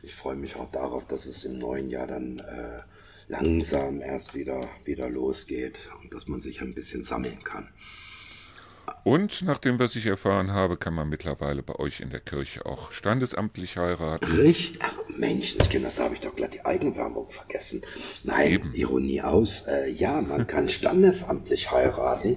ich 0.03 0.13
freue 0.13 0.35
mich 0.35 0.55
auch 0.55 0.69
darauf, 0.71 1.07
dass 1.07 1.25
es 1.25 1.45
im 1.45 1.57
neuen 1.57 1.89
Jahr 1.89 2.05
dann 2.05 2.37
äh, 2.39 2.81
langsam 3.27 4.01
erst 4.01 4.35
wieder, 4.35 4.69
wieder 4.85 5.09
losgeht 5.09 5.79
und 6.03 6.13
dass 6.13 6.27
man 6.27 6.41
sich 6.41 6.61
ein 6.61 6.75
bisschen 6.75 7.03
sammeln 7.03 7.43
kann. 7.43 7.69
Und 9.07 9.41
nach 9.43 9.57
dem, 9.57 9.79
was 9.79 9.95
ich 9.95 10.05
erfahren 10.05 10.51
habe, 10.51 10.75
kann 10.75 10.93
man 10.93 11.07
mittlerweile 11.07 11.63
bei 11.63 11.75
euch 11.75 12.01
in 12.01 12.09
der 12.09 12.19
Kirche 12.19 12.65
auch 12.65 12.91
standesamtlich 12.91 13.77
heiraten. 13.77 14.25
Richtig, 14.25 14.81
ach 14.83 14.97
Menschenskind, 15.15 15.85
das 15.85 15.97
habe 15.97 16.15
ich 16.15 16.19
doch 16.19 16.35
glatt 16.35 16.55
die 16.55 16.65
Eigenwerbung 16.65 17.31
vergessen. 17.31 17.83
Nein, 18.25 18.69
Ironie 18.73 19.21
aus. 19.21 19.61
Äh, 19.65 19.91
ja, 19.91 20.19
man 20.19 20.45
kann 20.45 20.67
standesamtlich 20.79 21.71
heiraten. 21.71 22.35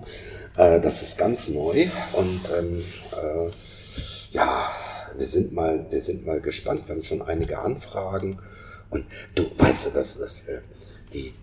Äh, 0.57 0.81
das 0.81 1.03
ist 1.03 1.19
ganz 1.19 1.49
neu 1.49 1.89
und 2.13 2.41
ähm, 2.57 2.85
äh, 3.21 3.51
ja, 4.31 4.71
wir 5.19 5.27
sind 5.27 5.53
mal, 5.53 5.89
wir 5.91 6.01
sind 6.01 6.25
mal 6.25 6.41
gespannt. 6.41 6.87
Wir 6.87 6.95
haben 6.95 7.03
schon 7.03 7.23
einige 7.23 7.59
Anfragen 7.59 8.39
und 8.91 9.07
du 9.35 9.51
weißt 9.59 9.87
du, 9.87 9.91
dass 9.91 10.19
das 10.21 10.47
äh, 10.47 10.61
die 11.13 11.35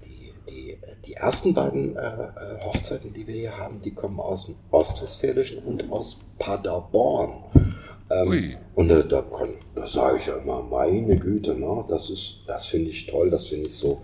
die 0.49 0.77
die 1.07 1.13
ersten 1.13 1.53
beiden 1.53 1.95
äh, 1.95 1.99
äh, 1.99 2.61
Hochzeiten, 2.63 3.13
die 3.13 3.25
wir 3.27 3.35
hier 3.35 3.57
haben, 3.57 3.81
die 3.81 3.93
kommen 3.93 4.19
aus 4.19 4.47
dem 4.47 4.55
Ostwestfälischen 4.71 5.63
und 5.63 5.89
aus 5.91 6.17
Paderborn. 6.37 7.43
Ähm, 8.09 8.27
Ui. 8.29 8.57
und 8.75 8.87
da, 8.89 9.01
da, 9.01 9.21
kann, 9.21 9.53
da 9.75 9.85
sage 9.87 10.17
ich 10.17 10.27
ja 10.27 10.37
immer, 10.37 10.63
meine 10.63 11.17
Güte, 11.17 11.55
ne, 11.55 11.83
das 11.89 12.09
ist, 12.09 12.43
das 12.47 12.65
finde 12.65 12.89
ich 12.91 13.05
toll, 13.05 13.29
das 13.29 13.47
finde 13.47 13.67
ich 13.67 13.75
so, 13.75 14.01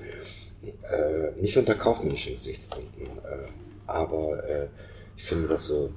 äh, 0.64 1.40
nicht 1.40 1.58
unter 1.58 1.76
kaufmännischen 1.76 2.34
Gesichtspunkten, 2.34 3.06
äh, 3.06 3.48
aber 3.88 4.44
äh, 4.46 4.68
ich 5.16 5.24
finde 5.24 5.48
das 5.48 5.68
so, 5.68 5.90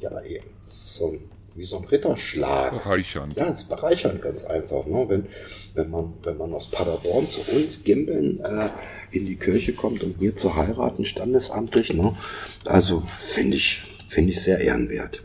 ja, 0.00 0.10
eh, 0.20 0.42
das 0.64 0.74
ist 0.74 0.94
so 0.96 1.12
ein, 1.12 1.30
wie 1.54 1.64
so 1.64 1.78
ein 1.78 1.84
Ritterschlag. 1.84 2.72
Bereichernd. 2.72 3.36
Ja, 3.36 3.48
es 3.48 3.62
ist 3.62 3.68
bereichernd 3.68 4.20
ganz 4.22 4.44
einfach, 4.44 4.86
ne? 4.86 5.04
wenn, 5.08 5.26
wenn, 5.74 5.90
man, 5.90 6.14
wenn 6.22 6.36
man 6.36 6.52
aus 6.52 6.70
Paderborn 6.70 7.28
zu 7.28 7.40
uns 7.54 7.84
Gimbeln 7.84 8.40
äh, 8.40 8.68
in 9.12 9.26
die 9.26 9.36
Kirche 9.36 9.72
kommt, 9.72 10.02
um 10.02 10.14
hier 10.18 10.34
zu 10.34 10.56
heiraten, 10.56 11.04
standesamtlich. 11.04 11.92
Ne? 11.94 12.16
Also 12.64 13.02
finde 13.20 13.56
ich, 13.56 13.82
finde 14.08 14.32
ich 14.32 14.42
sehr 14.42 14.58
ehrenwert. 14.60 15.22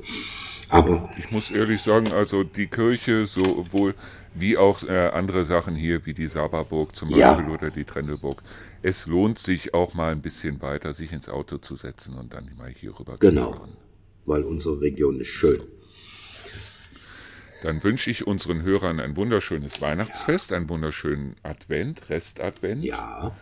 Aber 0.69 1.09
Ich 1.17 1.31
muss 1.31 1.49
ehrlich 1.49 1.81
sagen, 1.81 2.11
also 2.13 2.43
die 2.43 2.67
Kirche 2.67 3.25
sowohl 3.25 3.95
wie 4.35 4.55
auch 4.55 4.83
äh, 4.83 5.07
andere 5.09 5.43
Sachen 5.43 5.75
hier, 5.75 6.05
wie 6.05 6.13
die 6.13 6.27
Saberburg 6.27 6.95
zum 6.95 7.09
Ja. 7.09 7.33
Beispiel 7.33 7.51
oder 7.51 7.71
die 7.71 7.83
Trendelburg. 7.85 8.43
Es 8.83 9.07
lohnt 9.07 9.39
sich 9.39 9.73
auch 9.73 9.95
mal 9.95 10.11
ein 10.11 10.21
bisschen 10.21 10.61
weiter, 10.61 10.93
sich 10.93 11.11
ins 11.11 11.27
Auto 11.27 11.57
zu 11.57 11.75
setzen 11.75 12.15
und 12.15 12.33
dann 12.35 12.51
mal 12.55 12.69
hier 12.69 12.97
rüber 12.99 13.17
genau, 13.19 13.51
zu 13.53 13.57
fahren. 13.57 13.77
weil 14.27 14.43
unsere 14.43 14.79
Region 14.79 15.19
ist 15.19 15.27
schön. 15.29 15.61
Dann 17.61 17.83
wünsche 17.83 18.09
ich 18.09 18.25
unseren 18.25 18.61
Hörern 18.61 18.99
ein 18.99 19.15
wunderschönes 19.17 19.81
Weihnachtsfest, 19.81 20.53
einen 20.53 20.69
wunderschönen 20.69 21.35
Advent, 21.43 22.09
Restadvent, 22.09 22.83
Ja, 22.83 23.35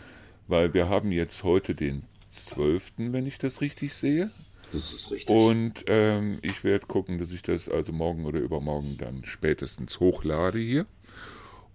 weil 0.47 0.73
wir 0.73 0.89
haben 0.89 1.11
jetzt 1.11 1.43
heute 1.43 1.75
den 1.75 2.03
12., 2.29 2.93
wenn 2.97 3.27
ich 3.27 3.37
das 3.37 3.61
richtig 3.61 3.93
sehe. 3.93 4.31
das 4.71 4.91
ist 4.93 5.11
richtig. 5.11 5.35
Und 5.35 5.85
ähm, 5.87 6.39
ich 6.41 6.63
werde 6.63 6.87
gucken, 6.87 7.19
dass 7.19 7.31
ich 7.31 7.41
das 7.43 7.69
also 7.69 7.91
morgen 7.91 8.25
oder 8.25 8.39
übermorgen 8.39 8.97
dann 8.97 9.23
spätestens 9.23 9.99
hochlade 9.99 10.59
hier. 10.59 10.85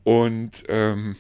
Und 0.05 0.65
ähm, 0.69 1.15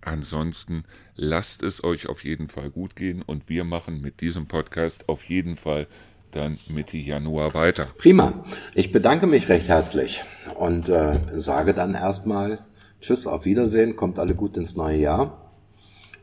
ansonsten 0.00 0.84
lasst 1.14 1.62
es 1.62 1.84
euch 1.84 2.08
auf 2.08 2.24
jeden 2.24 2.48
Fall 2.48 2.70
gut 2.70 2.96
gehen 2.96 3.22
und 3.22 3.48
wir 3.48 3.64
machen 3.64 4.00
mit 4.00 4.20
diesem 4.20 4.46
Podcast 4.46 5.08
auf 5.08 5.24
jeden 5.24 5.56
Fall 5.56 5.86
dann 6.32 6.58
Mitte 6.68 6.96
Januar 6.96 7.54
weiter. 7.54 7.86
Prima. 7.98 8.44
Ich 8.74 8.90
bedanke 8.92 9.26
mich 9.26 9.48
recht 9.48 9.68
herzlich 9.68 10.24
und 10.56 10.88
äh, 10.88 11.14
sage 11.32 11.72
dann 11.74 11.94
erstmal 11.94 12.58
Tschüss, 13.00 13.26
auf 13.26 13.44
Wiedersehen, 13.44 13.96
kommt 13.96 14.18
alle 14.18 14.34
gut 14.34 14.56
ins 14.56 14.76
neue 14.76 14.98
Jahr 14.98 15.52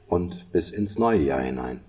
und 0.08 0.52
bis 0.52 0.72
ins 0.72 0.98
neue 0.98 1.22
Jahr 1.22 1.42
hinein. 1.42 1.82